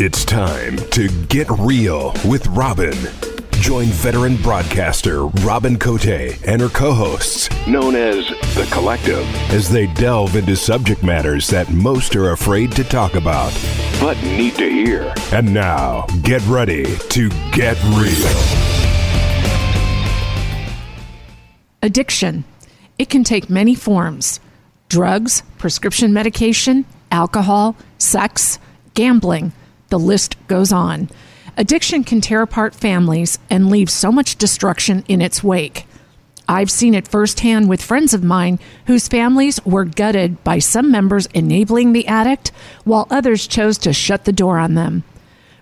It's 0.00 0.24
time 0.24 0.76
to 0.90 1.08
get 1.26 1.48
real 1.50 2.12
with 2.24 2.46
Robin. 2.48 2.96
Join 3.52 3.86
veteran 3.86 4.36
broadcaster 4.36 5.26
Robin 5.26 5.78
Cote 5.78 6.06
and 6.06 6.60
her 6.60 6.68
co 6.68 6.92
hosts, 6.92 7.48
known 7.66 7.94
as 7.94 8.26
The 8.54 8.68
Collective, 8.72 9.24
as 9.50 9.68
they 9.68 9.86
delve 9.94 10.34
into 10.34 10.56
subject 10.56 11.02
matters 11.04 11.48
that 11.48 11.70
most 11.70 12.16
are 12.16 12.32
afraid 12.32 12.72
to 12.72 12.84
talk 12.84 13.14
about, 13.14 13.52
but 14.00 14.20
need 14.22 14.54
to 14.56 14.68
hear. 14.68 15.12
And 15.32 15.54
now, 15.54 16.06
get 16.22 16.44
ready 16.46 16.96
to 16.96 17.28
get 17.52 17.76
real. 17.94 18.28
Addiction. 21.82 22.44
It 22.98 23.10
can 23.10 23.22
take 23.22 23.48
many 23.48 23.76
forms 23.76 24.40
drugs, 24.88 25.42
prescription 25.58 26.12
medication, 26.12 26.84
alcohol, 27.10 27.76
sex, 27.98 28.58
gambling. 28.94 29.52
The 29.88 29.98
list 29.98 30.36
goes 30.48 30.72
on. 30.72 31.10
Addiction 31.56 32.04
can 32.04 32.20
tear 32.20 32.42
apart 32.42 32.74
families 32.74 33.38
and 33.50 33.68
leave 33.68 33.90
so 33.90 34.12
much 34.12 34.36
destruction 34.36 35.04
in 35.08 35.20
its 35.20 35.42
wake. 35.42 35.86
I've 36.48 36.70
seen 36.70 36.94
it 36.94 37.06
firsthand 37.06 37.68
with 37.68 37.82
friends 37.82 38.14
of 38.14 38.24
mine 38.24 38.58
whose 38.86 39.08
families 39.08 39.62
were 39.66 39.84
gutted 39.84 40.42
by 40.44 40.60
some 40.60 40.90
members 40.90 41.26
enabling 41.34 41.92
the 41.92 42.06
addict, 42.06 42.52
while 42.84 43.06
others 43.10 43.46
chose 43.46 43.76
to 43.78 43.92
shut 43.92 44.24
the 44.24 44.32
door 44.32 44.58
on 44.58 44.74
them. 44.74 45.04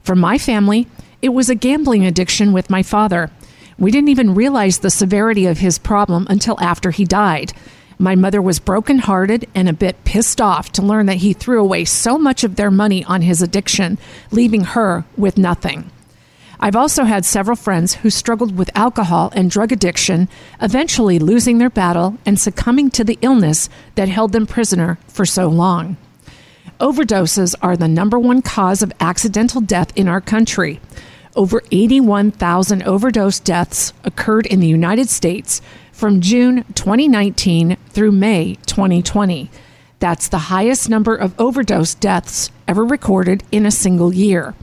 For 0.02 0.14
my 0.14 0.38
family, 0.38 0.86
it 1.20 1.30
was 1.30 1.50
a 1.50 1.56
gambling 1.56 2.06
addiction 2.06 2.52
with 2.52 2.70
my 2.70 2.84
father. 2.84 3.30
We 3.78 3.90
didn't 3.90 4.10
even 4.10 4.34
realize 4.34 4.78
the 4.78 4.90
severity 4.90 5.46
of 5.46 5.58
his 5.58 5.78
problem 5.78 6.26
until 6.30 6.60
after 6.60 6.92
he 6.92 7.04
died. 7.04 7.52
My 7.98 8.14
mother 8.14 8.42
was 8.42 8.58
brokenhearted 8.58 9.48
and 9.54 9.68
a 9.68 9.72
bit 9.72 10.04
pissed 10.04 10.40
off 10.40 10.70
to 10.72 10.82
learn 10.82 11.06
that 11.06 11.18
he 11.18 11.32
threw 11.32 11.60
away 11.60 11.86
so 11.86 12.18
much 12.18 12.44
of 12.44 12.56
their 12.56 12.70
money 12.70 13.04
on 13.04 13.22
his 13.22 13.40
addiction, 13.40 13.98
leaving 14.30 14.64
her 14.64 15.04
with 15.16 15.38
nothing. 15.38 15.90
I've 16.60 16.76
also 16.76 17.04
had 17.04 17.24
several 17.24 17.56
friends 17.56 17.96
who 17.96 18.10
struggled 18.10 18.56
with 18.56 18.70
alcohol 18.74 19.30
and 19.34 19.50
drug 19.50 19.72
addiction, 19.72 20.28
eventually 20.60 21.18
losing 21.18 21.58
their 21.58 21.70
battle 21.70 22.18
and 22.24 22.38
succumbing 22.38 22.90
to 22.92 23.04
the 23.04 23.18
illness 23.22 23.68
that 23.94 24.08
held 24.08 24.32
them 24.32 24.46
prisoner 24.46 24.98
for 25.08 25.26
so 25.26 25.48
long. 25.48 25.96
Overdoses 26.80 27.54
are 27.62 27.76
the 27.76 27.88
number 27.88 28.18
one 28.18 28.42
cause 28.42 28.82
of 28.82 28.92
accidental 29.00 29.62
death 29.62 29.90
in 29.96 30.08
our 30.08 30.20
country. 30.20 30.80
Over 31.34 31.62
81,000 31.70 32.82
overdose 32.82 33.40
deaths 33.40 33.92
occurred 34.04 34.46
in 34.46 34.60
the 34.60 34.66
United 34.66 35.10
States 35.10 35.60
from 35.96 36.20
June 36.20 36.62
2019 36.74 37.78
through 37.88 38.12
May 38.12 38.56
2020. 38.66 39.50
That's 39.98 40.28
the 40.28 40.52
highest 40.52 40.90
number 40.90 41.16
of 41.16 41.34
overdose 41.40 41.94
deaths 41.94 42.50
ever 42.68 42.84
recorded 42.84 43.42
in 43.50 43.64
a 43.64 43.70
single 43.70 44.12
year. 44.12 44.54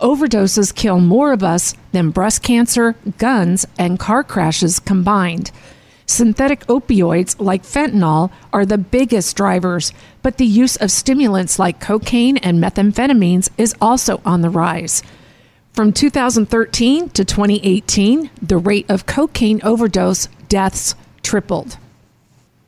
Overdoses 0.00 0.74
kill 0.74 1.00
more 1.00 1.34
of 1.34 1.44
us 1.44 1.74
than 1.92 2.10
breast 2.10 2.42
cancer, 2.42 2.96
guns, 3.18 3.66
and 3.78 3.98
car 3.98 4.24
crashes 4.24 4.80
combined. 4.80 5.50
Synthetic 6.06 6.66
opioids 6.66 7.38
like 7.38 7.62
fentanyl 7.62 8.30
are 8.50 8.64
the 8.64 8.78
biggest 8.78 9.36
drivers, 9.36 9.92
but 10.22 10.38
the 10.38 10.46
use 10.46 10.76
of 10.76 10.90
stimulants 10.90 11.58
like 11.58 11.78
cocaine 11.78 12.38
and 12.38 12.58
methamphetamines 12.58 13.50
is 13.58 13.74
also 13.82 14.22
on 14.24 14.40
the 14.40 14.50
rise. 14.50 15.02
From 15.74 15.92
2013 15.92 17.08
to 17.08 17.24
2018, 17.24 18.30
the 18.40 18.58
rate 18.58 18.86
of 18.88 19.06
cocaine 19.06 19.60
overdose 19.64 20.28
deaths 20.48 20.94
tripled. 21.24 21.78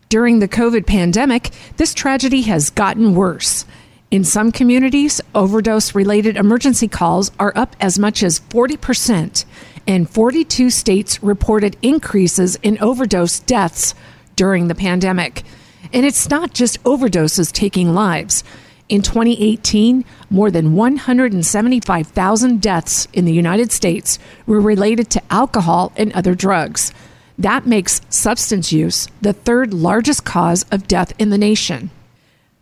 During 0.09 0.41
the 0.41 0.49
COVID 0.49 0.87
pandemic, 0.87 1.51
this 1.77 1.95
tragedy 1.95 2.43
has 2.43 2.71
gotten 2.71 3.15
worse. 3.15 3.65
In 4.11 4.25
some 4.25 4.51
communities, 4.51 5.21
overdose 5.37 5.95
related 5.95 6.37
emergency 6.37 6.89
calls 6.89 7.31
are 7.39 7.53
up 7.55 7.77
as 7.79 7.97
much 7.97 8.25
as 8.25 8.41
40%, 8.41 9.45
and 9.87 10.11
42 10.11 10.69
states 10.71 11.23
reported 11.23 11.77
increases 11.83 12.57
in 12.57 12.77
overdose 12.81 13.39
deaths 13.39 13.95
during 14.35 14.67
the 14.67 14.75
pandemic. 14.75 15.45
And 15.93 16.05
it's 16.05 16.29
not 16.29 16.53
just 16.53 16.83
overdoses 16.83 17.53
taking 17.53 17.95
lives. 17.95 18.43
In 18.89 19.03
2018, 19.03 20.05
more 20.31 20.51
than 20.51 20.75
175,000 20.75 22.63
deaths 22.63 23.09
in 23.13 23.25
the 23.25 23.33
United 23.33 23.73
States 23.73 24.21
were 24.47 24.61
related 24.61 25.11
to 25.11 25.23
alcohol 25.29 25.93
and 25.97 26.13
other 26.13 26.37
drugs. 26.37 26.93
That 27.37 27.67
makes 27.67 28.01
substance 28.09 28.73
use 28.73 29.09
the 29.21 29.33
third 29.33 29.75
largest 29.75 30.25
cause 30.25 30.65
of 30.71 30.87
death 30.87 31.13
in 31.19 31.31
the 31.31 31.39
nation. 31.39 31.91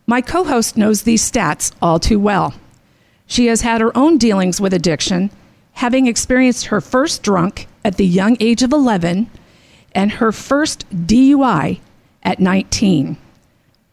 My 0.07 0.21
co 0.21 0.43
host 0.43 0.75
knows 0.77 1.03
these 1.03 1.29
stats 1.29 1.71
all 1.79 1.99
too 1.99 2.19
well. 2.19 2.55
She 3.27 3.45
has 3.47 3.61
had 3.61 3.81
her 3.81 3.95
own 3.95 4.17
dealings 4.17 4.59
with 4.59 4.73
addiction, 4.73 5.29
having 5.73 6.07
experienced 6.07 6.67
her 6.67 6.81
first 6.81 7.21
drunk 7.21 7.67
at 7.83 7.97
the 7.97 8.05
young 8.05 8.35
age 8.39 8.63
of 8.63 8.73
11 8.73 9.29
and 9.93 10.11
her 10.13 10.31
first 10.31 10.89
DUI 10.89 11.79
at 12.23 12.39
19. 12.39 13.17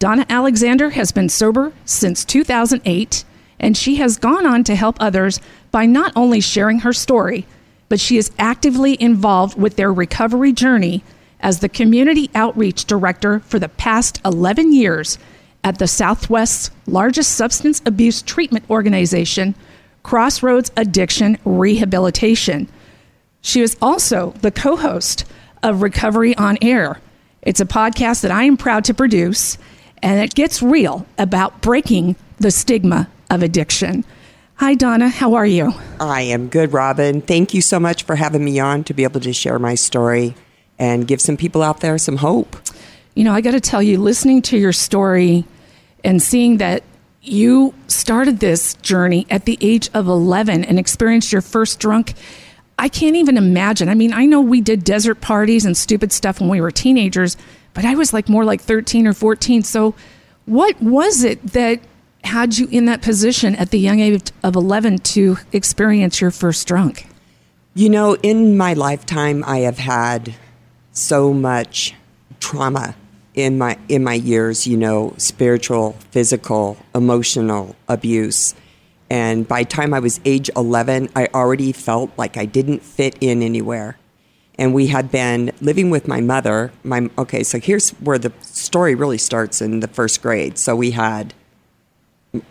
Donna 0.03 0.25
Alexander 0.27 0.89
has 0.89 1.13
been 1.13 1.29
sober 1.29 1.71
since 1.85 2.25
2008, 2.25 3.23
and 3.57 3.77
she 3.77 3.95
has 3.95 4.17
gone 4.17 4.45
on 4.45 4.65
to 4.65 4.75
help 4.75 4.97
others 4.99 5.39
by 5.71 5.85
not 5.85 6.11
only 6.13 6.41
sharing 6.41 6.79
her 6.79 6.91
story, 6.91 7.45
but 7.87 8.01
she 8.01 8.17
is 8.17 8.29
actively 8.37 9.01
involved 9.01 9.57
with 9.57 9.77
their 9.77 9.93
recovery 9.93 10.51
journey 10.51 11.05
as 11.39 11.59
the 11.59 11.69
community 11.69 12.29
outreach 12.35 12.83
director 12.83 13.39
for 13.45 13.59
the 13.59 13.69
past 13.69 14.19
11 14.25 14.73
years 14.73 15.17
at 15.63 15.79
the 15.79 15.87
Southwest's 15.87 16.69
largest 16.85 17.31
substance 17.37 17.81
abuse 17.85 18.21
treatment 18.21 18.69
organization, 18.69 19.55
Crossroads 20.03 20.69
Addiction 20.75 21.37
Rehabilitation. 21.45 22.67
She 23.39 23.61
is 23.61 23.77
also 23.81 24.31
the 24.41 24.51
co 24.51 24.75
host 24.75 25.23
of 25.63 25.81
Recovery 25.81 26.35
on 26.35 26.57
Air. 26.61 26.99
It's 27.41 27.61
a 27.61 27.65
podcast 27.65 28.19
that 28.23 28.31
I 28.31 28.43
am 28.43 28.57
proud 28.57 28.83
to 28.83 28.93
produce, 28.93 29.57
and 30.03 30.19
it 30.19 30.35
gets 30.35 30.61
real 30.61 31.07
about 31.17 31.61
breaking 31.61 32.15
the 32.37 32.51
stigma 32.51 33.09
of 33.31 33.41
addiction. 33.41 34.05
Hi, 34.55 34.75
Donna. 34.75 35.07
How 35.09 35.33
are 35.33 35.45
you? 35.45 35.73
I 35.99 36.21
am 36.21 36.49
good, 36.49 36.73
Robin. 36.73 37.21
Thank 37.21 37.53
you 37.53 37.61
so 37.61 37.79
much 37.79 38.03
for 38.03 38.15
having 38.15 38.45
me 38.45 38.59
on 38.59 38.83
to 38.83 38.93
be 38.93 39.03
able 39.03 39.21
to 39.21 39.33
share 39.33 39.57
my 39.57 39.75
story 39.75 40.35
and 40.77 41.07
give 41.07 41.21
some 41.21 41.37
people 41.37 41.63
out 41.63 41.79
there 41.79 41.97
some 41.97 42.17
hope. 42.17 42.57
You 43.15 43.23
know, 43.23 43.33
I 43.33 43.41
got 43.41 43.51
to 43.51 43.61
tell 43.61 43.81
you, 43.81 43.97
listening 43.97 44.41
to 44.43 44.57
your 44.57 44.73
story 44.73 45.45
and 46.03 46.21
seeing 46.21 46.57
that 46.57 46.83
you 47.21 47.73
started 47.87 48.41
this 48.41 48.73
journey 48.75 49.25
at 49.29 49.45
the 49.45 49.57
age 49.61 49.89
of 49.93 50.07
11 50.07 50.65
and 50.65 50.77
experienced 50.77 51.31
your 51.31 51.41
first 51.41 51.79
drunk. 51.79 52.13
I 52.77 52.89
can't 52.89 53.15
even 53.15 53.37
imagine. 53.37 53.89
I 53.89 53.93
mean, 53.93 54.13
I 54.13 54.25
know 54.25 54.41
we 54.41 54.61
did 54.61 54.83
desert 54.83 55.21
parties 55.21 55.65
and 55.65 55.77
stupid 55.77 56.11
stuff 56.11 56.39
when 56.39 56.49
we 56.49 56.61
were 56.61 56.71
teenagers, 56.71 57.37
but 57.73 57.85
I 57.85 57.95
was 57.95 58.13
like 58.13 58.29
more 58.29 58.45
like 58.45 58.61
13 58.61 59.07
or 59.07 59.13
14. 59.13 59.63
So, 59.63 59.95
what 60.45 60.81
was 60.81 61.23
it 61.23 61.41
that 61.53 61.79
had 62.23 62.57
you 62.57 62.67
in 62.71 62.85
that 62.85 63.01
position 63.01 63.55
at 63.55 63.71
the 63.71 63.79
young 63.79 63.99
age 63.99 64.31
of 64.43 64.55
11 64.55 64.99
to 64.99 65.37
experience 65.51 66.19
your 66.19 66.31
first 66.31 66.67
drunk? 66.67 67.07
You 67.75 67.89
know, 67.89 68.15
in 68.17 68.57
my 68.57 68.73
lifetime, 68.73 69.43
I 69.45 69.59
have 69.59 69.77
had 69.77 70.35
so 70.91 71.33
much 71.33 71.95
trauma 72.39 72.95
in 73.33 73.57
my 73.57 73.77
in 73.89 74.03
my 74.03 74.13
years, 74.13 74.67
you 74.67 74.77
know, 74.77 75.13
spiritual, 75.17 75.93
physical, 76.11 76.77
emotional 76.93 77.75
abuse. 77.87 78.53
And 79.13 79.47
by 79.47 79.61
the 79.61 79.69
time 79.69 79.93
I 79.93 79.99
was 79.99 80.19
age 80.25 80.49
11, 80.55 81.09
I 81.15 81.27
already 81.35 81.71
felt 81.71 82.09
like 82.17 82.35
I 82.35 82.45
didn't 82.45 82.81
fit 82.81 83.15
in 83.21 83.43
anywhere. 83.43 83.99
And 84.57 84.73
we 84.73 84.87
had 84.87 85.11
been 85.11 85.51
living 85.61 85.91
with 85.91 86.07
my 86.07 86.19
mother. 86.19 86.71
My 86.83 87.11
okay, 87.19 87.43
so 87.43 87.59
here's 87.59 87.91
where 87.99 88.17
the 88.17 88.33
story 88.41 88.95
really 88.95 89.19
starts 89.19 89.61
in 89.61 89.81
the 89.81 89.87
first 89.87 90.23
grade. 90.23 90.57
So 90.57 90.75
we 90.75 90.91
had 90.91 91.35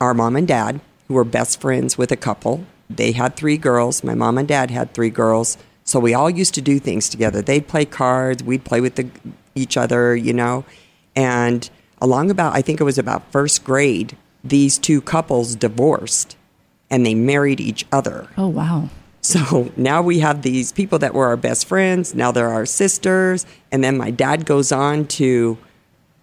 our 0.00 0.14
mom 0.14 0.36
and 0.36 0.46
dad 0.46 0.80
who 1.08 1.14
were 1.14 1.24
best 1.24 1.60
friends 1.60 1.98
with 1.98 2.12
a 2.12 2.16
couple. 2.16 2.64
They 2.88 3.10
had 3.10 3.34
three 3.34 3.56
girls. 3.56 4.04
My 4.04 4.14
mom 4.14 4.38
and 4.38 4.46
dad 4.46 4.70
had 4.70 4.94
three 4.94 5.10
girls. 5.10 5.58
So 5.82 5.98
we 5.98 6.14
all 6.14 6.30
used 6.30 6.54
to 6.54 6.60
do 6.60 6.78
things 6.78 7.08
together. 7.08 7.42
They'd 7.42 7.66
play 7.66 7.86
cards, 7.86 8.44
we'd 8.44 8.64
play 8.64 8.80
with 8.80 8.94
the 8.94 9.10
each 9.56 9.76
other, 9.76 10.14
you 10.14 10.32
know. 10.32 10.64
And 11.16 11.68
along 12.00 12.30
about, 12.30 12.54
I 12.54 12.62
think 12.62 12.80
it 12.80 12.84
was 12.84 12.98
about 12.98 13.32
first 13.32 13.64
grade, 13.64 14.16
these 14.44 14.78
two 14.78 15.00
couples 15.00 15.56
divorced 15.56 16.36
and 16.92 17.04
they 17.04 17.14
married 17.14 17.58
each 17.58 17.84
other. 17.90 18.28
Oh, 18.36 18.46
wow. 18.46 18.90
So 19.22 19.72
now 19.76 20.02
we 20.02 20.18
have 20.18 20.42
these 20.42 20.72
people 20.72 20.98
that 20.98 21.14
were 21.14 21.26
our 21.26 21.36
best 21.36 21.66
friends. 21.66 22.14
Now 22.14 22.30
they're 22.30 22.50
our 22.50 22.66
sisters. 22.66 23.46
And 23.72 23.82
then 23.82 23.96
my 23.96 24.10
dad 24.10 24.44
goes 24.44 24.70
on 24.70 25.06
to 25.06 25.56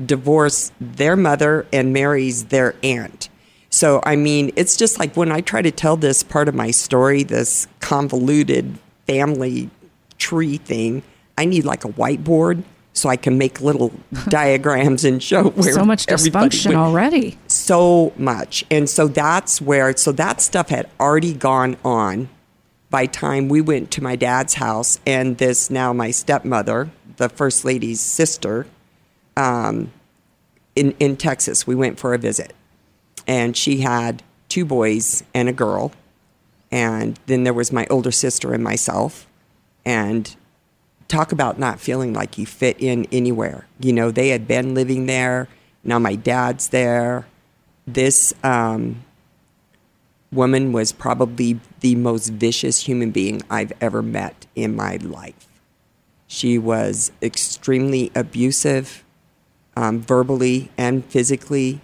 divorce 0.05 0.71
their 0.79 1.15
mother 1.15 1.65
and 1.73 1.91
marries 1.91 2.45
their 2.45 2.75
aunt. 2.83 3.29
So, 3.71 4.01
I 4.03 4.15
mean, 4.15 4.51
it's 4.55 4.77
just 4.77 4.99
like 4.99 5.15
when 5.15 5.31
I 5.31 5.41
try 5.41 5.61
to 5.61 5.71
tell 5.71 5.97
this 5.97 6.23
part 6.23 6.47
of 6.47 6.55
my 6.55 6.71
story, 6.71 7.23
this 7.23 7.67
convoluted 7.79 8.77
family 9.07 9.69
tree 10.17 10.57
thing, 10.57 11.03
I 11.37 11.45
need 11.45 11.65
like 11.65 11.85
a 11.85 11.89
whiteboard 11.89 12.63
so 12.93 13.09
I 13.09 13.15
can 13.15 13.37
make 13.37 13.61
little 13.61 13.91
diagrams 14.29 15.05
and 15.05 15.21
show 15.21 15.49
where 15.49 15.73
so 15.73 15.85
much 15.85 16.05
dysfunction 16.05 16.75
already. 16.75 17.37
So 17.69 18.13
much. 18.17 18.65
And 18.71 18.89
so 18.89 19.07
that's 19.07 19.61
where, 19.61 19.95
so 19.95 20.11
that 20.13 20.41
stuff 20.41 20.69
had 20.69 20.89
already 20.99 21.35
gone 21.35 21.77
on 21.85 22.27
by 22.89 23.05
time 23.05 23.47
we 23.47 23.61
went 23.61 23.91
to 23.91 24.01
my 24.01 24.15
dad's 24.15 24.55
house 24.55 24.99
and 25.05 25.37
this 25.37 25.69
now 25.69 25.93
my 25.93 26.09
stepmother, 26.09 26.89
the 27.17 27.29
first 27.29 27.63
lady's 27.63 28.01
sister, 28.01 28.65
um, 29.37 29.93
in, 30.75 30.93
in 30.93 31.15
Texas, 31.15 31.67
we 31.67 31.75
went 31.75 31.99
for 31.99 32.15
a 32.15 32.17
visit. 32.17 32.53
And 33.27 33.55
she 33.55 33.81
had 33.81 34.23
two 34.47 34.65
boys 34.65 35.23
and 35.35 35.47
a 35.47 35.53
girl. 35.53 35.91
And 36.71 37.19
then 37.27 37.43
there 37.43 37.53
was 37.53 37.71
my 37.71 37.85
older 37.91 38.11
sister 38.11 38.51
and 38.51 38.63
myself. 38.63 39.27
And 39.85 40.35
talk 41.07 41.31
about 41.31 41.59
not 41.59 41.79
feeling 41.79 42.13
like 42.13 42.39
you 42.39 42.47
fit 42.47 42.81
in 42.81 43.05
anywhere. 43.11 43.67
You 43.79 43.93
know, 43.93 44.09
they 44.09 44.29
had 44.29 44.47
been 44.47 44.73
living 44.73 45.05
there. 45.05 45.47
Now 45.83 45.99
my 45.99 46.15
dad's 46.15 46.69
there. 46.69 47.27
This 47.93 48.33
um, 48.43 49.03
woman 50.31 50.71
was 50.71 50.91
probably 50.91 51.59
the 51.79 51.95
most 51.95 52.29
vicious 52.29 52.81
human 52.81 53.11
being 53.11 53.41
I've 53.49 53.73
ever 53.81 54.01
met 54.01 54.45
in 54.55 54.75
my 54.75 54.97
life. 54.97 55.47
She 56.27 56.59
was 56.59 57.11
extremely 57.21 58.11
abusive, 58.13 59.03
um, 59.75 60.01
verbally 60.01 60.69
and 60.77 61.03
physically. 61.05 61.81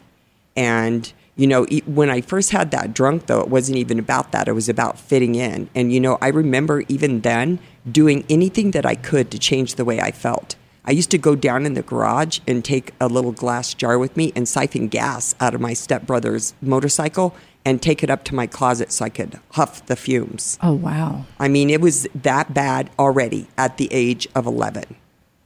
And, 0.56 1.12
you 1.36 1.48
know, 1.48 1.66
when 1.88 2.12
I 2.12 2.22
first 2.22 2.52
had 2.52 2.70
that 2.70 2.94
drunk, 2.94 3.26
though, 3.26 3.42
it 3.42 3.50
wasn't 3.50 3.80
even 3.80 3.98
about 3.98 4.32
that. 4.32 4.48
It 4.48 4.54
was 4.54 4.70
about 4.70 5.00
fitting 5.00 5.34
in. 5.34 5.70
And, 5.74 5.92
you 5.92 6.00
know, 6.00 6.20
I 6.22 6.28
remember 6.28 6.84
even 6.88 7.22
then 7.22 7.58
doing 7.92 8.24
anything 8.30 8.72
that 8.72 8.86
I 8.86 8.94
could 8.94 9.32
to 9.32 9.40
change 9.40 9.76
the 9.76 9.86
way 9.86 10.00
I 10.00 10.12
felt. 10.12 10.56
I 10.86 10.92
used 10.92 11.12
to 11.12 11.18
go 11.18 11.36
down 11.36 11.66
in 11.66 11.74
the 11.74 11.82
garage 11.82 12.40
and 12.48 12.64
take 12.64 12.94
a 13.02 13.08
little 13.08 13.32
glass 13.32 13.74
jar 13.74 13.98
with 13.98 14.16
me 14.16 14.32
and 14.36 14.48
siphon 14.48 14.88
gas 14.88 15.34
out 15.40 15.56
of 15.56 15.62
my 15.62 15.74
stepbrother's 15.74 16.54
motorcycle 16.62 17.36
and 17.66 17.82
take 17.82 18.04
it 18.04 18.12
up 18.12 18.24
to 18.26 18.36
my 18.36 18.46
closet 18.46 18.92
so 18.92 19.06
I 19.06 19.10
could 19.10 19.40
huff 19.54 19.84
the 19.88 19.96
fumes. 19.96 20.60
Oh, 20.62 20.74
wow. 20.74 21.26
I 21.40 21.48
mean, 21.48 21.72
it 21.72 21.82
was 21.82 22.08
that 22.14 22.54
bad 22.54 22.92
already 23.00 23.48
at 23.58 23.78
the 23.78 23.90
age 23.92 24.28
of 24.36 24.46
11. 24.46 24.96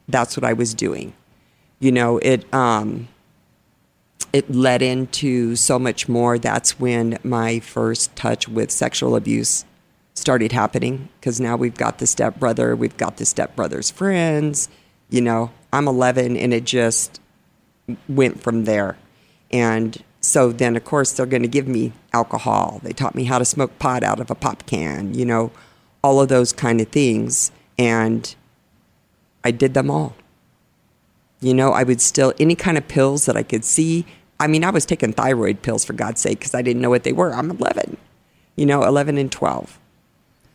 That's 0.09 0.35
what 0.35 0.43
I 0.43 0.53
was 0.53 0.73
doing. 0.73 1.13
You 1.79 1.93
know, 1.93 2.17
it 2.17 2.51
um 2.53 3.07
it 4.33 4.53
led 4.53 4.81
into 4.81 5.55
so 5.55 5.79
much 5.79 6.09
more. 6.09 6.37
That's 6.37 6.79
when 6.79 7.17
my 7.23 7.59
first 7.59 8.15
touch 8.15 8.47
with 8.47 8.69
sexual 8.69 9.15
abuse 9.15 9.65
started 10.13 10.51
happening 10.51 11.09
because 11.19 11.39
now 11.39 11.55
we've 11.55 11.77
got 11.77 11.99
the 11.99 12.05
stepbrother, 12.05 12.75
we've 12.75 12.97
got 12.97 13.17
the 13.17 13.25
stepbrother's 13.25 13.89
friends. 13.89 14.67
You 15.09 15.21
know, 15.21 15.51
I'm 15.73 15.87
11 15.87 16.37
and 16.37 16.53
it 16.53 16.65
just 16.65 17.19
went 18.07 18.41
from 18.41 18.65
there. 18.65 18.97
And 19.51 20.01
so 20.21 20.51
then, 20.51 20.75
of 20.75 20.83
course, 20.83 21.13
they're 21.13 21.25
going 21.25 21.41
to 21.41 21.47
give 21.47 21.67
me 21.67 21.93
alcohol. 22.13 22.79
They 22.83 22.93
taught 22.93 23.15
me 23.15 23.23
how 23.23 23.39
to 23.39 23.45
smoke 23.45 23.79
pot 23.79 24.03
out 24.03 24.19
of 24.19 24.29
a 24.29 24.35
pop 24.35 24.65
can, 24.65 25.13
you 25.13 25.25
know, 25.25 25.51
all 26.03 26.21
of 26.21 26.29
those 26.29 26.51
kind 26.53 26.81
of 26.81 26.89
things. 26.89 27.51
And 27.77 28.35
I 29.43 29.51
did 29.51 29.73
them 29.73 29.89
all. 29.89 30.15
You 31.41 31.53
know, 31.53 31.71
I 31.71 31.83
would 31.83 32.01
still, 32.01 32.33
any 32.39 32.55
kind 32.55 32.77
of 32.77 32.87
pills 32.87 33.25
that 33.25 33.37
I 33.37 33.43
could 33.43 33.63
see. 33.63 34.05
I 34.39 34.47
mean, 34.47 34.63
I 34.63 34.69
was 34.69 34.85
taking 34.85 35.13
thyroid 35.13 35.61
pills 35.61 35.85
for 35.85 35.93
God's 35.93 36.21
sake 36.21 36.39
because 36.39 36.53
I 36.53 36.61
didn't 36.61 36.81
know 36.81 36.89
what 36.89 37.03
they 37.03 37.13
were. 37.13 37.33
I'm 37.33 37.49
11, 37.49 37.97
you 38.55 38.65
know, 38.65 38.83
11 38.83 39.17
and 39.17 39.31
12. 39.31 39.79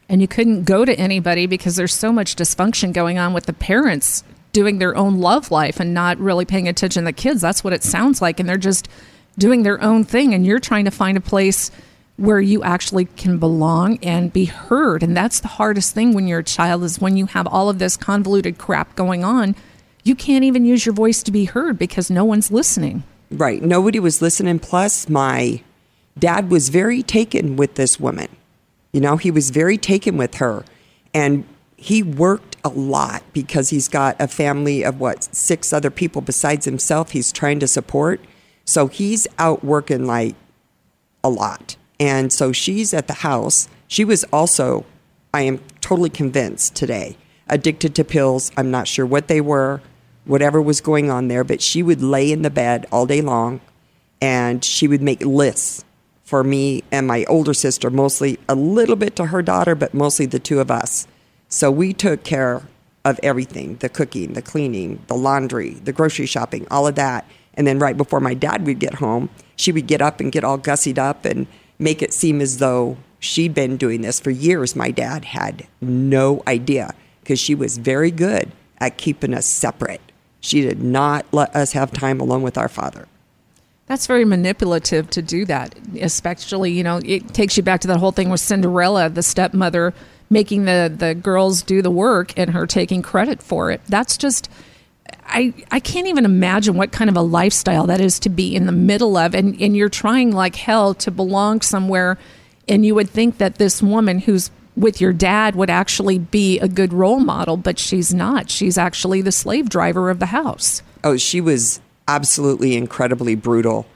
And 0.08 0.20
you 0.20 0.28
couldn't 0.28 0.64
go 0.64 0.84
to 0.84 0.94
anybody 0.98 1.46
because 1.46 1.76
there's 1.76 1.94
so 1.94 2.12
much 2.12 2.36
dysfunction 2.36 2.92
going 2.92 3.18
on 3.18 3.32
with 3.32 3.46
the 3.46 3.54
parents 3.54 4.22
doing 4.54 4.78
their 4.78 4.96
own 4.96 5.18
love 5.18 5.50
life 5.50 5.80
and 5.80 5.92
not 5.92 6.16
really 6.16 6.46
paying 6.46 6.68
attention 6.68 7.02
to 7.02 7.08
the 7.08 7.12
kids. 7.12 7.42
That's 7.42 7.62
what 7.62 7.74
it 7.74 7.82
sounds 7.82 8.22
like. 8.22 8.40
And 8.40 8.48
they're 8.48 8.56
just 8.56 8.88
doing 9.36 9.64
their 9.64 9.82
own 9.82 10.04
thing. 10.04 10.32
And 10.32 10.46
you're 10.46 10.60
trying 10.60 10.86
to 10.86 10.90
find 10.90 11.18
a 11.18 11.20
place 11.20 11.70
where 12.16 12.40
you 12.40 12.62
actually 12.62 13.04
can 13.04 13.38
belong 13.38 13.98
and 14.02 14.32
be 14.32 14.44
heard. 14.44 15.02
And 15.02 15.16
that's 15.16 15.40
the 15.40 15.48
hardest 15.48 15.92
thing 15.92 16.14
when 16.14 16.28
you're 16.28 16.38
a 16.38 16.44
child 16.44 16.84
is 16.84 17.00
when 17.00 17.16
you 17.16 17.26
have 17.26 17.46
all 17.48 17.68
of 17.68 17.80
this 17.80 17.96
convoluted 17.96 18.56
crap 18.56 18.94
going 18.94 19.24
on. 19.24 19.56
You 20.04 20.14
can't 20.14 20.44
even 20.44 20.64
use 20.64 20.86
your 20.86 20.94
voice 20.94 21.22
to 21.24 21.32
be 21.32 21.46
heard 21.46 21.76
because 21.76 22.10
no 22.10 22.24
one's 22.24 22.52
listening. 22.52 23.02
Right. 23.32 23.60
Nobody 23.60 23.98
was 23.98 24.22
listening. 24.22 24.60
Plus, 24.60 25.08
my 25.08 25.62
dad 26.16 26.50
was 26.50 26.68
very 26.68 27.02
taken 27.02 27.56
with 27.56 27.74
this 27.74 27.98
woman. 27.98 28.28
You 28.92 29.00
know, 29.00 29.16
he 29.16 29.32
was 29.32 29.50
very 29.50 29.76
taken 29.76 30.16
with 30.16 30.36
her. 30.36 30.64
And 31.12 31.44
he 31.76 32.04
worked 32.04 32.53
a 32.64 32.70
lot 32.70 33.22
because 33.32 33.70
he's 33.70 33.88
got 33.88 34.16
a 34.18 34.26
family 34.26 34.82
of 34.82 34.98
what, 34.98 35.24
six 35.34 35.72
other 35.72 35.90
people 35.90 36.22
besides 36.22 36.64
himself 36.64 37.10
he's 37.10 37.30
trying 37.30 37.60
to 37.60 37.68
support. 37.68 38.20
So 38.64 38.88
he's 38.88 39.26
out 39.38 39.62
working 39.62 40.06
like 40.06 40.34
a 41.22 41.28
lot. 41.28 41.76
And 42.00 42.32
so 42.32 42.52
she's 42.52 42.94
at 42.94 43.06
the 43.06 43.14
house. 43.14 43.68
She 43.86 44.04
was 44.04 44.24
also, 44.32 44.84
I 45.32 45.42
am 45.42 45.60
totally 45.80 46.10
convinced 46.10 46.74
today, 46.74 47.16
addicted 47.48 47.94
to 47.94 48.04
pills. 48.04 48.50
I'm 48.56 48.70
not 48.70 48.88
sure 48.88 49.06
what 49.06 49.28
they 49.28 49.40
were, 49.40 49.82
whatever 50.24 50.60
was 50.60 50.80
going 50.80 51.10
on 51.10 51.28
there, 51.28 51.44
but 51.44 51.60
she 51.60 51.82
would 51.82 52.02
lay 52.02 52.32
in 52.32 52.42
the 52.42 52.50
bed 52.50 52.86
all 52.90 53.06
day 53.06 53.20
long 53.20 53.60
and 54.20 54.64
she 54.64 54.88
would 54.88 55.02
make 55.02 55.24
lists 55.24 55.84
for 56.24 56.42
me 56.42 56.82
and 56.90 57.06
my 57.06 57.24
older 57.24 57.52
sister, 57.52 57.90
mostly 57.90 58.38
a 58.48 58.54
little 58.54 58.96
bit 58.96 59.14
to 59.16 59.26
her 59.26 59.42
daughter, 59.42 59.74
but 59.74 59.92
mostly 59.92 60.24
the 60.24 60.38
two 60.38 60.58
of 60.58 60.70
us. 60.70 61.06
So 61.48 61.70
we 61.70 61.92
took 61.92 62.24
care 62.24 62.62
of 63.04 63.20
everything 63.22 63.76
the 63.76 63.88
cooking, 63.88 64.32
the 64.32 64.42
cleaning, 64.42 65.02
the 65.08 65.14
laundry, 65.14 65.74
the 65.74 65.92
grocery 65.92 66.26
shopping, 66.26 66.66
all 66.70 66.86
of 66.86 66.94
that. 66.94 67.26
And 67.54 67.66
then 67.66 67.78
right 67.78 67.96
before 67.96 68.20
my 68.20 68.34
dad 68.34 68.66
would 68.66 68.78
get 68.78 68.94
home, 68.94 69.30
she 69.56 69.70
would 69.70 69.86
get 69.86 70.02
up 70.02 70.20
and 70.20 70.32
get 70.32 70.42
all 70.42 70.58
gussied 70.58 70.98
up 70.98 71.24
and 71.24 71.46
make 71.78 72.02
it 72.02 72.12
seem 72.12 72.40
as 72.40 72.58
though 72.58 72.96
she'd 73.20 73.54
been 73.54 73.76
doing 73.76 74.02
this 74.02 74.20
for 74.20 74.30
years. 74.30 74.74
My 74.74 74.90
dad 74.90 75.26
had 75.26 75.66
no 75.80 76.42
idea 76.46 76.94
because 77.20 77.38
she 77.38 77.54
was 77.54 77.78
very 77.78 78.10
good 78.10 78.50
at 78.78 78.98
keeping 78.98 79.34
us 79.34 79.46
separate. 79.46 80.00
She 80.40 80.60
did 80.60 80.82
not 80.82 81.26
let 81.32 81.54
us 81.54 81.72
have 81.72 81.92
time 81.92 82.20
alone 82.20 82.42
with 82.42 82.58
our 82.58 82.68
father. 82.68 83.06
That's 83.86 84.06
very 84.06 84.24
manipulative 84.24 85.10
to 85.10 85.22
do 85.22 85.44
that, 85.44 85.74
especially, 86.00 86.72
you 86.72 86.82
know, 86.82 87.00
it 87.04 87.34
takes 87.34 87.56
you 87.56 87.62
back 87.62 87.82
to 87.82 87.88
that 87.88 87.98
whole 87.98 88.12
thing 88.12 88.30
with 88.30 88.40
Cinderella, 88.40 89.10
the 89.10 89.22
stepmother 89.22 89.92
making 90.30 90.64
the, 90.64 90.92
the 90.94 91.14
girls 91.14 91.62
do 91.62 91.82
the 91.82 91.90
work 91.90 92.36
and 92.36 92.50
her 92.50 92.66
taking 92.66 93.02
credit 93.02 93.42
for 93.42 93.70
it. 93.70 93.80
That's 93.86 94.16
just 94.16 94.48
I, 95.26 95.52
I 95.70 95.80
can't 95.80 96.06
even 96.06 96.24
imagine 96.24 96.76
what 96.76 96.92
kind 96.92 97.10
of 97.10 97.16
a 97.16 97.22
lifestyle 97.22 97.86
that 97.86 98.00
is 98.00 98.18
to 98.20 98.28
be 98.28 98.54
in 98.54 98.66
the 98.66 98.72
middle 98.72 99.16
of. 99.16 99.34
And, 99.34 99.60
and 99.60 99.76
you're 99.76 99.88
trying 99.88 100.32
like 100.32 100.56
hell 100.56 100.94
to 100.94 101.10
belong 101.10 101.60
somewhere. 101.60 102.18
And 102.68 102.84
you 102.84 102.94
would 102.94 103.10
think 103.10 103.38
that 103.38 103.56
this 103.56 103.82
woman 103.82 104.20
who's 104.20 104.50
with 104.76 105.00
your 105.00 105.12
dad 105.12 105.54
would 105.54 105.70
actually 105.70 106.18
be 106.18 106.58
a 106.58 106.68
good 106.68 106.92
role 106.92 107.20
model 107.20 107.56
but 107.56 107.78
she's 107.78 108.12
not. 108.12 108.50
She's 108.50 108.76
actually 108.76 109.22
the 109.22 109.32
slave 109.32 109.68
driver 109.68 110.10
of 110.10 110.18
the 110.18 110.26
house. 110.26 110.82
Oh 111.04 111.16
she 111.16 111.40
was 111.40 111.80
absolutely 112.08 112.76
incredibly 112.76 113.34
brutal. 113.34 113.86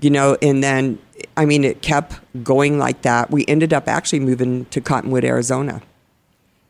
You 0.00 0.10
know 0.10 0.38
and 0.40 0.62
then 0.62 0.98
i 1.36 1.44
mean 1.44 1.64
it 1.64 1.82
kept 1.82 2.20
going 2.42 2.78
like 2.78 3.02
that 3.02 3.30
we 3.30 3.44
ended 3.46 3.72
up 3.72 3.88
actually 3.88 4.20
moving 4.20 4.64
to 4.66 4.80
cottonwood 4.80 5.24
arizona 5.24 5.82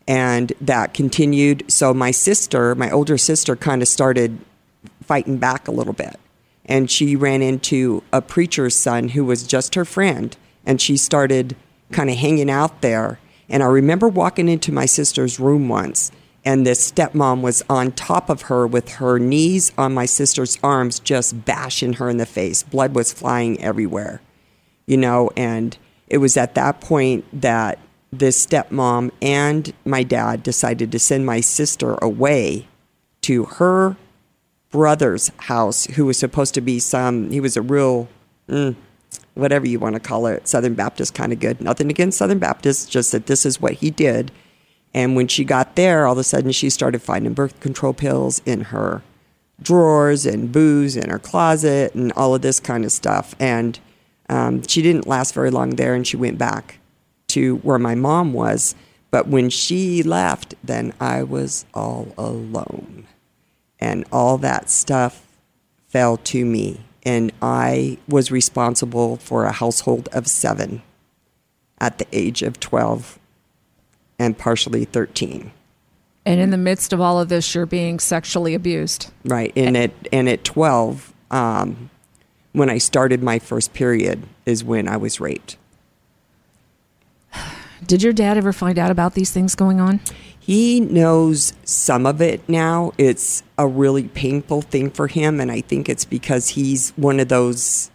and 0.06 0.52
that 0.60 0.94
continued. 0.94 1.64
So 1.70 1.94
my 1.94 2.10
sister, 2.10 2.74
my 2.74 2.90
older 2.90 3.18
sister, 3.18 3.56
kind 3.56 3.82
of 3.82 3.88
started 3.88 4.38
fighting 5.02 5.38
back 5.38 5.68
a 5.68 5.72
little 5.72 5.92
bit. 5.92 6.18
And 6.64 6.90
she 6.90 7.16
ran 7.16 7.42
into 7.42 8.02
a 8.12 8.22
preacher's 8.22 8.74
son 8.74 9.10
who 9.10 9.24
was 9.24 9.46
just 9.46 9.74
her 9.74 9.84
friend, 9.84 10.36
and 10.64 10.80
she 10.80 10.96
started 10.96 11.56
kind 11.90 12.08
of 12.08 12.16
hanging 12.16 12.50
out 12.50 12.82
there. 12.82 13.18
And 13.48 13.62
I 13.62 13.66
remember 13.66 14.08
walking 14.08 14.48
into 14.48 14.72
my 14.72 14.86
sister's 14.86 15.40
room 15.40 15.68
once, 15.68 16.12
and 16.44 16.66
this 16.66 16.90
stepmom 16.90 17.40
was 17.40 17.62
on 17.68 17.92
top 17.92 18.30
of 18.30 18.42
her 18.42 18.66
with 18.66 18.90
her 18.94 19.18
knees 19.18 19.72
on 19.76 19.92
my 19.92 20.06
sister's 20.06 20.58
arms, 20.62 21.00
just 21.00 21.44
bashing 21.44 21.94
her 21.94 22.08
in 22.08 22.16
the 22.16 22.26
face. 22.26 22.62
Blood 22.62 22.94
was 22.94 23.12
flying 23.12 23.60
everywhere, 23.60 24.20
you 24.86 24.96
know. 24.96 25.30
And 25.36 25.76
it 26.08 26.18
was 26.18 26.36
at 26.36 26.54
that 26.54 26.80
point 26.80 27.24
that 27.40 27.78
this 28.12 28.46
stepmom 28.46 29.10
and 29.22 29.72
my 29.84 30.02
dad 30.02 30.42
decided 30.42 30.92
to 30.92 30.98
send 30.98 31.24
my 31.24 31.40
sister 31.40 31.94
away 32.02 32.68
to 33.22 33.44
her 33.44 33.96
brother's 34.70 35.30
house, 35.38 35.84
who 35.86 36.06
was 36.06 36.18
supposed 36.18 36.54
to 36.54 36.60
be 36.60 36.78
some, 36.78 37.30
he 37.30 37.40
was 37.40 37.56
a 37.56 37.62
real, 37.62 38.08
mm, 38.48 38.74
whatever 39.34 39.66
you 39.66 39.78
want 39.78 39.94
to 39.94 40.00
call 40.00 40.26
it, 40.26 40.48
Southern 40.48 40.74
Baptist 40.74 41.14
kind 41.14 41.32
of 41.32 41.40
good. 41.40 41.60
Nothing 41.60 41.90
against 41.90 42.18
Southern 42.18 42.38
Baptists, 42.38 42.86
just 42.86 43.12
that 43.12 43.26
this 43.26 43.46
is 43.46 43.60
what 43.60 43.74
he 43.74 43.90
did. 43.90 44.32
And 44.94 45.14
when 45.14 45.28
she 45.28 45.44
got 45.44 45.76
there, 45.76 46.06
all 46.06 46.12
of 46.12 46.18
a 46.18 46.24
sudden 46.24 46.52
she 46.52 46.68
started 46.68 47.00
finding 47.00 47.32
birth 47.32 47.60
control 47.60 47.92
pills 47.92 48.42
in 48.44 48.62
her 48.64 49.02
drawers 49.60 50.26
and 50.26 50.50
booze 50.50 50.96
in 50.96 51.08
her 51.08 51.18
closet 51.18 51.94
and 51.94 52.12
all 52.12 52.34
of 52.34 52.42
this 52.42 52.60
kind 52.60 52.84
of 52.84 52.92
stuff. 52.92 53.34
And 53.38 53.78
um, 54.32 54.62
she 54.66 54.80
didn't 54.80 55.06
last 55.06 55.34
very 55.34 55.50
long 55.50 55.70
there 55.76 55.94
and 55.94 56.06
she 56.06 56.16
went 56.16 56.38
back 56.38 56.78
to 57.28 57.56
where 57.56 57.78
my 57.78 57.94
mom 57.94 58.32
was. 58.32 58.74
But 59.10 59.28
when 59.28 59.50
she 59.50 60.02
left, 60.02 60.54
then 60.64 60.94
I 60.98 61.22
was 61.22 61.66
all 61.74 62.14
alone. 62.16 63.06
And 63.78 64.06
all 64.10 64.38
that 64.38 64.70
stuff 64.70 65.28
fell 65.86 66.16
to 66.16 66.44
me. 66.46 66.80
and 67.04 67.32
I 67.42 67.98
was 68.08 68.30
responsible 68.30 69.16
for 69.16 69.44
a 69.44 69.52
household 69.52 70.08
of 70.12 70.28
seven 70.28 70.82
at 71.78 71.98
the 71.98 72.06
age 72.12 72.42
of 72.42 72.60
12 72.60 73.18
and 74.20 74.38
partially 74.38 74.84
13. 74.84 75.50
And 76.24 76.40
in 76.40 76.50
the 76.50 76.56
midst 76.56 76.92
of 76.92 77.00
all 77.00 77.20
of 77.20 77.28
this, 77.28 77.54
you're 77.54 77.66
being 77.66 77.98
sexually 77.98 78.54
abused. 78.54 79.10
Right. 79.24 79.52
And 79.56 79.76
at, 79.76 79.90
and 80.12 80.28
at 80.28 80.44
12, 80.44 81.12
um, 81.32 81.90
when 82.52 82.70
I 82.70 82.78
started 82.78 83.22
my 83.22 83.38
first 83.38 83.72
period, 83.72 84.22
is 84.46 84.62
when 84.62 84.88
I 84.88 84.96
was 84.96 85.20
raped. 85.20 85.56
Did 87.86 88.02
your 88.02 88.12
dad 88.12 88.36
ever 88.36 88.52
find 88.52 88.78
out 88.78 88.90
about 88.90 89.14
these 89.14 89.30
things 89.30 89.54
going 89.54 89.80
on? 89.80 90.00
He 90.38 90.80
knows 90.80 91.52
some 91.64 92.06
of 92.06 92.20
it 92.20 92.48
now. 92.48 92.92
It's 92.98 93.42
a 93.56 93.66
really 93.66 94.08
painful 94.08 94.62
thing 94.62 94.90
for 94.90 95.06
him, 95.06 95.40
and 95.40 95.50
I 95.50 95.60
think 95.60 95.88
it's 95.88 96.04
because 96.04 96.50
he's 96.50 96.90
one 96.96 97.20
of 97.20 97.28
those 97.28 97.90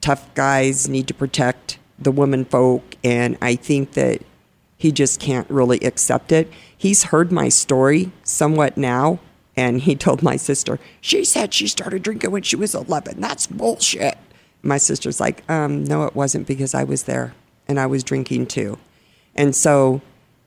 tough 0.00 0.32
guys, 0.34 0.88
need 0.88 1.06
to 1.08 1.14
protect 1.14 1.78
the 1.98 2.12
women 2.12 2.44
folk, 2.44 2.96
and 3.02 3.38
I 3.40 3.56
think 3.56 3.92
that 3.92 4.22
he 4.76 4.92
just 4.92 5.20
can't 5.20 5.48
really 5.48 5.78
accept 5.78 6.32
it. 6.32 6.52
He's 6.76 7.04
heard 7.04 7.32
my 7.32 7.48
story 7.48 8.12
somewhat 8.22 8.76
now, 8.76 9.20
and 9.56 9.82
he 9.82 9.94
told 9.94 10.22
my 10.22 10.36
sister, 10.36 10.78
She 11.00 11.24
said 11.24 11.54
she 11.54 11.66
started 11.66 12.02
drinking 12.02 12.30
when 12.30 12.42
she 12.42 12.56
was 12.56 12.74
11. 12.74 13.20
That's 13.20 13.46
bullshit. 13.46 14.18
My 14.62 14.78
sister's 14.78 15.20
like, 15.20 15.48
um, 15.50 15.84
No, 15.84 16.04
it 16.04 16.14
wasn't 16.14 16.46
because 16.46 16.74
I 16.74 16.84
was 16.84 17.04
there 17.04 17.34
and 17.68 17.78
I 17.78 17.86
was 17.86 18.02
drinking 18.02 18.46
too. 18.46 18.78
And 19.34 19.54
so 19.54 20.00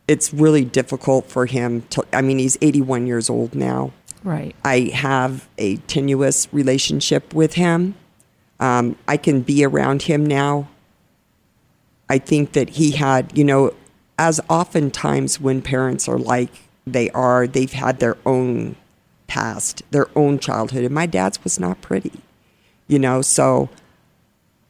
it's 0.08 0.34
really 0.34 0.66
difficult 0.66 1.30
for 1.30 1.46
him 1.46 1.82
to, 1.90 2.06
I 2.14 2.22
mean, 2.22 2.40
he's 2.40 2.58
81 2.62 3.08
years 3.08 3.30
old 3.30 3.56
now. 3.56 3.92
Right. 4.24 4.56
I 4.64 4.92
have 4.94 5.48
a 5.58 5.78
tenuous 5.78 6.48
relationship 6.52 7.34
with 7.34 7.54
him. 7.54 7.96
Um, 8.60 8.98
I 9.08 9.18
can 9.18 9.42
be 9.42 9.64
around 9.64 10.04
him 10.04 10.26
now. 10.26 10.70
I 12.10 12.18
think 12.18 12.54
that 12.54 12.72
he 12.72 12.92
had, 12.92 13.38
you 13.38 13.44
know, 13.44 13.74
as 14.18 14.40
oftentimes 14.50 15.40
when 15.40 15.62
parents 15.62 16.08
are 16.08 16.18
like 16.18 16.50
they 16.86 17.10
are, 17.12 17.46
they've 17.46 17.72
had 17.72 18.00
their 18.00 18.18
own 18.26 18.76
past, 19.28 19.84
their 19.92 20.08
own 20.16 20.40
childhood. 20.40 20.84
And 20.84 20.94
my 20.94 21.06
dad's 21.06 21.44
was 21.44 21.60
not 21.60 21.82
pretty, 21.82 22.22
you 22.88 23.00
know, 23.00 23.22
so 23.22 23.70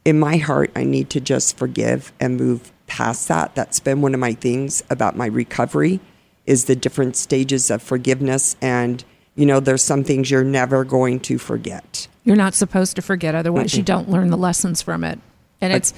in 0.06 0.20
my 0.20 0.38
heart, 0.38 0.72
I 0.76 0.84
need 0.84 1.10
to 1.12 1.20
just 1.20 1.58
forgive 1.58 2.12
and 2.20 2.38
move 2.38 2.72
past 2.88 3.28
that. 3.28 3.56
That's 3.56 3.80
been 3.80 4.02
one 4.02 4.14
of 4.14 4.20
my 4.20 4.34
things 4.34 4.84
about 4.90 5.16
my 5.18 5.26
recovery 5.26 6.00
is 6.46 6.66
the 6.66 6.76
different 6.76 7.16
stages 7.18 7.70
of 7.70 7.84
forgiveness 7.84 8.56
and 8.62 9.04
you 9.36 9.46
know 9.46 9.60
there's 9.60 9.84
some 9.84 10.06
things 10.06 10.32
you're 10.32 10.44
never 10.44 10.84
going 10.84 11.20
to 11.20 11.38
forget. 11.38 12.08
You're 12.24 12.38
not 12.38 12.56
supposed 12.56 12.96
to 12.96 13.02
forget 13.02 13.36
otherwise 13.36 13.72
mm-hmm. 13.72 13.80
you 13.80 13.84
don't 13.84 14.10
learn 14.10 14.30
the 14.30 14.38
lessons 14.38 14.82
from 14.82 15.04
it. 15.04 15.20
And 15.60 15.74
it's 15.74 15.94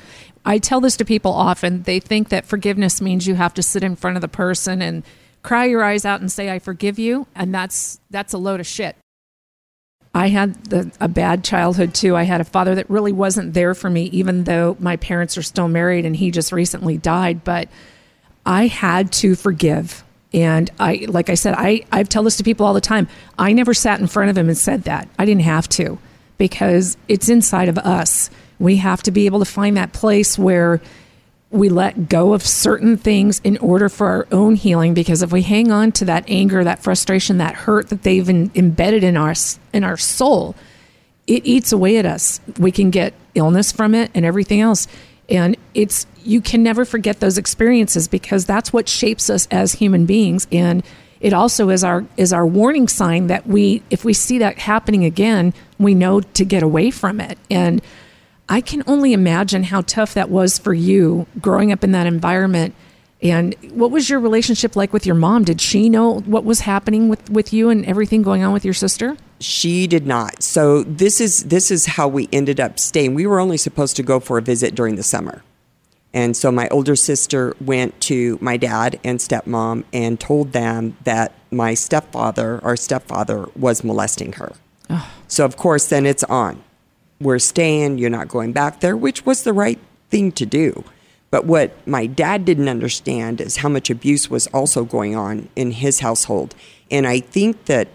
I 0.45 0.57
tell 0.57 0.81
this 0.81 0.97
to 0.97 1.05
people 1.05 1.31
often. 1.31 1.83
They 1.83 1.99
think 1.99 2.29
that 2.29 2.45
forgiveness 2.45 3.01
means 3.01 3.27
you 3.27 3.35
have 3.35 3.53
to 3.53 3.63
sit 3.63 3.83
in 3.83 3.95
front 3.95 4.17
of 4.17 4.21
the 4.21 4.27
person 4.27 4.81
and 4.81 5.03
cry 5.41 5.65
your 5.65 5.83
eyes 5.83 6.05
out 6.05 6.21
and 6.21 6.31
say 6.31 6.49
I 6.49 6.59
forgive 6.59 6.99
you 6.99 7.27
and 7.35 7.53
that's 7.53 7.99
that's 8.09 8.33
a 8.33 8.37
load 8.37 8.59
of 8.59 8.67
shit. 8.67 8.95
I 10.13 10.27
had 10.27 10.65
the, 10.65 10.91
a 10.99 11.07
bad 11.07 11.43
childhood 11.43 11.93
too. 11.93 12.15
I 12.15 12.23
had 12.23 12.41
a 12.41 12.45
father 12.45 12.75
that 12.75 12.89
really 12.89 13.11
wasn't 13.11 13.53
there 13.53 13.75
for 13.75 13.89
me, 13.89 14.05
even 14.05 14.43
though 14.43 14.75
my 14.79 14.97
parents 14.97 15.37
are 15.37 15.43
still 15.43 15.67
married 15.67 16.05
and 16.05 16.15
he 16.15 16.31
just 16.31 16.51
recently 16.51 16.97
died. 16.97 17.43
But 17.43 17.69
I 18.45 18.67
had 18.67 19.11
to 19.13 19.35
forgive. 19.35 20.03
And 20.33 20.69
I, 20.79 21.05
like 21.07 21.29
I 21.29 21.35
said, 21.35 21.55
I, 21.57 21.83
I 21.91 22.03
tell 22.03 22.23
this 22.23 22.37
to 22.37 22.43
people 22.43 22.65
all 22.65 22.73
the 22.73 22.81
time. 22.81 23.07
I 23.37 23.53
never 23.53 23.73
sat 23.73 23.99
in 23.99 24.07
front 24.07 24.29
of 24.29 24.37
him 24.37 24.47
and 24.47 24.57
said 24.57 24.83
that. 24.83 25.07
I 25.17 25.25
didn't 25.25 25.43
have 25.43 25.69
to 25.69 25.99
because 26.37 26.97
it's 27.07 27.29
inside 27.29 27.69
of 27.69 27.77
us. 27.77 28.29
We 28.59 28.77
have 28.77 29.03
to 29.03 29.11
be 29.11 29.25
able 29.25 29.39
to 29.39 29.45
find 29.45 29.77
that 29.77 29.93
place 29.93 30.37
where 30.37 30.81
we 31.51 31.69
let 31.69 32.09
go 32.09 32.33
of 32.33 32.45
certain 32.45 32.95
things 32.95 33.41
in 33.43 33.57
order 33.57 33.89
for 33.89 34.07
our 34.07 34.27
own 34.31 34.55
healing 34.55 34.93
because 34.93 35.23
if 35.23 35.31
we 35.31 35.41
hang 35.41 35.71
on 35.71 35.91
to 35.91 36.05
that 36.05 36.23
anger 36.27 36.63
that 36.63 36.83
frustration 36.83 37.39
that 37.39 37.55
hurt 37.55 37.89
that 37.89 38.03
they've 38.03 38.29
in, 38.29 38.51
embedded 38.53 39.03
in 39.03 39.17
our 39.17 39.33
in 39.73 39.83
our 39.83 39.97
soul 39.97 40.55
it 41.29 41.45
eats 41.45 41.71
away 41.71 41.97
at 41.97 42.07
us. 42.07 42.41
We 42.57 42.71
can 42.71 42.89
get 42.89 43.13
illness 43.35 43.71
from 43.71 43.93
it 43.93 44.09
and 44.15 44.25
everything 44.25 44.61
else. 44.61 44.87
And 45.29 45.55
it's 45.75 46.07
you 46.23 46.41
can 46.41 46.63
never 46.63 46.85
forget 46.85 47.19
those 47.19 47.37
experiences 47.37 48.07
because 48.07 48.45
that's 48.45 48.73
what 48.73 48.89
shapes 48.89 49.29
us 49.29 49.47
as 49.51 49.73
human 49.73 50.07
beings. 50.07 50.47
And 50.51 50.83
it 51.21 51.31
also 51.31 51.69
is 51.69 51.83
our 51.83 52.03
is 52.17 52.33
our 52.33 52.47
warning 52.47 52.87
sign 52.87 53.27
that 53.27 53.45
we 53.45 53.83
if 53.91 54.03
we 54.03 54.13
see 54.13 54.39
that 54.39 54.57
happening 54.57 55.05
again 55.05 55.53
we 55.77 55.93
know 55.93 56.19
to 56.19 56.43
get 56.43 56.63
away 56.63 56.89
from 56.89 57.21
it. 57.21 57.37
And 57.51 57.79
I 58.49 58.61
can 58.61 58.83
only 58.87 59.13
imagine 59.13 59.63
how 59.63 59.81
tough 59.81 60.15
that 60.15 60.29
was 60.29 60.57
for 60.57 60.73
you 60.73 61.27
growing 61.39 61.71
up 61.71 61.83
in 61.83 61.91
that 61.91 62.07
environment. 62.07 62.73
And 63.21 63.55
what 63.71 63.91
was 63.91 64.09
your 64.09 64.19
relationship 64.19 64.75
like 64.75 64.91
with 64.91 65.05
your 65.05 65.15
mom? 65.15 65.43
Did 65.43 65.61
she 65.61 65.87
know 65.89 66.21
what 66.21 66.45
was 66.45 66.61
happening 66.61 67.09
with, 67.09 67.29
with 67.29 67.53
you 67.53 67.69
and 67.69 67.85
everything 67.85 68.23
going 68.23 68.43
on 68.43 68.51
with 68.51 68.65
your 68.65 68.73
sister? 68.73 69.17
She 69.39 69.85
did 69.85 70.07
not. 70.07 70.41
So 70.41 70.83
this 70.83 71.21
is 71.21 71.43
this 71.45 71.69
is 71.69 71.85
how 71.85 72.07
we 72.07 72.27
ended 72.31 72.59
up 72.59 72.79
staying. 72.79 73.13
We 73.13 73.27
were 73.27 73.39
only 73.39 73.57
supposed 73.57 73.95
to 73.97 74.03
go 74.03 74.19
for 74.19 74.37
a 74.37 74.41
visit 74.41 74.73
during 74.73 74.95
the 74.95 75.03
summer. 75.03 75.43
And 76.13 76.35
so 76.35 76.51
my 76.51 76.67
older 76.69 76.95
sister 76.95 77.55
went 77.61 77.99
to 78.01 78.39
my 78.41 78.57
dad 78.57 78.99
and 79.03 79.19
stepmom 79.19 79.83
and 79.93 80.19
told 80.19 80.53
them 80.53 80.97
that 81.03 81.33
my 81.51 81.75
stepfather, 81.75 82.59
our 82.63 82.75
stepfather, 82.75 83.47
was 83.55 83.83
molesting 83.83 84.33
her. 84.33 84.53
Oh. 84.89 85.11
So 85.27 85.45
of 85.45 85.55
course 85.55 85.87
then 85.87 86.05
it's 86.05 86.23
on 86.23 86.63
we're 87.21 87.39
staying, 87.39 87.97
you're 87.97 88.09
not 88.09 88.27
going 88.27 88.53
back 88.53 88.79
there, 88.79 88.95
which 88.95 89.25
was 89.25 89.43
the 89.43 89.53
right 89.53 89.79
thing 90.09 90.31
to 90.33 90.45
do. 90.45 90.83
But 91.31 91.45
what 91.45 91.87
my 91.87 92.07
dad 92.07 92.45
didn't 92.45 92.69
understand 92.69 93.39
is 93.39 93.57
how 93.57 93.69
much 93.69 93.89
abuse 93.89 94.29
was 94.29 94.47
also 94.47 94.83
going 94.83 95.15
on 95.15 95.49
in 95.55 95.71
his 95.71 95.99
household. 95.99 96.55
And 96.89 97.05
I 97.05 97.19
think 97.19 97.65
that 97.65 97.87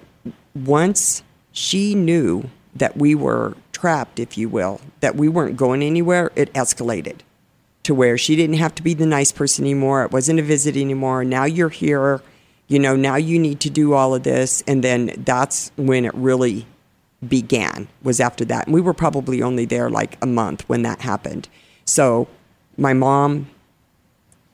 once 0.54 1.22
she 1.52 1.94
knew 1.94 2.48
that 2.76 2.96
we 2.96 3.14
were 3.14 3.56
trapped, 3.72 4.20
if 4.20 4.38
you 4.38 4.48
will, 4.48 4.80
that 5.00 5.16
we 5.16 5.28
weren't 5.28 5.56
going 5.56 5.82
anywhere, 5.82 6.30
it 6.36 6.52
escalated 6.52 7.20
to 7.82 7.94
where 7.94 8.16
she 8.16 8.36
didn't 8.36 8.56
have 8.56 8.74
to 8.76 8.82
be 8.82 8.94
the 8.94 9.06
nice 9.06 9.32
person 9.32 9.64
anymore. 9.64 10.04
It 10.04 10.12
wasn't 10.12 10.40
a 10.40 10.42
visit 10.42 10.76
anymore. 10.76 11.24
Now 11.24 11.44
you're 11.44 11.68
here. 11.68 12.22
You 12.66 12.78
know, 12.78 12.96
now 12.96 13.16
you 13.16 13.38
need 13.38 13.60
to 13.60 13.70
do 13.70 13.92
all 13.92 14.14
of 14.14 14.22
this. 14.22 14.62
And 14.66 14.82
then 14.82 15.22
that's 15.24 15.70
when 15.76 16.04
it 16.04 16.14
really 16.14 16.66
began 17.28 17.88
was 18.02 18.20
after 18.20 18.44
that. 18.46 18.66
And 18.66 18.74
we 18.74 18.80
were 18.80 18.94
probably 18.94 19.42
only 19.42 19.64
there 19.64 19.90
like 19.90 20.16
a 20.22 20.26
month 20.26 20.68
when 20.68 20.82
that 20.82 21.00
happened. 21.00 21.48
So 21.84 22.28
my 22.76 22.92
mom, 22.92 23.50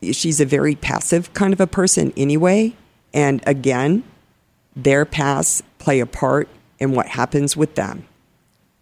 she's 0.03 0.41
a 0.41 0.47
very 0.47 0.75
passive 0.75 1.33
kind 1.35 1.53
of 1.53 1.61
a 1.61 1.67
person 1.67 2.13
anyway. 2.17 2.75
And 3.13 3.43
again, 3.47 4.05
their 4.77 5.05
pasts 5.05 5.63
play 5.79 6.01
a 6.01 6.07
part 6.07 6.49
in 6.79 6.93
what 6.93 7.09
happens 7.09 7.57
with 7.57 7.75
them. 7.75 8.07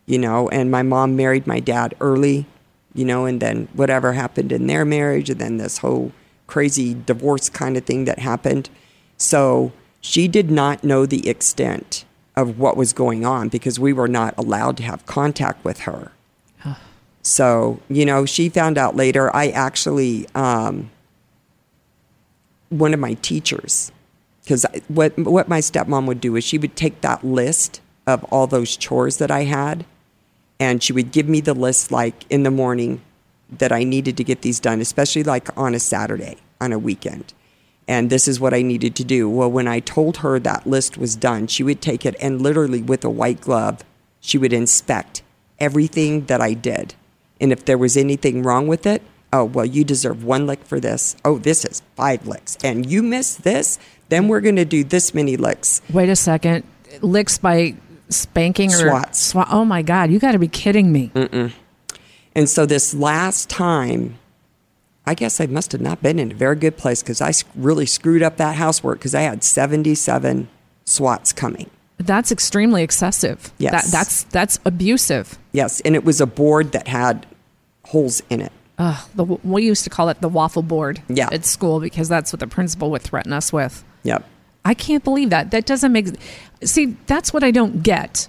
You 0.06 0.18
know, 0.18 0.48
and 0.48 0.70
my 0.70 0.82
mom 0.82 1.16
married 1.16 1.46
my 1.46 1.60
dad 1.60 1.94
early, 2.00 2.46
you 2.94 3.04
know, 3.04 3.26
and 3.26 3.40
then 3.40 3.68
whatever 3.74 4.14
happened 4.14 4.52
in 4.52 4.66
their 4.66 4.86
marriage, 4.86 5.28
and 5.28 5.38
then 5.38 5.58
this 5.58 5.78
whole 5.78 6.12
crazy 6.46 6.94
divorce 6.94 7.50
kind 7.50 7.76
of 7.76 7.84
thing 7.84 8.06
that 8.06 8.18
happened. 8.18 8.70
So 9.18 9.72
she 10.00 10.26
did 10.26 10.50
not 10.50 10.82
know 10.82 11.04
the 11.04 11.28
extent 11.28 12.06
of 12.38 12.56
what 12.56 12.76
was 12.76 12.92
going 12.92 13.26
on 13.26 13.48
because 13.48 13.80
we 13.80 13.92
were 13.92 14.06
not 14.06 14.32
allowed 14.38 14.76
to 14.76 14.84
have 14.84 15.04
contact 15.06 15.64
with 15.64 15.80
her. 15.80 16.12
so, 17.22 17.80
you 17.88 18.06
know, 18.06 18.24
she 18.24 18.48
found 18.48 18.78
out 18.78 18.94
later. 18.94 19.34
I 19.34 19.48
actually, 19.48 20.28
um, 20.36 20.88
one 22.68 22.94
of 22.94 23.00
my 23.00 23.14
teachers, 23.14 23.90
because 24.44 24.64
what, 24.86 25.18
what 25.18 25.48
my 25.48 25.58
stepmom 25.58 26.06
would 26.06 26.20
do 26.20 26.36
is 26.36 26.44
she 26.44 26.58
would 26.58 26.76
take 26.76 27.00
that 27.00 27.24
list 27.24 27.80
of 28.06 28.22
all 28.24 28.46
those 28.46 28.76
chores 28.76 29.16
that 29.16 29.32
I 29.32 29.42
had 29.42 29.84
and 30.60 30.80
she 30.80 30.92
would 30.92 31.10
give 31.10 31.28
me 31.28 31.40
the 31.40 31.54
list 31.54 31.90
like 31.90 32.24
in 32.30 32.44
the 32.44 32.52
morning 32.52 33.00
that 33.50 33.72
I 33.72 33.82
needed 33.82 34.16
to 34.16 34.24
get 34.24 34.42
these 34.42 34.60
done, 34.60 34.80
especially 34.80 35.24
like 35.24 35.48
on 35.58 35.74
a 35.74 35.80
Saturday, 35.80 36.36
on 36.60 36.72
a 36.72 36.78
weekend 36.78 37.32
and 37.88 38.10
this 38.10 38.28
is 38.28 38.38
what 38.38 38.52
I 38.52 38.60
needed 38.60 38.94
to 38.96 39.04
do. 39.04 39.28
Well, 39.28 39.50
when 39.50 39.66
I 39.66 39.80
told 39.80 40.18
her 40.18 40.38
that 40.38 40.66
list 40.66 40.98
was 40.98 41.16
done, 41.16 41.46
she 41.46 41.62
would 41.62 41.80
take 41.80 42.04
it 42.04 42.14
and 42.20 42.40
literally 42.40 42.82
with 42.82 43.02
a 43.02 43.10
white 43.10 43.40
glove, 43.40 43.82
she 44.20 44.36
would 44.36 44.52
inspect 44.52 45.22
everything 45.58 46.26
that 46.26 46.42
I 46.42 46.52
did. 46.52 46.94
And 47.40 47.50
if 47.50 47.64
there 47.64 47.78
was 47.78 47.96
anything 47.96 48.42
wrong 48.42 48.68
with 48.68 48.86
it, 48.86 49.02
oh, 49.32 49.44
well, 49.44 49.64
you 49.64 49.84
deserve 49.84 50.22
one 50.22 50.46
lick 50.46 50.64
for 50.64 50.78
this. 50.78 51.16
Oh, 51.24 51.38
this 51.38 51.64
is 51.64 51.82
five 51.96 52.26
licks. 52.26 52.58
And 52.62 52.84
you 52.84 53.02
missed 53.02 53.42
this, 53.42 53.78
then 54.10 54.28
we're 54.28 54.40
going 54.40 54.56
to 54.56 54.64
do 54.66 54.84
this 54.84 55.14
many 55.14 55.36
licks. 55.36 55.80
Wait 55.90 56.10
a 56.10 56.16
second. 56.16 56.64
Licks 57.00 57.38
by 57.38 57.74
spanking 58.10 58.70
or 58.72 58.88
swats. 58.88 59.18
Swat. 59.18 59.48
Oh 59.50 59.64
my 59.64 59.82
God, 59.82 60.10
you 60.10 60.18
got 60.18 60.32
to 60.32 60.38
be 60.38 60.48
kidding 60.48 60.92
me. 60.92 61.10
Mm-mm. 61.14 61.52
And 62.34 62.48
so 62.48 62.66
this 62.66 62.92
last 62.92 63.48
time, 63.48 64.18
I 65.08 65.14
guess 65.14 65.40
I 65.40 65.46
must 65.46 65.72
have 65.72 65.80
not 65.80 66.02
been 66.02 66.18
in 66.18 66.30
a 66.32 66.34
very 66.34 66.56
good 66.56 66.76
place 66.76 67.02
because 67.02 67.20
I 67.22 67.32
really 67.54 67.86
screwed 67.86 68.22
up 68.22 68.36
that 68.36 68.56
housework 68.56 68.98
because 68.98 69.14
I 69.14 69.22
had 69.22 69.42
77 69.42 70.48
SWATs 70.84 71.32
coming. 71.32 71.70
That's 71.96 72.30
extremely 72.30 72.82
excessive. 72.82 73.50
Yes. 73.58 73.72
That, 73.90 73.90
that's 73.98 74.22
that's 74.24 74.60
abusive. 74.64 75.38
Yes, 75.52 75.80
and 75.80 75.94
it 75.96 76.04
was 76.04 76.20
a 76.20 76.26
board 76.26 76.72
that 76.72 76.86
had 76.86 77.26
holes 77.84 78.22
in 78.30 78.40
it. 78.42 78.52
Ugh, 78.78 79.08
the, 79.16 79.24
we 79.24 79.64
used 79.64 79.82
to 79.84 79.90
call 79.90 80.08
it 80.10 80.20
the 80.20 80.28
waffle 80.28 80.62
board 80.62 81.02
Yeah. 81.08 81.28
at 81.32 81.44
school 81.44 81.80
because 81.80 82.08
that's 82.08 82.32
what 82.32 82.38
the 82.40 82.46
principal 82.46 82.90
would 82.92 83.02
threaten 83.02 83.32
us 83.32 83.52
with. 83.52 83.82
Yep. 84.04 84.24
I 84.64 84.74
can't 84.74 85.02
believe 85.02 85.30
that. 85.30 85.50
That 85.50 85.66
doesn't 85.66 85.90
make 85.90 86.08
See, 86.62 86.96
that's 87.06 87.32
what 87.32 87.42
I 87.42 87.50
don't 87.50 87.82
get. 87.82 88.28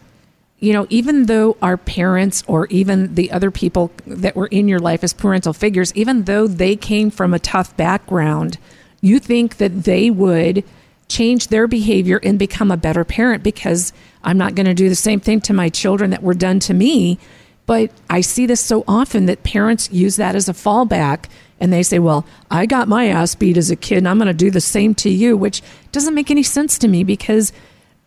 You 0.59 0.73
know, 0.73 0.87
even 0.89 1.27
though 1.27 1.55
our 1.61 1.77
parents 1.77 2.43
or 2.45 2.67
even 2.67 3.15
the 3.15 3.31
other 3.31 3.49
people 3.49 3.91
that 4.05 4.35
were 4.35 4.47
in 4.47 4.67
your 4.67 4.79
life 4.79 5.03
as 5.03 5.13
parental 5.13 5.53
figures, 5.53 5.95
even 5.95 6.23
though 6.23 6.47
they 6.47 6.75
came 6.75 7.11
from 7.11 7.33
a 7.33 7.39
tough 7.39 7.75
background, 7.77 8.57
you 9.01 9.19
think 9.19 9.57
that 9.57 9.83
they 9.83 10.09
would 10.09 10.65
change 11.07 11.47
their 11.47 11.67
behavior 11.67 12.19
and 12.23 12.37
become 12.37 12.71
a 12.71 12.77
better 12.77 13.03
parent 13.03 13.41
because 13.41 13.93
I'm 14.23 14.37
not 14.37 14.55
going 14.55 14.67
to 14.67 14.73
do 14.73 14.89
the 14.89 14.95
same 14.95 15.19
thing 15.19 15.41
to 15.41 15.53
my 15.53 15.69
children 15.69 16.11
that 16.11 16.23
were 16.23 16.33
done 16.33 16.59
to 16.61 16.73
me. 16.73 17.19
But 17.65 17.91
I 18.09 18.21
see 18.21 18.45
this 18.45 18.61
so 18.61 18.83
often 18.87 19.27
that 19.27 19.43
parents 19.43 19.91
use 19.91 20.15
that 20.15 20.35
as 20.35 20.49
a 20.49 20.53
fallback 20.53 21.25
and 21.59 21.71
they 21.71 21.83
say, 21.83 21.99
Well, 21.99 22.25
I 22.49 22.65
got 22.65 22.87
my 22.87 23.07
ass 23.07 23.35
beat 23.35 23.57
as 23.57 23.69
a 23.69 23.75
kid 23.75 23.99
and 23.99 24.07
I'm 24.07 24.17
going 24.17 24.27
to 24.27 24.33
do 24.33 24.51
the 24.51 24.61
same 24.61 24.95
to 24.95 25.09
you, 25.09 25.37
which 25.37 25.61
doesn't 25.91 26.15
make 26.15 26.31
any 26.31 26.43
sense 26.43 26.77
to 26.79 26.87
me 26.87 27.03
because, 27.03 27.51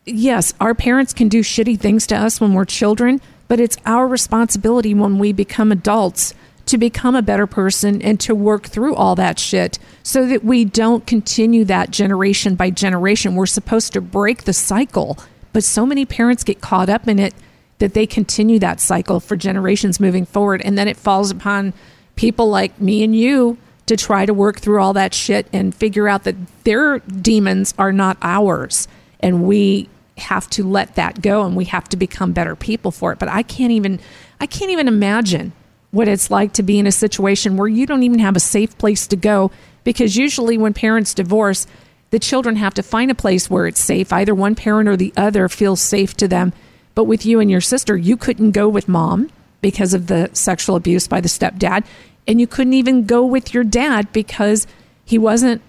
yes, 0.04 0.54
our 0.60 0.74
parents 0.74 1.12
can 1.12 1.28
do 1.28 1.40
shitty 1.40 1.78
things 1.78 2.06
to 2.08 2.16
us 2.16 2.40
when 2.40 2.54
we're 2.54 2.64
children, 2.64 3.20
but 3.48 3.60
it's 3.60 3.76
our 3.86 4.06
responsibility 4.06 4.94
when 4.94 5.18
we 5.18 5.32
become 5.32 5.72
adults 5.72 6.34
to 6.66 6.78
become 6.78 7.16
a 7.16 7.22
better 7.22 7.46
person 7.46 8.00
and 8.02 8.20
to 8.20 8.34
work 8.34 8.66
through 8.66 8.94
all 8.94 9.14
that 9.16 9.38
shit 9.38 9.78
so 10.02 10.26
that 10.26 10.44
we 10.44 10.64
don't 10.64 11.06
continue 11.06 11.64
that 11.64 11.90
generation 11.90 12.54
by 12.54 12.70
generation. 12.70 13.34
We're 13.34 13.46
supposed 13.46 13.92
to 13.94 14.00
break 14.00 14.44
the 14.44 14.52
cycle, 14.52 15.18
but 15.52 15.64
so 15.64 15.84
many 15.84 16.06
parents 16.06 16.44
get 16.44 16.60
caught 16.60 16.88
up 16.88 17.08
in 17.08 17.18
it 17.18 17.34
that 17.78 17.94
they 17.94 18.06
continue 18.06 18.60
that 18.60 18.80
cycle 18.80 19.18
for 19.18 19.36
generations 19.36 19.98
moving 19.98 20.24
forward. 20.24 20.62
And 20.64 20.78
then 20.78 20.86
it 20.86 20.96
falls 20.96 21.32
upon 21.32 21.72
people 22.14 22.48
like 22.48 22.80
me 22.80 23.02
and 23.02 23.14
you 23.14 23.58
to 23.86 23.96
try 23.96 24.24
to 24.24 24.32
work 24.32 24.60
through 24.60 24.80
all 24.80 24.92
that 24.92 25.12
shit 25.12 25.48
and 25.52 25.74
figure 25.74 26.08
out 26.08 26.22
that 26.24 26.36
their 26.62 27.00
demons 27.00 27.74
are 27.76 27.92
not 27.92 28.16
ours. 28.22 28.86
And 29.22 29.44
we 29.44 29.88
have 30.18 30.48
to 30.50 30.64
let 30.64 30.94
that 30.96 31.22
go 31.22 31.44
and 31.44 31.56
we 31.56 31.64
have 31.66 31.88
to 31.88 31.96
become 31.96 32.32
better 32.32 32.54
people 32.54 32.90
for 32.90 33.12
it. 33.12 33.18
But 33.18 33.28
I 33.28 33.42
can't 33.42 33.72
even 33.72 34.00
I 34.40 34.46
can't 34.46 34.70
even 34.70 34.88
imagine 34.88 35.52
what 35.90 36.08
it's 36.08 36.30
like 36.30 36.54
to 36.54 36.62
be 36.62 36.78
in 36.78 36.86
a 36.86 36.92
situation 36.92 37.56
where 37.56 37.68
you 37.68 37.86
don't 37.86 38.02
even 38.02 38.18
have 38.18 38.36
a 38.36 38.40
safe 38.40 38.76
place 38.78 39.06
to 39.06 39.16
go 39.16 39.50
because 39.84 40.16
usually 40.16 40.56
when 40.56 40.74
parents 40.74 41.14
divorce, 41.14 41.66
the 42.10 42.18
children 42.18 42.56
have 42.56 42.74
to 42.74 42.82
find 42.82 43.10
a 43.10 43.14
place 43.14 43.48
where 43.48 43.66
it's 43.66 43.80
safe. 43.80 44.12
Either 44.12 44.34
one 44.34 44.54
parent 44.54 44.88
or 44.88 44.96
the 44.96 45.12
other 45.16 45.48
feels 45.48 45.80
safe 45.80 46.14
to 46.16 46.28
them. 46.28 46.52
But 46.94 47.04
with 47.04 47.24
you 47.24 47.40
and 47.40 47.50
your 47.50 47.60
sister, 47.60 47.96
you 47.96 48.16
couldn't 48.16 48.52
go 48.52 48.68
with 48.68 48.88
mom 48.88 49.30
because 49.60 49.94
of 49.94 50.08
the 50.08 50.30
sexual 50.32 50.76
abuse 50.76 51.08
by 51.08 51.20
the 51.20 51.28
stepdad. 51.28 51.84
And 52.26 52.40
you 52.40 52.46
couldn't 52.46 52.74
even 52.74 53.06
go 53.06 53.24
with 53.24 53.54
your 53.54 53.64
dad 53.64 54.12
because 54.12 54.66
he 55.04 55.18
wasn't 55.18 55.62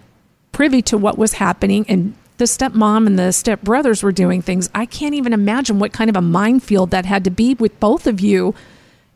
privy 0.51 0.81
to 0.83 0.97
what 0.97 1.17
was 1.17 1.33
happening. 1.33 1.85
And 1.87 2.15
the 2.37 2.45
stepmom 2.45 3.07
and 3.07 3.17
the 3.17 3.29
stepbrothers 3.29 4.03
were 4.03 4.11
doing 4.11 4.41
things. 4.41 4.69
I 4.73 4.85
can't 4.85 5.15
even 5.15 5.33
imagine 5.33 5.79
what 5.79 5.93
kind 5.93 6.09
of 6.09 6.15
a 6.15 6.21
minefield 6.21 6.91
that 6.91 7.05
had 7.05 7.23
to 7.25 7.29
be 7.29 7.53
with 7.55 7.79
both 7.79 8.07
of 8.07 8.19
you 8.19 8.55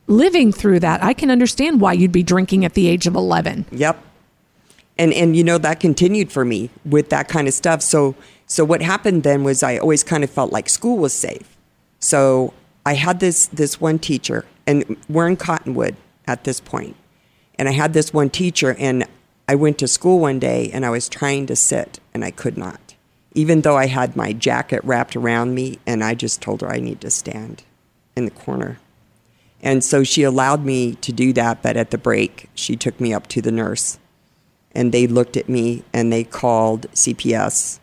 living 0.08 0.52
through 0.52 0.80
that. 0.82 1.04
I 1.04 1.14
can 1.14 1.30
understand 1.30 1.82
why 1.82 1.94
you'd 1.94 2.12
be 2.12 2.24
drinking 2.24 2.66
at 2.66 2.74
the 2.74 2.88
age 2.88 3.08
of 3.08 3.16
11. 3.16 3.66
Yep. 3.72 4.04
And 5.00 5.14
and 5.14 5.36
you 5.36 5.44
know 5.44 5.60
that 5.60 5.80
continued 5.80 6.32
for 6.32 6.44
me 6.44 6.72
with 6.84 7.10
that 7.10 7.28
kind 7.28 7.48
of 7.48 7.54
stuff. 7.54 7.82
So 7.82 8.16
so 8.48 8.66
what 8.66 8.82
happened 8.82 9.24
then 9.24 9.44
was 9.44 9.62
I 9.62 9.78
always 9.78 10.04
kind 10.04 10.24
of 10.24 10.30
felt 10.30 10.52
like 10.52 10.70
school 10.70 10.98
was 10.98 11.14
safe. 11.14 11.56
So 12.00 12.54
I 12.86 12.94
had 12.94 13.20
this 13.20 13.48
this 13.48 13.80
one 13.80 14.00
teacher 14.00 14.46
and 14.66 14.98
we're 15.08 15.28
in 15.28 15.38
Cottonwood 15.38 15.96
at 16.26 16.46
this 16.46 16.60
point. 16.60 16.96
And 17.60 17.68
I 17.68 17.74
had 17.74 17.94
this 17.94 18.14
one 18.14 18.30
teacher 18.30 18.76
and 18.80 19.06
I 19.48 19.56
went 19.56 19.78
to 19.80 19.88
school 19.88 20.20
one 20.20 20.40
day 20.40 20.70
and 20.74 20.86
I 20.86 20.90
was 20.90 21.08
trying 21.10 21.46
to 21.48 21.56
sit 21.56 22.00
and 22.14 22.24
I 22.26 22.32
could 22.32 22.58
not. 22.58 22.87
Even 23.38 23.62
though 23.62 23.78
I 23.78 23.86
had 23.86 24.16
my 24.16 24.34
jacket 24.34 24.82
wrapped 24.84 25.16
around 25.16 25.54
me 25.54 25.78
and 25.86 26.04
I 26.04 26.16
just 26.16 26.42
told 26.42 26.62
her 26.62 26.72
I 26.72 26.80
need 26.80 27.02
to 27.02 27.12
stand 27.12 27.64
in 28.16 28.26
the 28.26 28.32
corner. 28.32 28.80
And 29.62 29.84
so 29.84 30.04
she 30.04 30.24
allowed 30.24 30.66
me 30.66 30.96
to 30.96 31.12
do 31.12 31.34
that, 31.34 31.62
but 31.62 31.78
at 31.78 31.92
the 31.92 32.00
break, 32.00 32.50
she 32.56 32.76
took 32.76 33.00
me 33.00 33.14
up 33.14 33.28
to 33.28 33.42
the 33.42 33.52
nurse 33.52 34.00
and 34.72 34.92
they 34.92 35.06
looked 35.06 35.38
at 35.38 35.48
me 35.48 35.84
and 35.94 36.12
they 36.12 36.24
called 36.24 36.88
CPS 36.94 37.80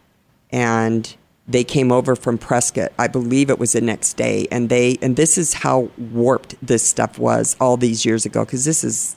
and 0.51 1.17
they 1.47 1.63
came 1.63 1.93
over 1.93 2.17
from 2.17 2.37
Prescott. 2.37 2.93
I 2.99 3.07
believe 3.07 3.49
it 3.49 3.61
was 3.61 3.73
the 3.73 3.81
next 3.81 4.15
day 4.15 4.49
and 4.51 4.69
they 4.69 4.99
and 5.01 5.15
this 5.15 5.39
is 5.39 5.55
how 5.55 5.91
warped 5.99 6.57
this 6.61 6.83
stuff 6.83 7.17
was 7.17 7.57
all 7.61 7.77
these 7.77 8.05
years 8.05 8.27
ago 8.27 8.45
because 8.45 8.65
this 8.65 8.83
is 8.83 9.15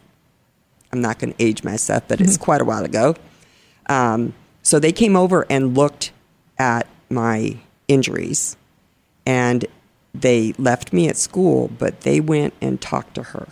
I'm 0.91 1.01
not 1.01 1.17
going 1.17 1.33
to 1.33 1.43
age 1.43 1.63
myself, 1.63 2.03
but 2.07 2.21
it's 2.21 2.37
quite 2.37 2.61
a 2.61 2.65
while 2.65 2.85
ago. 2.85 3.15
Um, 3.87 4.33
so 4.61 4.79
they 4.79 4.91
came 4.91 5.15
over 5.15 5.45
and 5.49 5.75
looked 5.75 6.11
at 6.59 6.87
my 7.09 7.57
injuries 7.87 8.57
and 9.25 9.65
they 10.13 10.53
left 10.57 10.93
me 10.93 11.07
at 11.07 11.17
school, 11.17 11.69
but 11.77 12.01
they 12.01 12.19
went 12.19 12.53
and 12.61 12.81
talked 12.81 13.15
to 13.15 13.23
her 13.23 13.47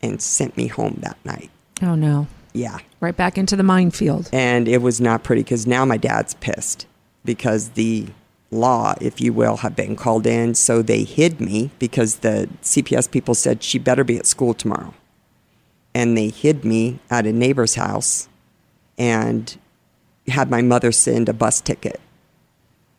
and 0.00 0.22
sent 0.22 0.56
me 0.56 0.68
home 0.68 0.98
that 1.02 1.18
night. 1.24 1.50
Oh, 1.82 1.94
no. 1.94 2.26
Yeah. 2.52 2.78
Right 3.00 3.16
back 3.16 3.38
into 3.38 3.56
the 3.56 3.62
minefield. 3.62 4.28
And 4.32 4.68
it 4.68 4.82
was 4.82 5.00
not 5.00 5.22
pretty 5.22 5.42
because 5.42 5.66
now 5.66 5.84
my 5.84 5.96
dad's 5.96 6.34
pissed 6.34 6.86
because 7.24 7.70
the 7.70 8.08
law, 8.50 8.94
if 9.00 9.20
you 9.20 9.32
will, 9.32 9.58
have 9.58 9.76
been 9.76 9.96
called 9.96 10.26
in. 10.26 10.54
So 10.54 10.82
they 10.82 11.04
hid 11.04 11.40
me 11.40 11.70
because 11.78 12.16
the 12.16 12.48
CPS 12.62 13.10
people 13.10 13.34
said 13.34 13.62
she 13.62 13.78
better 13.78 14.04
be 14.04 14.18
at 14.18 14.26
school 14.26 14.54
tomorrow. 14.54 14.94
And 15.94 16.16
they 16.16 16.28
hid 16.28 16.64
me 16.64 17.00
at 17.10 17.26
a 17.26 17.32
neighbor's 17.32 17.74
house 17.74 18.28
and 18.96 19.56
had 20.28 20.50
my 20.50 20.62
mother 20.62 20.92
send 20.92 21.28
a 21.28 21.32
bus 21.32 21.60
ticket 21.60 22.00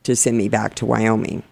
to 0.04 0.16
send 0.16 0.38
me 0.38 0.50
back 0.50 0.76
to 0.76 0.86
Wyoming. 0.86 1.44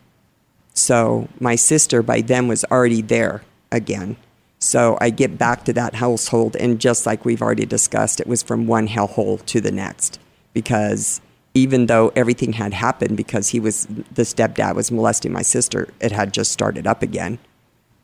So 0.73 1.27
my 1.39 1.55
sister 1.55 2.01
by 2.01 2.21
then 2.21 2.47
was 2.47 2.63
already 2.65 3.01
there 3.01 3.43
again. 3.71 4.17
So 4.59 4.97
I 4.99 5.09
get 5.09 5.37
back 5.37 5.65
to 5.65 5.73
that 5.73 5.95
household, 5.95 6.55
and 6.55 6.79
just 6.79 7.05
like 7.05 7.25
we've 7.25 7.41
already 7.41 7.65
discussed, 7.65 8.19
it 8.19 8.27
was 8.27 8.41
from 8.41 8.65
one 8.65 8.87
hellhole 8.87 9.45
to 9.45 9.61
the 9.61 9.71
next. 9.71 10.19
Because 10.53 11.21
even 11.53 11.85
though 11.85 12.11
everything 12.15 12.53
had 12.53 12.73
happened, 12.73 13.17
because 13.17 13.49
he 13.49 13.59
was 13.59 13.85
the 13.85 14.23
stepdad 14.23 14.75
was 14.75 14.91
molesting 14.91 15.31
my 15.31 15.41
sister, 15.41 15.89
it 15.99 16.11
had 16.11 16.33
just 16.33 16.51
started 16.51 16.87
up 16.87 17.03
again 17.03 17.39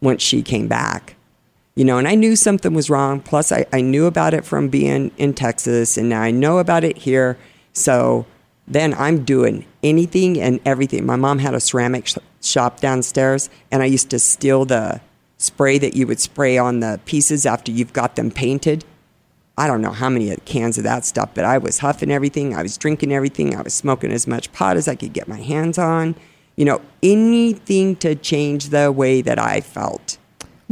once 0.02 0.22
she 0.22 0.42
came 0.42 0.68
back. 0.68 1.16
You 1.76 1.86
know, 1.86 1.98
and 1.98 2.08
I 2.08 2.14
knew 2.14 2.36
something 2.36 2.74
was 2.76 2.90
wrong. 2.90 3.20
Plus, 3.20 3.52
I, 3.52 3.66
I 3.74 3.82
knew 3.82 4.06
about 4.06 4.36
it 4.36 4.46
from 4.46 4.70
being 4.70 5.10
in 5.18 5.34
Texas, 5.34 5.98
and 5.98 6.10
now 6.10 6.22
I 6.22 6.30
know 6.30 6.60
about 6.60 6.84
it 6.84 6.98
here. 6.98 7.38
So 7.74 8.26
then 8.68 8.94
I'm 8.94 9.26
doing 9.26 9.66
anything 9.82 10.40
and 10.40 10.60
everything. 10.66 11.06
My 11.06 11.16
mom 11.16 11.40
had 11.40 11.54
a 11.54 11.60
ceramic 11.60 12.08
sh- 12.08 12.18
shop 12.42 12.80
downstairs, 12.80 13.50
and 13.72 13.84
I 13.84 13.88
used 13.88 14.10
to 14.12 14.20
steal 14.20 14.66
the 14.66 15.02
spray 15.38 15.78
that 15.78 15.96
you 15.96 16.08
would 16.08 16.20
spray 16.20 16.58
on 16.58 16.80
the 16.80 17.00
pieces 17.06 17.46
after 17.46 17.72
you've 17.72 17.94
got 17.94 18.16
them 18.16 18.32
painted. 18.32 18.86
I 19.58 19.68
don't 19.68 19.82
know 19.82 19.92
how 19.92 20.10
many 20.10 20.36
cans 20.46 20.78
of 20.78 20.84
that 20.86 21.06
stuff, 21.06 21.32
but 21.34 21.46
I 21.46 21.58
was 21.58 21.80
huffing 21.80 22.12
everything. 22.12 22.56
I 22.56 22.64
was 22.64 22.78
drinking 22.78 23.12
everything. 23.12 23.56
I 23.56 23.62
was 23.62 23.74
smoking 23.74 24.12
as 24.12 24.26
much 24.26 24.52
pot 24.52 24.78
as 24.78 24.88
I 24.88 24.96
could 24.96 25.14
get 25.14 25.28
my 25.28 25.42
hands 25.42 25.78
on. 25.78 26.16
You 26.56 26.66
know, 26.66 26.82
anything 27.02 27.96
to 27.98 28.16
change 28.16 28.70
the 28.70 28.92
way 28.92 29.22
that 29.22 29.38
I 29.38 29.62
felt, 29.62 30.18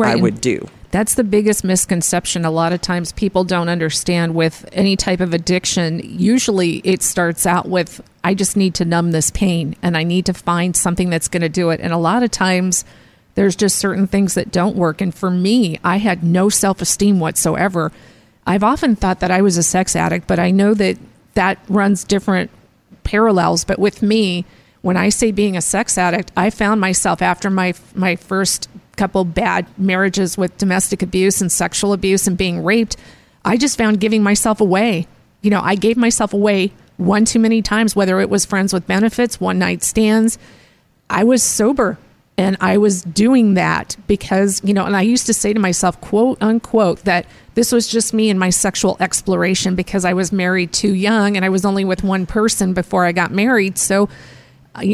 Right, 0.02 0.18
I 0.18 0.22
would 0.22 0.42
do. 0.42 0.68
That's 0.92 1.14
the 1.14 1.24
biggest 1.24 1.64
misconception. 1.64 2.44
A 2.44 2.52
lot 2.52 2.74
of 2.74 2.82
times 2.82 3.14
people 3.14 3.46
don't 3.46 3.70
understand 3.70 4.36
with 4.36 4.68
any 4.74 4.98
type 4.98 5.22
of 5.22 5.34
addiction. 5.34 6.02
Usually 6.04 6.78
it 6.80 7.02
starts 7.02 7.46
out 7.46 7.70
with, 7.70 8.02
I 8.26 8.34
just 8.34 8.58
need 8.58 8.76
to 8.76 8.86
numb 8.86 9.12
this 9.12 9.32
pain 9.32 9.76
and 9.82 9.96
I 9.96 10.04
need 10.04 10.26
to 10.26 10.34
find 10.34 10.76
something 10.76 11.10
that's 11.10 11.30
going 11.30 11.42
to 11.42 11.50
do 11.50 11.70
it. 11.70 11.80
And 11.80 11.94
a 11.94 11.98
lot 11.98 12.24
of 12.24 12.32
times 12.32 12.84
there's 13.36 13.56
just 13.56 13.78
certain 13.78 14.06
things 14.06 14.34
that 14.34 14.52
don't 14.52 14.76
work. 14.76 15.00
And 15.00 15.16
for 15.16 15.32
me, 15.32 15.80
I 15.84 15.98
had 15.98 16.24
no 16.24 16.50
self 16.50 16.82
esteem 16.82 17.22
whatsoever. 17.22 17.94
I've 18.46 18.64
often 18.64 18.98
thought 18.98 19.22
that 19.22 19.32
I 19.32 19.42
was 19.42 19.58
a 19.58 19.64
sex 19.64 19.96
addict, 19.96 20.28
but 20.28 20.40
I 20.40 20.52
know 20.52 20.74
that 20.74 20.98
that 21.36 21.60
runs 21.70 22.04
different 22.04 22.52
parallels. 23.04 23.64
But 23.64 23.80
with 23.80 24.02
me, 24.02 24.46
when 24.82 24.98
I 24.98 25.10
say 25.10 25.32
being 25.32 25.56
a 25.56 25.62
sex 25.62 25.98
addict, 25.98 26.32
I 26.36 26.50
found 26.50 26.82
myself 26.82 27.22
after 27.22 27.50
my 27.50 27.74
my 27.96 28.16
first 28.16 28.68
couple 29.02 29.26
bad 29.26 29.66
marriages 29.80 30.38
with 30.38 30.56
domestic 30.60 31.02
abuse 31.02 31.42
and 31.42 31.52
sexual 31.52 31.92
abuse 31.92 32.28
and 32.28 32.38
being 32.38 32.64
raped, 32.64 32.96
I 33.44 33.58
just 33.58 33.76
found 33.76 34.00
giving 34.00 34.22
myself 34.22 34.62
away. 34.62 35.08
You 35.42 35.50
know, 35.50 35.60
I 35.60 35.74
gave 35.74 35.98
myself 35.98 36.36
away 36.36 36.72
one 36.98 37.26
too 37.26 37.40
many 37.40 37.64
times, 37.64 37.96
whether 37.96 38.20
it 38.20 38.30
was 38.30 38.46
friends 38.46 38.74
with 38.74 38.86
benefits, 38.86 39.42
one 39.42 39.58
night 39.58 39.82
stands. 39.82 40.38
I 41.10 41.24
was 41.24 41.42
sober 41.42 41.98
and 42.38 42.58
I 42.62 42.78
was 42.78 43.02
doing 43.02 43.56
that 43.56 43.98
because, 44.06 44.62
you 44.64 44.72
know, 44.76 44.86
and 44.86 44.96
I 44.96 45.02
used 45.02 45.26
to 45.26 45.34
say 45.34 45.52
to 45.52 45.60
myself, 45.60 46.00
quote 46.00 46.38
unquote, 46.40 47.00
that 47.06 47.26
this 47.56 47.72
was 47.72 47.88
just 47.88 48.14
me 48.14 48.30
and 48.30 48.40
my 48.40 48.52
sexual 48.52 48.98
exploration 49.00 49.74
because 49.74 50.06
I 50.06 50.14
was 50.14 50.32
married 50.32 50.74
too 50.74 50.94
young 50.94 51.36
and 51.36 51.44
I 51.44 51.50
was 51.50 51.66
only 51.66 51.86
with 51.86 52.04
one 52.04 52.28
person 52.28 52.74
before 52.76 53.06
I 53.06 53.14
got 53.14 53.32
married. 53.32 53.80
So 53.80 54.10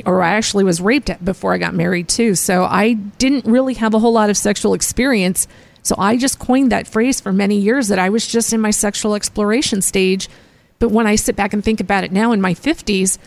or 0.06 0.22
I 0.22 0.32
actually 0.32 0.64
was 0.64 0.82
raped 0.82 1.24
before 1.24 1.54
I 1.54 1.58
got 1.58 1.74
married 1.74 2.08
too. 2.08 2.36
So 2.36 2.64
I 2.64 2.94
didn't 2.94 3.46
really 3.46 3.76
have 3.76 3.94
a 3.94 4.00
whole 4.00 4.14
lot 4.14 4.30
of 4.30 4.38
sexual 4.38 4.74
experience. 4.74 5.48
So 5.84 5.96
I 5.98 6.18
just 6.18 6.40
coined 6.40 6.72
that 6.72 6.88
phrase 6.88 7.22
for 7.22 7.32
many 7.32 7.58
years 7.58 7.88
that 7.90 8.00
I 8.00 8.10
was 8.10 8.28
just 8.28 8.54
in 8.54 8.60
my 8.60 8.72
sexual 8.72 9.16
exploration 9.16 9.82
stage. 9.82 10.30
But 10.80 10.92
when 10.92 11.08
I 11.08 11.16
sit 11.16 11.36
back 11.36 11.54
and 11.54 11.64
think 11.64 11.80
about 11.80 12.04
it 12.04 12.12
now 12.12 12.32
in 12.32 12.42
my 12.42 12.54
50s, 12.54 13.18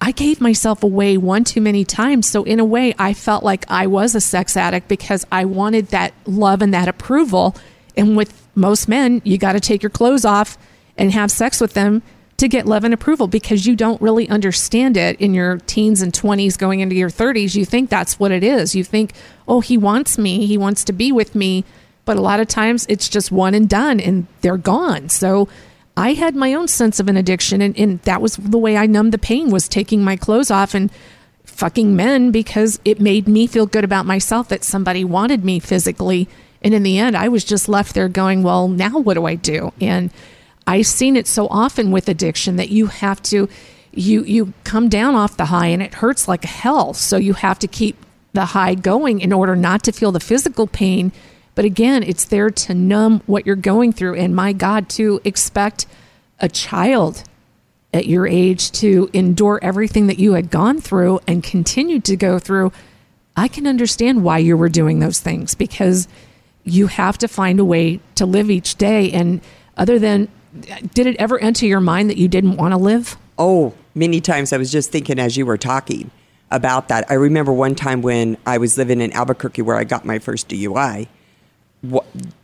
I 0.00 0.12
gave 0.12 0.40
myself 0.40 0.82
away 0.82 1.16
one 1.16 1.44
too 1.44 1.60
many 1.60 1.84
times. 1.84 2.28
So, 2.28 2.44
in 2.44 2.60
a 2.60 2.64
way, 2.64 2.94
I 2.98 3.14
felt 3.14 3.42
like 3.42 3.64
I 3.68 3.86
was 3.86 4.14
a 4.14 4.20
sex 4.20 4.56
addict 4.56 4.88
because 4.88 5.26
I 5.32 5.46
wanted 5.46 5.88
that 5.88 6.12
love 6.26 6.60
and 6.60 6.74
that 6.74 6.86
approval. 6.86 7.56
And 7.96 8.14
with 8.14 8.46
most 8.54 8.88
men, 8.88 9.22
you 9.24 9.38
got 9.38 9.52
to 9.52 9.60
take 9.60 9.82
your 9.82 9.90
clothes 9.90 10.26
off 10.26 10.58
and 10.98 11.12
have 11.12 11.30
sex 11.30 11.60
with 11.60 11.72
them 11.72 12.02
to 12.36 12.48
get 12.48 12.66
love 12.66 12.84
and 12.84 12.92
approval 12.92 13.28
because 13.28 13.66
you 13.66 13.74
don't 13.74 14.00
really 14.00 14.28
understand 14.28 14.96
it 14.96 15.18
in 15.20 15.32
your 15.32 15.58
teens 15.66 16.02
and 16.02 16.12
20s 16.12 16.58
going 16.58 16.80
into 16.80 16.94
your 16.94 17.08
30s. 17.08 17.54
You 17.54 17.64
think 17.64 17.88
that's 17.88 18.18
what 18.18 18.30
it 18.30 18.42
is. 18.42 18.74
You 18.74 18.84
think, 18.84 19.12
oh, 19.48 19.60
he 19.60 19.78
wants 19.78 20.18
me, 20.18 20.46
he 20.46 20.58
wants 20.58 20.84
to 20.84 20.92
be 20.92 21.12
with 21.12 21.34
me. 21.34 21.64
But 22.04 22.16
a 22.16 22.20
lot 22.20 22.40
of 22.40 22.46
times 22.46 22.86
it's 22.88 23.08
just 23.08 23.32
one 23.32 23.54
and 23.54 23.68
done 23.68 23.98
and 24.00 24.26
they're 24.42 24.58
gone. 24.58 25.08
So 25.08 25.48
I 25.96 26.12
had 26.12 26.36
my 26.36 26.52
own 26.54 26.68
sense 26.68 27.00
of 27.00 27.08
an 27.08 27.16
addiction 27.16 27.62
and, 27.62 27.76
and 27.78 28.00
that 28.02 28.20
was 28.20 28.36
the 28.36 28.58
way 28.58 28.76
I 28.76 28.86
numbed 28.86 29.12
the 29.12 29.18
pain 29.18 29.50
was 29.50 29.68
taking 29.68 30.04
my 30.04 30.16
clothes 30.16 30.50
off 30.50 30.74
and 30.74 30.90
fucking 31.44 31.96
men 31.96 32.30
because 32.30 32.78
it 32.84 33.00
made 33.00 33.26
me 33.26 33.46
feel 33.46 33.66
good 33.66 33.84
about 33.84 34.04
myself 34.04 34.48
that 34.48 34.62
somebody 34.62 35.04
wanted 35.04 35.44
me 35.44 35.58
physically. 35.58 36.28
And 36.62 36.74
in 36.74 36.82
the 36.82 36.98
end, 36.98 37.16
I 37.16 37.28
was 37.28 37.44
just 37.44 37.68
left 37.68 37.94
there 37.94 38.08
going, 38.08 38.42
well, 38.42 38.68
now 38.68 38.98
what 38.98 39.14
do 39.14 39.24
I 39.24 39.36
do? 39.36 39.72
And 39.80 40.10
I've 40.66 40.86
seen 40.86 41.16
it 41.16 41.26
so 41.26 41.46
often 41.48 41.90
with 41.90 42.08
addiction 42.08 42.56
that 42.56 42.70
you 42.70 42.86
have 42.86 43.22
to 43.24 43.48
you 43.92 44.24
you 44.24 44.52
come 44.64 44.88
down 44.88 45.14
off 45.14 45.36
the 45.36 45.46
high 45.46 45.68
and 45.68 45.82
it 45.82 45.94
hurts 45.94 46.28
like 46.28 46.44
hell. 46.44 46.92
So 46.94 47.16
you 47.16 47.34
have 47.34 47.58
to 47.60 47.68
keep 47.68 47.96
the 48.32 48.46
high 48.46 48.74
going 48.74 49.20
in 49.20 49.32
order 49.32 49.56
not 49.56 49.82
to 49.84 49.92
feel 49.92 50.12
the 50.12 50.20
physical 50.20 50.66
pain. 50.66 51.12
But 51.54 51.64
again, 51.64 52.02
it's 52.02 52.26
there 52.26 52.50
to 52.50 52.74
numb 52.74 53.22
what 53.26 53.46
you're 53.46 53.56
going 53.56 53.92
through. 53.92 54.16
And 54.16 54.36
my 54.36 54.52
God, 54.52 54.88
to 54.90 55.20
expect 55.24 55.86
a 56.38 56.48
child 56.48 57.24
at 57.94 58.06
your 58.06 58.26
age 58.26 58.70
to 58.72 59.08
endure 59.14 59.58
everything 59.62 60.06
that 60.08 60.18
you 60.18 60.34
had 60.34 60.50
gone 60.50 60.82
through 60.82 61.20
and 61.26 61.42
continued 61.42 62.04
to 62.04 62.16
go 62.16 62.38
through, 62.38 62.72
I 63.36 63.48
can 63.48 63.66
understand 63.66 64.22
why 64.22 64.38
you 64.38 64.56
were 64.56 64.68
doing 64.68 64.98
those 64.98 65.20
things 65.20 65.54
because 65.54 66.06
you 66.62 66.88
have 66.88 67.16
to 67.18 67.28
find 67.28 67.58
a 67.58 67.64
way 67.64 68.00
to 68.16 68.26
live 68.26 68.50
each 68.50 68.76
day. 68.76 69.10
And 69.12 69.40
other 69.78 69.98
than 69.98 70.28
did 70.94 71.06
it 71.06 71.16
ever 71.18 71.38
enter 71.38 71.66
your 71.66 71.80
mind 71.80 72.10
that 72.10 72.16
you 72.16 72.28
didn't 72.28 72.56
want 72.56 72.72
to 72.72 72.78
live? 72.78 73.16
Oh, 73.38 73.74
many 73.94 74.20
times 74.20 74.52
I 74.52 74.56
was 74.56 74.72
just 74.72 74.90
thinking 74.90 75.18
as 75.18 75.36
you 75.36 75.46
were 75.46 75.58
talking 75.58 76.10
about 76.50 76.88
that. 76.88 77.10
I 77.10 77.14
remember 77.14 77.52
one 77.52 77.74
time 77.74 78.02
when 78.02 78.36
I 78.46 78.58
was 78.58 78.78
living 78.78 79.00
in 79.00 79.12
Albuquerque 79.12 79.62
where 79.62 79.76
I 79.76 79.84
got 79.84 80.04
my 80.04 80.18
first 80.18 80.48
DUI, 80.48 81.08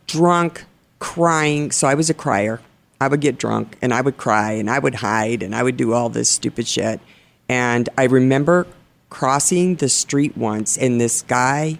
drunk, 0.07 0.65
crying. 0.99 1.71
So 1.71 1.87
I 1.87 1.95
was 1.95 2.09
a 2.09 2.13
crier. 2.13 2.61
I 3.01 3.07
would 3.07 3.21
get 3.21 3.37
drunk 3.37 3.77
and 3.81 3.93
I 3.93 4.01
would 4.01 4.17
cry 4.17 4.53
and 4.53 4.69
I 4.69 4.79
would 4.79 4.95
hide 4.95 5.43
and 5.43 5.55
I 5.55 5.63
would 5.63 5.75
do 5.75 5.93
all 5.93 6.09
this 6.09 6.29
stupid 6.29 6.67
shit. 6.67 7.01
And 7.49 7.89
I 7.97 8.05
remember 8.05 8.67
crossing 9.09 9.75
the 9.75 9.89
street 9.89 10.37
once 10.37 10.77
and 10.77 10.99
this 10.99 11.21
guy 11.23 11.79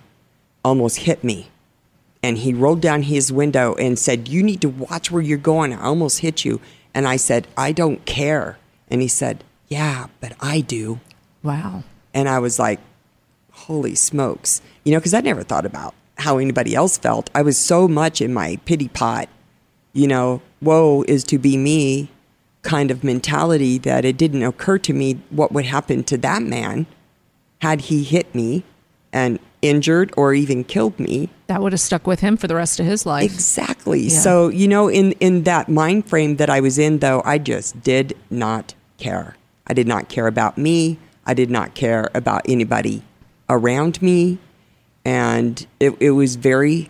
almost 0.65 0.97
hit 0.97 1.23
me 1.23 1.47
and 2.23 2.37
he 2.37 2.53
rolled 2.53 2.81
down 2.81 3.03
his 3.03 3.31
window 3.31 3.75
and 3.75 3.99
said, 3.99 4.29
You 4.29 4.41
need 4.41 4.61
to 4.61 4.69
watch 4.69 5.11
where 5.11 5.21
you're 5.21 5.37
going. 5.37 5.73
I 5.73 5.83
almost 5.83 6.19
hit 6.19 6.45
you. 6.45 6.61
And 6.93 7.07
I 7.07 7.17
said, 7.17 7.47
I 7.57 7.73
don't 7.73 8.05
care. 8.05 8.57
And 8.87 9.01
he 9.01 9.09
said, 9.09 9.43
Yeah, 9.67 10.07
but 10.21 10.33
I 10.39 10.61
do. 10.61 11.01
Wow. 11.43 11.83
And 12.13 12.29
I 12.29 12.39
was 12.39 12.57
like, 12.57 12.79
Holy 13.51 13.93
smokes. 13.93 14.61
You 14.85 14.93
know, 14.93 14.99
because 14.99 15.13
I 15.13 15.21
never 15.21 15.43
thought 15.43 15.65
about 15.65 15.93
how 16.17 16.37
anybody 16.37 16.73
else 16.73 16.97
felt. 16.97 17.29
I 17.35 17.41
was 17.41 17.57
so 17.57 17.87
much 17.87 18.21
in 18.21 18.33
my 18.33 18.57
pity 18.65 18.87
pot, 18.87 19.27
you 19.91 20.07
know, 20.07 20.41
woe 20.61 21.03
is 21.07 21.23
to 21.25 21.37
be 21.37 21.57
me 21.57 22.09
kind 22.61 22.89
of 22.91 23.03
mentality 23.03 23.77
that 23.77 24.05
it 24.05 24.17
didn't 24.17 24.43
occur 24.43 24.77
to 24.77 24.93
me 24.93 25.19
what 25.29 25.51
would 25.51 25.65
happen 25.65 26.03
to 26.05 26.17
that 26.17 26.41
man 26.41 26.85
had 27.61 27.81
he 27.81 28.03
hit 28.03 28.33
me 28.33 28.63
and 29.13 29.39
injured 29.61 30.13
or 30.17 30.33
even 30.33 30.63
killed 30.65 30.99
me. 30.99 31.29
That 31.47 31.61
would 31.61 31.71
have 31.71 31.79
stuck 31.79 32.05
with 32.05 32.19
him 32.19 32.35
for 32.35 32.47
the 32.47 32.55
rest 32.55 32.79
of 32.79 32.85
his 32.85 33.05
life. 33.05 33.23
Exactly. 33.23 34.01
Yeah. 34.01 34.19
So, 34.19 34.49
you 34.49 34.67
know, 34.67 34.89
in, 34.89 35.13
in 35.13 35.43
that 35.43 35.69
mind 35.69 36.09
frame 36.09 36.35
that 36.37 36.49
I 36.49 36.59
was 36.59 36.77
in, 36.77 36.99
though, 36.99 37.21
I 37.23 37.37
just 37.37 37.81
did 37.81 38.17
not 38.29 38.73
care. 38.97 39.37
I 39.65 39.73
did 39.73 39.87
not 39.87 40.09
care 40.09 40.27
about 40.27 40.57
me. 40.57 40.97
I 41.25 41.33
did 41.33 41.49
not 41.49 41.73
care 41.75 42.09
about 42.13 42.41
anybody 42.49 43.03
around 43.47 44.01
me. 44.01 44.39
And 45.05 45.65
it, 45.79 45.95
it 46.01 46.11
was 46.11 46.35
very 46.35 46.89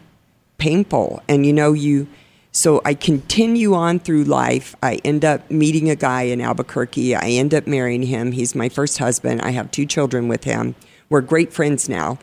painful. 0.57 1.21
And, 1.27 1.45
you 1.45 1.53
know, 1.53 1.73
you, 1.73 2.07
so 2.51 2.81
I 2.85 2.95
continue 2.95 3.75
on 3.75 3.99
through 3.99 4.23
life. 4.23 4.75
I 4.81 4.95
end 5.03 5.23
up 5.25 5.51
meeting 5.51 5.89
a 5.89 5.95
guy 5.95 6.23
in 6.23 6.41
Albuquerque. 6.41 7.15
I 7.15 7.25
end 7.29 7.53
up 7.53 7.67
marrying 7.67 8.03
him. 8.03 8.31
He's 8.31 8.55
my 8.55 8.69
first 8.69 8.97
husband. 8.97 9.41
I 9.41 9.51
have 9.51 9.69
two 9.69 9.85
children 9.85 10.27
with 10.27 10.45
him. 10.45 10.73
We're 11.13 11.21
great 11.21 11.53
friends 11.53 11.87
now. 11.87 12.17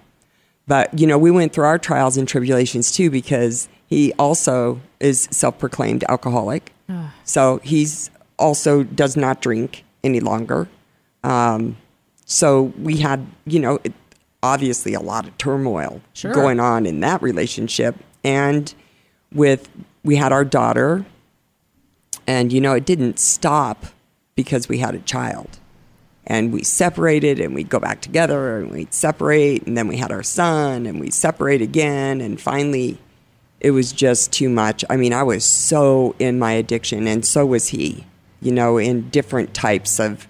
But, 0.67 0.99
you 0.99 1.07
know, 1.07 1.17
we 1.17 1.31
went 1.31 1.53
through 1.53 1.67
our 1.67 1.79
trials 1.79 2.17
and 2.17 2.27
tribulations 2.27 2.91
too 2.91 3.09
because 3.09 3.69
he 3.87 4.13
also 4.15 4.81
is 4.99 5.29
self 5.31 5.61
proclaimed 5.61 6.03
alcoholic. 6.09 6.73
so 7.23 7.61
he's 7.63 8.11
also 8.37 8.83
does 8.83 9.17
not 9.17 9.41
drink 9.43 9.85
any 10.03 10.19
longer. 10.19 10.67
Um, 11.23 11.77
so 12.25 12.73
we 12.81 12.97
had, 12.97 13.29
you 13.47 13.61
know, 13.61 13.79
obviously 14.43 14.95
a 14.95 15.01
lot 15.01 15.29
of 15.29 15.39
turmoil 15.39 16.01
sure. 16.13 16.35
going 16.35 16.59
on 16.59 16.85
in 16.85 16.99
that 16.99 17.23
relationship. 17.23 17.95
And 18.25 18.75
with, 19.33 19.71
we 20.03 20.17
had 20.17 20.33
our 20.33 20.45
daughter, 20.45 21.07
and, 22.27 22.53
you 22.53 22.61
know, 22.61 22.73
it 22.73 22.87
didn't 22.87 23.21
stop 23.21 23.87
because 24.35 24.69
we 24.69 24.79
had 24.79 24.97
a 24.97 25.01
child 25.01 25.60
and 26.27 26.53
we 26.53 26.63
separated 26.63 27.41
and 27.41 27.55
we'd 27.55 27.69
go 27.69 27.81
back 27.81 28.01
together 28.01 28.59
and 28.59 28.71
we'd 28.71 28.95
separate 28.95 29.67
and 29.67 29.77
then 29.77 29.89
we 29.89 29.97
had 29.97 30.13
our 30.13 30.23
son 30.23 30.87
and 30.87 31.01
we'd 31.01 31.15
separate 31.15 31.63
again 31.63 32.21
and 32.21 32.41
finally 32.41 32.99
it 33.61 33.73
was 33.73 33.93
just 33.93 34.33
too 34.33 34.49
much. 34.49 34.85
I 34.89 34.97
mean, 34.97 35.13
I 35.13 35.23
was 35.23 35.45
so 35.45 36.15
in 36.19 36.39
my 36.39 36.53
addiction 36.53 37.07
and 37.07 37.25
so 37.25 37.45
was 37.45 37.69
he, 37.69 38.07
you 38.41 38.53
know, 38.53 38.79
in 38.79 39.11
different 39.11 39.53
types 39.53 40.01
of 40.01 40.27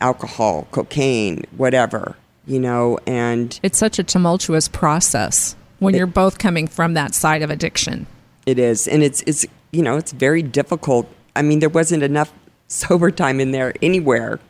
alcohol, 0.00 0.66
cocaine, 0.70 1.44
whatever, 1.56 2.16
you 2.46 2.58
know, 2.58 2.98
and 3.06 3.58
it's 3.62 3.78
such 3.78 3.98
a 3.98 4.02
tumultuous 4.02 4.66
process 4.68 5.56
when 5.78 5.94
it, 5.94 5.98
you're 5.98 6.06
both 6.06 6.38
coming 6.38 6.66
from 6.66 6.94
that 6.94 7.14
side 7.14 7.42
of 7.42 7.50
addiction. 7.50 8.06
It 8.46 8.58
is. 8.58 8.88
And 8.88 9.02
it's 9.02 9.22
it's 9.26 9.46
you 9.72 9.82
know, 9.82 9.96
it's 9.96 10.12
very 10.12 10.42
difficult. 10.42 11.06
I 11.36 11.42
mean, 11.42 11.60
there 11.60 11.68
wasn't 11.68 12.02
enough 12.02 12.32
sober 12.68 13.10
time 13.10 13.40
in 13.40 13.50
there 13.50 13.74
anywhere 13.82 14.40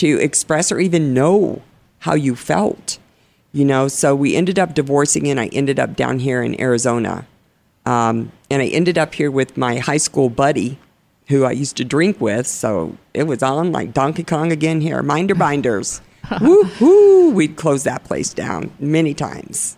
to 0.00 0.18
express 0.18 0.72
or 0.72 0.80
even 0.80 1.12
know 1.12 1.60
how 2.00 2.14
you 2.14 2.34
felt, 2.34 2.98
you 3.52 3.66
know. 3.66 3.86
So 3.86 4.14
we 4.14 4.34
ended 4.34 4.58
up 4.58 4.74
divorcing, 4.74 5.28
and 5.28 5.38
I 5.38 5.46
ended 5.48 5.78
up 5.78 5.94
down 5.94 6.20
here 6.20 6.42
in 6.42 6.58
Arizona. 6.58 7.26
Um, 7.84 8.32
and 8.50 8.62
I 8.62 8.66
ended 8.66 8.96
up 8.96 9.14
here 9.14 9.30
with 9.30 9.56
my 9.56 9.76
high 9.78 9.98
school 9.98 10.30
buddy 10.30 10.78
who 11.28 11.44
I 11.44 11.52
used 11.52 11.76
to 11.76 11.84
drink 11.84 12.20
with. 12.20 12.46
So 12.46 12.96
it 13.14 13.24
was 13.24 13.42
on 13.42 13.72
like 13.72 13.92
Donkey 13.92 14.24
Kong 14.24 14.50
again 14.50 14.80
here, 14.80 15.02
Minder 15.02 15.34
Binders. 15.34 16.00
woo 16.40 16.64
hoo! 16.64 17.32
We'd 17.32 17.56
close 17.56 17.84
that 17.84 18.04
place 18.04 18.32
down 18.32 18.72
many 18.78 19.14
times. 19.14 19.76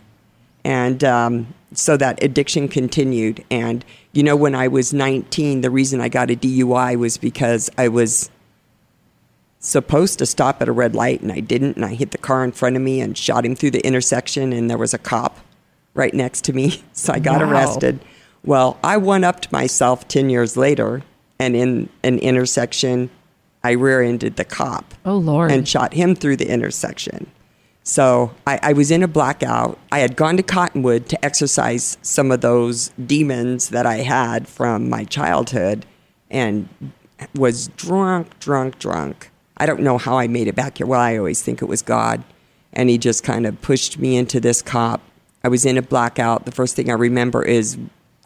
And 0.63 1.03
um, 1.03 1.53
so 1.73 1.97
that 1.97 2.23
addiction 2.23 2.69
continued. 2.69 3.43
And, 3.51 3.83
you 4.13 4.23
know, 4.23 4.35
when 4.35 4.55
I 4.55 4.67
was 4.67 4.93
19, 4.93 5.61
the 5.61 5.69
reason 5.69 5.99
I 5.99 6.07
got 6.09 6.31
a 6.31 6.35
DUI 6.35 6.97
was 6.97 7.17
because 7.17 7.69
I 7.77 7.89
was 7.89 8.29
supposed 9.63 10.19
to 10.19 10.25
stop 10.25 10.61
at 10.61 10.67
a 10.67 10.73
red 10.73 10.93
light 10.93 11.21
and 11.21 11.31
I 11.31 11.39
didn't 11.39 11.77
and 11.77 11.85
I 11.85 11.93
hit 11.93 12.11
the 12.11 12.17
car 12.17 12.43
in 12.43 12.51
front 12.51 12.75
of 12.75 12.81
me 12.81 12.99
and 12.99 13.17
shot 13.17 13.45
him 13.45 13.55
through 13.55 13.71
the 13.71 13.85
intersection 13.85 14.51
and 14.51 14.69
there 14.69 14.77
was 14.77 14.93
a 14.93 14.97
cop 14.97 15.39
right 15.93 16.13
next 16.13 16.43
to 16.45 16.53
me 16.53 16.83
so 16.93 17.13
I 17.13 17.19
got 17.19 17.41
wow. 17.41 17.49
arrested. 17.49 18.03
Well, 18.43 18.77
I 18.83 18.97
one 18.97 19.23
upped 19.23 19.53
myself 19.53 20.05
10 20.09 20.29
years 20.29 20.57
later 20.57 21.01
and 21.39 21.55
in 21.55 21.89
an 22.03 22.19
intersection 22.19 23.09
I 23.63 23.71
rear-ended 23.71 24.35
the 24.35 24.43
cop. 24.43 24.93
Oh 25.05 25.15
lord. 25.15 25.49
And 25.49 25.65
shot 25.65 25.93
him 25.93 26.13
through 26.13 26.35
the 26.35 26.51
intersection. 26.51 27.31
So 27.83 28.33
I, 28.45 28.59
I 28.61 28.73
was 28.73 28.91
in 28.91 29.01
a 29.01 29.07
blackout. 29.07 29.79
I 29.93 29.99
had 29.99 30.17
gone 30.17 30.35
to 30.35 30.43
Cottonwood 30.43 31.07
to 31.07 31.23
exercise 31.23 31.97
some 32.01 32.31
of 32.31 32.41
those 32.41 32.89
demons 33.05 33.69
that 33.69 33.85
I 33.85 33.97
had 33.97 34.49
from 34.49 34.89
my 34.89 35.05
childhood 35.05 35.85
and 36.29 36.67
was 37.33 37.69
drunk, 37.69 38.37
drunk, 38.39 38.79
drunk 38.79 39.29
I 39.57 39.65
don't 39.65 39.81
know 39.81 39.97
how 39.97 40.17
I 40.17 40.27
made 40.27 40.47
it 40.47 40.55
back 40.55 40.77
here. 40.77 40.87
Well, 40.87 40.99
I 40.99 41.17
always 41.17 41.41
think 41.41 41.61
it 41.61 41.65
was 41.65 41.81
God. 41.81 42.23
And 42.73 42.89
he 42.89 42.97
just 42.97 43.23
kind 43.23 43.45
of 43.45 43.61
pushed 43.61 43.99
me 43.99 44.17
into 44.17 44.39
this 44.39 44.61
cop. 44.61 45.01
I 45.43 45.47
was 45.47 45.65
in 45.65 45.77
a 45.77 45.81
blackout. 45.81 46.45
The 46.45 46.51
first 46.51 46.75
thing 46.75 46.89
I 46.89 46.93
remember 46.93 47.43
is 47.43 47.77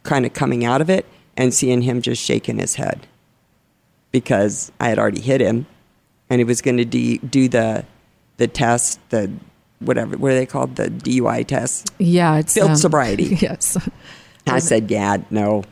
kind 0.03 0.25
of 0.25 0.33
coming 0.33 0.63
out 0.63 0.79
of 0.79 0.89
it 0.89 1.05
and 1.35 1.53
seeing 1.53 1.81
him 1.81 2.01
just 2.01 2.23
shaking 2.23 2.59
his 2.59 2.75
head 2.75 3.07
because 4.11 4.71
I 4.79 4.87
had 4.89 4.97
already 4.99 5.21
hit 5.21 5.41
him 5.41 5.65
and 6.29 6.39
he 6.39 6.45
was 6.45 6.61
going 6.61 6.77
to 6.77 6.85
de- 6.85 7.17
do 7.17 7.49
the 7.49 7.85
the 8.37 8.47
test, 8.47 8.99
the 9.09 9.31
whatever, 9.79 10.15
what 10.17 10.31
are 10.31 10.35
they 10.35 10.45
called? 10.45 10.75
The 10.75 10.89
DUI 10.89 11.45
test? 11.45 11.91
Yeah, 11.97 12.37
it's 12.37 12.53
Field 12.53 12.71
um, 12.71 12.75
sobriety. 12.75 13.35
Yes. 13.41 13.77
I 14.45 14.59
said, 14.59 14.89
yeah, 14.89 15.17
no, 15.29 15.63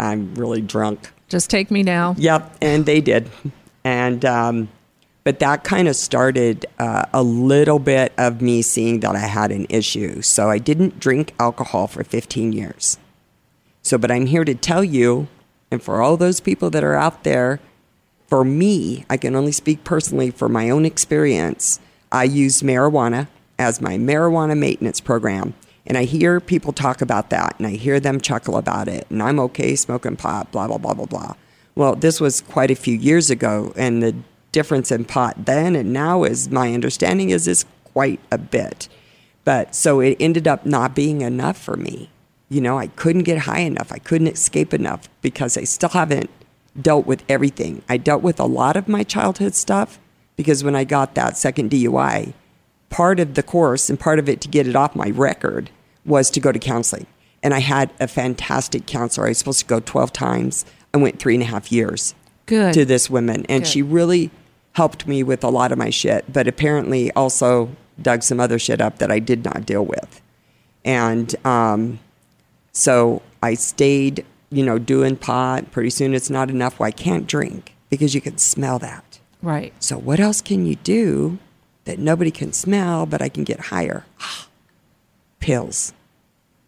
I'm 0.00 0.34
really 0.34 0.60
drunk. 0.60 1.12
Just 1.28 1.50
take 1.50 1.70
me 1.70 1.84
now. 1.84 2.16
Yep, 2.18 2.56
and 2.60 2.84
they 2.84 3.00
did. 3.00 3.30
And, 3.84 4.24
um, 4.24 4.68
but 5.28 5.40
that 5.40 5.62
kind 5.62 5.88
of 5.88 5.94
started 5.94 6.64
uh, 6.78 7.04
a 7.12 7.22
little 7.22 7.78
bit 7.78 8.14
of 8.16 8.40
me 8.40 8.62
seeing 8.62 9.00
that 9.00 9.14
I 9.14 9.26
had 9.26 9.52
an 9.52 9.66
issue. 9.68 10.22
So 10.22 10.48
I 10.48 10.56
didn't 10.56 11.00
drink 11.00 11.34
alcohol 11.38 11.86
for 11.86 12.02
15 12.02 12.54
years. 12.54 12.96
So, 13.82 13.98
but 13.98 14.10
I'm 14.10 14.24
here 14.24 14.46
to 14.46 14.54
tell 14.54 14.82
you, 14.82 15.28
and 15.70 15.82
for 15.82 16.00
all 16.00 16.16
those 16.16 16.40
people 16.40 16.70
that 16.70 16.82
are 16.82 16.94
out 16.94 17.24
there, 17.24 17.60
for 18.26 18.42
me, 18.42 19.04
I 19.10 19.18
can 19.18 19.36
only 19.36 19.52
speak 19.52 19.84
personally 19.84 20.30
for 20.30 20.48
my 20.48 20.70
own 20.70 20.86
experience. 20.86 21.78
I 22.10 22.24
used 22.24 22.62
marijuana 22.62 23.28
as 23.58 23.82
my 23.82 23.98
marijuana 23.98 24.56
maintenance 24.56 24.98
program. 24.98 25.52
And 25.84 25.98
I 25.98 26.04
hear 26.04 26.40
people 26.40 26.72
talk 26.72 27.02
about 27.02 27.28
that 27.28 27.54
and 27.58 27.66
I 27.66 27.72
hear 27.72 28.00
them 28.00 28.18
chuckle 28.22 28.56
about 28.56 28.88
it. 28.88 29.06
And 29.10 29.22
I'm 29.22 29.38
okay 29.40 29.76
smoking 29.76 30.16
pot, 30.16 30.50
blah, 30.52 30.68
blah, 30.68 30.78
blah, 30.78 30.94
blah, 30.94 31.04
blah. 31.04 31.34
Well, 31.74 31.96
this 31.96 32.18
was 32.18 32.40
quite 32.40 32.70
a 32.70 32.74
few 32.74 32.96
years 32.96 33.28
ago. 33.28 33.74
And 33.76 34.02
the 34.02 34.16
difference 34.58 34.90
in 34.90 35.04
pot 35.04 35.46
then 35.46 35.76
and 35.76 35.92
now 35.92 36.24
is 36.24 36.50
my 36.50 36.74
understanding 36.74 37.30
is 37.30 37.46
is 37.46 37.64
quite 37.84 38.18
a 38.32 38.38
bit. 38.38 38.88
But 39.44 39.72
so 39.72 40.00
it 40.00 40.16
ended 40.18 40.48
up 40.48 40.66
not 40.66 40.96
being 40.96 41.20
enough 41.20 41.56
for 41.56 41.76
me. 41.76 42.10
You 42.48 42.60
know, 42.60 42.76
I 42.76 42.88
couldn't 42.88 43.22
get 43.22 43.38
high 43.38 43.60
enough. 43.60 43.92
I 43.92 43.98
couldn't 43.98 44.26
escape 44.26 44.74
enough 44.74 45.08
because 45.22 45.56
I 45.56 45.62
still 45.62 45.90
haven't 45.90 46.28
dealt 46.80 47.06
with 47.06 47.22
everything. 47.28 47.82
I 47.88 47.98
dealt 47.98 48.20
with 48.20 48.40
a 48.40 48.46
lot 48.46 48.76
of 48.76 48.88
my 48.88 49.04
childhood 49.04 49.54
stuff 49.54 50.00
because 50.34 50.64
when 50.64 50.74
I 50.74 50.82
got 50.82 51.14
that 51.14 51.36
second 51.36 51.70
DUI, 51.70 52.32
part 52.90 53.20
of 53.20 53.34
the 53.34 53.44
course 53.44 53.88
and 53.88 54.00
part 54.00 54.18
of 54.18 54.28
it 54.28 54.40
to 54.40 54.48
get 54.48 54.66
it 54.66 54.74
off 54.74 54.96
my 54.96 55.10
record 55.10 55.70
was 56.04 56.30
to 56.30 56.40
go 56.40 56.50
to 56.50 56.58
counseling. 56.58 57.06
And 57.44 57.54
I 57.54 57.60
had 57.60 57.92
a 58.00 58.08
fantastic 58.08 58.86
counselor. 58.86 59.26
I 59.26 59.30
was 59.30 59.38
supposed 59.38 59.60
to 59.60 59.66
go 59.66 59.78
12 59.78 60.12
times. 60.12 60.64
I 60.92 60.98
went 60.98 61.20
three 61.20 61.34
and 61.34 61.44
a 61.44 61.46
half 61.46 61.70
years 61.70 62.16
Good. 62.46 62.74
to 62.74 62.84
this 62.84 63.08
woman. 63.08 63.46
And 63.48 63.62
Good. 63.62 63.70
she 63.70 63.82
really 63.82 64.32
helped 64.78 65.08
me 65.08 65.24
with 65.24 65.42
a 65.42 65.48
lot 65.48 65.72
of 65.72 65.76
my 65.76 65.90
shit, 65.90 66.32
but 66.32 66.46
apparently 66.46 67.10
also 67.14 67.68
dug 68.00 68.22
some 68.22 68.38
other 68.38 68.60
shit 68.60 68.80
up 68.80 68.98
that 68.98 69.10
I 69.10 69.18
did 69.18 69.44
not 69.44 69.66
deal 69.66 69.84
with. 69.84 70.22
And 70.84 71.34
um, 71.44 71.98
so 72.70 73.20
I 73.42 73.54
stayed, 73.54 74.24
you 74.50 74.64
know, 74.64 74.78
doing 74.78 75.16
pot. 75.16 75.72
Pretty 75.72 75.90
soon 75.90 76.14
it's 76.14 76.30
not 76.30 76.48
enough. 76.48 76.78
Well, 76.78 76.86
I 76.86 76.92
can't 76.92 77.26
drink 77.26 77.74
because 77.90 78.14
you 78.14 78.20
can 78.20 78.38
smell 78.38 78.78
that. 78.78 79.18
Right. 79.42 79.72
So 79.80 79.98
what 79.98 80.20
else 80.20 80.40
can 80.40 80.64
you 80.64 80.76
do 80.76 81.40
that 81.84 81.98
nobody 81.98 82.30
can 82.30 82.52
smell, 82.52 83.04
but 83.04 83.20
I 83.20 83.28
can 83.28 83.42
get 83.42 83.58
higher? 83.74 84.06
Pills. 85.40 85.92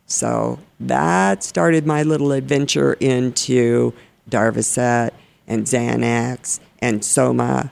So 0.06 0.58
that 0.80 1.44
started 1.44 1.86
my 1.86 2.02
little 2.02 2.32
adventure 2.32 2.94
into 2.94 3.92
Darvocet 4.28 5.12
and 5.46 5.64
Xanax 5.64 6.58
and 6.80 7.04
Soma. 7.04 7.70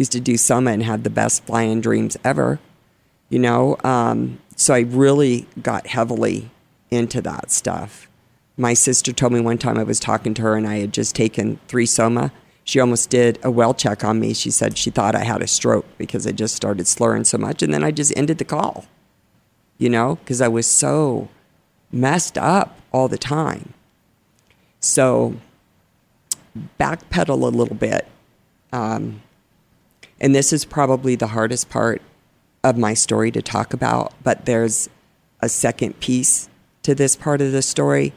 Used 0.00 0.12
to 0.12 0.20
do 0.20 0.38
Soma 0.38 0.70
and 0.70 0.82
had 0.82 1.04
the 1.04 1.10
best 1.10 1.44
flying 1.44 1.82
dreams 1.82 2.16
ever, 2.24 2.58
you 3.28 3.38
know. 3.38 3.76
Um, 3.84 4.40
so 4.56 4.72
I 4.72 4.80
really 4.80 5.46
got 5.60 5.88
heavily 5.88 6.50
into 6.90 7.20
that 7.20 7.50
stuff. 7.50 8.08
My 8.56 8.72
sister 8.72 9.12
told 9.12 9.34
me 9.34 9.40
one 9.42 9.58
time 9.58 9.76
I 9.76 9.82
was 9.82 10.00
talking 10.00 10.32
to 10.32 10.42
her 10.42 10.56
and 10.56 10.66
I 10.66 10.78
had 10.78 10.94
just 10.94 11.14
taken 11.14 11.60
three 11.68 11.84
Soma. 11.84 12.32
She 12.64 12.80
almost 12.80 13.10
did 13.10 13.38
a 13.42 13.50
well 13.50 13.74
check 13.74 14.02
on 14.02 14.18
me. 14.20 14.32
She 14.32 14.50
said 14.50 14.78
she 14.78 14.88
thought 14.88 15.14
I 15.14 15.22
had 15.24 15.42
a 15.42 15.46
stroke 15.46 15.84
because 15.98 16.26
I 16.26 16.32
just 16.32 16.56
started 16.56 16.86
slurring 16.86 17.24
so 17.24 17.36
much. 17.36 17.62
And 17.62 17.74
then 17.74 17.84
I 17.84 17.90
just 17.90 18.16
ended 18.16 18.38
the 18.38 18.46
call, 18.46 18.86
you 19.76 19.90
know, 19.90 20.14
because 20.16 20.40
I 20.40 20.48
was 20.48 20.66
so 20.66 21.28
messed 21.92 22.38
up 22.38 22.80
all 22.90 23.06
the 23.06 23.18
time. 23.18 23.74
So 24.80 25.36
backpedal 26.78 27.42
a 27.42 27.54
little 27.54 27.76
bit. 27.76 28.08
Um, 28.72 29.20
and 30.20 30.34
this 30.34 30.52
is 30.52 30.64
probably 30.64 31.14
the 31.14 31.28
hardest 31.28 31.70
part 31.70 32.02
of 32.62 32.76
my 32.76 32.94
story 32.94 33.30
to 33.30 33.42
talk 33.42 33.72
about, 33.72 34.12
but 34.22 34.44
there's 34.44 34.88
a 35.40 35.48
second 35.48 36.00
piece 36.00 36.48
to 36.82 36.94
this 36.94 37.16
part 37.16 37.40
of 37.40 37.52
the 37.52 37.62
story 37.62 38.12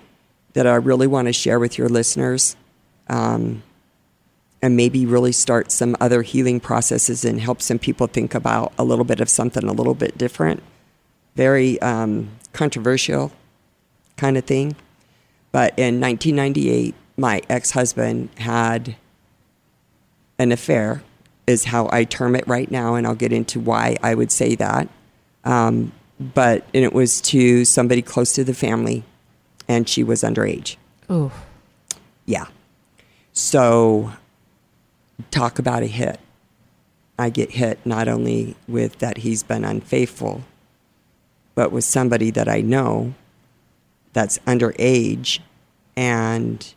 that 0.53 0.67
I 0.67 0.75
really 0.75 1.07
want 1.07 1.27
to 1.27 1.33
share 1.33 1.59
with 1.59 1.77
your 1.77 1.89
listeners. 1.89 2.55
Um, 3.07 3.63
and 4.63 4.77
maybe 4.77 5.05
really 5.05 5.33
start 5.33 5.73
some 5.73 5.93
other 5.99 6.21
healing 6.21 6.57
processes 6.61 7.25
and 7.25 7.41
help 7.41 7.61
some 7.61 7.77
people 7.77 8.07
think 8.07 8.33
about 8.33 8.71
a 8.77 8.83
little 8.85 9.03
bit 9.03 9.19
of 9.19 9.27
something 9.27 9.65
a 9.65 9.73
little 9.73 9.93
bit 9.93 10.17
different. 10.17 10.63
Very 11.35 11.81
um, 11.81 12.29
controversial 12.53 13.33
kind 14.15 14.37
of 14.37 14.45
thing. 14.45 14.77
But 15.51 15.77
in 15.77 15.99
1998, 15.99 16.95
my 17.17 17.41
ex 17.49 17.71
husband 17.71 18.29
had 18.37 18.95
an 20.39 20.53
affair, 20.53 21.03
is 21.47 21.65
how 21.65 21.89
I 21.91 22.03
term 22.03 22.35
it 22.35 22.47
right 22.47 22.69
now, 22.69 22.95
and 22.95 23.05
I'll 23.05 23.15
get 23.15 23.33
into 23.33 23.59
why 23.59 23.97
I 24.01 24.15
would 24.15 24.31
say 24.31 24.55
that. 24.55 24.87
Um, 25.43 25.91
but 26.19 26.65
and 26.73 26.83
it 26.83 26.93
was 26.93 27.19
to 27.21 27.65
somebody 27.65 28.01
close 28.01 28.33
to 28.33 28.43
the 28.43 28.53
family, 28.53 29.03
and 29.67 29.87
she 29.87 30.03
was 30.03 30.23
underage. 30.23 30.77
Oh, 31.09 31.31
Yeah. 32.25 32.45
So, 33.33 34.13
talk 35.31 35.57
about 35.59 35.83
a 35.83 35.87
hit. 35.87 36.19
I 37.17 37.29
get 37.29 37.51
hit 37.51 37.79
not 37.85 38.07
only 38.07 38.55
with 38.67 38.99
that 38.99 39.17
he's 39.17 39.43
been 39.43 39.65
unfaithful, 39.65 40.43
but 41.55 41.71
with 41.71 41.83
somebody 41.83 42.31
that 42.31 42.47
I 42.47 42.61
know 42.61 43.13
that's 44.13 44.37
underage 44.39 45.39
and 45.95 46.73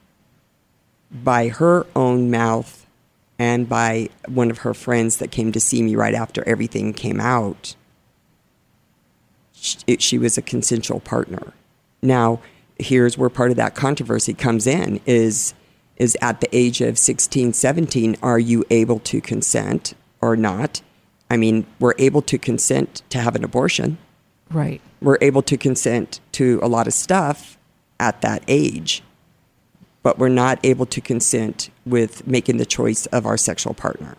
by 1.11 1.49
her 1.49 1.87
own 1.95 2.31
mouth 2.31 2.86
and 3.39 3.69
by 3.69 4.09
one 4.29 4.51
of 4.51 4.59
her 4.59 4.75
friends 4.75 5.19
that 5.19 5.31
came 5.31 5.53
to 5.53 5.61
see 5.61 5.83
me 5.83 5.95
right 5.95 6.15
after 6.15 6.47
everything 6.49 6.93
came 6.93 7.21
out, 7.21 7.75
sh- 9.55 9.77
it, 9.87 10.03
she 10.03 10.19
was 10.19 10.39
a 10.39 10.43
consensual 10.43 11.01
partner. 11.01 11.53
Now, 12.03 12.41
here's 12.79 13.19
where 13.19 13.29
part 13.29 13.51
of 13.51 13.57
that 13.57 13.75
controversy 13.75 14.35
comes 14.35 14.67
in 14.67 15.01
is 15.07 15.55
is 15.97 16.17
at 16.21 16.43
the 16.43 16.49
age 16.55 16.83
of 16.83 16.99
16, 16.99 17.55
17, 17.55 18.17
are 18.23 18.39
you 18.39 18.65
able 18.69 18.99
to 19.01 19.19
consent 19.19 19.95
or 20.21 20.37
not? 20.37 20.83
I 21.31 21.39
mean, 21.39 21.67
we're 21.81 21.95
able 21.99 22.21
to 22.23 22.37
consent 22.39 23.03
to 23.09 23.19
have 23.19 23.35
an 23.35 23.43
abortion. 23.43 23.99
right. 24.51 24.81
We're 25.01 25.19
able 25.21 25.43
to 25.43 25.57
consent 25.57 26.21
to 26.33 26.59
a 26.63 26.69
lot 26.69 26.87
of 26.87 26.95
stuff 26.95 27.59
at 27.99 28.21
that 28.23 28.43
age, 28.49 29.03
but 30.07 30.21
we're 30.21 30.29
not 30.29 30.61
able 30.63 30.87
to 30.87 31.01
consent 31.01 31.69
with 31.85 32.25
making 32.29 32.59
the 32.59 32.65
choice 32.65 33.07
of 33.07 33.27
our 33.27 33.37
sexual 33.37 33.75
partner. 33.75 34.17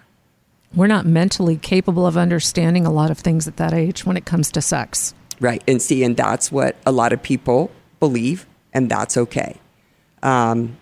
We're 0.75 0.87
not 0.87 1.05
mentally 1.05 1.55
capable 1.55 2.05
of 2.05 2.17
understanding 2.17 2.85
a 2.85 2.91
lot 2.91 3.09
of 3.09 3.19
things 3.19 3.47
at 3.47 3.55
that 3.55 3.73
age 3.73 4.05
when 4.05 4.17
it 4.17 4.25
comes 4.25 4.51
to 4.51 4.61
sex. 4.61 5.13
Right. 5.39 5.63
And 5.65 5.81
see, 5.81 6.03
and 6.03 6.17
that's 6.17 6.51
what 6.51 6.75
a 6.85 6.91
lot 6.91 7.13
of 7.13 7.23
people 7.23 7.71
believe, 8.01 8.45
and 8.73 8.91
that's 8.91 9.15
okay. 9.15 9.61
Um, 10.21 10.75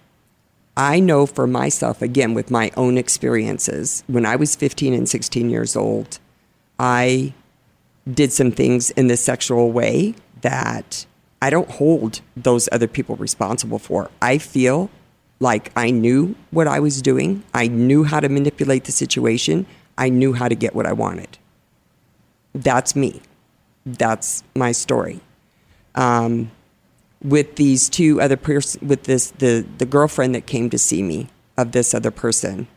I 0.76 1.00
know 1.00 1.28
for 1.28 1.46
myself, 1.46 2.02
again, 2.02 2.34
with 2.34 2.50
my 2.50 2.72
own 2.76 2.98
experiences, 2.98 4.04
when 4.08 4.26
I 4.26 4.36
was 4.36 4.56
15 4.56 4.92
and 4.96 5.08
16 5.08 5.52
years 5.52 5.76
old, 5.76 6.18
I 6.80 7.36
did 8.12 8.34
some 8.34 8.50
things 8.50 8.90
in 8.90 9.06
the 9.06 9.18
sexual 9.18 9.72
way 9.72 10.16
that 10.42 11.06
I 11.42 11.50
don't 11.50 11.70
hold 11.70 12.22
those 12.36 12.70
other 12.72 12.88
people 12.88 13.16
responsible 13.16 13.80
for. 13.80 14.10
I 14.22 14.38
feel 14.38 14.90
like 15.40 15.72
I 15.76 15.92
knew 15.92 16.36
what 16.52 16.68
I 16.68 16.80
was 16.80 17.02
doing, 17.02 17.44
I 17.54 17.68
knew 17.68 18.04
how 18.04 18.20
to 18.20 18.30
manipulate 18.30 18.86
the 18.86 18.92
situation, 18.92 19.66
I 19.98 20.10
knew 20.10 20.34
how 20.34 20.48
to 20.48 20.56
get 20.56 20.74
what 20.74 20.86
I 20.86 20.94
wanted. 20.94 21.38
That's 22.54 22.96
me. 22.96 23.22
That's 23.86 24.44
my 24.56 24.72
story. 24.72 25.20
Um, 25.94 26.52
with 27.24 27.56
these 27.56 27.90
two 27.90 28.22
other 28.22 28.38
pers- 28.38 28.78
with 28.82 29.04
this 29.04 29.32
the 29.32 29.66
the 29.78 29.86
girlfriend 29.86 30.36
that 30.36 30.46
came 30.46 30.70
to 30.70 30.78
see 30.78 31.02
me 31.02 31.28
of 31.58 31.72
this 31.72 31.94
other 31.94 32.12
person 32.12 32.68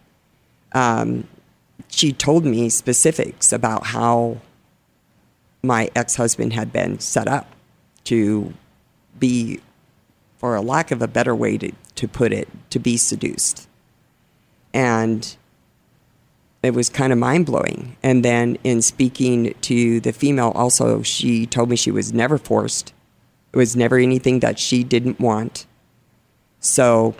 um, 0.73 1.27
she 1.89 2.13
told 2.13 2.45
me 2.45 2.69
specifics 2.69 3.53
about 3.53 3.87
how 3.87 4.39
my 5.63 5.91
ex-husband 5.95 6.53
had 6.53 6.73
been 6.73 6.99
set 6.99 7.29
up 7.29 7.55
to 8.09 8.53
be 9.19 9.61
for 10.39 10.55
a 10.55 10.61
lack 10.61 10.91
of 10.91 11.03
a 11.03 11.09
better 11.09 11.35
way 11.35 11.59
to, 11.59 11.73
to 11.95 12.07
put 12.07 12.33
it 12.33 12.49
to 12.71 12.79
be 12.79 12.97
seduced 12.97 13.69
and 14.73 15.37
it 16.63 16.75
was 16.75 16.89
kind 16.89 17.13
of 17.13 17.19
mind-blowing 17.19 17.97
and 18.03 18.25
then 18.25 18.59
in 18.65 18.83
speaking 18.83 19.55
to 19.61 20.01
the 20.01 20.13
female 20.13 20.53
also 20.55 21.03
she 21.03 21.47
told 21.47 21.71
me 21.71 21.77
she 21.77 21.91
was 21.91 22.13
never 22.13 22.37
forced 22.37 22.93
it 23.53 23.57
was 23.57 23.77
never 23.77 23.99
anything 23.99 24.41
that 24.41 24.59
she 24.59 24.85
didn't 24.85 25.21
want. 25.21 25.67
So 26.61 27.15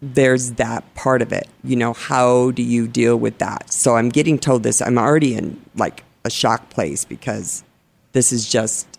there's 0.00 0.52
that 0.52 0.94
part 0.94 1.22
of 1.22 1.32
it. 1.32 1.48
You 1.62 1.76
know, 1.76 1.92
how 1.92 2.50
do 2.52 2.62
you 2.62 2.88
deal 2.88 3.16
with 3.16 3.38
that? 3.38 3.72
So 3.72 3.96
I'm 3.96 4.08
getting 4.08 4.38
told 4.38 4.62
this. 4.62 4.80
I'm 4.80 4.98
already 4.98 5.34
in 5.34 5.62
like 5.76 6.04
a 6.24 6.30
shock 6.30 6.70
place 6.70 7.04
because 7.04 7.64
this 8.12 8.32
is 8.32 8.48
just 8.48 8.93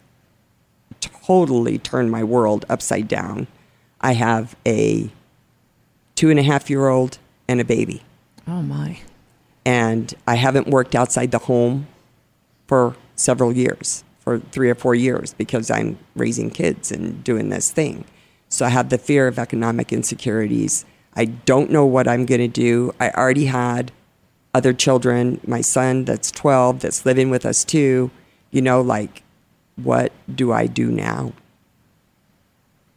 totally 1.26 1.78
turned 1.78 2.12
my 2.12 2.24
world 2.24 2.66
upside 2.70 3.08
down. 3.08 3.48
I 4.02 4.14
have 4.14 4.56
a 4.66 5.10
two 6.16 6.30
and 6.30 6.40
a 6.40 6.44
half 6.44 6.70
year 6.70 6.88
old 6.88 7.18
and 7.48 7.60
a 7.60 7.66
baby. 7.66 8.04
Oh, 8.48 8.62
my. 8.62 9.00
And 9.66 10.14
I 10.28 10.36
haven't 10.36 10.68
worked 10.68 10.96
outside 10.96 11.32
the 11.32 11.40
home 11.40 11.88
for 12.68 12.96
several 13.16 13.52
years, 13.52 14.04
for 14.20 14.40
three 14.40 14.70
or 14.70 14.76
four 14.76 14.96
years, 14.96 15.34
because 15.34 15.72
I'm 15.72 15.98
raising 16.16 16.50
kids 16.50 16.92
and 16.92 17.24
doing 17.24 17.50
this 17.50 17.72
thing. 17.72 18.06
So 18.50 18.66
I 18.66 18.70
have 18.70 18.90
the 18.90 18.98
fear 18.98 19.28
of 19.28 19.40
economic 19.40 19.92
insecurities. 19.92 20.86
I 21.16 21.26
don't 21.26 21.72
know 21.72 21.86
what 21.86 22.08
I'm 22.08 22.26
going 22.26 22.42
to 22.42 22.48
do. 22.48 22.94
I 23.00 23.10
already 23.10 23.46
had 23.46 23.92
other 24.54 24.74
children, 24.74 25.42
my 25.46 25.62
son 25.62 26.06
that's 26.06 26.32
12 26.32 26.80
that's 26.80 27.06
living 27.06 27.30
with 27.30 27.46
us 27.46 27.64
too. 27.66 28.12
You 28.52 28.62
know, 28.62 28.82
like, 28.82 29.24
what 29.76 30.12
do 30.34 30.52
I 30.52 30.68
do 30.68 30.92
now? 30.92 31.34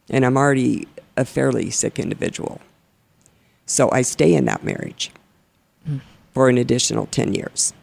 And 0.09 0.25
I'm 0.25 0.37
already 0.37 0.87
a 1.17 1.25
fairly 1.25 1.69
sick 1.69 1.99
individual. 1.99 2.61
So 3.65 3.89
I 3.91 4.01
stay 4.01 4.33
in 4.33 4.45
that 4.45 4.63
marriage 4.63 5.11
mm. 5.87 6.01
for 6.31 6.49
an 6.49 6.57
additional 6.57 7.05
10 7.07 7.33
years. 7.33 7.73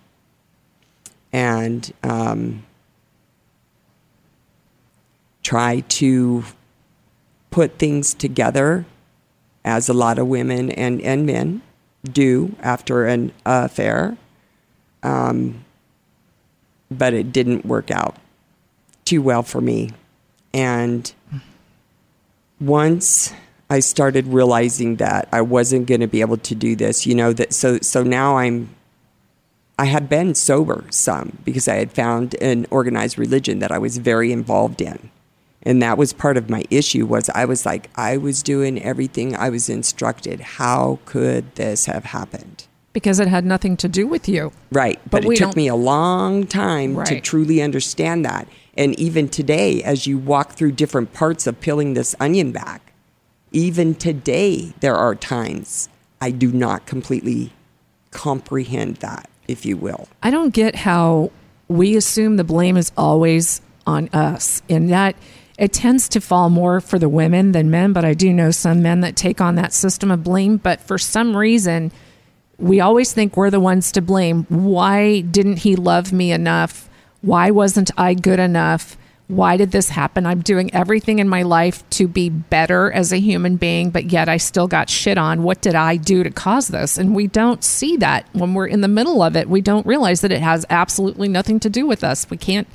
And 1.32 1.92
um, 2.02 2.64
try 5.42 5.80
to 5.80 6.44
put 7.50 7.78
things 7.78 8.14
together 8.14 8.86
as 9.64 9.88
a 9.88 9.92
lot 9.92 10.18
of 10.18 10.26
women 10.26 10.70
and, 10.70 11.00
and 11.02 11.26
men 11.26 11.62
do 12.04 12.56
after 12.60 13.06
an 13.06 13.32
affair. 13.44 14.16
Um, 15.02 15.64
but 16.90 17.12
it 17.12 17.32
didn't 17.32 17.66
work 17.66 17.90
out 17.90 18.16
too 19.06 19.22
well 19.22 19.42
for 19.42 19.60
me. 19.60 19.92
And 20.52 21.12
once 22.60 23.32
I 23.68 23.80
started 23.80 24.26
realizing 24.26 24.96
that 24.96 25.28
I 25.32 25.42
wasn't 25.42 25.86
going 25.86 26.00
to 26.00 26.06
be 26.06 26.20
able 26.20 26.36
to 26.38 26.54
do 26.54 26.76
this, 26.76 27.06
you 27.06 27.14
know, 27.14 27.32
that 27.32 27.52
so 27.52 27.78
so 27.78 28.02
now 28.02 28.38
I'm 28.38 28.74
I 29.78 29.86
had 29.86 30.08
been 30.08 30.34
sober 30.34 30.84
some 30.90 31.38
because 31.44 31.68
I 31.68 31.76
had 31.76 31.92
found 31.92 32.34
an 32.40 32.66
organized 32.70 33.18
religion 33.18 33.58
that 33.58 33.72
I 33.72 33.78
was 33.78 33.98
very 33.98 34.32
involved 34.32 34.80
in. 34.80 35.10
And 35.62 35.82
that 35.82 35.98
was 35.98 36.12
part 36.12 36.36
of 36.36 36.48
my 36.48 36.62
issue 36.70 37.06
was 37.06 37.28
i 37.30 37.44
was 37.44 37.66
like 37.66 37.90
i 37.96 38.16
was 38.16 38.40
doing 38.40 38.80
everything 38.80 39.34
i 39.36 39.50
was 39.50 39.68
instructed. 39.68 40.40
How 40.40 41.00
could 41.06 41.56
this 41.56 41.86
have 41.86 42.04
happened? 42.04 42.66
Because 42.92 43.18
it 43.18 43.28
had 43.28 43.44
nothing 43.44 43.76
to 43.78 43.88
do 43.88 44.06
with 44.06 44.28
you. 44.28 44.52
Right 44.70 45.00
but, 45.10 45.24
but 45.24 45.32
it 45.32 45.36
took 45.36 45.56
me 45.56 45.66
a 45.66 45.74
long 45.74 46.46
time 46.46 46.94
right. 46.94 47.06
to 47.08 47.20
truly 47.20 47.60
understand 47.60 48.24
that 48.24 48.46
and 48.76 48.98
even 48.98 49.28
today 49.28 49.82
as 49.82 50.06
you 50.06 50.18
walk 50.18 50.52
through 50.52 50.72
different 50.72 51.12
parts 51.12 51.46
of 51.46 51.60
peeling 51.60 51.94
this 51.94 52.14
onion 52.20 52.52
back 52.52 52.92
even 53.52 53.94
today 53.94 54.72
there 54.80 54.96
are 54.96 55.14
times 55.14 55.88
i 56.20 56.30
do 56.30 56.52
not 56.52 56.86
completely 56.86 57.52
comprehend 58.10 58.96
that 58.96 59.28
if 59.48 59.64
you 59.64 59.76
will 59.76 60.08
i 60.22 60.30
don't 60.30 60.54
get 60.54 60.74
how 60.74 61.30
we 61.68 61.96
assume 61.96 62.36
the 62.36 62.44
blame 62.44 62.76
is 62.76 62.92
always 62.96 63.60
on 63.86 64.08
us 64.12 64.62
and 64.68 64.90
that 64.90 65.16
it 65.58 65.72
tends 65.72 66.08
to 66.10 66.20
fall 66.20 66.50
more 66.50 66.80
for 66.80 66.98
the 66.98 67.08
women 67.08 67.52
than 67.52 67.70
men, 67.70 67.92
but 67.92 68.04
I 68.04 68.12
do 68.12 68.32
know 68.32 68.50
some 68.50 68.82
men 68.82 69.00
that 69.00 69.16
take 69.16 69.40
on 69.40 69.54
that 69.54 69.72
system 69.72 70.10
of 70.10 70.22
blame. 70.22 70.58
But 70.58 70.80
for 70.80 70.98
some 70.98 71.34
reason, 71.36 71.92
we 72.58 72.80
always 72.80 73.12
think 73.12 73.36
we're 73.36 73.50
the 73.50 73.60
ones 73.60 73.92
to 73.92 74.02
blame. 74.02 74.44
Why 74.48 75.20
didn't 75.20 75.58
he 75.58 75.76
love 75.76 76.12
me 76.12 76.30
enough? 76.30 76.85
Why 77.26 77.50
wasn't 77.50 77.90
I 77.98 78.14
good 78.14 78.38
enough? 78.38 78.96
Why 79.26 79.56
did 79.56 79.72
this 79.72 79.88
happen? 79.88 80.26
I'm 80.26 80.42
doing 80.42 80.72
everything 80.72 81.18
in 81.18 81.28
my 81.28 81.42
life 81.42 81.82
to 81.90 82.06
be 82.06 82.28
better 82.28 82.92
as 82.92 83.12
a 83.12 83.18
human 83.18 83.56
being, 83.56 83.90
but 83.90 84.12
yet 84.12 84.28
I 84.28 84.36
still 84.36 84.68
got 84.68 84.88
shit 84.88 85.18
on. 85.18 85.42
What 85.42 85.60
did 85.60 85.74
I 85.74 85.96
do 85.96 86.22
to 86.22 86.30
cause 86.30 86.68
this? 86.68 86.96
And 86.96 87.16
we 87.16 87.26
don't 87.26 87.64
see 87.64 87.96
that 87.96 88.28
when 88.32 88.54
we're 88.54 88.68
in 88.68 88.80
the 88.80 88.86
middle 88.86 89.22
of 89.22 89.34
it. 89.34 89.48
We 89.48 89.60
don't 89.60 89.84
realize 89.84 90.20
that 90.20 90.30
it 90.30 90.40
has 90.40 90.64
absolutely 90.70 91.26
nothing 91.26 91.58
to 91.60 91.68
do 91.68 91.84
with 91.84 92.04
us. 92.04 92.30
We 92.30 92.36
can't 92.36 92.68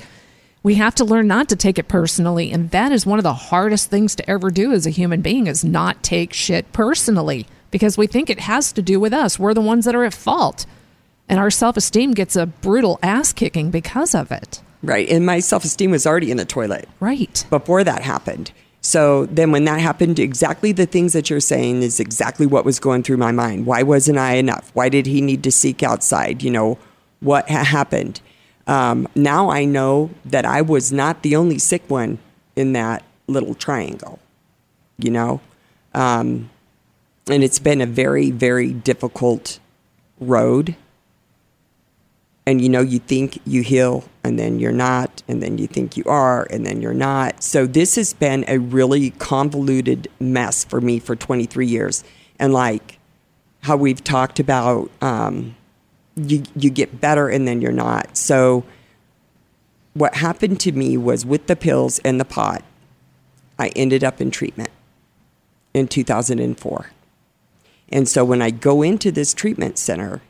we 0.64 0.76
have 0.76 0.96
to 0.96 1.06
learn 1.06 1.28
not 1.28 1.48
to 1.50 1.56
take 1.56 1.80
it 1.80 1.88
personally 1.88 2.52
and 2.52 2.70
that 2.72 2.92
is 2.92 3.06
one 3.06 3.18
of 3.18 3.24
the 3.24 3.34
hardest 3.34 3.90
things 3.90 4.14
to 4.16 4.30
ever 4.30 4.52
do 4.52 4.74
as 4.74 4.86
a 4.86 4.92
human 4.92 5.22
being 5.22 5.48
is 5.48 5.64
not 5.66 6.04
take 6.04 6.34
shit 6.34 6.72
personally 6.72 7.48
because 7.72 7.98
we 7.98 8.06
think 8.06 8.30
it 8.30 8.42
has 8.42 8.72
to 8.72 8.82
do 8.84 9.00
with 9.00 9.12
us 9.12 9.40
we're 9.40 9.56
the 9.56 9.60
ones 9.60 9.86
that 9.86 9.96
are 9.96 10.04
at 10.04 10.14
fault 10.14 10.68
and 11.30 11.40
our 11.40 11.52
self-esteem 11.52 12.14
gets 12.14 12.36
a 12.36 12.46
brutal 12.46 13.00
ass 13.02 13.34
kicking 13.34 13.72
because 13.72 14.14
of 14.14 14.32
it. 14.32 14.62
Right. 14.84 15.08
And 15.10 15.26
my 15.26 15.40
self-esteem 15.40 15.92
was 15.92 16.08
already 16.08 16.32
in 16.32 16.38
the 16.38 16.46
toilet. 16.46 16.90
Right. 17.00 17.46
Before 17.50 17.84
that 17.84 18.02
happened. 18.02 18.52
So 18.82 19.28
then 19.28 19.52
when 19.52 19.66
that 19.66 19.80
happened 19.80 20.18
exactly 20.18 20.72
the 20.72 20.88
things 20.88 21.14
that 21.14 21.30
you're 21.30 21.40
saying 21.40 21.84
is 21.84 22.00
exactly 22.00 22.48
what 22.48 22.66
was 22.66 22.80
going 22.80 23.04
through 23.04 23.18
my 23.18 23.32
mind. 23.32 23.68
Why 23.68 23.84
wasn't 23.84 24.18
i 24.18 24.34
enough? 24.34 24.72
Why 24.74 24.90
did 24.90 25.06
he 25.06 25.22
need 25.22 25.44
to 25.44 25.52
seek 25.52 25.84
outside? 25.84 26.42
You 26.42 26.50
know 26.50 26.80
what 27.20 27.48
ha- 27.48 27.64
happened? 27.64 28.22
Um, 28.66 29.08
now 29.16 29.52
I 29.52 29.66
know 29.66 30.10
that 30.26 30.46
I 30.46 30.62
was 30.62 30.92
not 30.92 31.22
the 31.22 31.36
only 31.36 31.60
sick 31.60 31.84
one 31.90 32.18
in 32.56 32.74
that 32.74 33.04
little 33.28 33.54
triangle, 33.54 34.20
you 34.98 35.12
know? 35.12 35.42
Um, 35.94 36.50
and 37.30 37.44
it's 37.44 37.60
been 37.60 37.82
a 37.82 37.86
very, 37.86 38.32
very 38.32 38.74
difficult 38.74 39.60
road. 40.20 40.76
And 42.46 42.60
you 42.60 42.70
know, 42.70 42.82
you 42.82 43.00
think 43.00 43.40
you 43.46 43.62
heal 43.62 44.04
and 44.24 44.38
then 44.38 44.60
you're 44.60 44.72
not, 44.72 45.24
and 45.28 45.42
then 45.42 45.58
you 45.58 45.68
think 45.68 45.96
you 45.96 46.04
are, 46.06 46.48
and 46.50 46.66
then 46.66 46.82
you're 46.82 46.94
not. 46.94 47.44
So 47.44 47.66
this 47.66 47.96
has 47.96 48.14
been 48.14 48.46
a 48.48 48.58
really 48.58 49.12
convoluted 49.12 50.08
mess 50.20 50.64
for 50.64 50.82
me 50.82 51.00
for 51.00 51.16
23 51.16 51.68
years. 51.68 52.04
And 52.40 52.54
like 52.54 53.00
how 53.62 53.78
we've 53.78 54.04
talked 54.04 54.40
about, 54.40 54.90
um, 55.02 55.56
you 56.16 56.44
you 56.56 56.70
get 56.70 57.00
better 57.00 57.30
and 57.30 57.48
then 57.48 57.62
you're 57.62 57.72
not. 57.72 58.18
So 58.18 58.64
what 59.94 60.16
happened 60.16 60.60
to 60.62 60.72
me 60.72 60.98
was 60.98 61.26
with 61.26 61.48
the 61.48 61.56
pills 61.56 62.00
and 62.00 62.20
the 62.20 62.26
pot, 62.26 62.64
I 63.60 63.70
ended 63.70 64.04
up 64.04 64.22
in 64.22 64.32
treatment 64.32 64.72
in 65.74 65.88
2004. 65.88 66.92
And 67.90 68.08
so 68.08 68.24
when 68.24 68.42
I 68.42 68.52
go 68.52 68.82
into 68.82 69.12
this 69.12 69.34
treatment 69.34 69.78
center, 69.78 70.22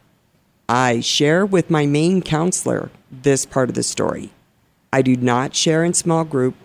I 0.73 1.01
share 1.01 1.45
with 1.45 1.69
my 1.69 1.86
main 1.86 2.21
counselor 2.21 2.91
this 3.12 3.45
part 3.45 3.67
of 3.67 3.75
the 3.75 3.84
story. 3.84 4.31
I 4.93 5.01
do 5.01 5.17
not 5.17 5.53
share 5.53 5.84
in 5.84 5.93
small 5.93 6.23
group. 6.23 6.55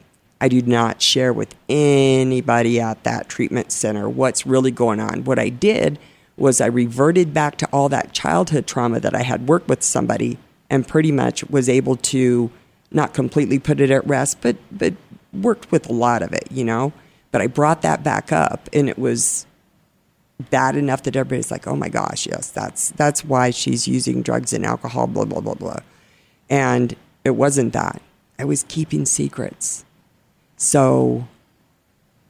I 0.41 0.47
do 0.47 0.63
not 0.63 1.03
share 1.03 1.33
with 1.33 1.57
anybody 1.69 2.79
at 2.79 3.03
that 3.03 3.29
treatment 3.29 3.73
center 3.73 4.09
what's 4.09 4.47
really 4.47 4.71
going 4.71 5.01
on. 5.01 5.25
What 5.25 5.41
I 5.41 5.49
did 5.49 5.99
was 6.37 6.61
I 6.61 6.67
reverted 6.67 7.35
back 7.35 7.57
to 7.57 7.69
all 7.73 7.89
that 7.89 8.13
childhood 8.13 8.69
trauma 8.69 9.01
that 9.01 9.17
I 9.17 9.23
had 9.23 9.49
worked 9.49 9.67
with 9.67 9.83
somebody 9.83 10.39
and 10.71 10.87
pretty 10.87 11.11
much 11.11 11.43
was 11.51 11.69
able 11.69 11.97
to 11.97 12.53
not 12.93 13.13
completely 13.13 13.59
put 13.59 13.81
it 13.81 13.91
at 13.91 14.07
rest, 14.07 14.41
but 14.41 14.57
but 14.71 14.95
worked 15.33 15.73
with 15.73 15.91
a 15.91 15.93
lot 15.93 16.23
of 16.23 16.33
it, 16.33 16.47
you 16.53 16.63
know. 16.63 16.93
But 17.33 17.43
I 17.43 17.49
brought 17.49 17.83
that 17.83 18.05
back 18.05 18.31
up 18.31 18.69
and 18.73 18.89
it 18.89 19.01
was 19.01 19.47
bad 20.51 20.77
enough 20.77 21.03
that 21.05 21.17
everybody's 21.17 21.51
like, 21.51 21.67
"Oh 21.67 21.77
my 21.77 21.89
gosh, 21.89 22.27
yes, 22.27 22.51
that's 22.51 22.91
that's 22.91 23.25
why 23.25 23.51
she's 23.51 23.89
using 23.89 24.23
drugs 24.23 24.53
and 24.53 24.65
alcohol 24.65 25.07
blah 25.07 25.25
blah 25.25 25.41
blah 25.41 25.55
blah." 25.55 25.81
And 26.49 26.95
it 27.25 27.31
wasn't 27.31 27.73
that. 27.73 28.01
I 28.39 28.45
was 28.45 28.65
keeping 28.69 29.07
secrets. 29.07 29.85
So 30.57 31.27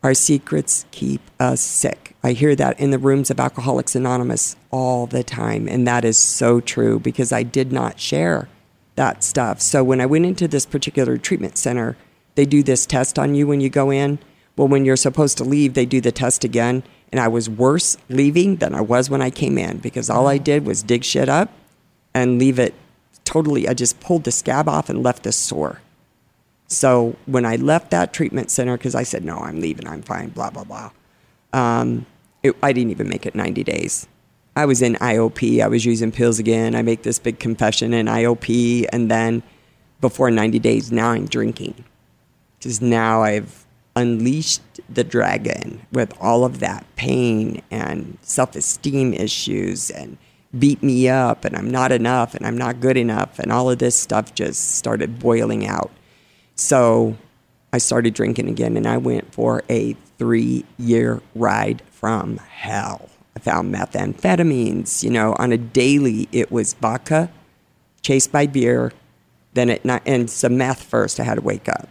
our 0.02 0.14
secrets 0.14 0.86
keep 0.90 1.20
us 1.40 1.60
sick. 1.60 2.16
I 2.22 2.32
hear 2.32 2.54
that 2.56 2.78
in 2.78 2.90
the 2.90 2.98
rooms 2.98 3.30
of 3.30 3.40
Alcoholics 3.40 3.94
Anonymous 3.94 4.56
all 4.70 5.06
the 5.06 5.24
time. 5.24 5.68
And 5.68 5.86
that 5.86 6.04
is 6.04 6.18
so 6.18 6.60
true 6.60 6.98
because 6.98 7.32
I 7.32 7.42
did 7.42 7.72
not 7.72 8.00
share 8.00 8.48
that 8.94 9.22
stuff. 9.22 9.60
So 9.60 9.84
when 9.84 10.00
I 10.00 10.06
went 10.06 10.26
into 10.26 10.48
this 10.48 10.66
particular 10.66 11.18
treatment 11.18 11.58
center, 11.58 11.96
they 12.34 12.46
do 12.46 12.62
this 12.62 12.86
test 12.86 13.18
on 13.18 13.34
you 13.34 13.46
when 13.46 13.60
you 13.60 13.68
go 13.68 13.90
in. 13.90 14.18
Well, 14.56 14.68
when 14.68 14.84
you're 14.84 14.96
supposed 14.96 15.38
to 15.38 15.44
leave, 15.44 15.74
they 15.74 15.86
do 15.86 16.00
the 16.00 16.12
test 16.12 16.44
again. 16.44 16.82
And 17.16 17.22
I 17.22 17.28
was 17.28 17.48
worse 17.48 17.96
leaving 18.10 18.56
than 18.56 18.74
I 18.74 18.82
was 18.82 19.08
when 19.08 19.22
I 19.22 19.30
came 19.30 19.56
in 19.56 19.78
because 19.78 20.10
all 20.10 20.26
I 20.26 20.36
did 20.36 20.66
was 20.66 20.82
dig 20.82 21.02
shit 21.02 21.30
up 21.30 21.50
and 22.12 22.38
leave 22.38 22.58
it 22.58 22.74
totally. 23.24 23.66
I 23.66 23.72
just 23.72 24.00
pulled 24.00 24.24
the 24.24 24.30
scab 24.30 24.68
off 24.68 24.90
and 24.90 25.02
left 25.02 25.22
the 25.22 25.32
sore. 25.32 25.80
So 26.66 27.16
when 27.24 27.46
I 27.46 27.56
left 27.56 27.90
that 27.92 28.12
treatment 28.12 28.50
center, 28.50 28.76
because 28.76 28.94
I 28.94 29.02
said, 29.02 29.24
no, 29.24 29.38
I'm 29.38 29.62
leaving, 29.62 29.88
I'm 29.88 30.02
fine, 30.02 30.28
blah, 30.28 30.50
blah, 30.50 30.64
blah, 30.64 30.90
um, 31.54 32.04
it, 32.42 32.54
I 32.62 32.74
didn't 32.74 32.90
even 32.90 33.08
make 33.08 33.24
it 33.24 33.34
90 33.34 33.64
days. 33.64 34.06
I 34.54 34.66
was 34.66 34.82
in 34.82 34.96
IOP, 34.96 35.62
I 35.62 35.68
was 35.68 35.86
using 35.86 36.12
pills 36.12 36.38
again. 36.38 36.74
I 36.74 36.82
make 36.82 37.02
this 37.02 37.18
big 37.18 37.38
confession 37.38 37.94
in 37.94 38.08
IOP, 38.08 38.88
and 38.92 39.10
then 39.10 39.42
before 40.02 40.30
90 40.30 40.58
days, 40.58 40.92
now 40.92 41.12
I'm 41.12 41.24
drinking. 41.24 41.82
Because 42.58 42.82
now 42.82 43.22
I've 43.22 43.65
unleashed 43.96 44.60
the 44.88 45.02
dragon 45.02 45.84
with 45.90 46.12
all 46.20 46.44
of 46.44 46.60
that 46.60 46.86
pain 46.96 47.62
and 47.70 48.18
self 48.20 48.54
esteem 48.54 49.14
issues 49.14 49.90
and 49.90 50.18
beat 50.56 50.82
me 50.82 51.08
up 51.08 51.44
and 51.44 51.56
I'm 51.56 51.70
not 51.70 51.90
enough 51.90 52.34
and 52.34 52.46
I'm 52.46 52.56
not 52.56 52.80
good 52.80 52.96
enough 52.96 53.38
and 53.38 53.50
all 53.50 53.70
of 53.70 53.78
this 53.78 53.98
stuff 53.98 54.34
just 54.34 54.76
started 54.76 55.18
boiling 55.18 55.66
out. 55.66 55.90
So 56.54 57.16
I 57.72 57.78
started 57.78 58.14
drinking 58.14 58.48
again 58.48 58.76
and 58.76 58.86
I 58.86 58.98
went 58.98 59.32
for 59.32 59.62
a 59.68 59.94
three 60.18 60.64
year 60.78 61.22
ride 61.34 61.82
from 61.90 62.36
hell. 62.36 63.08
I 63.34 63.38
found 63.38 63.74
methamphetamines, 63.74 65.02
you 65.02 65.10
know, 65.10 65.34
on 65.38 65.52
a 65.52 65.58
daily 65.58 66.28
it 66.32 66.50
was 66.50 66.74
vodka, 66.74 67.30
chased 68.02 68.32
by 68.32 68.46
beer, 68.46 68.92
then 69.52 69.68
at 69.68 69.84
night, 69.84 70.02
and 70.06 70.30
some 70.30 70.56
meth 70.56 70.82
first. 70.82 71.20
I 71.20 71.24
had 71.24 71.34
to 71.34 71.42
wake 71.42 71.68
up. 71.68 71.88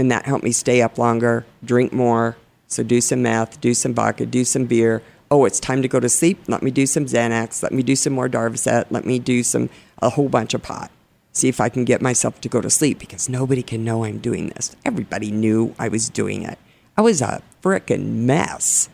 And 0.00 0.10
that 0.10 0.24
helped 0.24 0.44
me 0.44 0.52
stay 0.52 0.80
up 0.80 0.96
longer, 0.96 1.44
drink 1.62 1.92
more. 1.92 2.38
So 2.68 2.82
do 2.82 3.02
some 3.02 3.20
meth, 3.20 3.60
do 3.60 3.74
some 3.74 3.92
vodka, 3.92 4.24
do 4.24 4.46
some 4.46 4.64
beer. 4.64 5.02
Oh, 5.30 5.44
it's 5.44 5.60
time 5.60 5.82
to 5.82 5.88
go 5.88 6.00
to 6.00 6.08
sleep. 6.08 6.40
Let 6.48 6.62
me 6.62 6.70
do 6.70 6.86
some 6.86 7.04
Xanax. 7.04 7.62
Let 7.62 7.72
me 7.72 7.82
do 7.82 7.94
some 7.94 8.14
more 8.14 8.26
Darvocet. 8.26 8.86
Let 8.88 9.04
me 9.04 9.18
do 9.18 9.42
some 9.42 9.68
a 10.00 10.08
whole 10.08 10.30
bunch 10.30 10.54
of 10.54 10.62
pot. 10.62 10.90
See 11.32 11.50
if 11.50 11.60
I 11.60 11.68
can 11.68 11.84
get 11.84 12.00
myself 12.00 12.40
to 12.40 12.48
go 12.48 12.62
to 12.62 12.70
sleep 12.70 12.98
because 12.98 13.28
nobody 13.28 13.62
can 13.62 13.84
know 13.84 14.04
I'm 14.04 14.20
doing 14.20 14.48
this. 14.48 14.74
Everybody 14.86 15.30
knew 15.30 15.74
I 15.78 15.88
was 15.88 16.08
doing 16.08 16.44
it. 16.44 16.58
I 16.96 17.02
was 17.02 17.20
a 17.20 17.42
freaking 17.62 18.24
mess, 18.24 18.88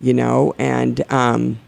you 0.00 0.14
know, 0.14 0.54
and 0.60 1.02
um, 1.12 1.58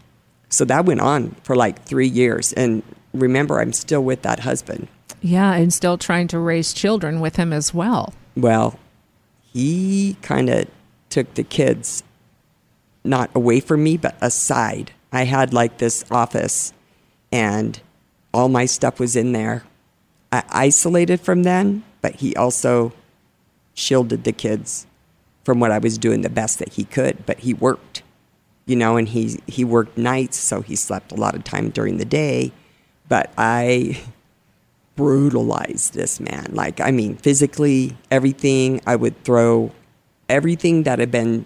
so 0.47 0.63
that 0.63 0.85
went 0.85 1.01
on 1.01 1.31
for 1.43 1.57
like 1.57 1.83
three 1.83 2.07
years. 2.07 2.53
And 2.53 2.81
remember, 3.13 3.59
I'm 3.59 3.73
still 3.73 4.05
with 4.05 4.21
that 4.21 4.39
husband. 4.39 4.87
Yeah, 5.21 5.53
and 5.53 5.73
still 5.73 5.97
trying 5.97 6.29
to 6.29 6.39
raise 6.39 6.71
children 6.71 7.19
with 7.19 7.35
him 7.35 7.51
as 7.51 7.73
well. 7.73 8.13
Well, 8.35 8.79
he 9.51 10.17
kind 10.21 10.49
of 10.49 10.67
took 11.09 11.33
the 11.35 11.43
kids 11.43 12.03
not 13.03 13.29
away 13.35 13.59
from 13.59 13.83
me, 13.83 13.97
but 13.97 14.15
aside. 14.21 14.91
I 15.11 15.25
had 15.25 15.53
like 15.53 15.77
this 15.77 16.03
office, 16.09 16.73
and 17.31 17.79
all 18.33 18.49
my 18.49 18.65
stuff 18.65 18.99
was 18.99 19.15
in 19.15 19.31
there. 19.31 19.63
I 20.31 20.43
isolated 20.49 21.21
from 21.21 21.43
them, 21.43 21.83
but 22.01 22.15
he 22.15 22.35
also 22.35 22.93
shielded 23.75 24.23
the 24.23 24.31
kids 24.31 24.87
from 25.43 25.59
what 25.59 25.71
I 25.71 25.77
was 25.77 25.97
doing 25.97 26.21
the 26.21 26.29
best 26.29 26.59
that 26.59 26.73
he 26.73 26.85
could. 26.85 27.25
But 27.25 27.39
he 27.41 27.53
worked, 27.53 28.01
you 28.65 28.75
know, 28.75 28.97
and 28.97 29.07
he 29.07 29.39
he 29.45 29.63
worked 29.63 29.97
nights, 29.97 30.37
so 30.37 30.61
he 30.61 30.75
slept 30.75 31.11
a 31.11 31.15
lot 31.15 31.35
of 31.35 31.43
time 31.43 31.69
during 31.69 31.97
the 31.97 32.05
day. 32.05 32.51
But 33.07 33.31
I 33.37 34.01
brutalized 34.95 35.93
this 35.93 36.19
man. 36.19 36.47
Like, 36.51 36.79
I 36.79 36.91
mean, 36.91 37.15
physically, 37.15 37.97
everything. 38.11 38.81
I 38.85 38.95
would 38.95 39.23
throw 39.23 39.71
everything 40.29 40.83
that 40.83 40.99
had 40.99 41.11
been 41.11 41.45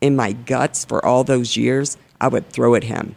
in 0.00 0.16
my 0.16 0.32
guts 0.32 0.84
for 0.84 1.04
all 1.04 1.24
those 1.24 1.56
years, 1.56 1.96
I 2.20 2.28
would 2.28 2.48
throw 2.48 2.74
at 2.74 2.84
him. 2.84 3.16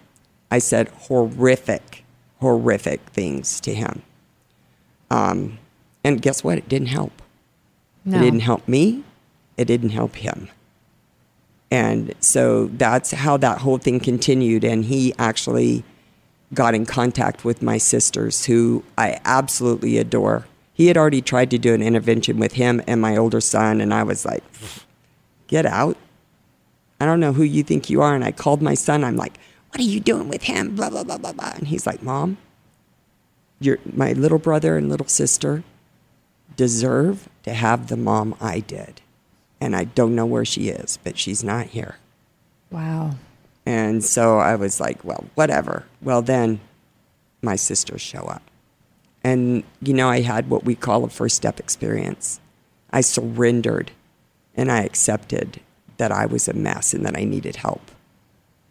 I 0.51 0.59
said 0.59 0.89
horrific, 0.89 2.03
horrific 2.39 3.01
things 3.09 3.59
to 3.61 3.74
him. 3.74 4.01
Um, 5.09 5.59
and 6.03 6.22
guess 6.22 6.43
what? 6.43 6.57
It 6.57 6.68
didn't 6.68 6.88
help. 6.88 7.22
No. 8.05 8.18
It 8.18 8.22
didn't 8.22 8.41
help 8.41 8.68
me. 8.68 9.03
It 9.57 9.66
didn't 9.66 9.89
help 9.89 10.16
him. 10.16 10.49
And 11.72 12.14
so 12.20 12.68
that's 12.68 13.11
how 13.11 13.38
that 13.38 13.59
whole 13.59 13.78
thing 13.78 13.99
continued. 13.99 14.64
And 14.64 14.86
he 14.86 15.14
actually 15.18 15.84
got 16.54 16.76
in 16.76 16.86
contact 16.86 17.43
with 17.43 17.62
my 17.62 17.78
sisters, 17.78 18.45
who 18.45 18.84
I 18.97 19.20
absolutely 19.26 19.97
adore. 19.97 20.45
He 20.74 20.88
had 20.88 20.97
already 20.97 21.22
tried 21.22 21.51
to 21.51 21.58
do 21.58 21.74
an 21.74 21.82
intervention 21.82 22.39
with 22.39 22.54
him 22.54 22.82
and 22.88 23.01
my 23.01 23.16
older 23.18 23.41
son, 23.41 23.82
and 23.82 23.93
I 23.93 24.04
was 24.04 24.26
like, 24.26 24.43
get 25.47 25.66
out. 25.66 25.97
I 26.99 27.06
don't 27.06 27.20
know 27.20 27.34
who 27.34 27.43
you 27.43 27.64
think 27.64 27.89
you 27.89 28.01
are. 28.01 28.16
And 28.16 28.24
I 28.24 28.32
called 28.32 28.62
my 28.62 28.74
son. 28.74 29.04
I'm 29.04 29.18
like, 29.18 29.38
what 29.70 29.80
are 29.80 29.84
you 29.84 29.99
doing 29.99 30.30
with 30.30 30.43
him? 30.43 30.76
Blah, 30.76 30.89
blah, 30.89 31.04
blah, 31.04 31.18
blah, 31.18 31.34
blah. 31.34 31.54
And 31.56 31.68
he's 31.68 31.86
like, 31.86 32.01
Mom, 32.01 32.38
your, 33.60 33.80
my 33.91 34.14
little 34.14 34.39
brother 34.39 34.78
and 34.78 34.89
little 34.89 35.08
sister 35.08 35.64
deserve 36.56 37.28
to 37.43 37.54
have 37.54 37.88
the 37.88 37.97
mom 37.97 38.36
I 38.39 38.60
did. 38.60 39.01
And 39.60 39.76
I 39.76 39.86
don't 39.86 40.16
know 40.16 40.26
where 40.26 40.45
she 40.45 40.70
is, 40.70 40.97
but 41.04 41.18
she's 41.18 41.43
not 41.43 41.68
here. 41.68 41.97
Wow. 42.70 43.16
And 43.66 44.03
so 44.03 44.39
I 44.39 44.55
was 44.55 44.80
like, 44.80 45.03
well, 45.03 45.26
whatever. 45.36 45.86
Well, 46.01 46.22
then 46.22 46.59
my 47.41 47.55
sisters 47.55 48.01
show 48.01 48.24
up. 48.24 48.43
And, 49.24 49.64
you 49.82 49.93
know, 49.93 50.09
I 50.09 50.22
had 50.22 50.49
what 50.49 50.66
we 50.66 50.76
call 50.76 51.03
a 51.03 51.09
first 51.09 51.36
step 51.36 51.59
experience. 51.59 52.41
I 52.91 53.01
surrendered 53.01 53.91
and 54.55 54.72
I 54.72 54.84
accepted 54.84 55.61
that 55.97 56.11
I 56.11 56.26
was 56.26 56.47
a 56.47 56.53
mess 56.53 56.93
and 56.93 57.05
that 57.05 57.18
I 57.18 57.24
needed 57.24 57.57
help. 57.57 57.91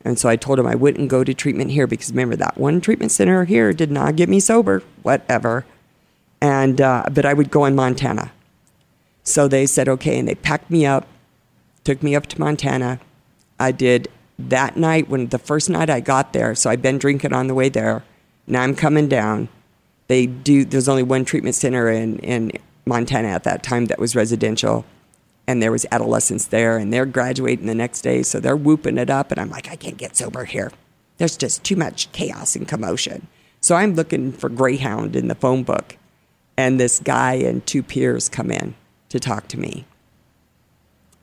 And 0.05 0.19
so 0.19 0.29
I 0.29 0.37
told 0.37 0.59
him 0.59 0.67
I 0.67 0.75
wouldn't 0.75 1.09
go 1.09 1.25
to 1.25 1.33
treatment 1.33 1.71
here 1.71 1.87
because 1.87 2.11
remember 2.11 2.37
that 2.37 2.59
one 2.59 2.81
treatment 2.81 3.13
center 3.13 3.45
here 3.45 3.73
did 3.73 3.91
not 3.91 4.17
get 4.17 4.29
me 4.29 4.41
sober, 4.41 4.83
whatever. 5.03 5.65
And 6.41 6.81
uh, 6.81 7.05
but 7.13 7.25
I 7.25 7.33
would 7.33 7.51
go 7.51 7.65
in 7.65 7.77
Montana. 7.77 8.33
So 9.23 9.47
they 9.47 9.67
said 9.67 9.89
okay, 9.89 10.19
and 10.19 10.27
they 10.27 10.35
packed 10.35 10.71
me 10.71 10.85
up, 10.85 11.07
took 11.85 12.03
me 12.03 12.17
up 12.17 12.27
to 12.27 12.41
Montana. 12.41 12.99
I 13.61 13.71
did 13.71 14.09
that 14.39 14.77
night 14.77 15.09
when 15.09 15.29
the 15.29 15.39
first 15.39 15.71
night 15.71 15.91
I 15.91 16.01
got 16.01 16.33
there. 16.33 16.55
So 16.55 16.71
I'd 16.71 16.83
been 16.83 16.99
drinking 16.99 17.33
on 17.33 17.47
the 17.47 17.55
way 17.55 17.69
there. 17.69 18.05
Now 18.47 18.63
I'm 18.63 18.75
coming 18.75 19.09
down. 19.09 19.49
They 20.09 20.27
do. 20.27 20.65
There's 20.65 20.89
only 20.89 21.03
one 21.03 21.25
treatment 21.25 21.55
center 21.55 21.89
in 21.89 22.19
in 22.21 22.53
Montana 22.85 23.29
at 23.29 23.45
that 23.45 23.63
time 23.63 23.87
that 23.87 23.99
was 23.99 24.17
residential 24.17 24.85
and 25.47 25.63
there 25.63 25.73
was 25.73 25.87
adolescents 25.91 26.47
there 26.47 26.77
and 26.79 26.93
they're 26.93 27.07
graduating 27.07 27.67
the 27.67 27.75
next 27.75 28.03
day 28.03 28.23
so 28.23 28.41
they're 28.41 28.57
whooping 28.57 28.99
it 28.99 29.11
up 29.11 29.31
and 29.31 29.41
i'm 29.41 29.51
like 29.51 29.69
i 29.71 29.77
can't 29.77 29.97
get 29.97 30.17
sober 30.17 30.45
here 30.45 30.73
there's 31.19 31.37
just 31.37 31.65
too 31.65 31.77
much 31.77 32.11
chaos 32.13 32.57
and 32.57 32.69
commotion 32.69 33.27
so 33.61 33.75
i'm 33.75 33.95
looking 33.95 34.33
for 34.33 34.49
greyhound 34.49 35.17
in 35.17 35.29
the 35.29 35.35
phone 35.35 35.63
book 35.63 35.97
and 36.57 36.79
this 36.79 37.01
guy 37.01 37.35
and 37.35 37.67
two 37.67 37.83
peers 37.83 38.29
come 38.29 38.51
in 38.51 38.75
to 39.09 39.19
talk 39.19 39.49
to 39.49 39.59
me 39.59 39.85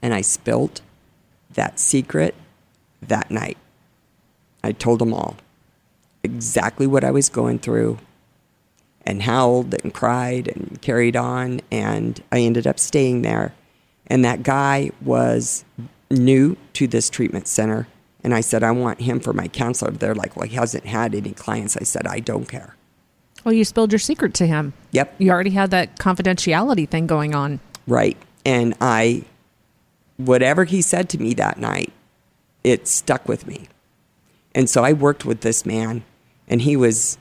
and 0.01 0.13
i 0.13 0.21
spilt 0.21 0.81
that 1.53 1.79
secret 1.79 2.35
that 3.01 3.29
night 3.31 3.57
i 4.63 4.71
told 4.71 4.99
them 4.99 5.13
all 5.13 5.37
exactly 6.23 6.87
what 6.87 7.03
i 7.03 7.11
was 7.11 7.29
going 7.29 7.59
through 7.59 7.97
and 9.05 9.23
howled 9.23 9.73
and 9.81 9.93
cried 9.93 10.47
and 10.47 10.81
carried 10.81 11.15
on 11.15 11.61
and 11.71 12.23
i 12.31 12.39
ended 12.39 12.67
up 12.67 12.79
staying 12.79 13.21
there 13.21 13.53
and 14.07 14.25
that 14.25 14.43
guy 14.43 14.91
was 15.01 15.63
new 16.09 16.57
to 16.73 16.87
this 16.87 17.09
treatment 17.09 17.47
center. 17.47 17.87
And 18.23 18.33
I 18.33 18.41
said, 18.41 18.63
I 18.63 18.71
want 18.71 19.01
him 19.01 19.19
for 19.19 19.31
my 19.31 19.47
counselor. 19.47 19.91
They're 19.91 20.15
like, 20.15 20.35
well, 20.35 20.47
he 20.47 20.55
hasn't 20.55 20.85
had 20.85 21.15
any 21.15 21.31
clients. 21.31 21.77
I 21.77 21.83
said, 21.83 22.07
I 22.07 22.19
don't 22.19 22.47
care. 22.47 22.75
Well, 23.45 23.53
you 23.53 23.63
spilled 23.63 23.93
your 23.93 23.99
secret 23.99 24.33
to 24.35 24.47
him. 24.47 24.73
Yep. 24.91 25.15
You 25.19 25.31
already 25.31 25.51
had 25.51 25.71
that 25.71 25.97
confidentiality 25.97 26.89
thing 26.89 27.07
going 27.07 27.33
on. 27.33 27.61
Right. 27.87 28.17
And 28.45 28.75
I, 28.81 29.23
whatever 30.17 30.65
he 30.65 30.81
said 30.81 31.07
to 31.09 31.17
me 31.17 31.33
that 31.35 31.57
night, 31.57 31.93
it 32.63 32.87
stuck 32.87 33.27
with 33.27 33.47
me. 33.47 33.67
And 34.53 34.69
so 34.69 34.83
I 34.83 34.93
worked 34.93 35.25
with 35.25 35.41
this 35.41 35.65
man, 35.65 36.03
and 36.47 36.61
he 36.61 36.75
was 36.75 37.17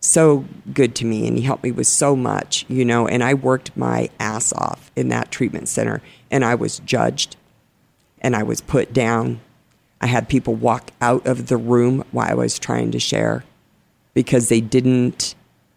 so 0.00 0.46
good 0.72 0.94
to 0.94 1.04
me 1.04 1.28
and 1.28 1.36
he 1.36 1.44
helped 1.44 1.62
me 1.62 1.70
with 1.70 1.86
so 1.86 2.16
much, 2.16 2.64
you 2.68 2.84
know, 2.84 3.06
and 3.06 3.22
I 3.22 3.34
worked 3.34 3.76
my 3.76 4.08
ass 4.18 4.52
off 4.54 4.90
in 4.96 5.08
that 5.08 5.30
treatment 5.30 5.68
center 5.68 6.02
and 6.30 6.44
I 6.44 6.54
was 6.54 6.78
judged 6.80 7.36
and 8.20 8.34
I 8.34 8.42
was 8.42 8.62
put 8.62 8.92
down. 8.92 9.40
I 10.00 10.06
had 10.06 10.28
people 10.28 10.54
walk 10.54 10.90
out 11.02 11.26
of 11.26 11.48
the 11.48 11.58
room 11.58 12.04
while 12.10 12.30
I 12.30 12.34
was 12.34 12.58
trying 12.58 12.90
to 12.92 12.98
share 12.98 13.44
because 14.14 14.48
they 14.48 14.62
didn't 14.62 15.34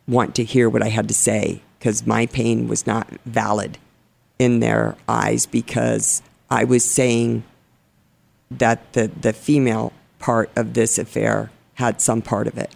want 0.08 0.36
to 0.36 0.44
hear 0.46 0.70
what 0.70 0.82
I 0.82 0.90
had 0.90 1.10
to 1.10 1.14
say 1.14 1.62
because 1.78 2.08
my 2.08 2.26
pain 2.26 2.70
was 2.70 2.88
not 2.88 3.10
valid 3.26 3.78
in 4.40 4.62
their 4.62 4.96
eyes 5.08 5.46
because 5.46 6.22
I 6.50 6.64
was 6.64 6.86
saying 6.86 7.44
that 8.60 8.94
the, 8.94 9.08
the 9.08 9.34
female 9.34 9.94
part 10.20 10.50
of 10.56 10.74
this 10.74 10.98
affair 10.98 11.52
had 11.76 12.02
some 12.02 12.22
part 12.22 12.48
of 12.48 12.58
it. 12.58 12.72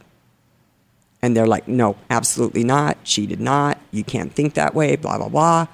And 1.21 1.35
they're 1.35 1.47
like, 1.47 1.67
no, 1.67 1.97
absolutely 2.09 2.63
not. 2.63 2.97
She 3.03 3.25
did 3.25 3.39
not. 3.39 3.79
You 3.91 4.03
can't 4.03 4.33
think 4.33 4.53
that 4.53 4.75
way, 4.75 4.95
blah, 4.95 5.17
blah, 5.17 5.29
blah. 5.29 5.67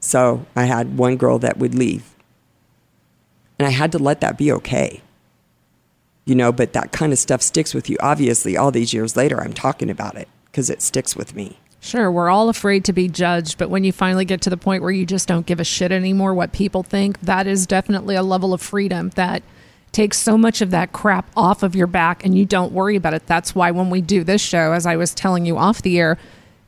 So 0.00 0.46
I 0.54 0.64
had 0.64 0.96
one 0.96 1.16
girl 1.16 1.38
that 1.40 1.58
would 1.58 1.74
leave. 1.74 2.14
And 3.58 3.66
I 3.66 3.70
had 3.70 3.90
to 3.92 3.98
let 3.98 4.20
that 4.20 4.38
be 4.38 4.52
okay. 4.52 5.02
You 6.24 6.34
know, 6.34 6.52
but 6.52 6.74
that 6.74 6.92
kind 6.92 7.12
of 7.12 7.18
stuff 7.18 7.42
sticks 7.42 7.74
with 7.74 7.88
you. 7.90 7.96
Obviously, 8.00 8.56
all 8.56 8.70
these 8.70 8.92
years 8.92 9.16
later, 9.16 9.40
I'm 9.40 9.52
talking 9.54 9.90
about 9.90 10.16
it 10.16 10.28
because 10.46 10.70
it 10.70 10.82
sticks 10.82 11.16
with 11.16 11.34
me. 11.34 11.58
Sure, 11.80 12.10
we're 12.10 12.28
all 12.28 12.48
afraid 12.48 12.84
to 12.86 12.92
be 12.92 13.08
judged, 13.08 13.56
but 13.56 13.70
when 13.70 13.84
you 13.84 13.92
finally 13.92 14.24
get 14.24 14.40
to 14.42 14.50
the 14.50 14.56
point 14.56 14.82
where 14.82 14.90
you 14.90 15.06
just 15.06 15.28
don't 15.28 15.46
give 15.46 15.60
a 15.60 15.64
shit 15.64 15.92
anymore 15.92 16.34
what 16.34 16.52
people 16.52 16.82
think, 16.82 17.20
that 17.20 17.46
is 17.46 17.66
definitely 17.66 18.16
a 18.16 18.22
level 18.22 18.52
of 18.52 18.60
freedom 18.60 19.10
that 19.10 19.42
takes 19.92 20.18
so 20.18 20.36
much 20.36 20.60
of 20.60 20.70
that 20.70 20.92
crap 20.92 21.30
off 21.36 21.62
of 21.62 21.74
your 21.74 21.86
back 21.86 22.24
and 22.24 22.36
you 22.36 22.44
don't 22.44 22.72
worry 22.72 22.96
about 22.96 23.14
it. 23.14 23.26
That's 23.26 23.54
why 23.54 23.70
when 23.70 23.90
we 23.90 24.00
do 24.00 24.22
this 24.24 24.42
show, 24.42 24.72
as 24.72 24.86
I 24.86 24.96
was 24.96 25.14
telling 25.14 25.46
you 25.46 25.56
off 25.56 25.80
the 25.80 25.98
air, 25.98 26.18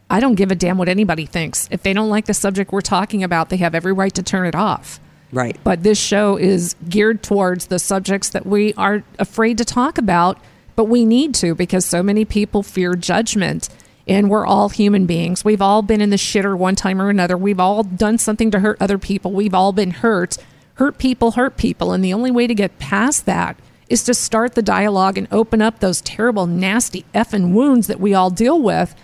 I 0.09 0.21
don't 0.21 0.37
give 0.37 0.51
a 0.51 0.55
damn 0.55 0.79
what 0.79 0.89
anybody 0.89 1.27
thinks. 1.27 1.69
If 1.71 1.83
they 1.83 1.93
don't 1.93 2.09
like 2.09 2.27
the 2.27 2.35
subject 2.35 2.73
we're 2.73 2.81
talking 2.81 3.23
about, 3.23 3.49
they 3.51 3.59
have 3.59 3.75
every 3.75 3.93
right 3.93 4.15
to 4.15 4.23
turn 4.23 4.47
it 4.47 4.55
off. 4.55 5.01
Right. 5.33 5.59
But 5.63 5.83
this 5.83 5.99
show 5.99 6.37
is 6.37 6.75
geared 6.89 7.23
towards 7.23 7.67
the 7.67 7.79
subjects 7.79 8.31
that 8.31 8.47
we 8.47 8.75
are 8.75 9.05
afraid 9.19 9.59
to 9.59 9.65
talk 9.65 9.99
about, 9.99 10.39
But 10.81 10.87
we 10.87 11.05
need 11.05 11.35
to 11.35 11.55
because 11.55 11.85
so 11.85 12.03
many 12.03 12.25
people 12.25 12.63
fear 12.63 12.95
judgment. 12.95 13.69
And 14.11 14.29
we're 14.29 14.45
all 14.45 14.71
human 14.71 15.07
beings. 15.07 15.45
We've 15.45 15.63
all 15.63 15.83
been 15.83 16.01
in 16.01 16.11
the 16.11 16.17
shitter 16.17 16.59
one 16.59 16.75
time 16.75 17.01
or 17.01 17.11
another. 17.11 17.37
We've 17.37 17.61
all 17.61 17.85
done 17.85 18.19
something 18.19 18.51
to 18.51 18.59
hurt 18.59 18.77
other 18.81 18.99
people. 18.99 19.31
We've 19.31 19.55
all 19.55 19.73
been 19.73 19.93
hurt. 19.93 20.37
Hurt 20.75 20.99
people 20.99 21.31
hurt 21.31 21.57
people. 21.57 21.93
And 21.93 22.03
the 22.03 22.13
only 22.13 22.33
way 22.33 22.49
to 22.49 22.55
get 22.55 22.81
past 22.81 23.25
that 23.27 23.57
is 23.89 24.03
to 24.03 24.15
start 24.15 24.57
the 24.57 24.63
dialogue 24.63 25.17
and 25.17 25.29
open 25.31 25.63
up 25.63 25.79
those 25.79 26.01
terrible, 26.01 26.49
nasty 26.49 27.05
effing 27.15 27.53
wounds 27.53 27.87
that 27.87 28.01
we 28.01 28.13
all 28.13 28.31
deal 28.31 28.61
with 28.61 28.97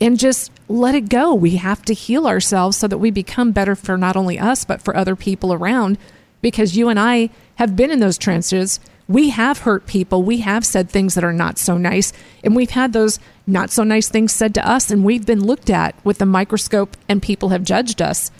and 0.00 0.20
just 0.20 0.52
let 0.68 0.94
it 0.94 1.08
go. 1.08 1.34
We 1.34 1.56
have 1.56 1.82
to 1.86 1.92
heal 1.92 2.24
ourselves 2.24 2.76
so 2.76 2.86
that 2.86 2.98
we 2.98 3.10
become 3.10 3.50
better 3.50 3.74
for 3.74 3.98
not 3.98 4.14
only 4.14 4.38
us, 4.38 4.64
but 4.64 4.80
for 4.80 4.96
other 4.96 5.16
people 5.16 5.52
around. 5.52 5.98
Because 6.42 6.76
you 6.76 6.88
and 6.88 7.00
I 7.00 7.30
have 7.56 7.74
been 7.74 7.90
in 7.90 7.98
those 7.98 8.18
trenches. 8.18 8.78
We 9.08 9.30
have 9.30 9.58
hurt 9.58 9.86
people. 9.86 10.22
We 10.22 10.38
have 10.38 10.64
said 10.64 10.88
things 10.88 11.14
that 11.14 11.24
are 11.24 11.32
not 11.32 11.58
so 11.58 11.76
nice. 11.76 12.12
And 12.44 12.54
we've 12.54 12.70
had 12.70 12.92
those 12.92 13.18
not 13.46 13.70
so 13.70 13.84
nice 13.84 14.08
things 14.08 14.32
said 14.32 14.54
to 14.54 14.68
us. 14.68 14.90
And 14.90 15.04
we've 15.04 15.26
been 15.26 15.44
looked 15.44 15.70
at 15.70 15.94
with 16.04 16.20
a 16.22 16.26
microscope 16.26 16.96
and 17.08 17.22
people 17.22 17.50
have 17.50 17.64
judged 17.64 18.00
us. 18.00 18.30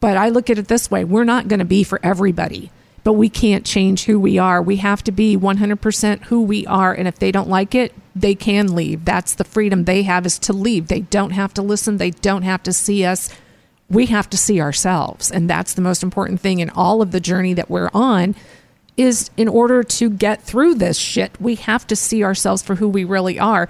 But 0.00 0.16
I 0.16 0.28
look 0.28 0.50
at 0.50 0.58
it 0.58 0.68
this 0.68 0.90
way 0.90 1.04
we're 1.04 1.24
not 1.24 1.48
going 1.48 1.58
to 1.58 1.64
be 1.64 1.82
for 1.82 2.00
everybody 2.02 2.70
but 3.06 3.12
we 3.12 3.28
can't 3.28 3.64
change 3.64 4.06
who 4.06 4.18
we 4.18 4.36
are. 4.36 4.60
We 4.60 4.78
have 4.78 5.04
to 5.04 5.12
be 5.12 5.36
100% 5.36 6.24
who 6.24 6.42
we 6.42 6.66
are. 6.66 6.92
And 6.92 7.06
if 7.06 7.20
they 7.20 7.30
don't 7.30 7.48
like 7.48 7.72
it, 7.72 7.94
they 8.16 8.34
can 8.34 8.74
leave. 8.74 9.04
That's 9.04 9.34
the 9.34 9.44
freedom 9.44 9.84
they 9.84 10.02
have 10.02 10.26
is 10.26 10.40
to 10.40 10.52
leave. 10.52 10.88
They 10.88 11.02
don't 11.02 11.30
have 11.30 11.54
to 11.54 11.62
listen, 11.62 11.98
they 11.98 12.10
don't 12.10 12.42
have 12.42 12.64
to 12.64 12.72
see 12.72 13.04
us. 13.04 13.32
We 13.88 14.06
have 14.06 14.28
to 14.30 14.36
see 14.36 14.60
ourselves. 14.60 15.30
And 15.30 15.48
that's 15.48 15.74
the 15.74 15.82
most 15.82 16.02
important 16.02 16.40
thing 16.40 16.58
in 16.58 16.68
all 16.70 17.00
of 17.00 17.12
the 17.12 17.20
journey 17.20 17.54
that 17.54 17.70
we're 17.70 17.90
on 17.94 18.34
is 18.96 19.30
in 19.36 19.46
order 19.46 19.84
to 19.84 20.10
get 20.10 20.42
through 20.42 20.74
this 20.74 20.98
shit, 20.98 21.40
we 21.40 21.54
have 21.54 21.86
to 21.86 21.94
see 21.94 22.24
ourselves 22.24 22.60
for 22.60 22.74
who 22.74 22.88
we 22.88 23.04
really 23.04 23.38
are. 23.38 23.68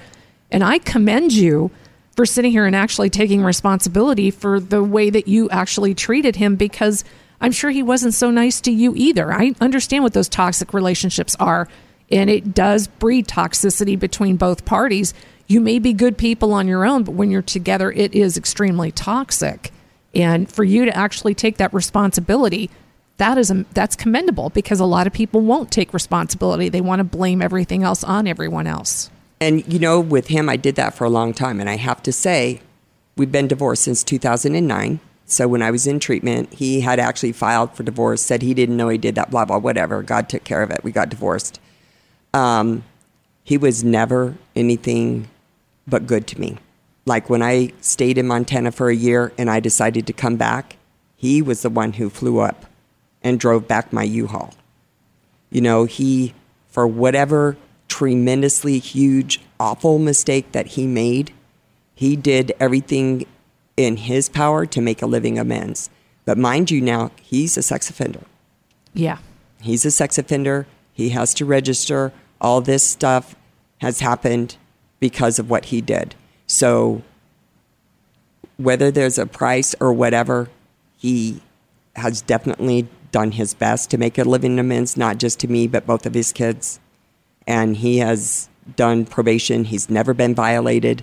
And 0.51 0.63
I 0.63 0.79
commend 0.79 1.33
you 1.33 1.71
for 2.17 2.25
sitting 2.25 2.51
here 2.51 2.67
and 2.67 2.75
actually 2.75 3.11
taking 3.11 3.45
responsibility 3.45 4.31
for 4.31 4.59
the 4.59 4.83
way 4.83 5.11
that 5.11 5.29
you 5.29 5.51
actually 5.51 5.95
treated 5.95 6.37
him 6.37 6.57
because 6.57 7.05
I'm 7.41 7.53
sure 7.53 7.71
he 7.71 7.83
wasn't 7.83 8.15
so 8.15 8.31
nice 8.31 8.61
to 8.63 8.73
you 8.73 8.95
either. 8.97 9.33
I 9.33 9.55
understand 9.61 10.03
what 10.03 10.15
those 10.15 10.29
toxic 10.29 10.73
relationships 10.73 11.37
are, 11.39 11.69
and 12.11 12.31
it 12.31 12.55
does 12.55 12.87
breed 12.87 13.29
toxicity 13.29 13.99
between 13.99 14.37
both 14.37 14.65
parties. 14.65 15.13
You 15.47 15.61
may 15.61 15.79
be 15.79 15.93
good 15.93 16.17
people 16.17 16.55
on 16.55 16.67
your 16.67 16.87
own, 16.87 17.05
but 17.05 17.15
when 17.15 17.31
you're 17.31 17.43
together, 17.43 17.93
it 17.93 18.15
is 18.15 18.39
extremely 18.39 18.91
toxic. 18.91 19.71
And 20.15 20.51
for 20.51 20.65
you 20.65 20.87
to 20.87 20.97
actually 20.97 21.35
take 21.35 21.59
that 21.59 21.75
responsibility, 21.75 22.71
that 23.19 23.37
is 23.37 23.51
a, 23.51 23.67
that's 23.73 23.97
commendable 23.97 24.49
because 24.51 24.81
a 24.81 24.87
lot 24.87 25.07
of 25.07 25.13
people 25.13 25.43
won't 25.43 25.71
take 25.71 25.93
responsibility. 25.93 26.71
They 26.71 26.81
want 26.81 27.01
to 27.01 27.05
blame 27.05 27.43
everything 27.43 27.83
else 27.83 28.03
on 28.03 28.27
everyone 28.27 28.67
else. 28.67 29.11
And 29.41 29.71
you 29.73 29.79
know, 29.79 30.01
with 30.01 30.29
him, 30.29 30.49
I 30.49 30.57
did 30.57 30.77
that 30.77 30.95
for 30.95 31.05
a 31.05 31.11
long 31.11 31.35
time, 31.35 31.61
and 31.61 31.69
I 31.69 31.77
have 31.77 32.03
to 32.05 32.13
say, 32.13 32.61
we've 33.17 33.33
been 33.33 33.49
divorced 33.49 33.83
since 33.83 34.03
2009. 34.03 35.01
So 35.27 35.49
when 35.49 35.63
I 35.63 35.71
was 35.71 35.87
in 35.87 35.99
treatment, 35.99 36.55
he 36.55 36.81
had 36.81 37.01
actually 37.01 37.33
filed 37.33 37.75
for 37.75 37.83
divorce, 37.83 38.23
said 38.23 38.43
he 38.43 38.55
didn't 38.55 38.77
know 38.77 38.89
he 38.89 38.99
did 38.99 39.17
that, 39.17 39.31
blah, 39.31 39.45
blah, 39.45 39.59
whatever. 39.59 40.03
God 40.03 40.29
took 40.29 40.45
care 40.45 40.63
of 40.63 40.71
it. 40.71 40.85
We 40.85 40.93
got 40.93 41.09
divorced. 41.09 41.61
Um, 42.33 42.85
he 43.43 43.59
was 43.59 43.83
never 43.83 44.37
anything 44.55 45.29
but 45.87 46.07
good 46.07 46.27
to 46.29 46.41
me. 46.41 46.59
Like 47.07 47.29
when 47.29 47.43
I 47.43 47.73
stayed 47.81 48.19
in 48.19 48.27
Montana 48.27 48.73
for 48.73 48.89
a 48.89 48.95
year 48.95 49.33
and 49.37 49.51
I 49.51 49.61
decided 49.61 50.07
to 50.07 50.13
come 50.13 50.37
back, 50.37 50.77
he 51.17 51.43
was 51.43 51.63
the 51.63 51.71
one 51.71 51.95
who 51.95 52.11
flew 52.11 52.41
up 52.41 52.67
and 53.23 53.41
drove 53.41 53.67
back 53.67 53.93
my 53.93 54.03
U 54.03 54.27
Haul. 54.27 54.55
You 55.51 55.61
know, 55.61 55.85
he, 55.85 56.35
for 56.69 56.87
whatever 56.87 57.57
tremendously 57.89 58.79
huge, 58.79 59.41
awful 59.59 59.99
mistake 59.99 60.53
that 60.53 60.69
he 60.69 60.87
made, 60.87 61.33
he 61.95 62.17
did 62.17 62.53
everything 62.61 63.27
in 63.77 63.97
his 63.97 64.29
power 64.29 64.67
to 64.67 64.81
make 64.81 65.03
a 65.03 65.07
living 65.07 65.39
amends. 65.39 65.91
But 66.25 66.39
mind 66.39 66.71
you, 66.71 66.81
now 66.81 67.11
he's 67.23 67.57
a 67.57 67.63
sex 67.63 67.89
offender. 67.89 68.23
Yeah. 68.95 69.19
He's 69.61 69.85
a 69.85 69.91
sex 69.91 70.19
offender. 70.19 70.67
He 70.93 71.11
has 71.11 71.35
to 71.35 71.45
register. 71.45 72.13
All 72.41 72.61
this 72.61 72.83
stuff 72.83 73.37
has 73.81 74.01
happened 74.01 74.57
because 75.01 75.39
of 75.39 75.49
what 75.49 75.67
he 75.67 75.81
did. 75.81 76.15
So, 76.47 77.03
whether 78.57 78.91
there's 78.91 79.19
a 79.19 79.27
price 79.27 79.75
or 79.81 79.93
whatever, 79.93 80.49
he 80.97 81.43
has 81.97 82.23
definitely 82.23 82.89
done 83.13 83.33
his 83.33 83.55
best 83.55 83.91
to 83.91 83.99
make 83.99 84.19
a 84.19 84.25
living 84.25 84.59
amends, 84.59 84.97
not 84.97 85.19
just 85.19 85.41
to 85.41 85.49
me, 85.49 85.67
but 85.67 85.87
both 85.87 86.07
of 86.07 86.15
his 86.15 86.33
kids. 86.33 86.81
And 87.47 87.77
he 87.77 87.99
has 87.99 88.49
done 88.75 89.07
probation. 89.07 89.65
He's 89.65 89.89
never 89.89 90.15
been 90.15 90.35
violated, 90.35 91.03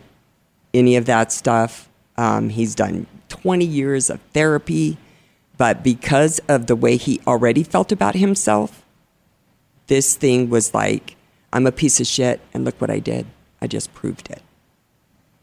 any 0.73 0.95
of 0.95 1.05
that 1.05 1.31
stuff. 1.31 1.89
Um, 2.17 2.49
he's 2.49 2.75
done 2.75 3.07
20 3.29 3.65
years 3.65 4.09
of 4.09 4.19
therapy, 4.33 4.97
but 5.57 5.83
because 5.83 6.39
of 6.47 6.67
the 6.67 6.75
way 6.75 6.97
he 6.97 7.21
already 7.25 7.63
felt 7.63 7.91
about 7.91 8.15
himself, 8.15 8.83
this 9.87 10.15
thing 10.15 10.49
was 10.49 10.73
like, 10.73 11.15
I'm 11.51 11.67
a 11.67 11.71
piece 11.71 11.99
of 11.99 12.07
shit, 12.07 12.41
and 12.53 12.65
look 12.65 12.79
what 12.81 12.89
I 12.89 12.99
did. 12.99 13.27
I 13.61 13.67
just 13.67 13.93
proved 13.93 14.29
it. 14.29 14.41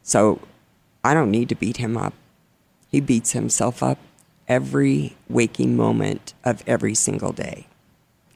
So 0.03 0.41
I 1.05 1.15
don't 1.15 1.31
need 1.31 1.49
to 1.51 1.55
beat 1.55 1.79
him 1.79 1.97
up. 1.97 2.15
He 2.91 3.01
beats 3.01 3.33
himself 3.33 3.83
up 3.83 3.99
every 4.49 5.17
waking 5.29 5.77
moment 5.77 6.35
of 6.45 6.65
every 6.67 6.95
single 6.95 7.33
day. 7.33 7.69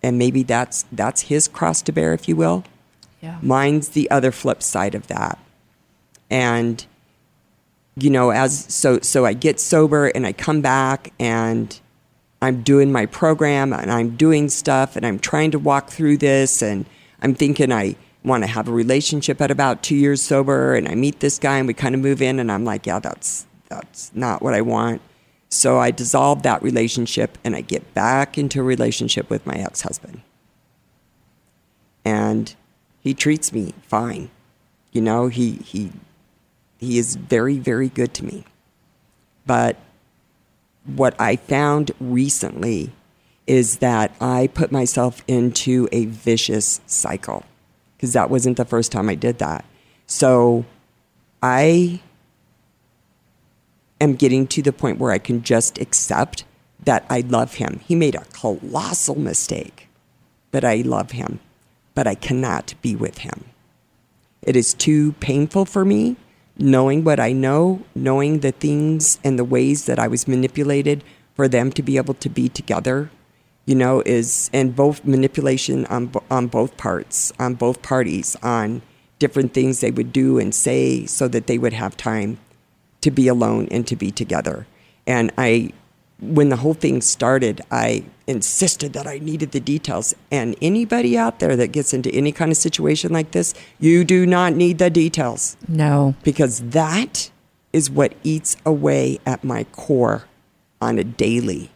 And 0.04 0.18
maybe 0.18 0.42
that's 0.42 0.84
that's 0.92 1.22
his 1.22 1.48
cross 1.48 1.80
to 1.80 1.90
bear, 1.90 2.12
if 2.12 2.28
you 2.28 2.36
will. 2.36 2.62
Yeah. 3.22 3.38
Mine's 3.40 3.88
the 3.88 4.10
other 4.10 4.30
flip 4.30 4.62
side 4.62 4.94
of 4.94 5.06
that. 5.06 5.38
And 6.28 6.84
you 7.96 8.10
know, 8.10 8.28
as 8.28 8.66
so 8.68 9.00
so 9.00 9.24
I 9.24 9.32
get 9.32 9.58
sober 9.58 10.08
and 10.08 10.26
I 10.26 10.34
come 10.34 10.60
back 10.60 11.14
and 11.18 11.80
I'm 12.42 12.62
doing 12.62 12.92
my 12.92 13.06
program 13.06 13.72
and 13.72 13.90
I'm 13.90 14.14
doing 14.16 14.50
stuff 14.50 14.94
and 14.94 15.06
I'm 15.06 15.18
trying 15.18 15.52
to 15.52 15.58
walk 15.58 15.88
through 15.88 16.18
this 16.18 16.60
and 16.60 16.84
I'm 17.22 17.34
thinking 17.34 17.72
I 17.72 17.96
want 18.22 18.42
to 18.42 18.46
have 18.46 18.68
a 18.68 18.72
relationship 18.72 19.40
at 19.40 19.50
about 19.50 19.82
two 19.82 19.96
years 19.96 20.20
sober 20.20 20.74
and 20.74 20.86
I 20.86 20.94
meet 20.96 21.20
this 21.20 21.38
guy 21.38 21.56
and 21.56 21.66
we 21.66 21.72
kind 21.72 21.94
of 21.94 22.02
move 22.02 22.20
in 22.20 22.38
and 22.38 22.52
I'm 22.52 22.66
like, 22.66 22.84
yeah, 22.84 22.98
that's 22.98 23.46
that's 23.70 24.14
not 24.14 24.42
what 24.42 24.52
I 24.52 24.60
want. 24.60 25.00
So 25.54 25.78
I 25.78 25.92
dissolve 25.92 26.42
that 26.42 26.64
relationship 26.64 27.38
and 27.44 27.54
I 27.54 27.60
get 27.60 27.94
back 27.94 28.36
into 28.36 28.58
a 28.58 28.64
relationship 28.64 29.30
with 29.30 29.46
my 29.46 29.54
ex 29.54 29.82
husband. 29.82 30.20
And 32.04 32.52
he 33.00 33.14
treats 33.14 33.52
me 33.52 33.72
fine. 33.86 34.30
You 34.90 35.00
know, 35.00 35.28
he 35.28 35.52
he 35.52 35.92
he 36.78 36.98
is 36.98 37.14
very, 37.14 37.58
very 37.58 37.88
good 37.88 38.14
to 38.14 38.24
me. 38.24 38.44
But 39.46 39.76
what 40.86 41.14
I 41.20 41.36
found 41.36 41.92
recently 42.00 42.90
is 43.46 43.78
that 43.78 44.12
I 44.20 44.48
put 44.48 44.72
myself 44.72 45.22
into 45.28 45.88
a 45.92 46.06
vicious 46.06 46.80
cycle 46.86 47.44
because 47.96 48.12
that 48.14 48.28
wasn't 48.28 48.56
the 48.56 48.64
first 48.64 48.90
time 48.90 49.08
I 49.08 49.14
did 49.14 49.38
that. 49.38 49.64
So 50.06 50.64
I 51.40 52.00
am 54.00 54.14
getting 54.14 54.46
to 54.48 54.62
the 54.62 54.72
point 54.72 54.98
where 54.98 55.12
I 55.12 55.18
can 55.18 55.42
just 55.42 55.78
accept 55.78 56.44
that 56.84 57.04
I 57.08 57.20
love 57.20 57.54
him. 57.54 57.80
He 57.86 57.94
made 57.94 58.14
a 58.14 58.24
colossal 58.32 59.18
mistake, 59.18 59.88
but 60.50 60.64
I 60.64 60.76
love 60.76 61.12
him, 61.12 61.40
but 61.94 62.06
I 62.06 62.14
cannot 62.14 62.74
be 62.82 62.94
with 62.94 63.18
him. 63.18 63.44
It 64.42 64.56
is 64.56 64.74
too 64.74 65.12
painful 65.20 65.64
for 65.64 65.84
me 65.84 66.16
knowing 66.56 67.02
what 67.02 67.18
I 67.18 67.32
know, 67.32 67.82
knowing 67.94 68.40
the 68.40 68.52
things 68.52 69.18
and 69.24 69.38
the 69.38 69.44
ways 69.44 69.86
that 69.86 69.98
I 69.98 70.08
was 70.08 70.28
manipulated 70.28 71.02
for 71.34 71.48
them 71.48 71.72
to 71.72 71.82
be 71.82 71.96
able 71.96 72.14
to 72.14 72.28
be 72.28 72.48
together, 72.48 73.10
you 73.66 73.74
know, 73.74 74.02
is 74.06 74.50
and 74.52 74.76
both 74.76 75.04
manipulation 75.04 75.84
on 75.86 76.12
on 76.30 76.46
both 76.46 76.76
parts, 76.76 77.32
on 77.38 77.54
both 77.54 77.82
parties, 77.82 78.36
on 78.42 78.82
different 79.18 79.54
things 79.54 79.80
they 79.80 79.90
would 79.90 80.12
do 80.12 80.38
and 80.38 80.54
say 80.54 81.06
so 81.06 81.26
that 81.28 81.46
they 81.46 81.58
would 81.58 81.72
have 81.72 81.96
time 81.96 82.38
to 83.04 83.10
be 83.10 83.28
alone 83.28 83.68
and 83.70 83.86
to 83.86 83.96
be 83.96 84.10
together. 84.10 84.66
And 85.06 85.30
I 85.36 85.72
when 86.20 86.48
the 86.48 86.56
whole 86.56 86.74
thing 86.74 87.02
started, 87.02 87.60
I 87.70 88.04
insisted 88.26 88.94
that 88.94 89.06
I 89.06 89.18
needed 89.18 89.50
the 89.50 89.60
details. 89.60 90.14
And 90.30 90.56
anybody 90.62 91.18
out 91.18 91.38
there 91.38 91.54
that 91.56 91.68
gets 91.68 91.92
into 91.92 92.10
any 92.10 92.32
kind 92.32 92.50
of 92.50 92.56
situation 92.56 93.12
like 93.12 93.32
this, 93.32 93.52
you 93.78 94.04
do 94.04 94.24
not 94.24 94.54
need 94.54 94.78
the 94.78 94.88
details. 94.88 95.56
No. 95.68 96.14
Because 96.22 96.60
that 96.70 97.30
is 97.74 97.90
what 97.90 98.14
eats 98.22 98.56
away 98.64 99.18
at 99.26 99.44
my 99.44 99.64
core 99.64 100.24
on 100.80 100.98
a 100.98 101.04
daily. 101.04 101.70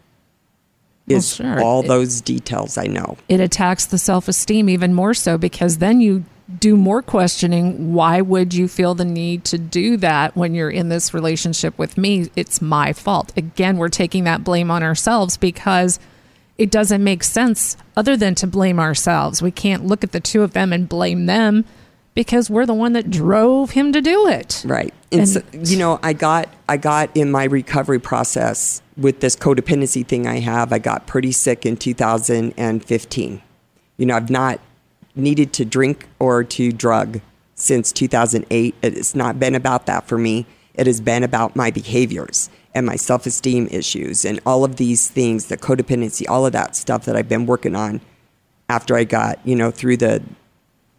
Is 1.08 1.38
well, 1.38 1.54
sure. 1.56 1.64
all 1.64 1.84
it, 1.84 1.88
those 1.88 2.20
details 2.20 2.78
I 2.78 2.86
know. 2.86 3.18
It 3.28 3.40
attacks 3.40 3.86
the 3.86 3.98
self 3.98 4.28
esteem 4.28 4.68
even 4.68 4.94
more 4.94 5.14
so 5.14 5.36
because 5.36 5.78
then 5.78 6.00
you 6.00 6.24
do 6.58 6.76
more 6.76 7.02
questioning. 7.02 7.92
Why 7.92 8.20
would 8.20 8.54
you 8.54 8.68
feel 8.68 8.94
the 8.94 9.04
need 9.04 9.44
to 9.46 9.58
do 9.58 9.96
that 9.98 10.34
when 10.36 10.54
you're 10.54 10.70
in 10.70 10.88
this 10.88 11.12
relationship 11.12 11.76
with 11.78 11.98
me? 11.98 12.30
It's 12.36 12.62
my 12.62 12.92
fault. 12.92 13.32
Again, 13.36 13.76
we're 13.76 13.88
taking 13.90 14.24
that 14.24 14.44
blame 14.44 14.70
on 14.70 14.82
ourselves 14.82 15.36
because 15.36 15.98
it 16.56 16.70
doesn't 16.70 17.04
make 17.04 17.22
sense 17.22 17.76
other 17.96 18.16
than 18.16 18.34
to 18.36 18.46
blame 18.46 18.80
ourselves. 18.80 19.42
We 19.42 19.50
can't 19.50 19.86
look 19.86 20.02
at 20.02 20.12
the 20.12 20.20
two 20.20 20.42
of 20.42 20.54
them 20.54 20.72
and 20.72 20.88
blame 20.88 21.26
them 21.26 21.64
because 22.14 22.50
we're 22.50 22.66
the 22.66 22.74
one 22.74 22.94
that 22.94 23.10
drove 23.10 23.70
him 23.70 23.92
to 23.92 24.00
do 24.00 24.26
it. 24.26 24.62
Right. 24.66 24.92
And, 25.12 25.20
And- 25.20 25.28
so, 25.28 25.42
you 25.52 25.78
know, 25.78 26.00
I 26.02 26.14
got 26.14 26.48
I 26.68 26.76
got 26.78 27.16
in 27.16 27.30
my 27.30 27.44
recovery 27.44 27.98
process 28.00 28.82
with 28.96 29.20
this 29.20 29.36
codependency 29.36 30.04
thing 30.04 30.26
I 30.26 30.40
have. 30.40 30.72
I 30.72 30.78
got 30.78 31.06
pretty 31.06 31.30
sick 31.32 31.64
in 31.64 31.76
2015. 31.76 33.42
You 33.98 34.06
know, 34.06 34.16
I've 34.16 34.30
not 34.30 34.60
needed 35.18 35.52
to 35.54 35.64
drink 35.64 36.06
or 36.18 36.44
to 36.44 36.72
drug 36.72 37.20
since 37.54 37.92
2008. 37.92 38.74
It's 38.82 39.14
not 39.14 39.38
been 39.38 39.54
about 39.54 39.86
that 39.86 40.06
for 40.06 40.16
me. 40.16 40.46
It 40.74 40.86
has 40.86 41.00
been 41.00 41.24
about 41.24 41.56
my 41.56 41.70
behaviors 41.70 42.50
and 42.74 42.86
my 42.86 42.96
self-esteem 42.96 43.68
issues 43.70 44.24
and 44.24 44.38
all 44.46 44.64
of 44.64 44.76
these 44.76 45.08
things, 45.08 45.46
the 45.46 45.56
codependency, 45.56 46.28
all 46.28 46.46
of 46.46 46.52
that 46.52 46.76
stuff 46.76 47.04
that 47.06 47.16
I've 47.16 47.28
been 47.28 47.46
working 47.46 47.74
on 47.74 48.00
after 48.68 48.96
I 48.96 49.04
got, 49.04 49.44
you 49.44 49.56
know, 49.56 49.70
through 49.70 49.96
the 49.96 50.22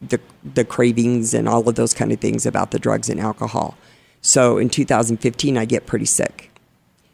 the 0.02 0.20
the 0.44 0.64
cravings 0.64 1.34
and 1.34 1.48
all 1.48 1.68
of 1.68 1.76
those 1.76 1.94
kind 1.94 2.12
of 2.12 2.20
things 2.20 2.46
about 2.46 2.72
the 2.72 2.80
drugs 2.80 3.10
and 3.10 3.20
alcohol. 3.20 3.78
So 4.22 4.58
in 4.58 4.70
2015, 4.70 5.58
I 5.58 5.66
get 5.66 5.86
pretty 5.86 6.06
sick, 6.06 6.52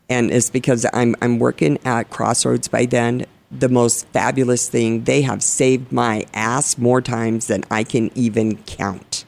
and 0.09 0.31
it's 0.31 0.49
because 0.49 0.85
I'm 0.93 1.15
I'm 1.21 1.39
working 1.39 1.77
at 1.85 2.09
Crossroads 2.09 2.67
by 2.67 2.85
then. 2.85 3.25
The 3.57 3.69
most 3.69 4.07
fabulous 4.07 4.67
thing 4.67 5.03
they 5.03 5.21
have 5.21 5.41
saved 5.41 5.91
my 5.91 6.25
ass 6.33 6.77
more 6.77 7.01
times 7.01 7.47
than 7.47 7.63
I 7.71 7.83
can 7.83 8.11
even 8.15 8.57
count. 8.63 9.25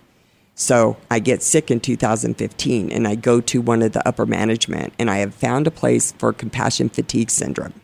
So 0.54 0.98
I 1.10 1.20
get 1.20 1.44
sick 1.44 1.70
in 1.70 1.80
2015, 1.80 2.92
and 2.92 3.08
I 3.08 3.14
go 3.16 3.40
to 3.42 3.62
one 3.62 3.84
of 3.84 3.92
the 3.92 4.06
upper 4.08 4.26
management, 4.26 4.94
and 4.98 5.10
I 5.10 5.18
have 5.18 5.36
found 5.36 5.68
a 5.68 5.72
place 5.72 6.14
for 6.14 6.34
compassion 6.34 6.90
fatigue 6.90 7.30
syndrome. 7.30 7.76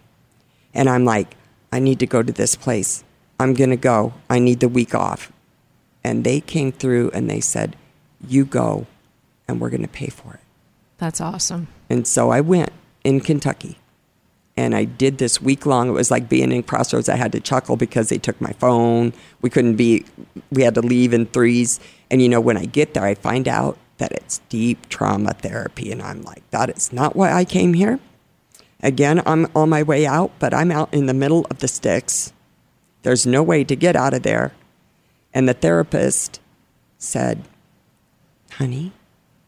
And 0.73 0.89
I'm 0.89 1.05
like, 1.05 1.35
I 1.71 1.79
need 1.79 1.99
to 1.99 2.07
go 2.07 2.23
to 2.23 2.33
this 2.33 2.55
place. 2.55 3.03
I'm 3.39 3.53
going 3.53 3.69
to 3.69 3.77
go. 3.77 4.13
I 4.29 4.39
need 4.39 4.59
the 4.59 4.67
week 4.67 4.95
off. 4.95 5.31
And 6.03 6.23
they 6.23 6.41
came 6.41 6.71
through 6.71 7.11
and 7.11 7.29
they 7.29 7.39
said, 7.39 7.75
You 8.27 8.43
go 8.43 8.87
and 9.47 9.61
we're 9.61 9.69
going 9.69 9.83
to 9.83 9.87
pay 9.87 10.07
for 10.07 10.33
it. 10.33 10.39
That's 10.97 11.21
awesome. 11.21 11.67
And 11.89 12.07
so 12.07 12.31
I 12.31 12.41
went 12.41 12.71
in 13.03 13.21
Kentucky 13.21 13.77
and 14.55 14.75
I 14.75 14.85
did 14.85 15.17
this 15.17 15.41
week 15.41 15.65
long. 15.65 15.89
It 15.89 15.93
was 15.93 16.11
like 16.11 16.29
being 16.29 16.51
in 16.51 16.63
Crossroads. 16.63 17.09
I 17.09 17.15
had 17.15 17.31
to 17.31 17.39
chuckle 17.39 17.75
because 17.75 18.09
they 18.09 18.19
took 18.19 18.39
my 18.39 18.51
phone. 18.53 19.13
We 19.41 19.49
couldn't 19.49 19.75
be, 19.75 20.05
we 20.51 20.61
had 20.61 20.75
to 20.75 20.81
leave 20.81 21.13
in 21.13 21.25
threes. 21.25 21.79
And 22.11 22.21
you 22.21 22.29
know, 22.29 22.41
when 22.41 22.57
I 22.57 22.65
get 22.65 22.93
there, 22.93 23.03
I 23.03 23.15
find 23.15 23.47
out 23.47 23.77
that 23.97 24.11
it's 24.11 24.39
deep 24.49 24.89
trauma 24.89 25.33
therapy. 25.33 25.91
And 25.91 26.01
I'm 26.01 26.21
like, 26.21 26.47
that 26.51 26.69
is 26.69 26.93
not 26.93 27.15
why 27.15 27.33
I 27.33 27.45
came 27.45 27.73
here. 27.73 27.99
Again, 28.81 29.23
I'm 29.25 29.47
on 29.55 29.69
my 29.69 29.81
way 29.81 30.05
out, 30.05 30.31
but 30.39 30.53
I'm 30.53 30.71
out 30.71 30.93
in 30.93 31.07
the 31.07 31.13
middle 31.13 31.47
of 31.49 31.59
the 31.59 31.67
sticks. 31.67 32.33
There's 33.01 33.25
no 33.25 33.41
way 33.41 33.63
to 33.63 33.75
get 33.75 33.95
out 33.95 34.13
of 34.13 34.23
there. 34.23 34.53
And 35.33 35.49
the 35.49 35.53
therapist 35.53 36.39
said, 36.97 37.43
honey, 38.51 38.91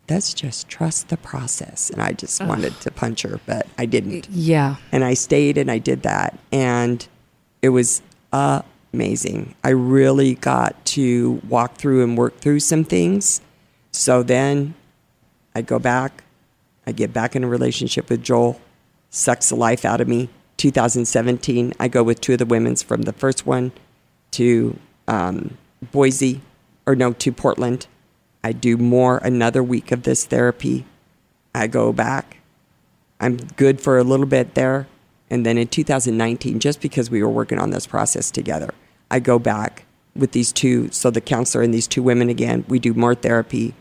let's 0.09 0.33
just 0.33 0.67
trust 0.67 1.09
the 1.09 1.17
process. 1.17 1.89
And 1.89 2.01
I 2.01 2.13
just 2.13 2.43
wanted 2.43 2.79
to 2.81 2.91
punch 2.91 3.23
her, 3.23 3.39
but 3.45 3.67
I 3.77 3.85
didn't. 3.85 4.29
Yeah. 4.29 4.75
And 4.91 5.03
I 5.03 5.13
stayed 5.13 5.57
and 5.57 5.71
I 5.71 5.77
did 5.77 6.03
that. 6.03 6.37
And 6.51 7.05
it 7.61 7.69
was 7.69 8.01
amazing. 8.93 9.55
I 9.63 9.69
really 9.69 10.35
got 10.35 10.83
to 10.85 11.41
walk 11.47 11.75
through 11.75 12.03
and 12.03 12.17
work 12.17 12.37
through 12.37 12.59
some 12.59 12.83
things. 12.83 13.41
So 13.91 14.23
then 14.23 14.73
I 15.53 15.61
go 15.61 15.79
back, 15.79 16.23
I 16.85 16.91
get 16.91 17.13
back 17.13 17.35
in 17.35 17.43
a 17.43 17.47
relationship 17.47 18.09
with 18.09 18.23
Joel, 18.23 18.59
sucks 19.09 19.49
the 19.49 19.55
life 19.55 19.85
out 19.85 20.01
of 20.01 20.07
me. 20.07 20.29
2017, 20.57 21.73
I 21.79 21.87
go 21.87 22.03
with 22.03 22.21
two 22.21 22.33
of 22.33 22.39
the 22.39 22.45
women's 22.45 22.81
from 22.81 23.03
the 23.03 23.13
first 23.13 23.45
one 23.45 23.71
to 24.31 24.77
um, 25.07 25.57
Boise, 25.91 26.41
or 26.85 26.95
no, 26.95 27.13
to 27.13 27.31
Portland. 27.31 27.87
I 28.45 28.51
do 28.51 28.77
more, 28.77 29.17
another 29.17 29.63
week 29.63 29.91
of 29.91 30.03
this 30.03 30.23
therapy. 30.23 30.85
I 31.55 31.65
go 31.65 31.91
back. 31.91 32.37
I'm 33.19 33.37
good 33.37 33.81
for 33.81 33.97
a 33.97 34.03
little 34.03 34.27
bit 34.27 34.53
there. 34.53 34.85
And 35.31 35.43
then 35.43 35.57
in 35.57 35.67
2019, 35.67 36.59
just 36.59 36.79
because 36.79 37.09
we 37.09 37.23
were 37.23 37.29
working 37.29 37.57
on 37.57 37.71
this 37.71 37.87
process 37.87 38.29
together, 38.29 38.71
I 39.09 39.19
go 39.19 39.39
back 39.39 39.85
with 40.15 40.33
these 40.33 40.51
two, 40.51 40.91
so 40.91 41.09
the 41.09 41.21
counselor 41.21 41.63
and 41.63 41.73
these 41.73 41.87
two 41.87 42.03
women 42.03 42.29
again. 42.29 42.65
We 42.67 42.77
do 42.77 42.93
more 42.93 43.15
therapy. 43.15 43.73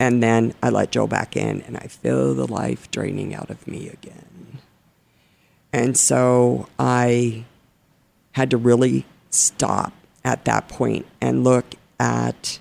And 0.00 0.22
then 0.22 0.54
I 0.62 0.70
let 0.70 0.90
Joe 0.90 1.06
back 1.06 1.36
in 1.36 1.60
and 1.60 1.76
I 1.76 1.88
feel 1.88 2.32
the 2.32 2.50
life 2.50 2.90
draining 2.90 3.34
out 3.34 3.50
of 3.50 3.68
me 3.68 3.90
again. 3.90 4.60
And 5.70 5.98
so 5.98 6.66
I 6.78 7.44
had 8.32 8.48
to 8.52 8.56
really 8.56 9.04
stop 9.28 9.92
at 10.24 10.46
that 10.46 10.66
point 10.66 11.04
and 11.20 11.44
look 11.44 11.74
at 12.00 12.60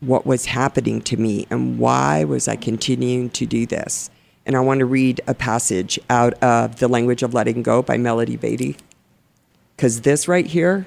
what 0.00 0.26
was 0.26 0.46
happening 0.46 1.00
to 1.02 1.16
me 1.16 1.46
and 1.50 1.78
why 1.78 2.24
was 2.24 2.48
I 2.48 2.56
continuing 2.56 3.30
to 3.30 3.46
do 3.46 3.66
this. 3.66 4.10
And 4.44 4.56
I 4.56 4.60
want 4.60 4.80
to 4.80 4.86
read 4.86 5.20
a 5.26 5.34
passage 5.34 5.98
out 6.08 6.34
of 6.42 6.78
The 6.78 6.88
Language 6.88 7.22
of 7.22 7.34
Letting 7.34 7.62
Go 7.62 7.82
by 7.82 7.96
Melody 7.96 8.36
Beattie. 8.36 8.76
Because 9.74 10.02
this 10.02 10.28
right 10.28 10.46
here 10.46 10.86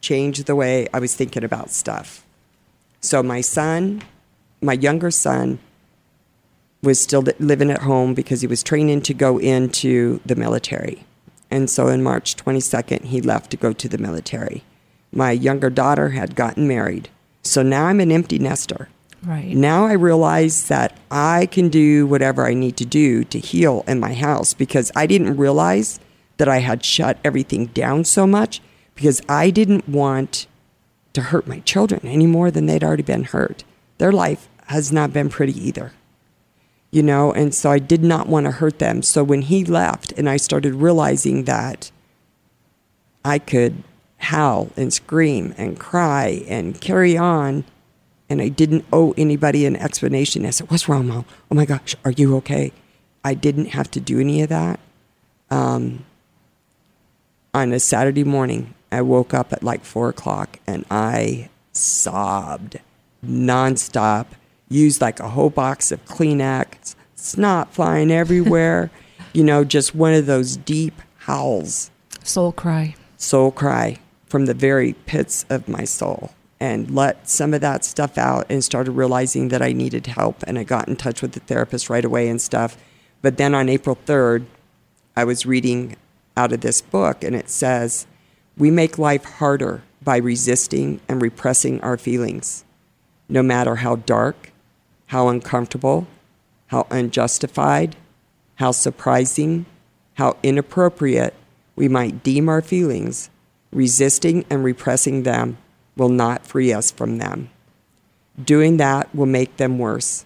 changed 0.00 0.46
the 0.46 0.56
way 0.56 0.88
I 0.92 0.98
was 0.98 1.14
thinking 1.14 1.44
about 1.44 1.70
stuff. 1.70 2.24
So, 3.00 3.22
my 3.22 3.42
son, 3.42 4.02
my 4.62 4.72
younger 4.72 5.10
son, 5.10 5.58
was 6.82 7.00
still 7.00 7.24
living 7.38 7.70
at 7.70 7.82
home 7.82 8.14
because 8.14 8.40
he 8.40 8.46
was 8.46 8.62
training 8.62 9.02
to 9.02 9.14
go 9.14 9.38
into 9.38 10.20
the 10.24 10.36
military. 10.36 11.04
And 11.50 11.68
so, 11.68 11.88
in 11.88 12.02
March 12.02 12.36
22nd, 12.36 13.04
he 13.04 13.20
left 13.20 13.50
to 13.50 13.56
go 13.56 13.72
to 13.72 13.88
the 13.88 13.98
military. 13.98 14.64
My 15.12 15.32
younger 15.32 15.70
daughter 15.70 16.10
had 16.10 16.34
gotten 16.34 16.66
married. 16.66 17.08
So 17.44 17.62
now 17.62 17.86
I'm 17.86 18.00
an 18.00 18.10
empty 18.10 18.38
nester. 18.38 18.88
Right. 19.22 19.54
Now 19.54 19.86
I 19.86 19.92
realize 19.92 20.68
that 20.68 20.98
I 21.10 21.46
can 21.46 21.68
do 21.68 22.06
whatever 22.06 22.46
I 22.46 22.52
need 22.52 22.76
to 22.78 22.84
do 22.84 23.24
to 23.24 23.38
heal 23.38 23.84
in 23.86 24.00
my 24.00 24.12
house 24.12 24.52
because 24.52 24.92
I 24.94 25.06
didn't 25.06 25.36
realize 25.36 25.98
that 26.36 26.48
I 26.48 26.58
had 26.58 26.84
shut 26.84 27.18
everything 27.24 27.66
down 27.66 28.04
so 28.04 28.26
much 28.26 28.60
because 28.94 29.22
I 29.28 29.50
didn't 29.50 29.88
want 29.88 30.46
to 31.14 31.22
hurt 31.22 31.46
my 31.46 31.60
children 31.60 32.00
any 32.04 32.26
more 32.26 32.50
than 32.50 32.66
they'd 32.66 32.84
already 32.84 33.02
been 33.02 33.24
hurt. 33.24 33.64
Their 33.98 34.12
life 34.12 34.48
has 34.66 34.92
not 34.92 35.12
been 35.12 35.28
pretty 35.28 35.56
either. 35.58 35.92
You 36.90 37.02
know, 37.02 37.32
and 37.32 37.54
so 37.54 37.70
I 37.70 37.78
did 37.78 38.04
not 38.04 38.28
want 38.28 38.46
to 38.46 38.52
hurt 38.52 38.78
them. 38.78 39.02
So 39.02 39.24
when 39.24 39.42
he 39.42 39.64
left 39.64 40.12
and 40.12 40.28
I 40.28 40.36
started 40.36 40.74
realizing 40.74 41.44
that 41.44 41.90
I 43.24 43.38
could 43.38 43.82
howl 44.18 44.70
and 44.76 44.92
scream 44.92 45.54
and 45.56 45.78
cry 45.78 46.44
and 46.48 46.80
carry 46.80 47.16
on. 47.16 47.64
And 48.28 48.40
I 48.40 48.48
didn't 48.48 48.84
owe 48.92 49.12
anybody 49.16 49.66
an 49.66 49.76
explanation. 49.76 50.46
I 50.46 50.50
said, 50.50 50.70
What's 50.70 50.88
wrong, 50.88 51.06
Mom? 51.06 51.24
Oh 51.50 51.54
my 51.54 51.66
gosh, 51.66 51.94
are 52.04 52.10
you 52.10 52.36
okay? 52.38 52.72
I 53.22 53.34
didn't 53.34 53.66
have 53.66 53.90
to 53.92 54.00
do 54.00 54.18
any 54.20 54.42
of 54.42 54.48
that. 54.48 54.80
Um, 55.50 56.04
on 57.52 57.72
a 57.72 57.80
Saturday 57.80 58.24
morning, 58.24 58.74
I 58.90 59.02
woke 59.02 59.34
up 59.34 59.52
at 59.52 59.62
like 59.62 59.84
four 59.84 60.08
o'clock 60.08 60.58
and 60.66 60.84
I 60.90 61.50
sobbed 61.72 62.80
nonstop, 63.24 64.26
used 64.68 65.00
like 65.00 65.20
a 65.20 65.28
whole 65.28 65.50
box 65.50 65.92
of 65.92 66.04
Kleenex, 66.04 66.94
snot 67.14 67.72
flying 67.72 68.10
everywhere, 68.10 68.90
you 69.32 69.44
know, 69.44 69.64
just 69.64 69.94
one 69.94 70.14
of 70.14 70.26
those 70.26 70.56
deep 70.56 71.00
howls 71.18 71.90
Soul 72.22 72.52
cry. 72.52 72.94
soul 73.16 73.50
cry 73.50 73.98
from 74.34 74.46
the 74.46 74.52
very 74.52 74.94
pits 75.06 75.46
of 75.48 75.68
my 75.68 75.84
soul 75.84 76.32
and 76.58 76.90
let 76.90 77.28
some 77.28 77.54
of 77.54 77.60
that 77.60 77.84
stuff 77.84 78.18
out 78.18 78.44
and 78.50 78.64
started 78.64 78.90
realizing 78.90 79.46
that 79.46 79.62
I 79.62 79.72
needed 79.72 80.08
help. 80.08 80.42
And 80.44 80.58
I 80.58 80.64
got 80.64 80.88
in 80.88 80.96
touch 80.96 81.22
with 81.22 81.34
the 81.34 81.38
therapist 81.38 81.88
right 81.88 82.04
away 82.04 82.26
and 82.26 82.42
stuff. 82.42 82.76
But 83.22 83.36
then 83.36 83.54
on 83.54 83.68
April 83.68 83.96
3rd, 84.06 84.46
I 85.16 85.22
was 85.22 85.46
reading 85.46 85.94
out 86.36 86.52
of 86.52 86.62
this 86.62 86.82
book 86.82 87.22
and 87.22 87.36
it 87.36 87.48
says, 87.48 88.08
We 88.58 88.72
make 88.72 88.98
life 88.98 89.22
harder 89.22 89.84
by 90.02 90.16
resisting 90.16 91.00
and 91.08 91.22
repressing 91.22 91.80
our 91.82 91.96
feelings, 91.96 92.64
no 93.28 93.40
matter 93.40 93.76
how 93.76 93.94
dark, 93.94 94.50
how 95.06 95.28
uncomfortable, 95.28 96.08
how 96.66 96.88
unjustified, 96.90 97.94
how 98.56 98.72
surprising, 98.72 99.66
how 100.14 100.36
inappropriate 100.42 101.34
we 101.76 101.86
might 101.86 102.24
deem 102.24 102.48
our 102.48 102.62
feelings, 102.62 103.30
resisting 103.74 104.44
and 104.48 104.64
repressing 104.64 105.22
them 105.22 105.58
will 105.96 106.08
not 106.08 106.46
free 106.46 106.72
us 106.72 106.90
from 106.90 107.18
them. 107.18 107.50
Doing 108.42 108.78
that 108.78 109.14
will 109.14 109.26
make 109.26 109.56
them 109.56 109.78
worse. 109.78 110.24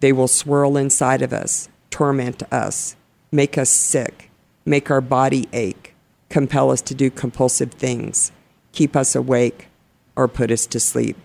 They 0.00 0.12
will 0.12 0.28
swirl 0.28 0.76
inside 0.76 1.22
of 1.22 1.32
us, 1.32 1.68
torment 1.90 2.42
us, 2.52 2.96
make 3.30 3.56
us 3.56 3.70
sick, 3.70 4.30
make 4.64 4.90
our 4.90 5.00
body 5.00 5.48
ache, 5.52 5.94
compel 6.28 6.70
us 6.70 6.82
to 6.82 6.94
do 6.94 7.10
compulsive 7.10 7.72
things, 7.72 8.32
keep 8.72 8.96
us 8.96 9.14
awake, 9.14 9.68
or 10.16 10.28
put 10.28 10.50
us 10.50 10.66
to 10.66 10.80
sleep. 10.80 11.16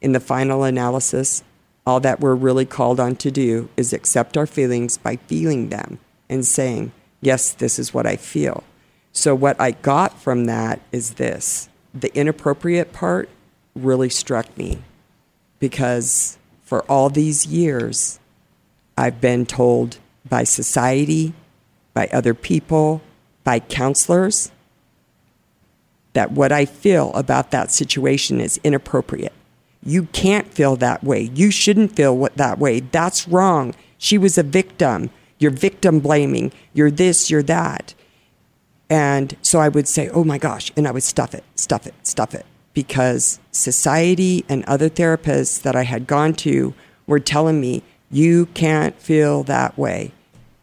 In 0.00 0.12
the 0.12 0.20
final 0.20 0.64
analysis, 0.64 1.42
all 1.86 2.00
that 2.00 2.20
we're 2.20 2.34
really 2.34 2.66
called 2.66 3.00
on 3.00 3.16
to 3.16 3.30
do 3.30 3.68
is 3.76 3.92
accept 3.92 4.36
our 4.36 4.46
feelings 4.46 4.98
by 4.98 5.16
feeling 5.16 5.68
them 5.68 5.98
and 6.28 6.46
saying, 6.46 6.92
Yes, 7.20 7.52
this 7.52 7.78
is 7.78 7.94
what 7.94 8.06
I 8.06 8.16
feel. 8.16 8.64
So, 9.12 9.34
what 9.34 9.60
I 9.60 9.72
got 9.72 10.18
from 10.20 10.46
that 10.46 10.80
is 10.90 11.14
this 11.14 11.68
the 11.94 12.14
inappropriate 12.16 12.92
part 12.92 13.28
really 13.74 14.08
struck 14.08 14.56
me 14.56 14.78
because 15.58 16.38
for 16.62 16.82
all 16.90 17.10
these 17.10 17.46
years, 17.46 18.18
I've 18.96 19.20
been 19.20 19.44
told 19.44 19.98
by 20.28 20.44
society, 20.44 21.34
by 21.92 22.08
other 22.12 22.32
people, 22.32 23.02
by 23.44 23.60
counselors, 23.60 24.50
that 26.14 26.32
what 26.32 26.52
I 26.52 26.64
feel 26.64 27.12
about 27.14 27.50
that 27.50 27.70
situation 27.70 28.40
is 28.40 28.60
inappropriate. 28.64 29.32
You 29.84 30.04
can't 30.06 30.52
feel 30.52 30.76
that 30.76 31.02
way. 31.02 31.30
You 31.34 31.50
shouldn't 31.50 31.96
feel 31.96 32.16
what, 32.16 32.36
that 32.36 32.58
way. 32.58 32.80
That's 32.80 33.26
wrong. 33.26 33.74
She 33.98 34.16
was 34.16 34.38
a 34.38 34.42
victim. 34.42 35.10
You're 35.38 35.50
victim 35.50 36.00
blaming. 36.00 36.52
You're 36.72 36.90
this, 36.90 37.30
you're 37.30 37.42
that. 37.44 37.94
And 38.92 39.34
so 39.40 39.58
I 39.58 39.70
would 39.70 39.88
say, 39.88 40.10
oh 40.10 40.22
my 40.22 40.36
gosh. 40.36 40.70
And 40.76 40.86
I 40.86 40.90
would 40.90 41.02
stuff 41.02 41.34
it, 41.34 41.44
stuff 41.54 41.86
it, 41.86 41.94
stuff 42.02 42.34
it. 42.34 42.44
Because 42.74 43.40
society 43.50 44.44
and 44.50 44.62
other 44.66 44.90
therapists 44.90 45.62
that 45.62 45.74
I 45.74 45.84
had 45.84 46.06
gone 46.06 46.34
to 46.34 46.74
were 47.06 47.18
telling 47.18 47.58
me, 47.58 47.82
you 48.10 48.44
can't 48.52 48.94
feel 49.00 49.44
that 49.44 49.78
way. 49.78 50.12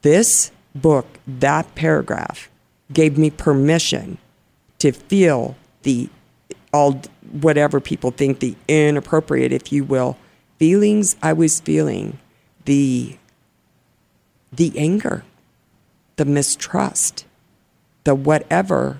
This 0.04 0.52
book, 0.76 1.08
that 1.28 1.74
paragraph, 1.74 2.52
gave 2.94 3.18
me 3.18 3.32
permission 3.32 4.20
to 4.78 4.92
feel 4.92 5.58
the 5.82 6.08
all 6.72 7.02
whatever 7.32 7.80
people 7.80 8.12
think 8.12 8.42
the 8.42 8.56
inappropriate, 8.68 9.52
if 9.52 9.72
you 9.72 9.84
will, 9.84 10.20
feelings 10.60 11.16
I 11.24 11.34
was 11.34 11.62
feeling, 11.62 12.20
the 12.66 13.18
the 14.52 14.78
anger, 14.78 15.24
the 16.18 16.26
mistrust, 16.26 17.26
the 18.10 18.16
whatever 18.16 19.00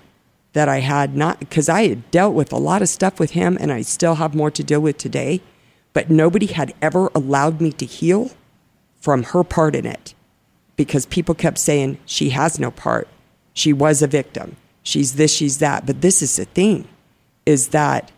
that 0.52 0.68
I 0.68 0.78
had 0.78 1.16
not 1.16 1.40
because 1.40 1.68
I 1.68 1.88
had 1.88 2.12
dealt 2.12 2.32
with 2.32 2.52
a 2.52 2.58
lot 2.58 2.80
of 2.80 2.88
stuff 2.88 3.18
with 3.18 3.32
him 3.32 3.58
and 3.60 3.72
I 3.72 3.82
still 3.82 4.14
have 4.14 4.36
more 4.36 4.52
to 4.52 4.62
deal 4.62 4.78
with 4.78 4.98
today, 4.98 5.40
but 5.92 6.10
nobody 6.10 6.46
had 6.46 6.72
ever 6.80 7.10
allowed 7.12 7.60
me 7.60 7.72
to 7.72 7.84
heal 7.84 8.30
from 9.00 9.24
her 9.24 9.42
part 9.42 9.74
in 9.74 9.84
it 9.84 10.14
because 10.76 11.06
people 11.06 11.34
kept 11.34 11.58
saying 11.58 11.98
she 12.06 12.30
has 12.30 12.60
no 12.60 12.70
part. 12.70 13.08
She 13.52 13.72
was 13.72 14.00
a 14.00 14.06
victim. 14.06 14.54
She's 14.84 15.16
this, 15.16 15.34
she's 15.34 15.58
that. 15.58 15.86
But 15.86 16.02
this 16.02 16.22
is 16.22 16.36
the 16.36 16.44
thing 16.44 16.86
is 17.44 17.70
that 17.70 18.12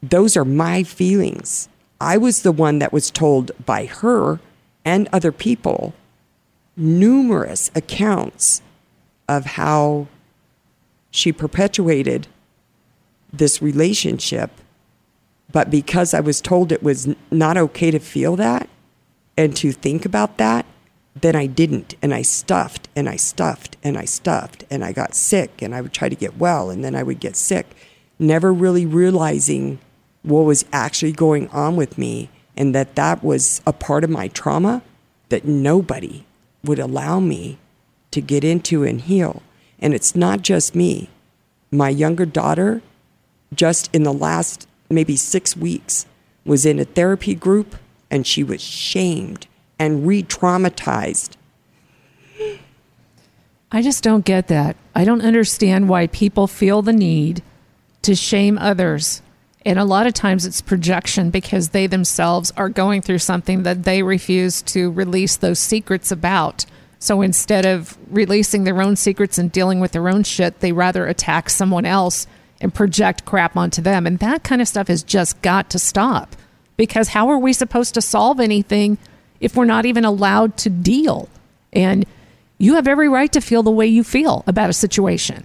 those 0.00 0.36
are 0.36 0.44
my 0.44 0.84
feelings. 0.84 1.68
I 2.00 2.16
was 2.16 2.42
the 2.42 2.52
one 2.52 2.78
that 2.78 2.92
was 2.92 3.10
told 3.10 3.50
by 3.66 3.86
her 3.86 4.38
and 4.84 5.08
other 5.12 5.32
people 5.32 5.94
numerous 6.76 7.72
accounts 7.74 8.62
of 9.28 9.44
how 9.44 10.06
she 11.12 11.30
perpetuated 11.30 12.26
this 13.32 13.62
relationship. 13.62 14.50
But 15.52 15.70
because 15.70 16.14
I 16.14 16.20
was 16.20 16.40
told 16.40 16.72
it 16.72 16.82
was 16.82 17.14
not 17.30 17.56
okay 17.56 17.92
to 17.92 18.00
feel 18.00 18.34
that 18.36 18.68
and 19.36 19.54
to 19.56 19.70
think 19.70 20.04
about 20.04 20.38
that, 20.38 20.66
then 21.14 21.36
I 21.36 21.46
didn't. 21.46 21.94
And 22.02 22.14
I 22.14 22.22
stuffed 22.22 22.88
and 22.96 23.08
I 23.08 23.16
stuffed 23.16 23.76
and 23.84 23.96
I 23.98 24.06
stuffed 24.06 24.64
and 24.70 24.82
I 24.82 24.92
got 24.92 25.14
sick 25.14 25.62
and 25.62 25.74
I 25.74 25.82
would 25.82 25.92
try 25.92 26.08
to 26.08 26.16
get 26.16 26.38
well 26.38 26.70
and 26.70 26.82
then 26.82 26.94
I 26.94 27.02
would 27.02 27.20
get 27.20 27.36
sick, 27.36 27.66
never 28.18 28.52
really 28.52 28.86
realizing 28.86 29.78
what 30.22 30.42
was 30.42 30.64
actually 30.72 31.12
going 31.12 31.48
on 31.48 31.76
with 31.76 31.98
me 31.98 32.30
and 32.56 32.74
that 32.74 32.94
that 32.94 33.22
was 33.22 33.60
a 33.66 33.72
part 33.72 34.04
of 34.04 34.10
my 34.10 34.28
trauma 34.28 34.82
that 35.28 35.44
nobody 35.44 36.24
would 36.64 36.78
allow 36.78 37.20
me 37.20 37.58
to 38.10 38.20
get 38.20 38.44
into 38.44 38.84
and 38.84 39.02
heal. 39.02 39.42
And 39.82 39.92
it's 39.92 40.16
not 40.16 40.40
just 40.40 40.74
me. 40.74 41.10
My 41.70 41.90
younger 41.90 42.24
daughter, 42.24 42.80
just 43.52 43.94
in 43.94 44.04
the 44.04 44.12
last 44.12 44.66
maybe 44.88 45.16
six 45.16 45.56
weeks, 45.56 46.06
was 46.46 46.64
in 46.64 46.78
a 46.78 46.84
therapy 46.84 47.34
group 47.34 47.76
and 48.10 48.26
she 48.26 48.44
was 48.44 48.62
shamed 48.62 49.46
and 49.78 50.06
re 50.06 50.22
traumatized. 50.22 51.36
I 53.72 53.82
just 53.82 54.04
don't 54.04 54.24
get 54.24 54.48
that. 54.48 54.76
I 54.94 55.04
don't 55.04 55.22
understand 55.22 55.88
why 55.88 56.06
people 56.06 56.46
feel 56.46 56.82
the 56.82 56.92
need 56.92 57.42
to 58.02 58.14
shame 58.14 58.58
others. 58.58 59.22
And 59.64 59.78
a 59.78 59.84
lot 59.84 60.06
of 60.06 60.12
times 60.12 60.44
it's 60.44 60.60
projection 60.60 61.30
because 61.30 61.70
they 61.70 61.86
themselves 61.86 62.52
are 62.56 62.68
going 62.68 63.00
through 63.00 63.18
something 63.18 63.62
that 63.62 63.84
they 63.84 64.02
refuse 64.02 64.60
to 64.62 64.90
release 64.90 65.36
those 65.36 65.58
secrets 65.58 66.10
about. 66.12 66.66
So 67.02 67.20
instead 67.20 67.66
of 67.66 67.98
releasing 68.12 68.62
their 68.62 68.80
own 68.80 68.94
secrets 68.94 69.36
and 69.36 69.50
dealing 69.50 69.80
with 69.80 69.90
their 69.90 70.08
own 70.08 70.22
shit, 70.22 70.60
they 70.60 70.70
rather 70.70 71.04
attack 71.04 71.50
someone 71.50 71.84
else 71.84 72.28
and 72.60 72.72
project 72.72 73.24
crap 73.24 73.56
onto 73.56 73.82
them. 73.82 74.06
And 74.06 74.20
that 74.20 74.44
kind 74.44 74.62
of 74.62 74.68
stuff 74.68 74.86
has 74.86 75.02
just 75.02 75.42
got 75.42 75.68
to 75.70 75.80
stop. 75.80 76.36
Because 76.76 77.08
how 77.08 77.28
are 77.28 77.38
we 77.38 77.54
supposed 77.54 77.94
to 77.94 78.00
solve 78.00 78.38
anything 78.38 78.98
if 79.40 79.56
we're 79.56 79.64
not 79.64 79.84
even 79.84 80.04
allowed 80.04 80.56
to 80.58 80.70
deal? 80.70 81.28
And 81.72 82.06
you 82.58 82.76
have 82.76 82.86
every 82.86 83.08
right 83.08 83.32
to 83.32 83.40
feel 83.40 83.64
the 83.64 83.72
way 83.72 83.88
you 83.88 84.04
feel 84.04 84.44
about 84.46 84.70
a 84.70 84.72
situation. 84.72 85.44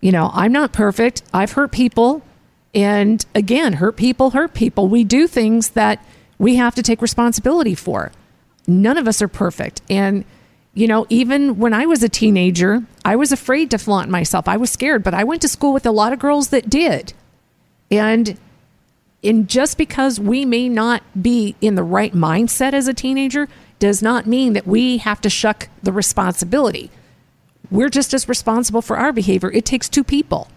You 0.00 0.12
know, 0.12 0.30
I'm 0.32 0.52
not 0.52 0.72
perfect. 0.72 1.24
I've 1.34 1.50
hurt 1.50 1.72
people. 1.72 2.22
And 2.76 3.26
again, 3.34 3.72
hurt 3.72 3.96
people 3.96 4.30
hurt 4.30 4.54
people. 4.54 4.86
We 4.86 5.02
do 5.02 5.26
things 5.26 5.70
that 5.70 6.06
we 6.38 6.54
have 6.54 6.76
to 6.76 6.82
take 6.84 7.02
responsibility 7.02 7.74
for. 7.74 8.12
None 8.68 8.96
of 8.96 9.08
us 9.08 9.20
are 9.20 9.26
perfect. 9.26 9.82
And, 9.90 10.24
you 10.74 10.86
know, 10.88 11.06
even 11.10 11.58
when 11.58 11.74
I 11.74 11.86
was 11.86 12.02
a 12.02 12.08
teenager, 12.08 12.82
I 13.04 13.16
was 13.16 13.30
afraid 13.30 13.70
to 13.70 13.78
flaunt 13.78 14.10
myself. 14.10 14.48
I 14.48 14.56
was 14.56 14.70
scared, 14.70 15.02
but 15.02 15.14
I 15.14 15.24
went 15.24 15.42
to 15.42 15.48
school 15.48 15.72
with 15.72 15.84
a 15.84 15.90
lot 15.90 16.12
of 16.12 16.18
girls 16.18 16.48
that 16.48 16.70
did. 16.70 17.12
And 17.90 18.38
and 19.24 19.48
just 19.48 19.78
because 19.78 20.18
we 20.18 20.44
may 20.44 20.68
not 20.68 21.02
be 21.20 21.54
in 21.60 21.76
the 21.76 21.84
right 21.84 22.12
mindset 22.12 22.72
as 22.72 22.88
a 22.88 22.94
teenager 22.94 23.48
does 23.78 24.02
not 24.02 24.26
mean 24.26 24.52
that 24.54 24.66
we 24.66 24.98
have 24.98 25.20
to 25.20 25.30
shuck 25.30 25.68
the 25.82 25.92
responsibility. 25.92 26.90
We're 27.70 27.88
just 27.88 28.12
as 28.14 28.28
responsible 28.28 28.82
for 28.82 28.96
our 28.96 29.12
behavior. 29.12 29.50
It 29.52 29.64
takes 29.64 29.88
two 29.88 30.02
people. 30.02 30.48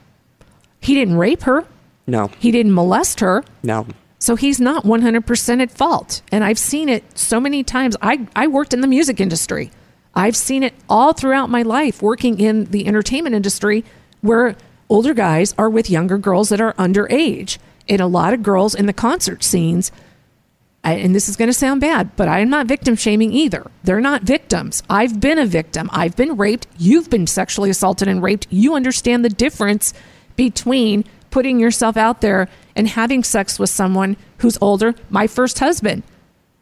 He 0.79 0.95
didn't 0.95 1.17
rape 1.17 1.43
her. 1.43 1.65
No. 2.07 2.31
He 2.39 2.51
didn't 2.51 2.73
molest 2.73 3.19
her. 3.19 3.43
No. 3.63 3.85
So 4.17 4.35
he's 4.35 4.59
not 4.59 4.83
100% 4.83 5.61
at 5.61 5.71
fault. 5.71 6.21
And 6.31 6.43
I've 6.43 6.57
seen 6.57 6.89
it 6.89 7.17
so 7.17 7.39
many 7.39 7.63
times. 7.63 7.95
I, 8.01 8.27
I 8.35 8.47
worked 8.47 8.73
in 8.73 8.81
the 8.81 8.87
music 8.87 9.19
industry. 9.19 9.71
I've 10.15 10.35
seen 10.35 10.63
it 10.63 10.73
all 10.89 11.13
throughout 11.13 11.49
my 11.49 11.61
life 11.61 12.01
working 12.01 12.39
in 12.39 12.65
the 12.65 12.87
entertainment 12.87 13.35
industry 13.35 13.83
where 14.21 14.55
older 14.89 15.13
guys 15.13 15.53
are 15.57 15.69
with 15.69 15.89
younger 15.89 16.17
girls 16.17 16.49
that 16.49 16.61
are 16.61 16.73
underage 16.73 17.57
and 17.89 18.01
a 18.01 18.07
lot 18.07 18.33
of 18.33 18.43
girls 18.43 18.75
in 18.75 18.85
the 18.85 18.93
concert 18.93 19.43
scenes 19.43 19.91
and 20.85 21.15
this 21.15 21.27
is 21.27 21.35
going 21.35 21.47
to 21.47 21.53
sound 21.53 21.81
bad, 21.81 22.15
but 22.15 22.27
I'm 22.27 22.49
not 22.49 22.67
victim 22.67 22.95
shaming 22.95 23.33
either. 23.33 23.65
They're 23.83 23.99
not 23.99 24.21
victims. 24.21 24.83
I've 24.87 25.19
been 25.19 25.39
a 25.39 25.45
victim. 25.45 25.89
I've 25.91 26.15
been 26.15 26.37
raped. 26.37 26.67
You've 26.77 27.09
been 27.09 27.25
sexually 27.25 27.71
assaulted 27.71 28.07
and 28.07 28.21
raped. 28.21 28.45
You 28.51 28.75
understand 28.75 29.25
the 29.25 29.29
difference 29.29 29.95
between 30.35 31.03
putting 31.31 31.59
yourself 31.59 31.97
out 31.97 32.21
there 32.21 32.47
and 32.75 32.87
having 32.87 33.23
sex 33.23 33.57
with 33.57 33.71
someone 33.71 34.15
who's 34.37 34.59
older. 34.61 34.93
My 35.09 35.25
first 35.25 35.57
husband, 35.57 36.03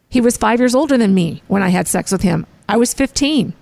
he 0.08 0.22
was 0.22 0.38
five 0.38 0.60
years 0.60 0.74
older 0.74 0.98
than 0.98 1.14
me 1.14 1.44
when 1.48 1.62
I 1.62 1.70
had 1.70 1.90
sex 1.90 2.12
with 2.12 2.22
him. 2.22 2.46
I 2.68 2.78
was 2.78 2.94
15. 2.94 3.54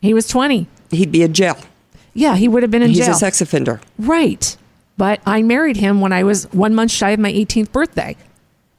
He 0.00 0.14
was 0.14 0.28
20. 0.28 0.66
He'd 0.90 1.12
be 1.12 1.22
in 1.22 1.34
jail. 1.34 1.58
Yeah, 2.14 2.36
he 2.36 2.48
would 2.48 2.62
have 2.62 2.70
been 2.70 2.82
in 2.82 2.88
He's 2.88 2.98
jail. 2.98 3.06
He's 3.08 3.16
a 3.16 3.18
sex 3.18 3.40
offender. 3.40 3.80
Right. 3.98 4.56
But 4.96 5.20
I 5.26 5.42
married 5.42 5.76
him 5.76 6.00
when 6.00 6.12
I 6.12 6.24
was 6.24 6.44
one 6.52 6.74
month 6.74 6.90
shy 6.90 7.10
of 7.10 7.20
my 7.20 7.32
18th 7.32 7.72
birthday, 7.72 8.16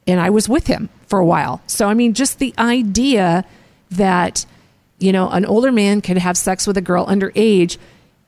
and 0.06 0.20
I 0.20 0.30
was 0.30 0.48
with 0.48 0.66
him 0.66 0.88
for 1.06 1.18
a 1.18 1.24
while. 1.24 1.62
So, 1.66 1.88
I 1.88 1.94
mean, 1.94 2.14
just 2.14 2.38
the 2.38 2.54
idea 2.58 3.44
that, 3.90 4.44
you 4.98 5.12
know, 5.12 5.28
an 5.30 5.44
older 5.44 5.70
man 5.70 6.00
could 6.00 6.18
have 6.18 6.36
sex 6.36 6.66
with 6.66 6.76
a 6.76 6.82
girl 6.82 7.06
underage, 7.06 7.78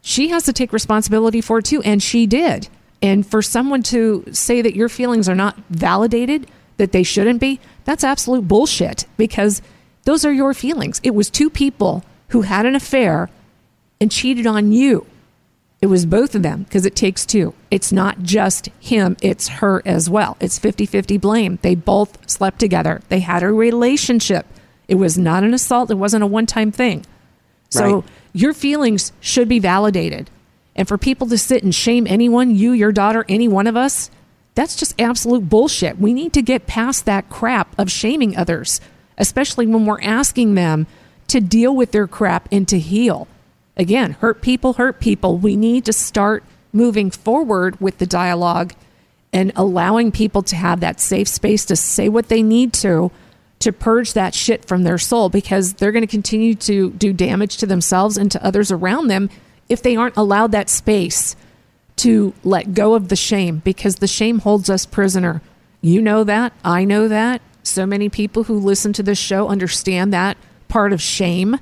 she 0.02 0.28
has 0.28 0.44
to 0.44 0.52
take 0.52 0.72
responsibility 0.72 1.40
for 1.40 1.58
it 1.58 1.64
too, 1.64 1.82
and 1.82 2.02
she 2.02 2.26
did. 2.26 2.68
And 3.02 3.26
for 3.26 3.42
someone 3.42 3.82
to 3.84 4.24
say 4.30 4.62
that 4.62 4.76
your 4.76 4.88
feelings 4.88 5.28
are 5.28 5.34
not 5.34 5.56
validated, 5.70 6.46
that 6.76 6.92
they 6.92 7.02
shouldn't 7.02 7.40
be, 7.40 7.60
that's 7.84 8.04
absolute 8.04 8.46
bullshit 8.46 9.06
because 9.16 9.60
those 10.04 10.24
are 10.24 10.32
your 10.32 10.54
feelings. 10.54 11.00
It 11.02 11.14
was 11.14 11.30
two 11.30 11.50
people 11.50 12.04
who 12.28 12.42
had 12.42 12.66
an 12.66 12.74
affair 12.74 13.28
and 14.00 14.10
cheated 14.10 14.46
on 14.46 14.72
you. 14.72 15.06
It 15.82 15.86
was 15.86 16.04
both 16.04 16.34
of 16.34 16.42
them 16.42 16.64
because 16.64 16.84
it 16.84 16.94
takes 16.94 17.24
two. 17.24 17.54
It's 17.70 17.90
not 17.90 18.22
just 18.22 18.66
him, 18.80 19.16
it's 19.22 19.48
her 19.48 19.82
as 19.86 20.10
well. 20.10 20.36
It's 20.40 20.58
50 20.58 20.84
50 20.86 21.16
blame. 21.16 21.58
They 21.62 21.74
both 21.74 22.28
slept 22.30 22.58
together, 22.58 23.00
they 23.08 23.20
had 23.20 23.42
a 23.42 23.52
relationship. 23.52 24.46
It 24.88 24.96
was 24.96 25.16
not 25.16 25.44
an 25.44 25.54
assault, 25.54 25.90
it 25.90 25.94
wasn't 25.94 26.24
a 26.24 26.26
one 26.26 26.46
time 26.46 26.70
thing. 26.72 27.04
So 27.70 27.94
Right. 27.96 28.04
your 28.32 28.52
feelings 28.52 29.12
should 29.20 29.48
be 29.48 29.58
validated. 29.58 30.28
And 30.76 30.86
for 30.86 30.98
people 30.98 31.26
to 31.28 31.38
sit 31.38 31.62
and 31.62 31.74
shame 31.74 32.06
anyone, 32.08 32.54
you, 32.54 32.72
your 32.72 32.92
daughter, 32.92 33.24
any 33.28 33.48
one 33.48 33.66
of 33.66 33.76
us, 33.76 34.10
that's 34.54 34.76
just 34.76 35.00
absolute 35.00 35.48
bullshit. 35.48 35.98
We 36.00 36.12
need 36.12 36.32
to 36.34 36.42
get 36.42 36.66
past 36.66 37.04
that 37.06 37.28
crap 37.30 37.78
of 37.78 37.90
shaming 37.90 38.36
others, 38.36 38.80
especially 39.20 39.66
when 39.66 39.86
we're 39.86 40.02
asking 40.02 40.54
them 40.54 40.88
to 41.28 41.40
deal 41.40 41.76
with 41.76 41.92
their 41.92 42.08
crap 42.08 42.48
and 42.50 42.66
to 42.66 42.78
heal. 42.78 43.28
Again, 43.76 44.12
hurt 44.20 44.42
people 44.42 44.72
hurt 44.72 44.98
people. 45.00 45.38
We 45.38 45.54
need 45.54 45.84
to 45.84 45.92
start 45.92 46.42
moving 46.72 47.10
forward 47.10 47.80
with 47.80 47.98
the 47.98 48.06
dialogue 48.06 48.72
and 49.32 49.52
allowing 49.54 50.10
people 50.10 50.42
to 50.42 50.56
have 50.56 50.80
that 50.80 51.00
safe 51.00 51.28
space 51.28 51.64
to 51.66 51.76
say 51.76 52.08
what 52.08 52.28
they 52.28 52.42
need 52.42 52.72
to 52.72 53.12
to 53.60 53.72
purge 53.72 54.14
that 54.14 54.34
shit 54.34 54.64
from 54.64 54.82
their 54.82 54.98
soul 54.98 55.28
because 55.28 55.74
they're 55.74 55.92
going 55.92 56.02
to 56.02 56.06
continue 56.06 56.54
to 56.54 56.90
do 56.92 57.12
damage 57.12 57.58
to 57.58 57.66
themselves 57.66 58.16
and 58.16 58.32
to 58.32 58.44
others 58.44 58.72
around 58.72 59.08
them 59.08 59.28
if 59.68 59.82
they 59.82 59.96
aren't 59.96 60.16
allowed 60.16 60.50
that 60.50 60.70
space 60.70 61.36
to 61.96 62.32
let 62.42 62.72
go 62.72 62.94
of 62.94 63.08
the 63.08 63.16
shame 63.16 63.58
because 63.58 63.96
the 63.96 64.06
shame 64.06 64.38
holds 64.38 64.70
us 64.70 64.86
prisoner. 64.86 65.42
You 65.82 66.00
know 66.00 66.24
that. 66.24 66.54
I 66.64 66.84
know 66.84 67.06
that. 67.08 67.42
So 67.62 67.86
many 67.86 68.08
people 68.08 68.44
who 68.44 68.58
listen 68.58 68.92
to 68.94 69.02
this 69.02 69.18
show 69.18 69.48
understand 69.48 70.12
that 70.12 70.36
part 70.68 70.92
of 70.92 71.02
shame. 71.02 71.58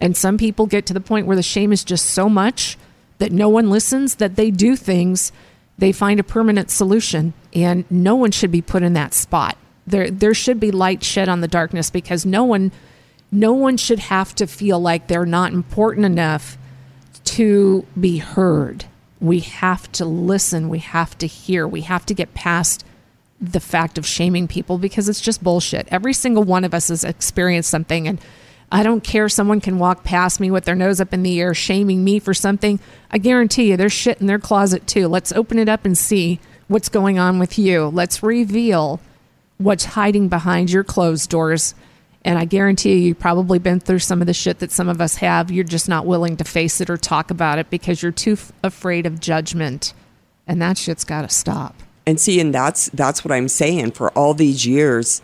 And 0.00 0.16
some 0.16 0.38
people 0.38 0.66
get 0.66 0.86
to 0.86 0.94
the 0.94 1.00
point 1.00 1.26
where 1.26 1.36
the 1.36 1.42
shame 1.42 1.72
is 1.72 1.84
just 1.84 2.06
so 2.06 2.28
much 2.28 2.78
that 3.18 3.32
no 3.32 3.48
one 3.48 3.70
listens, 3.70 4.16
that 4.16 4.36
they 4.36 4.50
do 4.50 4.76
things, 4.76 5.32
they 5.78 5.92
find 5.92 6.20
a 6.20 6.24
permanent 6.24 6.70
solution. 6.70 7.34
And 7.54 7.84
no 7.90 8.14
one 8.14 8.30
should 8.30 8.50
be 8.50 8.62
put 8.62 8.82
in 8.82 8.92
that 8.94 9.14
spot. 9.14 9.56
There, 9.86 10.10
there 10.10 10.34
should 10.34 10.58
be 10.58 10.70
light 10.70 11.02
shed 11.04 11.28
on 11.28 11.40
the 11.40 11.48
darkness 11.48 11.90
because 11.90 12.26
no 12.26 12.44
one, 12.44 12.72
no 13.30 13.52
one 13.52 13.76
should 13.76 14.00
have 14.00 14.34
to 14.36 14.46
feel 14.46 14.80
like 14.80 15.06
they're 15.06 15.26
not 15.26 15.52
important 15.52 16.06
enough 16.06 16.58
to 17.24 17.86
be 17.98 18.18
heard. 18.18 18.86
We 19.20 19.40
have 19.40 19.90
to 19.92 20.04
listen. 20.04 20.68
We 20.68 20.80
have 20.80 21.16
to 21.18 21.26
hear. 21.26 21.66
We 21.66 21.82
have 21.82 22.04
to 22.06 22.14
get 22.14 22.34
past 22.34 22.84
the 23.40 23.60
fact 23.60 23.98
of 23.98 24.06
shaming 24.06 24.48
people 24.48 24.78
because 24.78 25.08
it's 25.08 25.20
just 25.20 25.42
bullshit. 25.42 25.88
Every 25.90 26.12
single 26.12 26.44
one 26.44 26.64
of 26.64 26.74
us 26.74 26.88
has 26.88 27.04
experienced 27.04 27.70
something 27.70 28.08
and 28.08 28.20
I 28.70 28.82
don't 28.82 29.04
care 29.04 29.28
someone 29.28 29.60
can 29.60 29.78
walk 29.78 30.02
past 30.02 30.40
me 30.40 30.50
with 30.50 30.64
their 30.64 30.74
nose 30.74 31.00
up 31.00 31.12
in 31.12 31.22
the 31.22 31.40
air 31.40 31.54
shaming 31.54 32.02
me 32.02 32.18
for 32.18 32.34
something. 32.34 32.80
I 33.10 33.18
guarantee 33.18 33.70
you 33.70 33.76
there's 33.76 33.92
shit 33.92 34.20
in 34.20 34.26
their 34.26 34.38
closet 34.38 34.86
too. 34.86 35.06
Let's 35.06 35.32
open 35.32 35.58
it 35.58 35.68
up 35.68 35.84
and 35.84 35.96
see 35.96 36.40
what's 36.66 36.88
going 36.88 37.18
on 37.18 37.38
with 37.38 37.58
you. 37.58 37.86
Let's 37.86 38.22
reveal 38.22 39.00
what's 39.58 39.84
hiding 39.84 40.28
behind 40.28 40.70
your 40.70 40.82
closed 40.82 41.30
doors. 41.30 41.74
And 42.24 42.38
I 42.38 42.44
guarantee 42.44 42.94
you, 42.94 42.98
you've 42.98 43.20
probably 43.20 43.60
been 43.60 43.78
through 43.78 44.00
some 44.00 44.20
of 44.20 44.26
the 44.26 44.34
shit 44.34 44.58
that 44.58 44.72
some 44.72 44.88
of 44.88 45.00
us 45.00 45.16
have. 45.16 45.52
You're 45.52 45.62
just 45.62 45.88
not 45.88 46.06
willing 46.06 46.36
to 46.38 46.44
face 46.44 46.80
it 46.80 46.90
or 46.90 46.96
talk 46.96 47.30
about 47.30 47.60
it 47.60 47.70
because 47.70 48.02
you're 48.02 48.10
too 48.10 48.32
f- 48.32 48.50
afraid 48.64 49.06
of 49.06 49.20
judgment. 49.20 49.94
And 50.44 50.60
that 50.60 50.76
shit's 50.76 51.04
got 51.04 51.22
to 51.22 51.28
stop. 51.28 51.76
And 52.06 52.20
see, 52.20 52.38
and 52.38 52.54
that's 52.54 52.88
that's 52.90 53.24
what 53.24 53.32
I'm 53.32 53.48
saying. 53.48 53.92
For 53.92 54.10
all 54.10 54.32
these 54.32 54.64
years, 54.64 55.22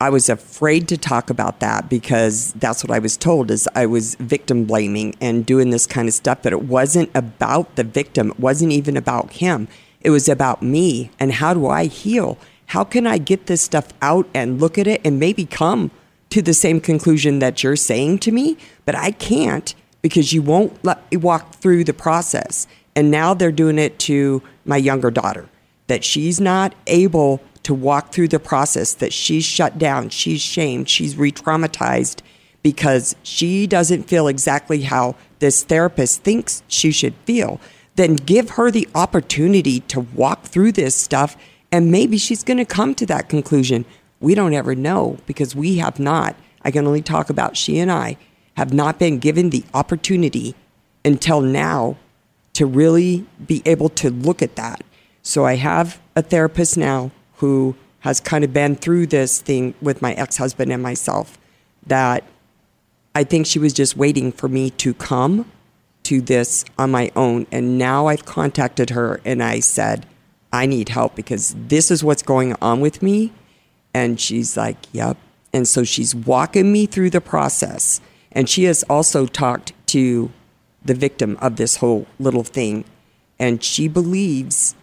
I 0.00 0.10
was 0.10 0.28
afraid 0.28 0.86
to 0.88 0.98
talk 0.98 1.30
about 1.30 1.60
that 1.60 1.88
because 1.88 2.52
that's 2.52 2.84
what 2.84 2.94
I 2.94 2.98
was 2.98 3.16
told 3.16 3.50
is 3.50 3.66
I 3.74 3.86
was 3.86 4.14
victim 4.16 4.64
blaming 4.64 5.16
and 5.20 5.46
doing 5.46 5.70
this 5.70 5.86
kind 5.86 6.06
of 6.06 6.14
stuff. 6.14 6.40
But 6.42 6.52
it 6.52 6.62
wasn't 6.62 7.10
about 7.14 7.76
the 7.76 7.82
victim. 7.82 8.30
It 8.30 8.38
wasn't 8.38 8.72
even 8.72 8.96
about 8.96 9.32
him. 9.32 9.68
It 10.02 10.10
was 10.10 10.28
about 10.28 10.62
me 10.62 11.10
and 11.18 11.32
how 11.32 11.54
do 11.54 11.66
I 11.66 11.86
heal? 11.86 12.38
How 12.66 12.84
can 12.84 13.06
I 13.06 13.16
get 13.16 13.46
this 13.46 13.62
stuff 13.62 13.88
out 14.02 14.28
and 14.34 14.60
look 14.60 14.76
at 14.76 14.86
it 14.86 15.00
and 15.04 15.18
maybe 15.18 15.46
come 15.46 15.90
to 16.30 16.42
the 16.42 16.52
same 16.52 16.78
conclusion 16.80 17.38
that 17.38 17.62
you're 17.62 17.74
saying 17.74 18.18
to 18.20 18.32
me? 18.32 18.58
But 18.84 18.94
I 18.94 19.12
can't 19.12 19.74
because 20.02 20.34
you 20.34 20.42
won't 20.42 20.84
let 20.84 21.10
me 21.10 21.16
walk 21.16 21.54
through 21.54 21.84
the 21.84 21.94
process. 21.94 22.66
And 22.94 23.10
now 23.10 23.32
they're 23.32 23.50
doing 23.50 23.78
it 23.78 23.98
to 24.00 24.42
my 24.64 24.76
younger 24.76 25.10
daughter 25.10 25.48
that 25.88 26.04
she's 26.04 26.40
not 26.40 26.74
able 26.86 27.42
to 27.64 27.74
walk 27.74 28.12
through 28.12 28.28
the 28.28 28.38
process, 28.38 28.94
that 28.94 29.12
she's 29.12 29.44
shut 29.44 29.76
down, 29.78 30.08
she's 30.08 30.40
shamed, 30.40 30.88
she's 30.88 31.16
re 31.16 31.32
traumatized 31.32 32.20
because 32.62 33.14
she 33.22 33.66
doesn't 33.66 34.04
feel 34.04 34.28
exactly 34.28 34.82
how 34.82 35.16
this 35.38 35.64
therapist 35.64 36.22
thinks 36.22 36.62
she 36.68 36.90
should 36.90 37.14
feel, 37.24 37.60
then 37.96 38.14
give 38.14 38.50
her 38.50 38.70
the 38.70 38.88
opportunity 38.94 39.80
to 39.80 40.00
walk 40.00 40.44
through 40.44 40.72
this 40.72 40.94
stuff 40.94 41.36
and 41.70 41.90
maybe 41.90 42.16
she's 42.16 42.42
going 42.42 42.56
to 42.56 42.64
come 42.64 42.94
to 42.94 43.06
that 43.06 43.28
conclusion. 43.28 43.84
We 44.20 44.34
don't 44.34 44.54
ever 44.54 44.74
know 44.74 45.18
because 45.26 45.54
we 45.54 45.76
have 45.76 45.98
not. 45.98 46.36
I 46.62 46.70
can 46.70 46.86
only 46.86 47.02
talk 47.02 47.30
about 47.30 47.56
she 47.56 47.78
and 47.78 47.92
I 47.92 48.16
have 48.56 48.72
not 48.72 48.98
been 48.98 49.18
given 49.18 49.50
the 49.50 49.64
opportunity 49.74 50.54
until 51.04 51.40
now 51.40 51.96
to 52.54 52.66
really 52.66 53.26
be 53.46 53.62
able 53.64 53.88
to 53.90 54.10
look 54.10 54.42
at 54.42 54.56
that 54.56 54.82
so 55.28 55.44
I 55.44 55.56
have 55.56 56.00
a 56.16 56.22
therapist 56.22 56.78
now 56.78 57.10
who 57.36 57.76
has 58.00 58.18
kind 58.18 58.44
of 58.44 58.54
been 58.54 58.76
through 58.76 59.08
this 59.08 59.42
thing 59.42 59.74
with 59.82 60.00
my 60.00 60.14
ex 60.14 60.38
husband 60.38 60.72
and 60.72 60.82
myself 60.82 61.36
that 61.86 62.24
I 63.14 63.24
think 63.24 63.44
she 63.44 63.58
was 63.58 63.74
just 63.74 63.94
waiting 63.94 64.32
for 64.32 64.48
me 64.48 64.70
to 64.70 64.94
come 64.94 65.44
to 66.04 66.22
this 66.22 66.64
on 66.78 66.90
my 66.90 67.12
own. 67.14 67.46
And 67.52 67.76
now 67.76 68.06
I've 68.06 68.24
contacted 68.24 68.88
her 68.88 69.20
and 69.22 69.42
I 69.42 69.60
said, 69.60 70.06
I 70.50 70.64
need 70.64 70.88
help 70.88 71.14
because 71.14 71.54
this 71.54 71.90
is 71.90 72.02
what's 72.02 72.22
going 72.22 72.56
on 72.62 72.80
with 72.80 73.02
me. 73.02 73.34
And 73.92 74.18
she's 74.18 74.56
like, 74.56 74.78
Yep. 74.92 75.18
And 75.52 75.68
so 75.68 75.84
she's 75.84 76.14
walking 76.14 76.72
me 76.72 76.86
through 76.86 77.10
the 77.10 77.20
process. 77.20 78.00
And 78.32 78.48
she 78.48 78.64
has 78.64 78.82
also 78.84 79.26
talked 79.26 79.74
to 79.88 80.32
the 80.82 80.94
victim 80.94 81.36
of 81.42 81.56
this 81.56 81.76
whole 81.76 82.06
little 82.18 82.44
thing. 82.44 82.86
And 83.38 83.62
she 83.62 83.88
believes 83.88 84.74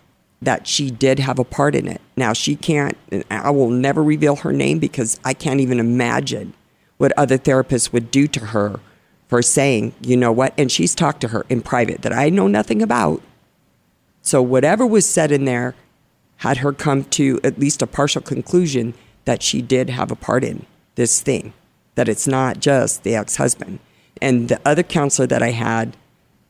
that 0.41 0.67
she 0.67 0.91
did 0.91 1.19
have 1.19 1.39
a 1.39 1.43
part 1.43 1.75
in 1.75 1.87
it. 1.87 2.01
Now, 2.15 2.33
she 2.33 2.55
can't, 2.55 2.97
I 3.31 3.49
will 3.49 3.69
never 3.69 4.03
reveal 4.03 4.37
her 4.37 4.51
name 4.51 4.79
because 4.79 5.19
I 5.23 5.33
can't 5.33 5.59
even 5.59 5.79
imagine 5.79 6.53
what 6.97 7.11
other 7.17 7.37
therapists 7.37 7.91
would 7.91 8.11
do 8.11 8.27
to 8.27 8.47
her 8.47 8.79
for 9.27 9.41
saying, 9.41 9.93
you 10.01 10.15
know 10.15 10.31
what? 10.31 10.53
And 10.57 10.71
she's 10.71 10.93
talked 10.93 11.21
to 11.21 11.29
her 11.29 11.45
in 11.49 11.61
private 11.61 12.01
that 12.03 12.13
I 12.13 12.29
know 12.29 12.47
nothing 12.47 12.81
about. 12.81 13.21
So, 14.21 14.41
whatever 14.41 14.85
was 14.85 15.07
said 15.07 15.31
in 15.31 15.45
there 15.45 15.75
had 16.37 16.57
her 16.57 16.73
come 16.73 17.05
to 17.05 17.39
at 17.43 17.59
least 17.59 17.81
a 17.81 17.87
partial 17.87 18.21
conclusion 18.21 18.93
that 19.25 19.41
she 19.41 19.61
did 19.61 19.89
have 19.89 20.11
a 20.11 20.15
part 20.15 20.43
in 20.43 20.65
this 20.95 21.21
thing, 21.21 21.53
that 21.95 22.09
it's 22.09 22.27
not 22.27 22.59
just 22.59 23.03
the 23.03 23.15
ex 23.15 23.37
husband. 23.37 23.79
And 24.21 24.49
the 24.49 24.59
other 24.65 24.83
counselor 24.83 25.27
that 25.27 25.43
I 25.43 25.51
had 25.51 25.97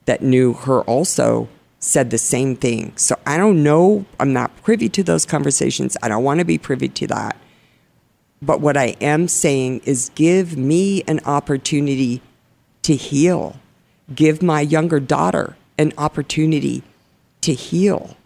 that 0.05 0.21
knew 0.21 0.53
her 0.53 0.81
also 0.81 1.47
said 1.79 2.09
the 2.09 2.17
same 2.17 2.55
thing. 2.55 2.93
So 2.97 3.17
I 3.25 3.37
don't 3.37 3.63
know. 3.63 4.05
I'm 4.19 4.33
not 4.33 4.55
privy 4.63 4.89
to 4.89 5.03
those 5.03 5.25
conversations. 5.25 5.97
I 6.01 6.07
don't 6.07 6.23
want 6.23 6.39
to 6.39 6.45
be 6.45 6.57
privy 6.57 6.89
to 6.89 7.07
that. 7.07 7.37
But 8.41 8.61
what 8.61 8.77
I 8.77 8.95
am 9.01 9.27
saying 9.27 9.81
is 9.85 10.11
give 10.15 10.57
me 10.57 11.03
an 11.07 11.19
opportunity 11.25 12.21
to 12.83 12.95
heal. 12.95 13.57
Give 14.13 14.41
my 14.41 14.61
younger 14.61 14.99
daughter 14.99 15.57
an 15.77 15.93
opportunity 15.97 16.83
to 17.41 17.53
heal. 17.53 18.17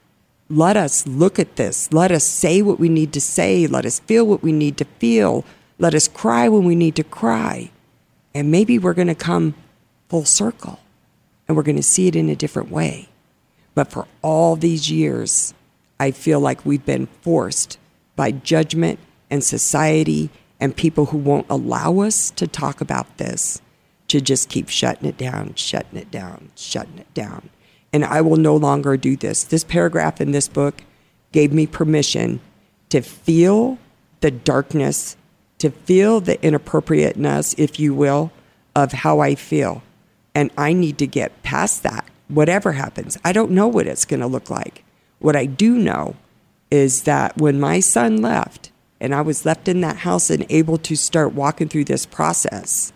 Let 0.49 0.77
us 0.77 1.05
look 1.05 1.37
at 1.37 1.57
this. 1.57 1.93
Let 1.93 2.11
us 2.11 2.23
say 2.23 2.61
what 2.61 2.79
we 2.79 2.89
need 2.89 3.13
to 3.13 3.21
say. 3.21 3.67
Let 3.67 3.85
us 3.85 3.99
feel 3.99 4.25
what 4.25 4.41
we 4.41 4.51
need 4.51 4.77
to 4.77 4.85
feel. 4.85 5.45
Let 5.77 5.93
us 5.93 6.07
cry 6.07 6.49
when 6.49 6.63
we 6.63 6.75
need 6.75 6.95
to 6.95 7.03
cry. 7.03 7.71
And 8.33 8.51
maybe 8.51 8.79
we're 8.79 8.93
going 8.93 9.07
to 9.07 9.15
come 9.15 9.55
full 10.09 10.25
circle 10.25 10.79
and 11.47 11.55
we're 11.55 11.63
going 11.63 11.75
to 11.75 11.83
see 11.83 12.07
it 12.07 12.15
in 12.15 12.29
a 12.29 12.35
different 12.35 12.71
way. 12.71 13.08
But 13.79 13.93
for 13.93 14.07
all 14.21 14.57
these 14.57 14.91
years, 14.91 15.53
I 16.01 16.11
feel 16.11 16.41
like 16.41 16.65
we've 16.65 16.85
been 16.85 17.07
forced 17.21 17.79
by 18.17 18.31
judgment 18.31 18.99
and 19.29 19.41
society 19.41 20.29
and 20.59 20.75
people 20.75 21.05
who 21.05 21.17
won't 21.17 21.45
allow 21.49 21.99
us 22.01 22.29
to 22.31 22.45
talk 22.45 22.81
about 22.81 23.19
this 23.19 23.61
to 24.09 24.19
just 24.19 24.49
keep 24.49 24.67
shutting 24.67 25.07
it 25.07 25.15
down, 25.15 25.55
shutting 25.55 25.97
it 25.97 26.11
down, 26.11 26.51
shutting 26.57 26.97
it 26.97 27.13
down. 27.13 27.49
And 27.93 28.03
I 28.03 28.19
will 28.19 28.35
no 28.35 28.53
longer 28.57 28.97
do 28.97 29.15
this. 29.15 29.45
This 29.45 29.63
paragraph 29.63 30.19
in 30.19 30.31
this 30.31 30.49
book 30.49 30.83
gave 31.31 31.53
me 31.53 31.65
permission 31.65 32.41
to 32.89 32.99
feel 32.99 33.77
the 34.19 34.31
darkness, 34.31 35.15
to 35.59 35.69
feel 35.69 36.19
the 36.19 36.37
inappropriateness, 36.43 37.55
if 37.57 37.79
you 37.79 37.93
will, 37.93 38.33
of 38.75 38.91
how 38.91 39.21
I 39.21 39.35
feel. 39.35 39.83
And 40.35 40.51
I 40.57 40.73
need 40.73 40.97
to 40.97 41.07
get 41.07 41.43
past 41.43 41.83
that 41.83 42.03
whatever 42.29 42.71
happens. 42.71 43.17
I 43.25 43.33
don't 43.33 43.51
know 43.51 43.67
what 43.67 43.87
it's 43.87 44.05
going 44.05 44.21
to 44.21 44.27
look 44.27 44.49
like. 44.49 44.85
What 45.19 45.35
I 45.35 45.45
do 45.45 45.77
know 45.77 46.15
is 46.71 47.03
that 47.03 47.37
when 47.37 47.59
my 47.59 47.79
son 47.79 48.21
left 48.21 48.71
and 49.01 49.13
I 49.13 49.21
was 49.21 49.45
left 49.45 49.67
in 49.67 49.81
that 49.81 49.97
house 49.97 50.29
and 50.29 50.45
able 50.49 50.77
to 50.77 50.95
start 50.95 51.33
walking 51.33 51.67
through 51.67 51.85
this 51.85 52.05
process, 52.05 52.93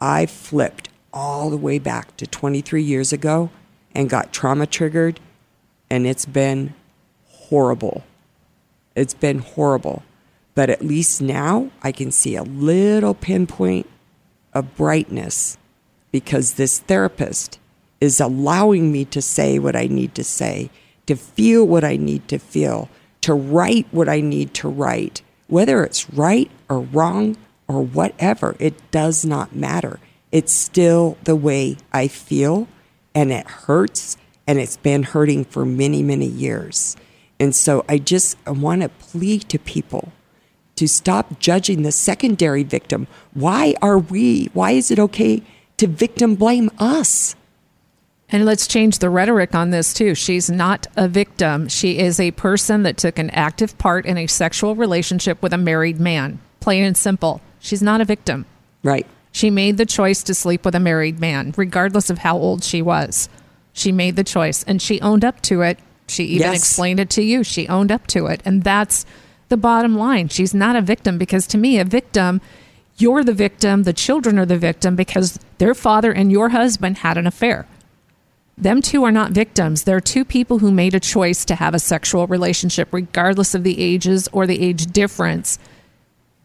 I 0.00 0.26
flipped 0.26 0.88
all 1.12 1.50
the 1.50 1.56
way 1.56 1.78
back 1.78 2.16
to 2.16 2.26
23 2.26 2.82
years 2.82 3.12
ago 3.12 3.50
and 3.94 4.08
got 4.08 4.32
trauma 4.32 4.66
triggered, 4.66 5.20
and 5.90 6.06
it's 6.06 6.26
been 6.26 6.74
horrible. 7.26 8.04
It's 8.94 9.14
been 9.14 9.40
horrible. 9.40 10.04
But 10.54 10.70
at 10.70 10.84
least 10.84 11.20
now 11.20 11.70
I 11.82 11.92
can 11.92 12.10
see 12.10 12.36
a 12.36 12.42
little 12.42 13.14
pinpoint 13.14 13.88
of 14.52 14.76
brightness 14.76 15.58
because 16.12 16.54
this 16.54 16.78
therapist 16.80 17.58
is 18.00 18.20
allowing 18.20 18.90
me 18.90 19.04
to 19.06 19.20
say 19.20 19.58
what 19.58 19.76
I 19.76 19.86
need 19.86 20.14
to 20.14 20.24
say, 20.24 20.70
to 21.06 21.16
feel 21.16 21.66
what 21.66 21.84
I 21.84 21.96
need 21.96 22.28
to 22.28 22.38
feel, 22.38 22.88
to 23.22 23.34
write 23.34 23.86
what 23.90 24.08
I 24.08 24.20
need 24.20 24.54
to 24.54 24.68
write. 24.68 25.22
Whether 25.48 25.84
it's 25.84 26.10
right 26.10 26.50
or 26.68 26.80
wrong 26.80 27.36
or 27.68 27.82
whatever, 27.82 28.56
it 28.58 28.90
does 28.90 29.24
not 29.24 29.54
matter. 29.54 30.00
It's 30.32 30.52
still 30.52 31.18
the 31.24 31.36
way 31.36 31.76
I 31.92 32.08
feel, 32.08 32.68
and 33.14 33.32
it 33.32 33.46
hurts, 33.46 34.16
and 34.46 34.58
it's 34.58 34.76
been 34.76 35.02
hurting 35.02 35.44
for 35.44 35.64
many, 35.66 36.02
many 36.02 36.26
years. 36.26 36.96
And 37.38 37.54
so 37.54 37.84
I 37.88 37.98
just 37.98 38.36
want 38.46 38.82
to 38.82 38.88
plead 38.88 39.48
to 39.48 39.58
people 39.58 40.12
to 40.76 40.86
stop 40.86 41.38
judging 41.40 41.82
the 41.82 41.92
secondary 41.92 42.62
victim. 42.62 43.06
Why 43.34 43.74
are 43.82 43.98
we, 43.98 44.46
why 44.52 44.70
is 44.72 44.90
it 44.90 44.98
okay 44.98 45.42
to 45.76 45.86
victim 45.86 46.36
blame 46.36 46.70
us? 46.78 47.34
And 48.32 48.44
let's 48.44 48.66
change 48.68 48.98
the 49.00 49.10
rhetoric 49.10 49.54
on 49.54 49.70
this 49.70 49.92
too. 49.92 50.14
She's 50.14 50.48
not 50.48 50.86
a 50.96 51.08
victim. 51.08 51.68
She 51.68 51.98
is 51.98 52.20
a 52.20 52.30
person 52.32 52.84
that 52.84 52.96
took 52.96 53.18
an 53.18 53.30
active 53.30 53.76
part 53.78 54.06
in 54.06 54.16
a 54.16 54.26
sexual 54.28 54.76
relationship 54.76 55.42
with 55.42 55.52
a 55.52 55.58
married 55.58 55.98
man. 55.98 56.38
Plain 56.60 56.84
and 56.84 56.96
simple. 56.96 57.40
She's 57.58 57.82
not 57.82 58.00
a 58.00 58.04
victim. 58.04 58.46
Right. 58.84 59.06
She 59.32 59.50
made 59.50 59.78
the 59.78 59.86
choice 59.86 60.22
to 60.24 60.34
sleep 60.34 60.64
with 60.64 60.74
a 60.74 60.80
married 60.80 61.18
man, 61.20 61.54
regardless 61.56 62.08
of 62.10 62.18
how 62.18 62.36
old 62.36 62.62
she 62.62 62.82
was. 62.82 63.28
She 63.72 63.92
made 63.92 64.16
the 64.16 64.24
choice 64.24 64.62
and 64.64 64.80
she 64.80 65.00
owned 65.00 65.24
up 65.24 65.40
to 65.42 65.62
it. 65.62 65.78
She 66.06 66.24
even 66.24 66.52
Yes. 66.52 66.58
explained 66.58 67.00
it 67.00 67.10
to 67.10 67.22
you. 67.22 67.42
She 67.44 67.68
owned 67.68 67.92
up 67.92 68.06
to 68.08 68.26
it. 68.26 68.42
And 68.44 68.62
that's 68.62 69.04
the 69.48 69.56
bottom 69.56 69.96
line. 69.96 70.28
She's 70.28 70.54
not 70.54 70.76
a 70.76 70.80
victim 70.82 71.18
because 71.18 71.46
to 71.48 71.58
me, 71.58 71.78
a 71.78 71.84
victim, 71.84 72.40
you're 72.96 73.24
the 73.24 73.32
victim, 73.32 73.82
the 73.84 73.92
children 73.92 74.38
are 74.38 74.46
the 74.46 74.58
victim 74.58 74.94
because 74.94 75.38
their 75.58 75.74
father 75.74 76.12
and 76.12 76.30
your 76.30 76.50
husband 76.50 76.98
had 76.98 77.16
an 77.16 77.26
affair. 77.26 77.66
Them 78.60 78.82
two 78.82 79.04
are 79.04 79.12
not 79.12 79.32
victims. 79.32 79.84
They're 79.84 80.00
two 80.00 80.24
people 80.24 80.58
who 80.58 80.70
made 80.70 80.94
a 80.94 81.00
choice 81.00 81.46
to 81.46 81.54
have 81.54 81.74
a 81.74 81.78
sexual 81.78 82.26
relationship, 82.26 82.88
regardless 82.92 83.54
of 83.54 83.64
the 83.64 83.80
ages 83.80 84.28
or 84.32 84.46
the 84.46 84.60
age 84.60 84.86
difference. 84.86 85.58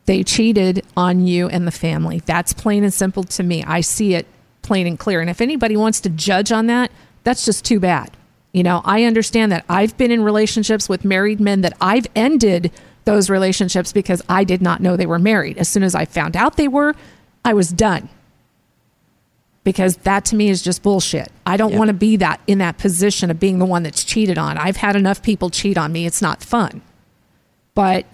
They 0.06 0.24
cheated 0.24 0.86
on 0.96 1.28
you 1.28 1.50
and 1.50 1.68
the 1.68 1.72
family. 1.72 2.22
That's 2.26 2.54
plain 2.54 2.84
and 2.84 2.94
simple 2.94 3.26
to 3.26 3.44
me. 3.44 3.64
I 3.66 3.82
see 3.82 4.14
it 4.14 4.28
plain 4.62 4.88
and 4.88 4.98
clear. 4.98 5.20
And 5.20 5.30
if 5.30 5.42
anybody 5.42 5.76
wants 5.76 6.00
to 6.02 6.10
judge 6.10 6.52
on 6.54 6.68
that, 6.68 6.90
that's 7.24 7.44
just 7.44 7.66
too 7.66 7.82
bad. 7.82 8.16
You 8.54 8.64
know, 8.64 8.82
I 8.86 9.04
understand 9.04 9.52
that 9.52 9.66
I've 9.68 9.98
been 9.98 10.12
in 10.12 10.24
relationships 10.24 10.88
with 10.88 11.04
married 11.04 11.42
men 11.42 11.62
that 11.62 11.76
I've 11.82 12.08
ended 12.16 12.72
those 13.04 13.30
relationships 13.30 13.92
because 13.92 14.22
I 14.30 14.46
did 14.46 14.62
not 14.62 14.82
know 14.82 14.96
they 14.96 15.06
were 15.06 15.20
married. 15.20 15.58
As 15.58 15.68
soon 15.68 15.84
as 15.84 15.94
I 15.94 16.06
found 16.06 16.38
out 16.38 16.56
they 16.56 16.70
were, 16.70 16.96
I 17.44 17.54
was 17.54 17.70
done. 17.70 18.08
Because 19.66 19.98
that 19.98 20.24
to 20.26 20.36
me 20.38 20.50
is 20.50 20.62
just 20.62 20.82
bullshit. 20.84 21.30
I 21.46 21.58
don't 21.58 21.74
Yeah. 21.74 21.80
want 21.80 21.90
to 21.90 21.94
be 21.94 22.16
that 22.18 22.40
in 22.48 22.60
that 22.60 22.78
position 22.78 23.30
of 23.30 23.40
being 23.40 23.60
the 23.60 23.66
one 23.66 23.84
that's 23.84 24.04
cheated 24.06 24.38
on. 24.38 24.58
I've 24.58 24.78
had 24.78 24.96
enough 24.96 25.22
people 25.22 25.50
cheat 25.50 25.78
on 25.78 25.92
me. 25.92 26.06
It's 26.06 26.22
not 26.22 26.42
fun. 26.44 26.82
But 27.74 28.06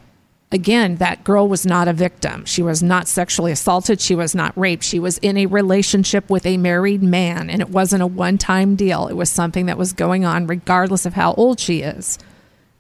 again, 0.51 0.95
that 0.95 1.23
girl 1.23 1.47
was 1.47 1.65
not 1.65 1.87
a 1.87 1.93
victim. 1.93 2.45
She 2.45 2.61
was 2.63 2.81
not 2.81 3.07
sexually 3.07 3.51
assaulted. 3.51 4.01
She 4.01 4.15
was 4.15 4.33
not 4.33 4.57
raped. 4.57 4.83
She 4.83 4.97
was 4.97 5.17
in 5.19 5.37
a 5.37 5.45
relationship 5.45 6.29
with 6.29 6.45
a 6.45 6.57
married 6.57 7.03
man, 7.03 7.49
and 7.49 7.61
it 7.61 7.69
wasn't 7.69 8.01
a 8.01 8.07
one 8.07 8.37
time 8.37 8.75
deal. 8.75 9.07
It 9.07 9.13
was 9.13 9.29
something 9.29 9.67
that 9.67 9.77
was 9.77 9.93
going 9.93 10.25
on 10.25 10.47
regardless 10.47 11.05
of 11.05 11.13
how 11.13 11.33
old 11.33 11.59
she 11.59 11.81
is. 11.81 12.17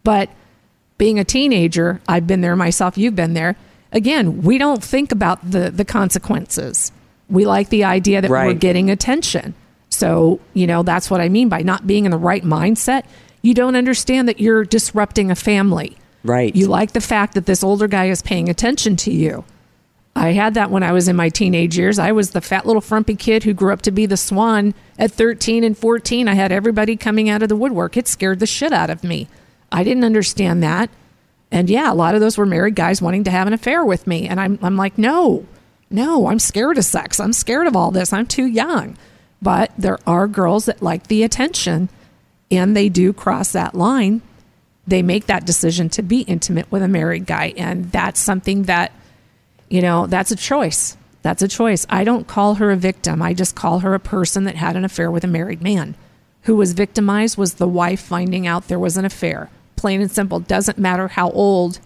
But 0.03 0.29
being 0.97 1.19
a 1.19 1.23
teenager, 1.23 1.99
I've 2.07 2.25
been 2.25 2.41
there 2.41 2.55
myself, 2.55 2.97
you've 2.97 3.15
been 3.15 3.33
there. 3.33 3.55
Again, 3.91 4.41
we 4.43 4.57
don't 4.57 4.81
think 4.83 5.11
about 5.11 5.51
the, 5.51 5.69
the 5.69 5.83
consequences. 5.85 6.91
We 7.31 7.45
like 7.45 7.69
the 7.69 7.85
idea 7.85 8.21
that 8.21 8.29
we're 8.29 8.53
getting 8.53 8.89
attention. 8.89 9.55
So, 9.89 10.39
you 10.53 10.67
know, 10.67 10.83
that's 10.83 11.09
what 11.09 11.21
I 11.21 11.29
mean 11.29 11.49
by 11.49 11.61
not 11.61 11.87
being 11.87 12.05
in 12.05 12.11
the 12.11 12.17
right 12.17 12.43
mindset. 12.43 13.05
You 13.41 13.53
don't 13.53 13.75
understand 13.75 14.27
that 14.27 14.39
you're 14.39 14.63
disrupting 14.63 15.31
a 15.31 15.35
family. 15.35 15.97
Right. 16.23 16.55
You 16.55 16.67
like 16.67 16.91
the 16.91 17.01
fact 17.01 17.33
that 17.33 17.45
this 17.45 17.63
older 17.63 17.87
guy 17.87 18.05
is 18.05 18.21
paying 18.21 18.49
attention 18.49 18.95
to 18.97 19.11
you. 19.11 19.43
I 20.15 20.33
had 20.33 20.55
that 20.55 20.69
when 20.69 20.83
I 20.83 20.91
was 20.91 21.07
in 21.07 21.15
my 21.15 21.29
teenage 21.29 21.77
years. 21.77 21.97
I 21.97 22.11
was 22.11 22.31
the 22.31 22.41
fat 22.41 22.65
little 22.65 22.81
frumpy 22.81 23.15
kid 23.15 23.43
who 23.43 23.53
grew 23.53 23.71
up 23.71 23.81
to 23.83 23.91
be 23.91 24.05
the 24.05 24.17
swan 24.17 24.73
at 24.99 25.11
13 25.11 25.63
and 25.63 25.77
14. 25.77 26.27
I 26.27 26.33
had 26.33 26.51
everybody 26.51 26.97
coming 26.97 27.29
out 27.29 27.41
of 27.41 27.49
the 27.49 27.55
woodwork. 27.55 27.95
It 27.95 28.07
scared 28.07 28.39
the 28.39 28.45
shit 28.45 28.73
out 28.73 28.89
of 28.89 29.03
me. 29.03 29.27
I 29.71 29.83
didn't 29.83 30.03
understand 30.03 30.61
that. 30.63 30.89
And 31.49 31.69
yeah, 31.69 31.91
a 31.91 31.95
lot 31.95 32.13
of 32.13 32.21
those 32.21 32.37
were 32.37 32.45
married 32.45 32.75
guys 32.75 33.01
wanting 33.01 33.23
to 33.25 33.31
have 33.31 33.47
an 33.47 33.53
affair 33.53 33.85
with 33.85 34.05
me. 34.05 34.27
And 34.27 34.39
I'm, 34.39 34.59
I'm 34.61 34.77
like, 34.77 34.97
no, 34.97 35.45
no, 35.91 36.27
I'm 36.27 36.39
scared 36.39 36.77
of 36.77 36.85
sex. 36.85 37.19
I'm 37.19 37.33
scared 37.33 37.67
of 37.67 37.75
all 37.75 37.91
this. 37.91 38.13
I'm 38.13 38.25
too 38.25 38.45
young. 38.45 38.97
But 39.41 39.71
there 39.77 39.99
are 40.05 40.27
girls 40.27 40.65
that 40.65 40.81
like 40.81 41.07
the 41.07 41.23
attention 41.23 41.89
and 42.49 42.75
they 42.75 42.89
do 42.89 43.13
cross 43.13 43.51
that 43.53 43.75
line. 43.75 44.21
They 44.87 45.01
make 45.01 45.27
that 45.27 45.45
decision 45.45 45.89
to 45.89 46.01
be 46.01 46.21
intimate 46.21 46.71
with 46.71 46.83
a 46.83 46.87
married 46.87 47.25
guy 47.25 47.53
and 47.57 47.91
that's 47.91 48.19
something 48.19 48.63
that 48.63 48.91
you 49.69 49.81
know 49.81 50.07
that's 50.07 50.31
a 50.31 50.35
choice. 50.35 50.97
That's 51.23 51.41
a 51.41 51.47
choice. 51.47 51.85
I 51.89 52.03
don't 52.03 52.27
call 52.27 52.55
her 52.55 52.71
a 52.71 52.75
victim. 52.75 53.21
I 53.21 53.33
just 53.33 53.55
call 53.55 53.79
her 53.79 53.93
a 53.93 53.99
person 53.99 54.43
that 54.45 54.55
had 54.55 54.75
an 54.75 54.85
affair 54.85 55.11
with 55.11 55.23
a 55.23 55.27
married 55.27 55.61
man. 55.61 55.95
Who 56.43 56.55
was 56.55 56.73
victimized 56.73 57.37
was 57.37 57.55
the 57.55 57.67
wife 57.67 58.01
finding 58.01 58.47
out 58.47 58.67
there 58.67 58.79
was 58.79 58.97
an 58.97 59.05
affair. 59.05 59.49
Plain 59.75 60.01
and 60.01 60.11
simple. 60.11 60.39
Doesn't 60.39 60.79
matter 60.79 61.09
how 61.09 61.29
old 61.31 61.79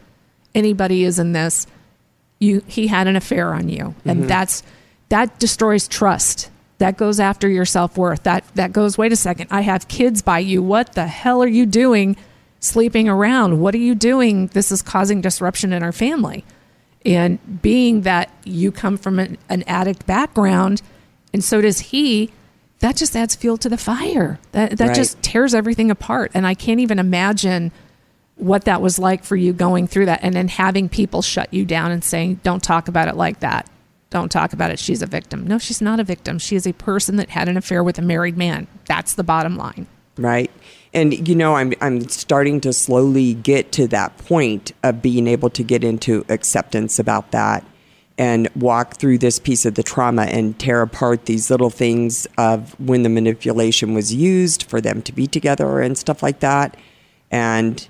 anybody 0.53 1.03
is 1.03 1.19
in 1.19 1.33
this 1.33 1.67
you 2.39 2.63
he 2.67 2.87
had 2.87 3.07
an 3.07 3.15
affair 3.15 3.53
on 3.53 3.69
you. 3.69 3.95
And 4.05 4.19
mm-hmm. 4.19 4.27
that's 4.27 4.63
that 5.09 5.39
destroys 5.39 5.87
trust. 5.87 6.49
That 6.77 6.97
goes 6.97 7.19
after 7.19 7.47
your 7.47 7.65
self-worth. 7.65 8.23
That 8.23 8.43
that 8.55 8.73
goes 8.73 8.97
wait 8.97 9.11
a 9.11 9.15
second 9.15 9.47
i 9.51 9.61
have 9.61 9.87
kids 9.87 10.21
by 10.21 10.39
you. 10.39 10.61
What 10.61 10.93
the 10.93 11.07
hell 11.07 11.41
are 11.41 11.47
you 11.47 11.65
doing 11.65 12.17
sleeping 12.59 13.07
around? 13.07 13.59
What 13.59 13.75
are 13.75 13.79
you 13.79 13.95
doing? 13.95 14.47
This 14.47 14.71
is 14.71 14.81
causing 14.81 15.21
disruption 15.21 15.71
in 15.71 15.83
our 15.83 15.91
family. 15.91 16.43
And 17.05 17.61
being 17.61 18.01
that 18.01 18.31
you 18.43 18.71
come 18.71 18.97
from 18.97 19.19
an, 19.19 19.37
an 19.47 19.63
addict 19.67 20.05
background 20.07 20.81
and 21.33 21.43
so 21.43 21.61
does 21.61 21.79
he 21.79 22.31
that 22.79 22.97
just 22.97 23.15
adds 23.15 23.35
fuel 23.35 23.57
to 23.57 23.69
the 23.69 23.77
fire. 23.77 24.39
That 24.51 24.77
that 24.77 24.87
Right. 24.87 24.95
just 24.95 25.21
tears 25.21 25.53
everything 25.53 25.89
apart. 25.89 26.31
And 26.33 26.45
i 26.45 26.53
can't 26.53 26.79
even 26.79 26.99
imagine 26.99 27.71
what 28.35 28.65
that 28.65 28.81
was 28.81 28.99
like 28.99 29.23
for 29.23 29.35
you 29.35 29.53
going 29.53 29.87
through 29.87 30.05
that 30.05 30.19
and 30.21 30.35
then 30.35 30.47
having 30.47 30.89
people 30.89 31.21
shut 31.21 31.53
you 31.53 31.65
down 31.65 31.91
and 31.91 32.03
saying 32.03 32.39
don't 32.43 32.63
talk 32.63 32.87
about 32.87 33.07
it 33.07 33.15
like 33.15 33.39
that. 33.39 33.69
Don't 34.09 34.31
talk 34.31 34.53
about 34.53 34.71
it. 34.71 34.79
She's 34.79 35.01
a 35.01 35.05
victim. 35.05 35.47
No 35.47 35.57
she's 35.57 35.81
not 35.81 35.99
a 35.99 36.03
victim. 36.03 36.39
She 36.39 36.55
is 36.55 36.67
a 36.67 36.73
person 36.73 37.15
that 37.15 37.29
had 37.29 37.47
an 37.47 37.57
affair 37.57 37.83
with 37.83 37.97
a 37.97 38.01
married 38.01 38.37
man. 38.37 38.67
That's 38.85 39.13
the 39.13 39.23
bottom 39.23 39.55
line. 39.55 39.87
Right. 40.17 40.51
And 40.93 41.27
you 41.27 41.35
know 41.35 41.55
i'm 41.55 41.73
i'm 41.81 42.07
starting 42.07 42.61
to 42.61 42.71
slowly 42.71 43.33
get 43.33 43.71
to 43.73 43.87
that 43.87 44.17
point 44.17 44.71
of 44.83 45.01
being 45.01 45.27
able 45.27 45.49
to 45.49 45.63
get 45.63 45.83
into 45.83 46.25
acceptance 46.29 46.99
about 46.99 47.31
that 47.31 47.65
and 48.17 48.47
walk 48.55 48.95
through 48.95 49.17
this 49.17 49.39
piece 49.39 49.65
of 49.65 49.75
the 49.75 49.83
trauma 49.83 50.23
and 50.23 50.57
tear 50.57 50.81
apart 50.81 51.25
these 51.25 51.51
little 51.51 51.69
things 51.69 52.27
of 52.37 52.79
when 52.79 53.03
the 53.03 53.09
manipulation 53.09 53.93
was 53.93 54.13
used 54.13 54.63
for 54.63 54.79
them 54.79 55.01
to 55.01 55.11
be 55.11 55.27
together 55.27 55.81
and 55.81 55.97
stuff 55.97 56.23
like 56.23 56.39
that. 56.39 56.77
And 57.29 57.87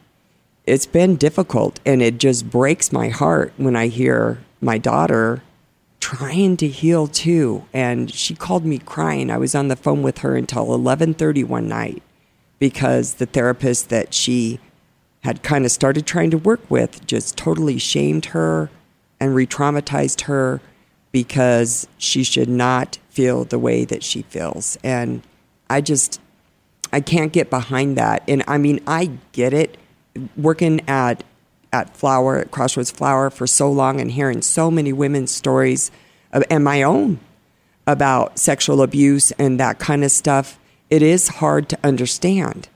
it's 0.66 0.86
been 0.86 1.16
difficult 1.16 1.80
and 1.86 2.02
it 2.02 2.18
just 2.18 2.50
breaks 2.50 2.92
my 2.92 3.10
heart 3.10 3.54
when 3.58 3.76
i 3.76 3.88
hear 3.88 4.40
my 4.62 4.78
daughter 4.78 5.42
trying 6.00 6.56
to 6.58 6.68
heal 6.68 7.08
too 7.08 7.66
and 7.74 8.12
she 8.14 8.36
called 8.36 8.66
me 8.66 8.78
crying 8.78 9.30
i 9.30 9.38
was 9.38 9.56
on 9.56 9.68
the 9.68 9.76
phone 9.76 10.02
with 10.02 10.20
her 10.20 10.36
until 10.36 10.68
11:30 10.68 11.44
one 11.46 11.68
night 11.68 12.02
because 12.60 13.16
the 13.16 13.26
therapist 13.26 13.90
that 13.90 14.14
she 14.14 14.60
had 15.22 15.42
kind 15.42 15.66
of 15.66 15.72
started 15.72 16.06
trying 16.06 16.30
to 16.30 16.38
work 16.38 16.62
with 16.70 17.06
just 17.08 17.38
totally 17.38 17.78
shamed 17.80 18.26
her 18.28 18.70
and 19.20 19.34
re-traumatized 19.34 20.22
her 20.22 20.62
because 21.12 21.88
she 21.98 22.24
should 22.24 22.50
not 22.50 23.00
feel 23.10 23.44
the 23.44 23.60
way 23.60 23.86
that 23.86 24.04
she 24.04 24.22
feels 24.24 24.78
and 24.84 25.22
i 25.70 25.82
just 25.82 26.20
I 26.96 27.02
can't 27.02 27.34
get 27.34 27.50
behind 27.50 27.98
that. 27.98 28.24
And 28.26 28.42
I 28.48 28.58
mean, 28.58 28.80
I 28.88 29.12
get 29.34 29.54
it. 29.54 29.78
Working 30.38 30.88
at 30.88 31.24
at 31.76 31.96
Flower 31.96 32.38
at 32.38 32.52
Crossroads 32.52 32.90
Flower 32.90 33.30
for 33.30 33.46
so 33.46 33.70
long 33.70 34.00
and 34.00 34.12
hearing 34.12 34.42
so 34.42 34.72
many 34.72 34.94
women's 34.94 35.32
stories 35.32 35.92
of, 36.32 36.44
and 36.50 36.64
my 36.64 36.84
own 36.84 37.20
about 37.86 38.40
sexual 38.40 38.82
abuse 38.82 39.32
and 39.32 39.60
that 39.60 39.78
kind 39.78 40.04
of 40.04 40.12
stuff, 40.12 40.58
it 40.90 41.02
is 41.02 41.28
hard 41.28 41.68
to 41.70 41.78
understand. 41.84 42.70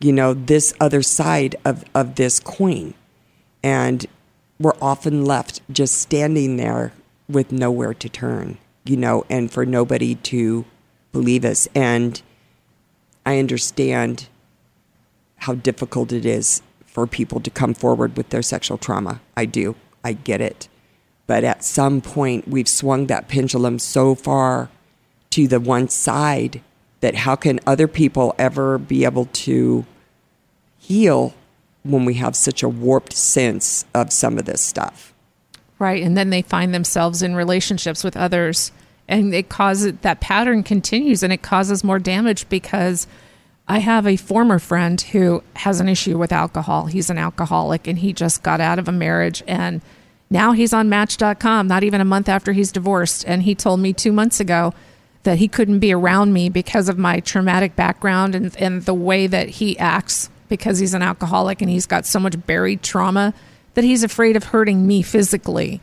You 0.00 0.12
know, 0.12 0.34
this 0.34 0.74
other 0.78 1.02
side 1.02 1.56
of, 1.64 1.84
of 1.94 2.16
this 2.16 2.38
coin. 2.38 2.94
And 3.62 4.06
we're 4.60 4.76
often 4.80 5.24
left 5.24 5.62
just 5.70 5.96
standing 5.96 6.56
there 6.56 6.92
with 7.28 7.50
nowhere 7.50 7.94
to 7.94 8.08
turn, 8.08 8.58
you 8.84 8.96
know, 8.96 9.24
and 9.28 9.50
for 9.50 9.64
nobody 9.66 10.14
to 10.14 10.64
believe 11.12 11.44
us. 11.44 11.66
And 11.74 12.20
I 13.26 13.38
understand 13.38 14.28
how 15.38 15.54
difficult 15.54 16.12
it 16.12 16.26
is 16.26 16.62
for 16.86 17.06
people 17.06 17.40
to 17.40 17.50
come 17.50 17.74
forward 17.74 18.16
with 18.16 18.30
their 18.30 18.42
sexual 18.42 18.78
trauma. 18.78 19.20
I 19.36 19.44
do. 19.44 19.76
I 20.04 20.12
get 20.12 20.40
it. 20.40 20.68
But 21.26 21.44
at 21.44 21.64
some 21.64 22.00
point, 22.00 22.48
we've 22.48 22.68
swung 22.68 23.06
that 23.06 23.28
pendulum 23.28 23.78
so 23.78 24.14
far 24.14 24.70
to 25.30 25.46
the 25.46 25.60
one 25.60 25.88
side 25.88 26.62
that 27.00 27.14
how 27.14 27.36
can 27.36 27.60
other 27.66 27.86
people 27.86 28.34
ever 28.38 28.78
be 28.78 29.04
able 29.04 29.26
to 29.26 29.84
heal 30.78 31.34
when 31.84 32.04
we 32.04 32.14
have 32.14 32.34
such 32.34 32.62
a 32.62 32.68
warped 32.68 33.12
sense 33.12 33.84
of 33.94 34.12
some 34.12 34.38
of 34.38 34.46
this 34.46 34.60
stuff? 34.60 35.14
right 35.78 36.02
and 36.02 36.16
then 36.16 36.30
they 36.30 36.42
find 36.42 36.74
themselves 36.74 37.22
in 37.22 37.34
relationships 37.34 38.04
with 38.04 38.16
others 38.16 38.72
and 39.06 39.34
it 39.34 39.48
causes 39.48 39.94
that 40.02 40.20
pattern 40.20 40.62
continues 40.62 41.22
and 41.22 41.32
it 41.32 41.42
causes 41.42 41.82
more 41.82 41.98
damage 41.98 42.48
because 42.48 43.06
I 43.68 43.78
have 43.80 44.06
a 44.06 44.16
former 44.16 44.58
friend 44.58 45.00
who 45.00 45.42
has 45.56 45.78
an 45.80 45.88
issue 45.88 46.16
with 46.16 46.32
alcohol. 46.32 46.86
He's 46.86 47.10
an 47.10 47.18
alcoholic 47.18 47.86
and 47.86 47.98
he 47.98 48.12
just 48.12 48.42
got 48.42 48.60
out 48.60 48.78
of 48.78 48.88
a 48.88 48.92
marriage 48.92 49.42
and 49.46 49.82
now 50.30 50.52
he's 50.52 50.72
on 50.72 50.88
match.com 50.88 51.66
not 51.66 51.82
even 51.82 52.00
a 52.00 52.04
month 52.06 52.28
after 52.28 52.52
he's 52.52 52.72
divorced 52.72 53.24
and 53.26 53.42
he 53.42 53.54
told 53.54 53.80
me 53.80 53.92
2 53.92 54.10
months 54.10 54.40
ago 54.40 54.72
that 55.24 55.38
he 55.38 55.48
couldn't 55.48 55.80
be 55.80 55.92
around 55.92 56.32
me 56.32 56.48
because 56.48 56.88
of 56.88 56.96
my 56.96 57.20
traumatic 57.20 57.76
background 57.76 58.34
and 58.34 58.56
and 58.56 58.82
the 58.86 58.94
way 58.94 59.26
that 59.26 59.48
he 59.48 59.78
acts 59.78 60.30
because 60.48 60.78
he's 60.78 60.94
an 60.94 61.02
alcoholic 61.02 61.60
and 61.60 61.70
he's 61.70 61.86
got 61.86 62.06
so 62.06 62.18
much 62.18 62.46
buried 62.46 62.82
trauma 62.82 63.34
that 63.74 63.84
he's 63.84 64.02
afraid 64.02 64.36
of 64.36 64.44
hurting 64.44 64.86
me 64.86 65.02
physically. 65.02 65.80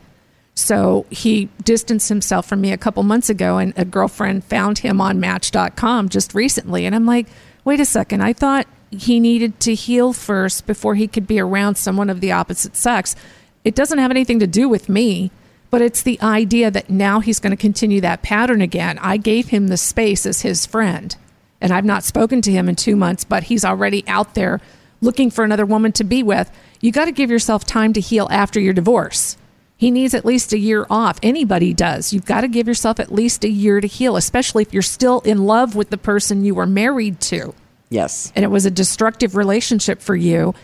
So 0.54 1.06
he 1.10 1.48
distanced 1.64 2.08
himself 2.08 2.46
from 2.46 2.60
me 2.60 2.72
a 2.72 2.78
couple 2.78 3.02
months 3.02 3.28
ago, 3.28 3.58
and 3.58 3.72
a 3.76 3.84
girlfriend 3.84 4.44
found 4.44 4.78
him 4.78 5.00
on 5.00 5.20
Match.com 5.20 6.08
just 6.08 6.34
recently. 6.34 6.86
And 6.86 6.94
I'm 6.94 7.06
like, 7.06 7.26
wait 7.66 7.80
a 7.80 7.84
second, 7.84 8.22
I 8.22 8.32
thought 8.32 8.66
he 8.90 9.20
needed 9.20 9.58
to 9.60 9.74
heal 9.74 10.12
first 10.12 10.66
before 10.66 10.94
he 10.94 11.08
could 11.08 11.26
be 11.26 11.40
around 11.40 11.74
someone 11.74 12.08
of 12.08 12.20
the 12.20 12.32
opposite 12.32 12.76
sex. 12.76 13.16
It 13.64 13.74
doesn't 13.74 13.98
have 13.98 14.12
anything 14.12 14.38
to 14.38 14.46
do 14.46 14.68
with 14.68 14.88
me, 14.88 15.32
but 15.68 15.82
it's 15.82 16.02
the 16.02 16.18
idea 16.22 16.70
that 16.70 16.88
now 16.88 17.18
he's 17.18 17.40
going 17.40 17.50
to 17.50 17.56
continue 17.56 18.00
that 18.02 18.22
pattern 18.22 18.62
again. 18.62 18.98
I 19.00 19.16
gave 19.16 19.48
him 19.48 19.66
the 19.66 19.76
space 19.76 20.24
as 20.24 20.42
his 20.42 20.64
friend, 20.64 21.14
and 21.60 21.72
I've 21.72 21.84
not 21.84 22.04
spoken 22.04 22.40
to 22.42 22.52
him 22.52 22.68
in 22.68 22.76
two 22.76 22.94
months, 22.94 23.24
but 23.24 23.42
he's 23.42 23.64
already 23.64 24.06
out 24.06 24.34
there 24.34 24.60
looking 25.00 25.30
for 25.30 25.44
another 25.44 25.66
woman 25.66 25.90
to 25.92 26.04
be 26.04 26.22
with. 26.22 26.48
You 26.80 26.92
got 26.92 27.06
to 27.06 27.12
give 27.12 27.30
yourself 27.30 27.64
time 27.64 27.92
to 27.94 28.00
heal 28.00 28.28
after 28.30 28.60
your 28.60 28.74
divorce. 28.74 29.36
He 29.76 29.90
needs 29.90 30.14
at 30.14 30.24
least 30.24 30.52
a 30.52 30.58
year 30.58 30.86
off. 30.88 31.18
Anybody 31.22 31.74
does. 31.74 32.12
You've 32.12 32.24
got 32.24 32.40
to 32.40 32.48
give 32.48 32.66
yourself 32.66 32.98
at 32.98 33.12
least 33.12 33.44
a 33.44 33.50
year 33.50 33.80
to 33.80 33.86
heal, 33.86 34.16
especially 34.16 34.62
if 34.62 34.72
you're 34.72 34.82
still 34.82 35.20
in 35.20 35.44
love 35.44 35.74
with 35.74 35.90
the 35.90 35.98
person 35.98 36.44
you 36.44 36.54
were 36.54 36.66
married 36.66 37.20
to. 37.22 37.54
Yes. 37.90 38.32
And 38.34 38.44
it 38.44 38.48
was 38.48 38.64
a 38.64 38.70
destructive 38.70 39.36
relationship 39.36 40.00
for 40.00 40.16
you. 40.16 40.54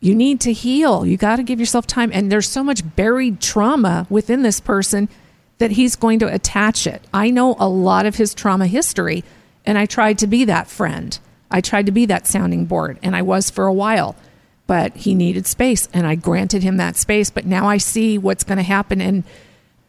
You 0.00 0.14
need 0.14 0.40
to 0.40 0.52
heal. 0.52 1.06
You 1.06 1.16
got 1.16 1.36
to 1.36 1.42
give 1.44 1.60
yourself 1.60 1.86
time. 1.86 2.10
And 2.12 2.32
there's 2.32 2.48
so 2.48 2.64
much 2.64 2.82
buried 2.96 3.40
trauma 3.40 4.06
within 4.10 4.42
this 4.42 4.60
person 4.60 5.08
that 5.58 5.72
he's 5.72 5.96
going 5.96 6.18
to 6.18 6.32
attach 6.32 6.86
it. 6.86 7.02
I 7.12 7.30
know 7.30 7.56
a 7.58 7.68
lot 7.68 8.06
of 8.06 8.16
his 8.16 8.34
trauma 8.34 8.66
history, 8.66 9.24
and 9.66 9.78
I 9.78 9.86
tried 9.86 10.18
to 10.18 10.26
be 10.26 10.44
that 10.44 10.68
friend. 10.68 11.18
I 11.50 11.60
tried 11.60 11.86
to 11.86 11.92
be 11.92 12.06
that 12.06 12.26
sounding 12.26 12.66
board, 12.66 12.98
and 13.02 13.16
I 13.16 13.22
was 13.22 13.50
for 13.50 13.66
a 13.66 13.72
while 13.72 14.14
but 14.68 14.94
he 14.94 15.14
needed 15.14 15.46
space 15.46 15.88
and 15.92 16.06
I 16.06 16.14
granted 16.14 16.62
him 16.62 16.76
that 16.76 16.94
space. 16.94 17.30
But 17.30 17.46
now 17.46 17.66
I 17.66 17.78
see 17.78 18.18
what's 18.18 18.44
going 18.44 18.58
to 18.58 18.62
happen 18.62 19.00
and 19.00 19.24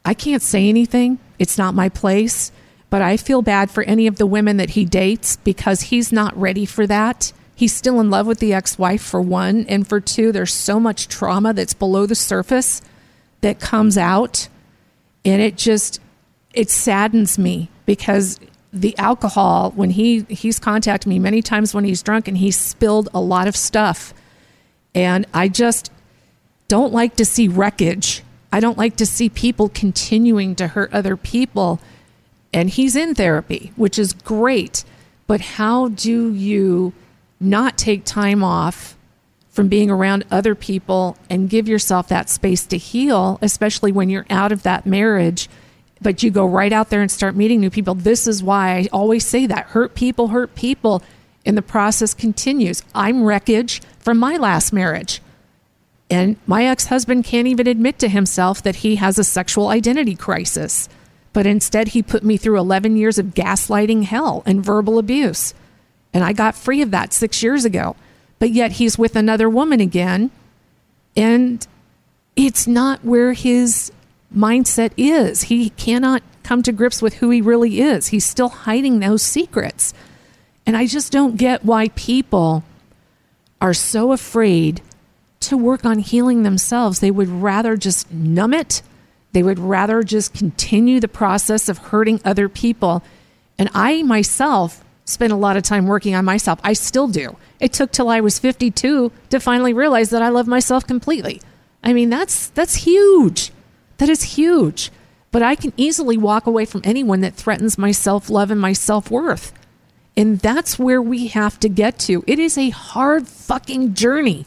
I 0.03 0.15
can't 0.15 0.41
say 0.41 0.69
anything. 0.69 1.19
It's 1.37 1.57
not 1.57 1.75
my 1.75 1.89
place. 1.89 2.51
But 2.89 3.03
I 3.03 3.17
feel 3.17 3.43
bad 3.43 3.69
for 3.69 3.83
any 3.83 4.07
of 4.07 4.15
the 4.15 4.25
women 4.25 4.57
that 4.57 4.71
he 4.71 4.85
dates 4.85 5.35
because 5.35 5.81
he's 5.81 6.11
not 6.11 6.35
ready 6.35 6.65
for 6.65 6.87
that. 6.87 7.31
He's 7.53 7.75
still 7.75 7.99
in 7.99 8.09
love 8.09 8.25
with 8.25 8.39
the 8.39 8.53
ex 8.53 8.79
wife, 8.79 9.03
for 9.03 9.21
one. 9.21 9.65
And 9.67 9.87
for 9.87 9.99
two, 9.99 10.31
there's 10.31 10.53
so 10.53 10.79
much 10.79 11.07
trauma 11.07 11.53
that's 11.53 11.73
below 11.73 12.05
the 12.05 12.15
surface 12.15 12.81
that 13.41 13.59
comes 13.59 13.97
out. 13.97 14.47
And 15.23 15.41
it 15.41 15.57
just, 15.57 15.99
it 16.53 16.71
saddens 16.71 17.37
me 17.37 17.69
because 17.85 18.39
the 18.71 18.97
alcohol, 18.97 19.71
when 19.75 19.91
he, 19.91 20.21
he's 20.29 20.57
contacted 20.57 21.09
me 21.09 21.19
many 21.19 21.41
times 21.41 21.73
when 21.73 21.83
he's 21.83 22.01
drunk 22.01 22.27
and 22.27 22.37
he's 22.37 22.57
spilled 22.57 23.09
a 23.13 23.19
lot 23.19 23.47
of 23.47 23.55
stuff 23.57 24.13
and 24.95 25.25
I 25.33 25.47
just 25.47 25.91
don't 26.67 26.93
like 26.93 27.15
to 27.17 27.25
see 27.25 27.47
wreckage. 27.47 28.23
I 28.51 28.59
don't 28.59 28.77
like 28.77 28.95
to 28.97 29.05
see 29.05 29.29
people 29.29 29.69
continuing 29.69 30.55
to 30.55 30.67
hurt 30.67 30.93
other 30.93 31.17
people. 31.17 31.79
And 32.53 32.69
he's 32.69 32.95
in 32.95 33.15
therapy, 33.15 33.71
which 33.75 33.99
is 33.99 34.13
great. 34.13 34.83
But 35.27 35.41
how 35.41 35.89
do 35.89 36.33
you 36.33 36.93
not 37.39 37.77
take 37.77 38.05
time 38.05 38.43
off 38.43 38.97
from 39.49 39.67
being 39.67 39.89
around 39.89 40.25
other 40.31 40.55
people 40.55 41.17
and 41.29 41.49
give 41.49 41.67
yourself 41.67 42.07
that 42.07 42.29
space 42.29 42.65
to 42.67 42.77
heal, 42.77 43.37
especially 43.41 43.91
when 43.91 44.09
you're 44.09 44.25
out 44.29 44.51
of 44.51 44.63
that 44.63 44.85
marriage? 44.85 45.49
But 46.01 46.23
you 46.23 46.31
go 46.31 46.45
right 46.45 46.71
out 46.71 46.89
there 46.89 47.01
and 47.01 47.11
start 47.11 47.35
meeting 47.35 47.59
new 47.59 47.69
people. 47.69 47.93
This 47.93 48.25
is 48.25 48.41
why 48.41 48.77
I 48.77 48.87
always 48.91 49.25
say 49.25 49.45
that 49.45 49.67
hurt 49.67 49.95
people 49.95 50.29
hurt 50.29 50.55
people 50.55 51.03
and 51.49 51.57
the 51.57 51.63
process 51.63 52.13
continues. 52.13 52.83
I'm 52.93 53.23
wreckage 53.23 53.81
from 53.97 54.19
my 54.19 54.37
last 54.37 54.71
marriage. 54.71 55.19
And 56.07 56.35
my 56.45 56.65
ex 56.65 56.85
husband 56.85 57.25
can't 57.25 57.47
even 57.47 57.65
admit 57.65 57.97
to 57.99 58.07
himself 58.07 58.61
that 58.61 58.77
he 58.77 58.97
has 58.97 59.17
a 59.17 59.23
sexual 59.23 59.69
identity 59.69 60.13
crisis. 60.13 60.87
But 61.33 61.47
instead, 61.47 61.89
he 61.89 62.03
put 62.03 62.23
me 62.23 62.37
through 62.37 62.59
11 62.59 62.97
years 62.97 63.17
of 63.17 63.33
gaslighting 63.33 64.03
hell 64.03 64.43
and 64.45 64.63
verbal 64.63 64.99
abuse. 64.99 65.55
And 66.13 66.23
I 66.23 66.33
got 66.33 66.53
free 66.53 66.83
of 66.83 66.91
that 66.91 67.13
six 67.13 67.41
years 67.41 67.65
ago. 67.65 67.95
But 68.37 68.51
yet, 68.51 68.73
he's 68.73 68.99
with 68.99 69.15
another 69.15 69.49
woman 69.49 69.79
again. 69.79 70.29
And 71.17 71.65
it's 72.35 72.67
not 72.67 73.03
where 73.03 73.33
his 73.33 73.91
mindset 74.35 74.91
is. 74.97 75.43
He 75.43 75.71
cannot 75.71 76.21
come 76.43 76.61
to 76.61 76.71
grips 76.71 77.01
with 77.01 77.15
who 77.15 77.31
he 77.31 77.41
really 77.41 77.81
is. 77.81 78.09
He's 78.09 78.25
still 78.25 78.49
hiding 78.49 78.99
those 78.99 79.23
secrets. 79.23 79.95
And 80.69 80.77
I 80.77 80.85
just 80.85 81.11
don't 81.11 81.35
get 81.35 81.65
why 81.65 81.87
people 81.95 82.63
are 83.59 83.73
so 83.73 84.11
afraid 84.11 84.83
to 85.39 85.57
work 85.57 85.83
on 85.83 85.97
healing 85.97 86.43
themselves. 86.43 86.99
They 86.99 87.09
would 87.09 87.27
rather 87.27 87.75
just 87.75 88.11
numb 88.13 88.53
it. 88.53 88.83
They 89.31 89.41
would 89.41 89.57
rather 89.57 90.03
just 90.03 90.31
continue 90.31 90.99
the 90.99 91.07
process 91.07 91.69
of 91.69 91.79
hurting 91.79 92.21
other 92.23 92.47
people. 92.47 93.01
And 93.57 93.71
I 93.73 94.03
myself 94.03 94.83
spent 95.05 95.33
a 95.33 95.35
lot 95.35 95.57
of 95.57 95.63
time 95.63 95.87
working 95.87 96.13
on 96.13 96.23
myself. 96.23 96.59
I 96.63 96.73
still 96.73 97.07
do. 97.07 97.35
It 97.59 97.73
took 97.73 97.91
till 97.91 98.09
I 98.09 98.19
was 98.19 98.37
52 98.37 99.11
to 99.31 99.39
finally 99.39 99.73
realize 99.73 100.11
that 100.11 100.21
I 100.21 100.29
love 100.29 100.45
myself 100.45 100.85
completely. 100.85 101.41
I 101.83 101.93
mean, 101.93 102.11
that's 102.11 102.49
that's 102.49 102.75
huge. 102.75 103.51
That 103.97 104.09
is 104.09 104.21
huge. 104.21 104.91
But 105.31 105.41
I 105.41 105.55
can 105.55 105.73
easily 105.77 106.15
walk 106.15 106.45
away 106.45 106.65
from 106.65 106.81
anyone 106.83 107.21
that 107.21 107.33
threatens 107.33 107.79
my 107.79 107.89
self-love 107.89 108.51
and 108.51 108.61
my 108.61 108.73
self-worth. 108.73 109.51
And 110.17 110.39
that's 110.39 110.77
where 110.77 111.01
we 111.01 111.27
have 111.27 111.59
to 111.61 111.69
get 111.69 111.97
to. 111.99 112.23
It 112.27 112.39
is 112.39 112.57
a 112.57 112.69
hard 112.71 113.27
fucking 113.27 113.93
journey. 113.93 114.45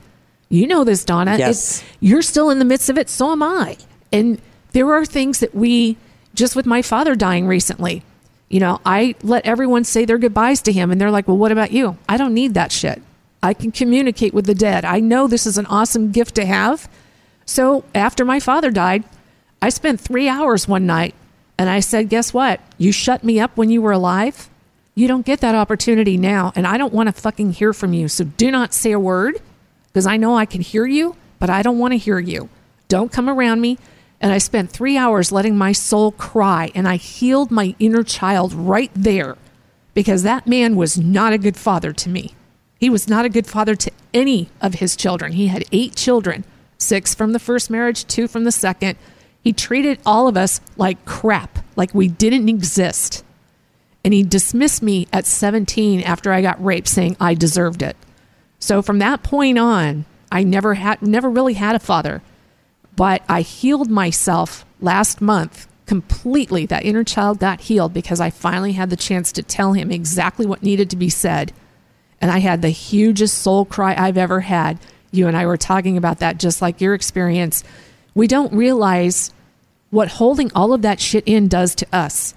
You 0.48 0.66
know 0.66 0.84
this, 0.84 1.04
Donna. 1.04 1.38
Yes. 1.38 1.80
It's, 1.80 1.90
you're 2.00 2.22
still 2.22 2.50
in 2.50 2.58
the 2.58 2.64
midst 2.64 2.90
of 2.90 2.98
it. 2.98 3.08
So 3.08 3.32
am 3.32 3.42
I. 3.42 3.78
And 4.12 4.40
there 4.72 4.92
are 4.92 5.06
things 5.06 5.40
that 5.40 5.54
we, 5.54 5.96
just 6.34 6.54
with 6.54 6.66
my 6.66 6.82
father 6.82 7.14
dying 7.14 7.46
recently, 7.46 8.02
you 8.50 8.60
know, 8.60 8.80
I 8.84 9.14
let 9.22 9.46
everyone 9.46 9.84
say 9.84 10.04
their 10.04 10.18
goodbyes 10.18 10.60
to 10.62 10.72
him. 10.72 10.90
And 10.90 11.00
they're 11.00 11.10
like, 11.10 11.26
well, 11.26 11.38
what 11.38 11.52
about 11.52 11.72
you? 11.72 11.96
I 12.06 12.18
don't 12.18 12.34
need 12.34 12.52
that 12.52 12.70
shit. 12.70 13.00
I 13.42 13.54
can 13.54 13.72
communicate 13.72 14.34
with 14.34 14.44
the 14.44 14.54
dead. 14.54 14.84
I 14.84 15.00
know 15.00 15.26
this 15.26 15.46
is 15.46 15.56
an 15.56 15.66
awesome 15.66 16.12
gift 16.12 16.34
to 16.34 16.44
have. 16.44 16.88
So 17.46 17.84
after 17.94 18.24
my 18.24 18.40
father 18.40 18.70
died, 18.70 19.04
I 19.62 19.70
spent 19.70 20.00
three 20.00 20.28
hours 20.28 20.68
one 20.68 20.86
night 20.86 21.14
and 21.56 21.70
I 21.70 21.80
said, 21.80 22.10
guess 22.10 22.34
what? 22.34 22.60
You 22.76 22.92
shut 22.92 23.24
me 23.24 23.40
up 23.40 23.56
when 23.56 23.70
you 23.70 23.80
were 23.80 23.92
alive 23.92 24.50
you 24.94 25.08
don't 25.08 25.24
get 25.24 25.40
that 25.40 25.54
opportunity 25.54 26.16
now. 26.16 26.52
And 26.54 26.66
I 26.66 26.76
don't 26.76 26.92
want 26.92 27.08
to 27.08 27.20
fucking 27.20 27.52
hear 27.52 27.72
from 27.72 27.92
you. 27.92 28.08
So 28.08 28.24
do 28.24 28.50
not 28.50 28.74
say 28.74 28.92
a 28.92 29.00
word 29.00 29.40
because 29.86 30.06
I 30.06 30.16
know 30.16 30.36
I 30.36 30.46
can 30.46 30.60
hear 30.60 30.86
you, 30.86 31.16
but 31.38 31.50
I 31.50 31.62
don't 31.62 31.78
want 31.78 31.92
to 31.92 31.98
hear 31.98 32.18
you. 32.18 32.48
Don't 32.88 33.12
come 33.12 33.28
around 33.28 33.60
me. 33.60 33.78
And 34.20 34.32
I 34.32 34.38
spent 34.38 34.70
three 34.70 34.96
hours 34.96 35.32
letting 35.32 35.56
my 35.56 35.72
soul 35.72 36.12
cry 36.12 36.70
and 36.74 36.86
I 36.86 36.96
healed 36.96 37.50
my 37.50 37.74
inner 37.78 38.04
child 38.04 38.52
right 38.52 38.90
there 38.94 39.36
because 39.94 40.22
that 40.22 40.46
man 40.46 40.76
was 40.76 40.96
not 40.96 41.32
a 41.32 41.38
good 41.38 41.56
father 41.56 41.92
to 41.92 42.08
me. 42.08 42.34
He 42.78 42.88
was 42.90 43.08
not 43.08 43.24
a 43.24 43.30
good 43.30 43.46
father 43.46 43.74
to 43.74 43.90
any 44.14 44.48
of 44.60 44.74
his 44.74 44.94
children. 44.94 45.32
He 45.32 45.48
had 45.48 45.64
eight 45.72 45.96
children 45.96 46.44
six 46.78 47.14
from 47.14 47.32
the 47.32 47.38
first 47.38 47.70
marriage, 47.70 48.04
two 48.06 48.26
from 48.28 48.44
the 48.44 48.52
second. 48.52 48.98
He 49.42 49.52
treated 49.52 50.00
all 50.04 50.28
of 50.28 50.36
us 50.36 50.60
like 50.76 51.04
crap, 51.04 51.60
like 51.76 51.94
we 51.94 52.08
didn't 52.08 52.48
exist 52.48 53.24
and 54.04 54.12
he 54.12 54.22
dismissed 54.22 54.82
me 54.82 55.06
at 55.12 55.26
17 55.26 56.00
after 56.02 56.32
I 56.32 56.42
got 56.42 56.62
raped 56.62 56.88
saying 56.88 57.16
I 57.20 57.34
deserved 57.34 57.82
it. 57.82 57.96
So 58.58 58.82
from 58.82 58.98
that 58.98 59.22
point 59.22 59.58
on, 59.58 60.04
I 60.30 60.44
never 60.44 60.74
had 60.74 61.02
never 61.02 61.28
really 61.28 61.54
had 61.54 61.76
a 61.76 61.80
father. 61.80 62.22
But 62.96 63.22
I 63.28 63.42
healed 63.42 63.90
myself 63.90 64.64
last 64.80 65.20
month 65.20 65.68
completely. 65.86 66.66
That 66.66 66.84
inner 66.84 67.04
child 67.04 67.38
got 67.38 67.62
healed 67.62 67.92
because 67.92 68.20
I 68.20 68.30
finally 68.30 68.72
had 68.72 68.90
the 68.90 68.96
chance 68.96 69.32
to 69.32 69.42
tell 69.42 69.72
him 69.72 69.90
exactly 69.90 70.46
what 70.46 70.62
needed 70.62 70.90
to 70.90 70.96
be 70.96 71.08
said. 71.08 71.52
And 72.20 72.30
I 72.30 72.38
had 72.38 72.62
the 72.62 72.70
hugest 72.70 73.38
soul 73.38 73.64
cry 73.64 73.94
I've 73.96 74.18
ever 74.18 74.40
had. 74.40 74.78
You 75.10 75.26
and 75.28 75.36
I 75.36 75.46
were 75.46 75.56
talking 75.56 75.96
about 75.96 76.20
that 76.20 76.38
just 76.38 76.62
like 76.62 76.80
your 76.80 76.94
experience. 76.94 77.64
We 78.14 78.26
don't 78.26 78.52
realize 78.52 79.32
what 79.90 80.08
holding 80.08 80.50
all 80.54 80.72
of 80.72 80.82
that 80.82 81.00
shit 81.00 81.24
in 81.26 81.48
does 81.48 81.74
to 81.76 81.86
us 81.92 82.34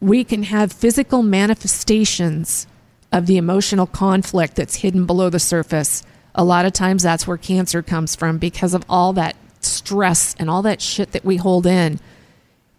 we 0.00 0.24
can 0.24 0.44
have 0.44 0.72
physical 0.72 1.22
manifestations 1.22 2.66
of 3.10 3.26
the 3.26 3.36
emotional 3.36 3.86
conflict 3.86 4.56
that's 4.56 4.76
hidden 4.76 5.06
below 5.06 5.30
the 5.30 5.38
surface. 5.38 6.02
A 6.34 6.44
lot 6.44 6.66
of 6.66 6.72
times 6.72 7.02
that's 7.02 7.26
where 7.26 7.36
cancer 7.36 7.82
comes 7.82 8.14
from 8.14 8.38
because 8.38 8.74
of 8.74 8.84
all 8.88 9.12
that 9.14 9.34
stress 9.60 10.36
and 10.38 10.48
all 10.48 10.62
that 10.62 10.80
shit 10.80 11.12
that 11.12 11.24
we 11.24 11.36
hold 11.36 11.66
in. 11.66 11.98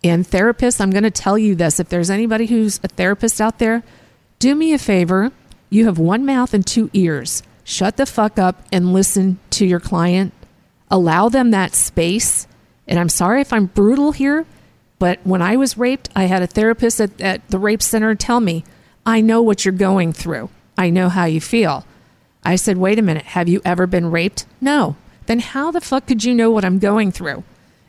And 0.03 0.25
therapists, 0.25 0.79
I'm 0.79 0.91
going 0.91 1.03
to 1.03 1.11
tell 1.11 1.37
you 1.37 1.55
this 1.55 1.79
if 1.79 1.89
there's 1.89 2.09
anybody 2.09 2.45
who's 2.45 2.79
a 2.83 2.87
therapist 2.87 3.41
out 3.41 3.59
there, 3.59 3.83
do 4.37 4.55
me 4.55 4.73
a 4.73 4.79
favor 4.79 5.31
You 5.69 5.85
have 5.85 5.99
one 5.99 6.25
mouth 6.25 6.53
and 6.53 6.65
two 6.65 6.89
ears. 6.93 7.43
Shut 7.63 7.97
the 7.97 8.07
fuck 8.07 8.39
up 8.39 8.63
and 8.71 8.93
listen 8.93 9.37
to 9.51 9.65
your 9.67 9.79
client. 9.79 10.33
Allow 10.89 11.29
them 11.29 11.51
that 11.51 11.75
space. 11.75 12.47
And 12.87 12.97
I'm 12.97 13.09
sorry 13.09 13.41
if 13.41 13.53
I'm 13.53 13.67
brutal 13.67 14.11
here, 14.11 14.47
but 14.99 15.19
when 15.23 15.41
I 15.41 15.55
was 15.55 15.77
raped, 15.77 16.09
I 16.15 16.25
had 16.25 16.41
a 16.41 16.47
therapist 16.47 16.99
at, 17.01 17.19
at 17.19 17.47
the 17.49 17.59
rape 17.59 17.81
center 17.81 18.13
tell 18.15 18.39
me, 18.39 18.63
I 19.05 19.21
know 19.21 19.41
what 19.41 19.65
you're 19.65 19.73
going 19.73 20.13
through. 20.13 20.49
I 20.77 20.89
know 20.89 21.09
how 21.09 21.25
you 21.25 21.41
feel. 21.41 21.85
I 22.43 22.55
said, 22.55 22.77
wait 22.77 22.99
a 22.99 23.01
minute, 23.01 23.25
have 23.25 23.49
you 23.49 23.61
ever 23.65 23.87
been 23.87 24.11
raped? 24.11 24.45
No. 24.61 24.95
Then 25.25 25.39
how 25.39 25.71
the 25.71 25.81
fuck 25.81 26.07
could 26.07 26.23
you 26.23 26.33
know 26.35 26.51
what 26.51 26.65
I'm 26.65 26.79
going 26.79 27.11
through? 27.11 27.43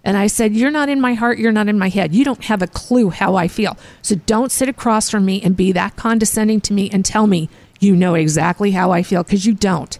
And 0.04 0.16
I 0.16 0.28
said, 0.28 0.54
You're 0.54 0.70
not 0.70 0.88
in 0.88 1.00
my 1.00 1.14
heart, 1.14 1.38
you're 1.38 1.52
not 1.52 1.68
in 1.68 1.78
my 1.78 1.88
head. 1.88 2.14
You 2.14 2.24
don't 2.24 2.44
have 2.44 2.62
a 2.62 2.66
clue 2.66 3.10
how 3.10 3.36
I 3.36 3.48
feel. 3.48 3.76
So 4.02 4.14
don't 4.14 4.52
sit 4.52 4.68
across 4.68 5.10
from 5.10 5.24
me 5.24 5.42
and 5.42 5.56
be 5.56 5.72
that 5.72 5.96
condescending 5.96 6.60
to 6.62 6.72
me 6.72 6.90
and 6.90 7.04
tell 7.04 7.26
me 7.26 7.48
you 7.80 7.94
know 7.96 8.14
exactly 8.14 8.70
how 8.72 8.92
I 8.92 9.02
feel, 9.02 9.22
because 9.22 9.46
you 9.46 9.54
don't. 9.54 9.98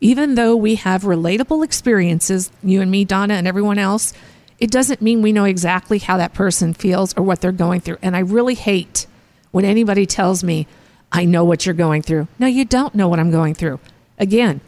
Even 0.00 0.34
though 0.34 0.56
we 0.56 0.76
have 0.76 1.02
relatable 1.02 1.64
experiences, 1.64 2.50
you 2.62 2.80
and 2.80 2.90
me, 2.90 3.04
Donna, 3.04 3.34
and 3.34 3.46
everyone 3.46 3.78
else, 3.78 4.12
it 4.60 4.70
doesn't 4.70 5.02
mean 5.02 5.22
we 5.22 5.32
know 5.32 5.44
exactly 5.44 5.98
how 5.98 6.16
that 6.18 6.34
person 6.34 6.74
feels 6.74 7.16
or 7.16 7.22
what 7.22 7.40
they're 7.40 7.52
going 7.52 7.80
through. 7.80 7.98
And 8.02 8.14
I 8.14 8.20
really 8.20 8.54
hate 8.54 9.06
when 9.50 9.64
anybody 9.64 10.06
tells 10.06 10.44
me, 10.44 10.66
I 11.10 11.24
know 11.24 11.44
what 11.44 11.66
you're 11.66 11.74
going 11.74 12.02
through. 12.02 12.28
No, 12.38 12.46
you 12.46 12.64
don't 12.64 12.94
know 12.94 13.08
what 13.08 13.18
I'm 13.18 13.30
going 13.30 13.54
through. 13.54 13.80
Again, 14.18 14.60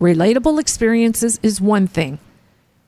relatable 0.00 0.60
experiences 0.60 1.40
is 1.42 1.60
one 1.60 1.86
thing 1.86 2.18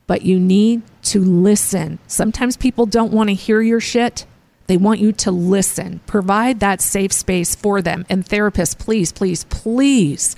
but 0.08 0.22
you 0.22 0.40
need 0.40 0.82
to 1.02 1.20
listen. 1.20 2.00
Sometimes 2.08 2.56
people 2.56 2.86
don't 2.86 3.12
want 3.12 3.28
to 3.28 3.34
hear 3.34 3.60
your 3.60 3.78
shit. 3.78 4.26
They 4.66 4.78
want 4.78 5.00
you 5.00 5.12
to 5.12 5.30
listen. 5.30 6.00
Provide 6.06 6.60
that 6.60 6.80
safe 6.80 7.12
space 7.12 7.54
for 7.54 7.80
them. 7.80 8.04
And 8.08 8.24
therapists, 8.24 8.76
please, 8.76 9.12
please, 9.12 9.44
please 9.44 10.34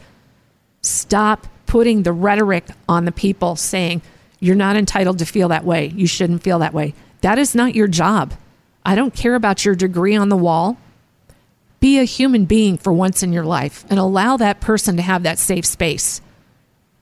stop 0.83 1.47
putting 1.67 2.03
the 2.03 2.13
rhetoric 2.13 2.65
on 2.89 3.05
the 3.05 3.13
people 3.13 3.55
saying, 3.55 4.03
you're 4.41 4.57
not 4.57 4.77
entitled 4.77 5.19
to 5.19 5.27
feel 5.27 5.49
that 5.49 5.65
way. 5.65 5.93
You 5.95 6.07
shouldn't 6.07 6.43
feel 6.43 6.59
that 6.59 6.75
way. 6.75 6.95
That 7.21 7.39
is 7.39 7.55
not 7.55 7.75
your 7.75 7.89
job. 7.89 8.35
I 8.85 8.95
don't 8.95 9.15
care 9.15 9.35
about 9.35 9.65
your 9.65 9.75
degree 9.75 10.17
on 10.17 10.31
the 10.31 10.37
wall. 10.37 10.79
Be 11.79 11.99
a 11.99 12.05
human 12.05 12.47
being 12.47 12.79
for 12.79 12.93
once 12.93 13.23
in 13.23 13.33
your 13.33 13.45
life 13.45 13.85
and 13.91 13.99
allow 13.99 14.37
that 14.39 14.61
person 14.61 14.97
to 14.97 15.03
have 15.03 15.23
that 15.23 15.39
safe 15.39 15.67
space. 15.67 16.21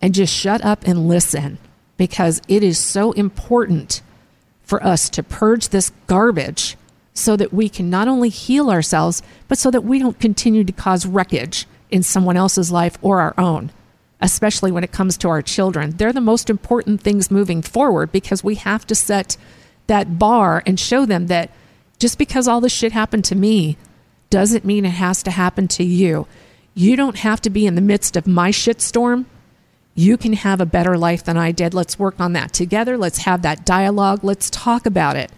And 0.02 0.14
just 0.14 0.34
shut 0.34 0.64
up 0.64 0.86
and 0.86 1.08
listen 1.08 1.58
because 1.96 2.40
it 2.48 2.62
is 2.62 2.78
so 2.78 3.12
important 3.12 4.02
for 4.62 4.84
us 4.84 5.08
to 5.10 5.22
purge 5.22 5.70
this 5.70 5.90
garbage 6.06 6.76
so 7.14 7.36
that 7.36 7.52
we 7.52 7.68
can 7.68 7.90
not 7.90 8.06
only 8.06 8.28
heal 8.28 8.70
ourselves, 8.70 9.22
but 9.48 9.58
so 9.58 9.70
that 9.70 9.82
we 9.82 9.98
don't 9.98 10.20
continue 10.20 10.62
to 10.62 10.72
cause 10.72 11.06
wreckage 11.06 11.66
in 11.90 12.02
someone 12.02 12.36
else's 12.36 12.70
life 12.70 12.96
or 13.02 13.20
our 13.20 13.34
own, 13.38 13.72
especially 14.20 14.72
when 14.72 14.84
it 14.84 14.92
comes 14.92 15.16
to 15.18 15.28
our 15.28 15.42
children. 15.42 15.90
They're 15.92 16.12
the 16.12 16.20
most 16.20 16.50
important 16.50 17.00
things 17.00 17.30
moving 17.30 17.62
forward 17.62 18.12
because 18.12 18.42
we 18.42 18.56
have 18.56 18.86
to 18.86 18.94
set 18.94 19.36
that 19.86 20.18
bar 20.18 20.62
and 20.66 20.78
show 20.78 21.06
them 21.06 21.28
that 21.28 21.50
just 21.98 22.18
because 22.18 22.46
all 22.46 22.60
this 22.60 22.72
shit 22.72 22.92
happened 22.92 23.24
to 23.26 23.34
me 23.34 23.76
doesn't 24.30 24.64
mean 24.64 24.84
it 24.84 24.90
has 24.90 25.22
to 25.22 25.30
happen 25.30 25.68
to 25.68 25.84
you. 25.84 26.26
You 26.74 26.96
don't 26.96 27.18
have 27.18 27.40
to 27.42 27.50
be 27.50 27.66
in 27.66 27.74
the 27.74 27.80
midst 27.80 28.16
of 28.16 28.26
my 28.26 28.50
shitstorm 28.50 29.24
you 29.98 30.16
can 30.16 30.34
have 30.34 30.60
a 30.60 30.66
better 30.66 30.96
life 30.96 31.24
than 31.24 31.36
I 31.36 31.50
did. 31.50 31.74
Let's 31.74 31.98
work 31.98 32.20
on 32.20 32.32
that 32.34 32.52
together. 32.52 32.96
Let's 32.96 33.18
have 33.18 33.42
that 33.42 33.66
dialogue. 33.66 34.22
Let's 34.22 34.48
talk 34.48 34.86
about 34.86 35.16
it. 35.16 35.32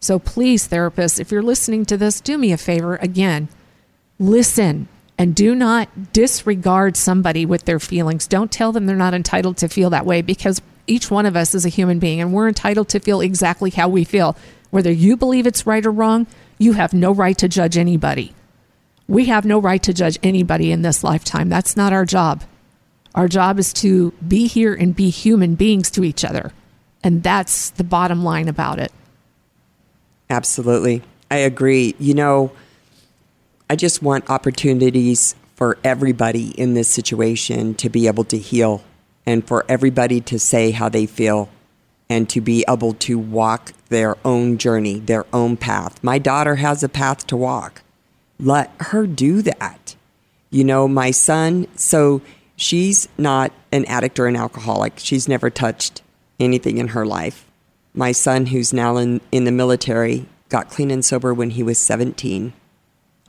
So 0.00 0.18
please, 0.18 0.66
therapists, 0.66 1.20
if 1.20 1.30
you're 1.30 1.44
listening 1.44 1.84
to 1.86 1.96
this, 1.96 2.20
do 2.20 2.36
me 2.36 2.50
a 2.50 2.56
favor 2.56 2.96
again. 2.96 3.46
Listen 4.18 4.88
and 5.20 5.34
do 5.34 5.54
not 5.54 6.14
disregard 6.14 6.96
somebody 6.96 7.44
with 7.44 7.66
their 7.66 7.78
feelings. 7.78 8.26
Don't 8.26 8.50
tell 8.50 8.72
them 8.72 8.86
they're 8.86 8.96
not 8.96 9.12
entitled 9.12 9.58
to 9.58 9.68
feel 9.68 9.90
that 9.90 10.06
way 10.06 10.22
because 10.22 10.62
each 10.86 11.10
one 11.10 11.26
of 11.26 11.36
us 11.36 11.54
is 11.54 11.66
a 11.66 11.68
human 11.68 11.98
being 11.98 12.22
and 12.22 12.32
we're 12.32 12.48
entitled 12.48 12.88
to 12.88 13.00
feel 13.00 13.20
exactly 13.20 13.68
how 13.68 13.86
we 13.86 14.02
feel. 14.02 14.34
Whether 14.70 14.90
you 14.90 15.18
believe 15.18 15.46
it's 15.46 15.66
right 15.66 15.84
or 15.84 15.90
wrong, 15.90 16.26
you 16.56 16.72
have 16.72 16.94
no 16.94 17.12
right 17.12 17.36
to 17.36 17.48
judge 17.48 17.76
anybody. 17.76 18.32
We 19.08 19.26
have 19.26 19.44
no 19.44 19.58
right 19.58 19.82
to 19.82 19.92
judge 19.92 20.18
anybody 20.22 20.72
in 20.72 20.80
this 20.80 21.04
lifetime. 21.04 21.50
That's 21.50 21.76
not 21.76 21.92
our 21.92 22.06
job. 22.06 22.42
Our 23.14 23.28
job 23.28 23.58
is 23.58 23.74
to 23.74 24.12
be 24.26 24.46
here 24.46 24.72
and 24.72 24.96
be 24.96 25.10
human 25.10 25.54
beings 25.54 25.90
to 25.90 26.02
each 26.02 26.24
other. 26.24 26.50
And 27.04 27.22
that's 27.22 27.68
the 27.68 27.84
bottom 27.84 28.24
line 28.24 28.48
about 28.48 28.78
it. 28.78 28.90
Absolutely. 30.30 31.02
I 31.30 31.36
agree. 31.36 31.94
You 31.98 32.14
know, 32.14 32.52
I 33.70 33.76
just 33.76 34.02
want 34.02 34.28
opportunities 34.28 35.34
for 35.54 35.78
everybody 35.82 36.48
in 36.60 36.74
this 36.74 36.88
situation 36.88 37.74
to 37.76 37.88
be 37.88 38.06
able 38.06 38.24
to 38.24 38.36
heal 38.36 38.82
and 39.24 39.46
for 39.46 39.64
everybody 39.68 40.20
to 40.22 40.38
say 40.38 40.72
how 40.72 40.90
they 40.90 41.06
feel 41.06 41.48
and 42.10 42.28
to 42.28 42.42
be 42.42 42.64
able 42.68 42.92
to 42.94 43.18
walk 43.18 43.72
their 43.88 44.16
own 44.24 44.58
journey, 44.58 44.98
their 44.98 45.24
own 45.32 45.56
path. 45.56 46.02
My 46.02 46.18
daughter 46.18 46.56
has 46.56 46.82
a 46.82 46.88
path 46.88 47.26
to 47.28 47.36
walk. 47.36 47.82
Let 48.38 48.72
her 48.80 49.06
do 49.06 49.40
that. 49.42 49.94
You 50.50 50.64
know, 50.64 50.86
my 50.86 51.12
son, 51.12 51.66
so 51.76 52.20
She's 52.60 53.08
not 53.16 53.52
an 53.72 53.86
addict 53.86 54.20
or 54.20 54.26
an 54.26 54.36
alcoholic. 54.36 54.98
She's 54.98 55.26
never 55.26 55.48
touched 55.48 56.02
anything 56.38 56.76
in 56.76 56.88
her 56.88 57.06
life. 57.06 57.50
My 57.94 58.12
son, 58.12 58.46
who's 58.46 58.70
now 58.70 58.98
in, 58.98 59.22
in 59.32 59.44
the 59.44 59.50
military, 59.50 60.26
got 60.50 60.68
clean 60.68 60.90
and 60.90 61.02
sober 61.02 61.32
when 61.32 61.50
he 61.50 61.62
was 61.62 61.78
17. 61.78 62.52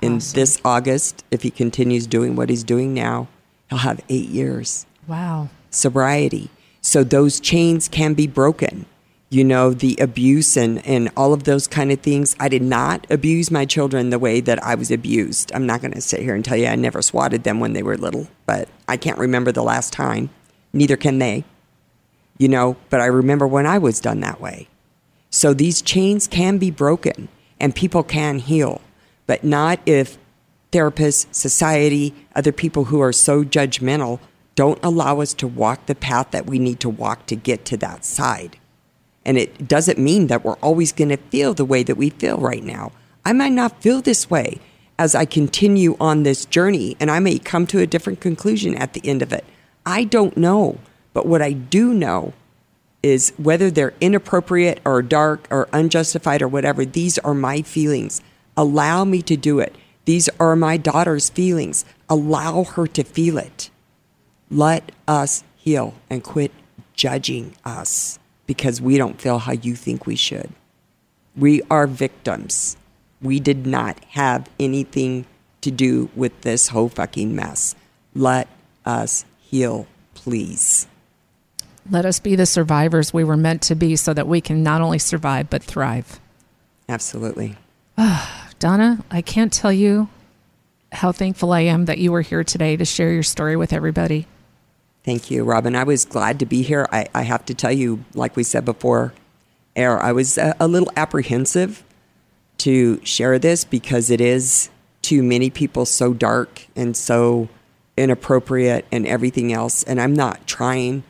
In 0.01 0.15
awesome. 0.15 0.35
this 0.35 0.59
August, 0.65 1.23
if 1.31 1.43
he 1.43 1.51
continues 1.51 2.07
doing 2.07 2.35
what 2.35 2.49
he's 2.49 2.63
doing 2.63 2.93
now, 2.93 3.27
he'll 3.69 3.79
have 3.79 4.01
eight 4.09 4.29
years. 4.29 4.85
Wow. 5.07 5.49
Sobriety. 5.69 6.49
So 6.81 7.03
those 7.03 7.39
chains 7.39 7.87
can 7.87 8.13
be 8.13 8.27
broken 8.27 8.85
you 9.31 9.45
know, 9.45 9.73
the 9.73 9.95
abuse 10.01 10.57
and, 10.57 10.85
and 10.85 11.09
all 11.15 11.31
of 11.33 11.45
those 11.45 11.65
kind 11.65 11.89
of 11.89 12.01
things. 12.01 12.35
I 12.37 12.49
did 12.49 12.61
not 12.61 13.07
abuse 13.09 13.49
my 13.49 13.65
children 13.65 14.09
the 14.09 14.19
way 14.19 14.41
that 14.41 14.61
I 14.61 14.75
was 14.75 14.91
abused. 14.91 15.53
I'm 15.55 15.65
not 15.65 15.79
going 15.79 15.93
to 15.93 16.01
sit 16.01 16.19
here 16.19 16.35
and 16.35 16.43
tell 16.43 16.57
you 16.57 16.67
I 16.67 16.75
never 16.75 17.01
swatted 17.01 17.43
them 17.43 17.61
when 17.61 17.71
they 17.71 17.81
were 17.81 17.95
little, 17.95 18.27
but 18.45 18.67
I 18.89 18.97
can't 18.97 19.17
remember 19.17 19.53
the 19.53 19.63
last 19.63 19.93
time. 19.93 20.29
Neither 20.73 20.97
can 20.97 21.19
they, 21.19 21.45
you 22.37 22.49
know, 22.49 22.75
but 22.89 22.99
I 22.99 23.05
remember 23.05 23.47
when 23.47 23.65
I 23.65 23.77
was 23.77 24.01
done 24.01 24.19
that 24.19 24.41
way. 24.41 24.67
So 25.29 25.53
these 25.53 25.81
chains 25.81 26.27
can 26.27 26.57
be 26.57 26.69
broken 26.69 27.29
and 27.57 27.73
people 27.73 28.03
can 28.03 28.39
heal, 28.39 28.81
but 29.27 29.43
not 29.43 29.79
if 29.85 30.17
therapists, 30.71 31.33
society, 31.33 32.13
other 32.35 32.51
people 32.51 32.85
who 32.85 33.01
are 33.01 33.13
so 33.13 33.43
judgmental 33.43 34.19
don't 34.55 34.79
allow 34.83 35.21
us 35.21 35.33
to 35.33 35.47
walk 35.47 35.85
the 35.85 35.95
path 35.95 36.31
that 36.31 36.45
we 36.45 36.59
need 36.59 36.79
to 36.79 36.89
walk 36.89 37.25
to 37.25 37.35
get 37.35 37.65
to 37.65 37.77
that 37.77 38.05
side. 38.05 38.57
And 39.25 39.37
it 39.37 39.67
doesn't 39.67 39.99
mean 39.99 40.27
that 40.27 40.43
we're 40.43 40.55
always 40.55 40.91
going 40.91 41.09
to 41.09 41.17
feel 41.17 41.53
the 41.53 41.65
way 41.65 41.83
that 41.83 41.95
we 41.95 42.09
feel 42.09 42.37
right 42.37 42.63
now. 42.63 42.91
I 43.25 43.33
might 43.33 43.51
not 43.51 43.81
feel 43.81 44.01
this 44.01 44.29
way 44.29 44.59
as 44.97 45.15
I 45.15 45.25
continue 45.25 45.95
on 45.99 46.23
this 46.23 46.45
journey, 46.45 46.95
and 46.99 47.09
I 47.09 47.19
may 47.19 47.39
come 47.39 47.65
to 47.67 47.79
a 47.79 47.87
different 47.87 48.19
conclusion 48.19 48.75
at 48.75 48.93
the 48.93 49.01
end 49.03 49.21
of 49.21 49.33
it. 49.33 49.45
I 49.85 50.03
don't 50.03 50.37
know. 50.37 50.77
But 51.13 51.25
what 51.25 51.41
I 51.41 51.53
do 51.53 51.93
know 51.93 52.33
is 53.03 53.33
whether 53.37 53.71
they're 53.71 53.93
inappropriate 53.99 54.79
or 54.85 55.01
dark 55.01 55.47
or 55.49 55.67
unjustified 55.73 56.41
or 56.41 56.47
whatever, 56.47 56.85
these 56.85 57.17
are 57.19 57.33
my 57.33 57.61
feelings. 57.61 58.21
Allow 58.61 59.05
me 59.05 59.23
to 59.23 59.35
do 59.35 59.57
it. 59.57 59.75
These 60.05 60.29
are 60.39 60.55
my 60.55 60.77
daughter's 60.77 61.31
feelings. 61.31 61.83
Allow 62.07 62.63
her 62.63 62.85
to 62.85 63.03
feel 63.03 63.39
it. 63.39 63.71
Let 64.51 64.91
us 65.07 65.43
heal 65.57 65.95
and 66.11 66.23
quit 66.23 66.51
judging 66.93 67.55
us 67.65 68.19
because 68.45 68.79
we 68.79 68.99
don't 68.99 69.19
feel 69.19 69.39
how 69.39 69.53
you 69.53 69.75
think 69.75 70.05
we 70.05 70.15
should. 70.15 70.51
We 71.35 71.63
are 71.71 71.87
victims. 71.87 72.77
We 73.19 73.39
did 73.39 73.65
not 73.65 73.99
have 74.09 74.47
anything 74.59 75.25
to 75.61 75.71
do 75.71 76.11
with 76.15 76.41
this 76.41 76.67
whole 76.67 76.89
fucking 76.89 77.35
mess. 77.35 77.75
Let 78.13 78.47
us 78.85 79.25
heal, 79.39 79.87
please. 80.13 80.85
Let 81.89 82.05
us 82.05 82.19
be 82.19 82.35
the 82.35 82.45
survivors 82.45 83.11
we 83.11 83.23
were 83.23 83.37
meant 83.37 83.63
to 83.63 83.73
be 83.73 83.95
so 83.95 84.13
that 84.13 84.27
we 84.27 84.39
can 84.39 84.61
not 84.61 84.81
only 84.81 84.99
survive 84.99 85.49
but 85.49 85.63
thrive. 85.63 86.19
Absolutely. 86.87 87.57
Donna, 88.61 89.03
I 89.09 89.23
can't 89.23 89.51
tell 89.51 89.73
you 89.73 90.07
how 90.91 91.11
thankful 91.11 91.51
I 91.51 91.61
am 91.61 91.85
that 91.85 91.97
you 91.97 92.11
were 92.11 92.21
here 92.21 92.43
today 92.43 92.77
to 92.77 92.85
share 92.85 93.11
your 93.11 93.23
story 93.23 93.55
with 93.55 93.73
everybody. 93.73 94.27
Thank 95.03 95.31
you, 95.31 95.43
Robin. 95.43 95.75
I 95.75 95.83
was 95.83 96.05
glad 96.05 96.37
to 96.37 96.45
be 96.45 96.61
here. 96.61 96.87
I, 96.91 97.07
I 97.15 97.23
have 97.23 97.43
to 97.47 97.55
tell 97.55 97.71
you, 97.71 98.05
like 98.13 98.35
we 98.35 98.43
said 98.43 98.63
before, 98.63 99.15
air, 99.75 99.99
I 99.99 100.11
was 100.11 100.37
a, 100.37 100.55
a 100.59 100.67
little 100.67 100.91
apprehensive 100.95 101.83
to 102.59 103.03
share 103.03 103.39
this 103.39 103.65
because 103.65 104.11
it 104.11 104.21
is 104.21 104.69
to 105.03 105.23
many 105.23 105.49
people 105.49 105.87
so 105.87 106.13
dark 106.13 106.67
and 106.75 106.95
so 106.95 107.49
inappropriate 107.97 108.85
and 108.91 109.07
everything 109.07 109.51
else. 109.51 109.81
And 109.81 109.99
I'm 109.99 110.13
not 110.13 110.45
trying 110.45 111.01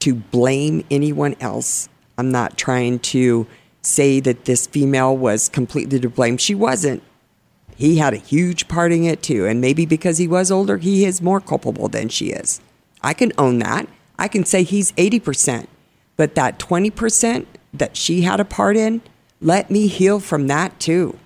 to 0.00 0.14
blame 0.14 0.84
anyone 0.90 1.36
else. 1.40 1.88
I'm 2.18 2.30
not 2.30 2.58
trying 2.58 2.98
to 2.98 3.46
say 3.88 4.20
that 4.20 4.44
this 4.44 4.66
female 4.66 5.16
was 5.16 5.48
completely 5.48 5.98
to 6.00 6.08
blame. 6.08 6.36
She 6.36 6.54
wasn't. 6.54 7.02
he 7.78 7.98
had 7.98 8.12
a 8.12 8.16
huge 8.18 8.66
part 8.66 8.90
in 8.90 9.04
it 9.04 9.22
too. 9.22 9.46
And 9.46 9.60
maybe 9.60 9.86
because 9.86 10.18
he 10.18 10.26
was 10.26 10.50
older, 10.50 10.78
he 10.78 11.04
is 11.04 11.22
more 11.22 11.40
culpable 11.40 11.88
than 11.88 12.08
she 12.08 12.30
is. 12.30 12.60
I 13.02 13.14
can 13.14 13.32
own 13.38 13.60
that. 13.60 13.88
I 14.18 14.26
can 14.26 14.44
say 14.44 14.64
he's 14.64 14.90
80%. 14.92 15.68
But 16.16 16.34
that 16.34 16.58
20% 16.58 17.46
that 17.72 17.96
she 17.96 18.22
had 18.22 18.40
a 18.40 18.44
part 18.44 18.76
in, 18.76 19.00
let 19.40 19.70
me 19.70 19.86
heal 19.86 20.18
from 20.18 20.48
that 20.48 20.80
too. 20.80 21.16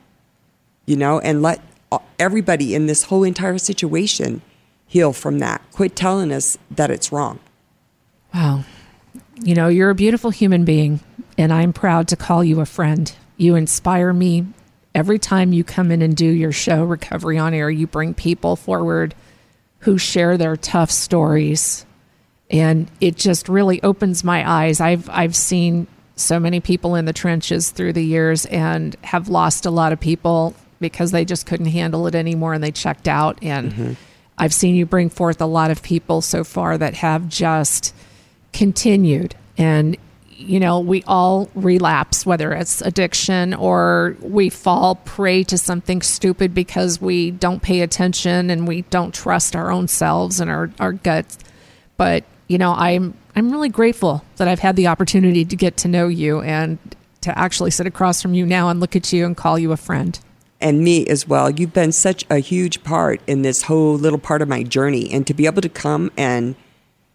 You 0.85 0.97
know, 0.97 1.21
and 1.21 1.41
let 1.41 1.63
everybody 2.19 2.75
in 2.75 2.87
this 2.87 3.05
whole 3.05 3.25
entire 3.25 3.57
situation 3.57 4.43
heal 4.87 5.15
from 5.15 5.39
that. 5.39 5.63
Quit 5.73 5.97
telling 5.97 6.31
us 6.31 6.59
that 6.71 6.91
it's 6.91 7.11
wrong. 7.11 7.39
Wow. 8.35 8.65
You 9.43 9.55
know, 9.55 9.69
you're 9.69 9.89
a 9.89 9.95
beautiful 9.95 10.31
human 10.31 10.67
being, 10.67 11.01
and 11.43 11.53
I'm 11.53 11.73
proud 11.73 12.07
to 12.09 12.17
call 12.17 12.45
you 12.45 12.61
a 12.61 12.67
friend. 12.67 13.13
You 13.37 13.57
inspire 13.57 14.13
me 14.13 14.47
every 14.95 15.19
time 15.19 15.53
you 15.53 15.65
come 15.65 15.91
in 15.91 16.01
and 16.01 16.17
do 16.17 16.25
your 16.25 16.53
show, 16.53 16.85
Recovery 16.85 17.37
on 17.37 17.53
Air. 17.53 17.69
You 17.69 17.89
bring 17.89 18.15
people 18.15 18.55
forward 18.55 19.17
who 19.81 19.99
share 19.99 20.39
their 20.39 20.57
tough 20.57 20.93
stories 20.93 21.85
and 22.49 22.89
it 23.01 23.17
just 23.17 23.49
really 23.49 23.83
opens 23.83 24.23
my 24.23 24.49
eyes. 24.49 24.81
I've 24.81 25.11
I've 25.11 25.35
seen 25.35 25.89
so 26.15 26.39
many 26.39 26.61
people 26.61 26.95
in 26.95 27.07
the 27.07 27.13
trenches 27.13 27.71
through 27.71 27.95
the 27.95 28.05
years 28.05 28.47
and 28.47 28.95
have 29.03 29.29
lost 29.29 29.67
a 29.67 29.71
lot 29.71 29.93
of 29.93 29.99
people 29.99 30.55
because 30.79 31.11
they 31.11 31.25
just 31.25 31.45
couldn't 31.45 31.67
handle 31.67 32.07
it 32.07 32.15
anymore 32.15 32.55
and 32.55 32.63
they 32.63 32.71
checked 32.71 33.09
out 33.09 33.37
and 33.43 33.73
mm-hmm. 33.73 33.93
I've 34.39 34.55
seen 34.55 34.77
you 34.77 34.87
bring 34.87 35.11
forth 35.11 35.41
a 35.41 35.47
lot 35.47 35.73
of 35.73 35.83
people 35.83 36.21
so 36.21 36.45
far 36.45 36.79
that 36.79 36.95
have 36.95 37.29
just 37.29 37.93
continued 38.53 39.35
and 39.59 39.97
you 40.37 40.59
know 40.59 40.81
we 40.81 41.03
all 41.07 41.49
relapse 41.55 42.27
whether 42.27 42.53
it's 42.53 42.81
addiction 42.83 43.55
or 43.55 44.17
we 44.21 44.49
fall 44.49 44.97
prey 44.97 45.45
to 45.45 45.57
something 45.57 46.03
stupid 46.03 46.55
because 46.55 47.01
we 47.01 47.31
don't 47.31 47.63
pay 47.63 47.81
attention 47.81 48.51
and 48.51 48.67
we 48.67 48.83
don't 48.83 49.15
trust 49.15 49.55
our 49.55 49.71
own 49.71 49.87
selves 49.87 50.41
and 50.41 50.51
our, 50.51 50.71
our 50.81 50.93
guts 50.93 51.39
but 51.97 52.25
you 52.53 52.59
know, 52.59 52.75
I'm 52.75 53.15
I'm 53.35 53.51
really 53.51 53.71
grateful 53.71 54.23
that 54.37 54.47
I've 54.47 54.59
had 54.59 54.77
the 54.77 54.87
opportunity 54.89 55.45
to 55.45 55.57
get 55.57 55.79
to 55.79 55.89
know 55.89 56.09
you 56.09 56.43
and 56.43 56.79
to 57.23 57.37
actually 57.39 57.71
sit 57.71 57.87
across 57.87 58.21
from 58.21 58.35
you 58.35 58.45
now 58.45 58.69
and 58.69 58.79
look 58.79 58.95
at 58.95 59.11
you 59.11 59.25
and 59.25 59.35
call 59.35 59.59
you 59.59 59.73
a 59.73 59.77
friend. 59.77 60.21
And 60.61 60.85
me 60.85 61.07
as 61.07 61.27
well. 61.27 61.49
You've 61.49 61.73
been 61.73 61.93
such 61.93 62.25
a 62.29 62.39
huge 62.39 62.85
part 62.85 63.23
in 63.27 63.41
this 63.41 63.63
whole 63.63 63.95
little 63.95 64.19
part 64.19 64.43
of 64.43 64.49
my 64.49 64.65
journey. 64.65 65.11
And 65.11 65.27
to 65.27 65.33
be 65.33 65.47
able 65.47 65.63
to 65.63 65.69
come 65.69 66.13
and 66.17 66.55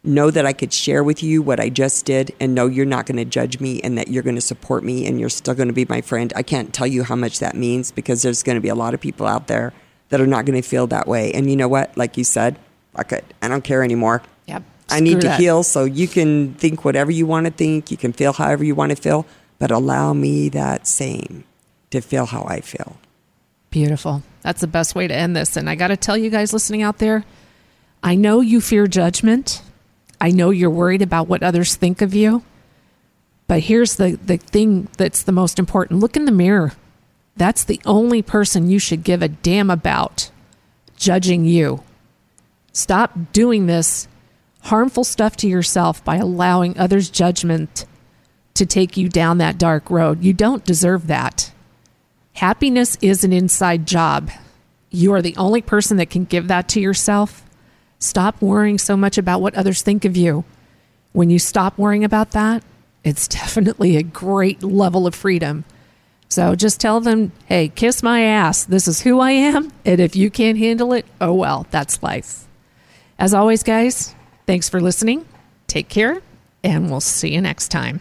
know 0.08 0.32
that 0.32 0.46
I 0.46 0.54
could 0.54 0.74
share 0.74 1.04
with 1.04 1.22
you 1.22 1.42
what 1.42 1.60
I 1.60 1.70
just 1.70 2.06
did 2.06 2.34
and 2.40 2.56
know 2.56 2.68
you're 2.68 2.86
not 2.86 3.06
going 3.06 3.18
to 3.18 3.26
judge 3.26 3.60
me 3.60 3.82
and 3.82 3.98
that 3.98 4.08
you're 4.08 4.24
going 4.24 4.36
to 4.36 4.42
support 4.42 4.84
me 4.84 5.06
and 5.06 5.20
you're 5.20 5.30
still 5.30 5.54
going 5.54 5.68
to 5.68 5.74
be 5.74 5.86
my 5.86 6.02
friend. 6.02 6.34
I 6.36 6.44
can't 6.44 6.74
tell 6.74 6.88
you 6.88 7.04
how 7.04 7.16
much 7.16 7.40
that 7.40 7.56
means 7.56 7.92
because 7.92 8.22
there's 8.22 8.44
going 8.44 8.56
to 8.56 8.62
be 8.62 8.70
a 8.70 8.76
lot 8.76 8.94
of 8.94 9.02
people 9.02 9.28
out 9.28 9.48
there 9.48 9.74
that 10.10 10.22
are 10.22 10.28
not 10.28 10.46
going 10.46 10.62
to 10.62 10.68
feel 10.68 10.88
that 10.88 11.08
way. 11.08 11.32
And 11.34 11.50
you 11.50 11.56
know 11.56 11.68
what? 11.68 11.96
Like 11.98 12.18
you 12.18 12.24
said, 12.24 12.58
fuck 12.96 13.12
it. 13.12 13.26
I 13.42 13.48
don't 13.48 13.64
care 13.64 13.84
anymore. 13.84 14.24
Yep. 14.46 14.64
I 14.90 15.00
need 15.00 15.22
to 15.22 15.28
that. 15.28 15.40
heal. 15.40 15.64
So 15.64 15.84
you 15.84 16.08
can 16.08 16.54
think 16.54 16.86
whatever 16.86 17.12
you 17.12 17.26
want 17.26 17.46
to 17.46 17.52
think. 17.52 17.92
You 17.92 17.98
can 17.98 18.14
feel 18.14 18.34
however 18.34 18.64
you 18.64 18.76
want 18.76 18.92
to 18.92 18.96
feel, 18.96 19.26
but 19.60 19.70
allow 19.72 20.14
me 20.14 20.50
that 20.50 20.88
same 20.88 21.44
to 21.92 22.02
feel 22.02 22.26
how 22.26 22.44
I 22.44 22.62
feel. 22.62 22.98
Beautiful. 23.70 24.24
That's 24.42 24.62
the 24.62 24.68
best 24.68 24.96
way 24.96 25.08
to 25.08 25.14
end 25.14 25.36
this. 25.36 25.58
And 25.58 25.70
I 25.70 25.76
got 25.76 25.90
to 25.90 25.98
tell 25.98 26.18
you 26.18 26.30
guys 26.30 26.54
listening 26.54 26.82
out 26.82 27.00
there, 27.00 27.26
I 28.02 28.16
know 28.16 28.40
you 28.40 28.62
fear 28.62 28.88
judgment. 28.88 29.62
I 30.20 30.32
know 30.32 30.50
you're 30.50 30.70
worried 30.70 31.02
about 31.02 31.28
what 31.28 31.44
others 31.44 31.76
think 31.76 32.02
of 32.02 32.14
you. 32.14 32.44
But 33.48 33.62
here's 33.62 33.96
the, 33.96 34.20
the 34.24 34.38
thing 34.38 34.90
that's 34.98 35.24
the 35.24 35.32
most 35.32 35.58
important 35.58 36.00
look 36.00 36.18
in 36.18 36.26
the 36.26 36.32
mirror. 36.32 36.74
That's 37.38 37.64
the 37.64 37.80
only 37.86 38.22
person 38.22 38.70
you 38.70 38.80
should 38.80 39.04
give 39.04 39.22
a 39.22 39.28
damn 39.28 39.70
about 39.70 40.32
judging 40.98 41.46
you. 41.46 41.84
Stop 42.74 43.18
doing 43.32 43.68
this 43.68 44.08
harmful 44.62 45.04
stuff 45.04 45.38
to 45.38 45.48
yourself 45.48 46.04
by 46.04 46.18
allowing 46.18 46.78
others' 46.78 47.10
judgment 47.10 47.86
to 48.56 48.66
take 48.66 48.98
you 48.98 49.08
down 49.08 49.38
that 49.38 49.58
dark 49.58 49.90
road. 49.90 50.24
You 50.24 50.34
don't 50.34 50.66
deserve 50.66 51.08
that. 51.08 51.52
Happiness 52.34 52.98
is 53.02 53.24
an 53.24 53.32
inside 53.32 53.86
job. 53.86 54.30
You 54.90 55.14
are 55.14 55.22
the 55.22 55.36
only 55.38 55.62
person 55.62 55.98
that 55.98 56.10
can 56.10 56.26
give 56.26 56.48
that 56.48 56.68
to 56.70 56.82
yourself. 56.82 57.47
Stop 58.00 58.42
worrying 58.42 58.78
so 58.78 58.96
much 58.96 59.18
about 59.18 59.42
what 59.42 59.56
others 59.56 59.82
think 59.82 60.06
of 60.06 60.16
you. 60.16 60.44
When 61.14 61.30
you 61.30 61.40
stop 61.40 61.78
worrying 61.78 62.04
about 62.04 62.32
that, 62.32 62.64
it's 63.04 63.28
definitely 63.40 63.98
a 63.98 64.04
great 64.04 64.64
level 64.64 65.08
of 65.08 65.16
freedom. 65.16 65.66
So 66.30 66.56
just 66.56 66.82
tell 66.82 67.00
them, 67.00 67.32
hey, 67.46 67.70
kiss 67.70 68.04
my 68.04 68.22
ass. 68.22 68.66
This 68.66 68.88
is 68.88 69.02
who 69.02 69.20
I 69.20 69.32
am. 69.32 69.72
And 69.86 70.00
if 70.00 70.16
you 70.16 70.30
can't 70.30 70.58
handle 70.58 70.92
it, 70.94 71.06
oh 71.22 71.34
well, 71.34 71.66
that's 71.72 72.04
life. 72.04 72.46
As 73.18 73.34
always, 73.34 73.64
guys, 73.64 74.14
Thanks 74.48 74.70
for 74.70 74.80
listening. 74.80 75.26
Take 75.68 75.90
care, 75.90 76.22
and 76.64 76.90
we'll 76.90 77.02
see 77.02 77.34
you 77.34 77.42
next 77.42 77.68
time. 77.68 78.00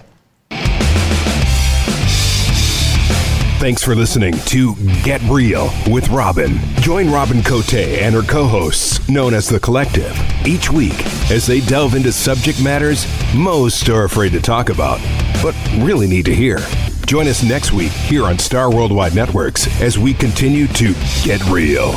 Thanks 3.59 3.83
for 3.83 3.95
listening 3.95 4.35
to 4.35 4.75
Get 5.03 5.23
Real 5.23 5.71
with 5.91 6.11
Robin. 6.11 6.59
Join 6.83 7.11
Robin 7.11 7.43
Cote 7.43 7.73
and 7.73 8.15
her 8.15 8.21
co 8.21 8.47
hosts, 8.47 9.09
known 9.09 9.33
as 9.33 9.49
The 9.49 9.59
Collective, 9.59 10.15
each 10.47 10.71
week 10.71 10.95
as 11.31 11.47
they 11.47 11.61
delve 11.61 11.95
into 11.95 12.13
subject 12.13 12.63
matters 12.63 13.07
most 13.35 13.89
are 13.89 14.05
afraid 14.05 14.33
to 14.33 14.43
talk 14.43 14.69
about, 14.69 15.01
but 15.43 15.55
really 15.79 16.07
need 16.07 16.27
to 16.27 16.35
hear. 16.35 16.59
Join 17.07 17.29
us 17.29 17.43
next 17.43 17.73
week 17.73 17.93
here 17.93 18.25
on 18.25 18.39
Star 18.39 18.71
Worldwide 18.71 19.15
Networks 19.15 19.67
as 19.81 19.99
we 19.99 20.13
continue 20.13 20.67
to 20.69 20.93
get 21.25 21.43
real. 21.49 21.95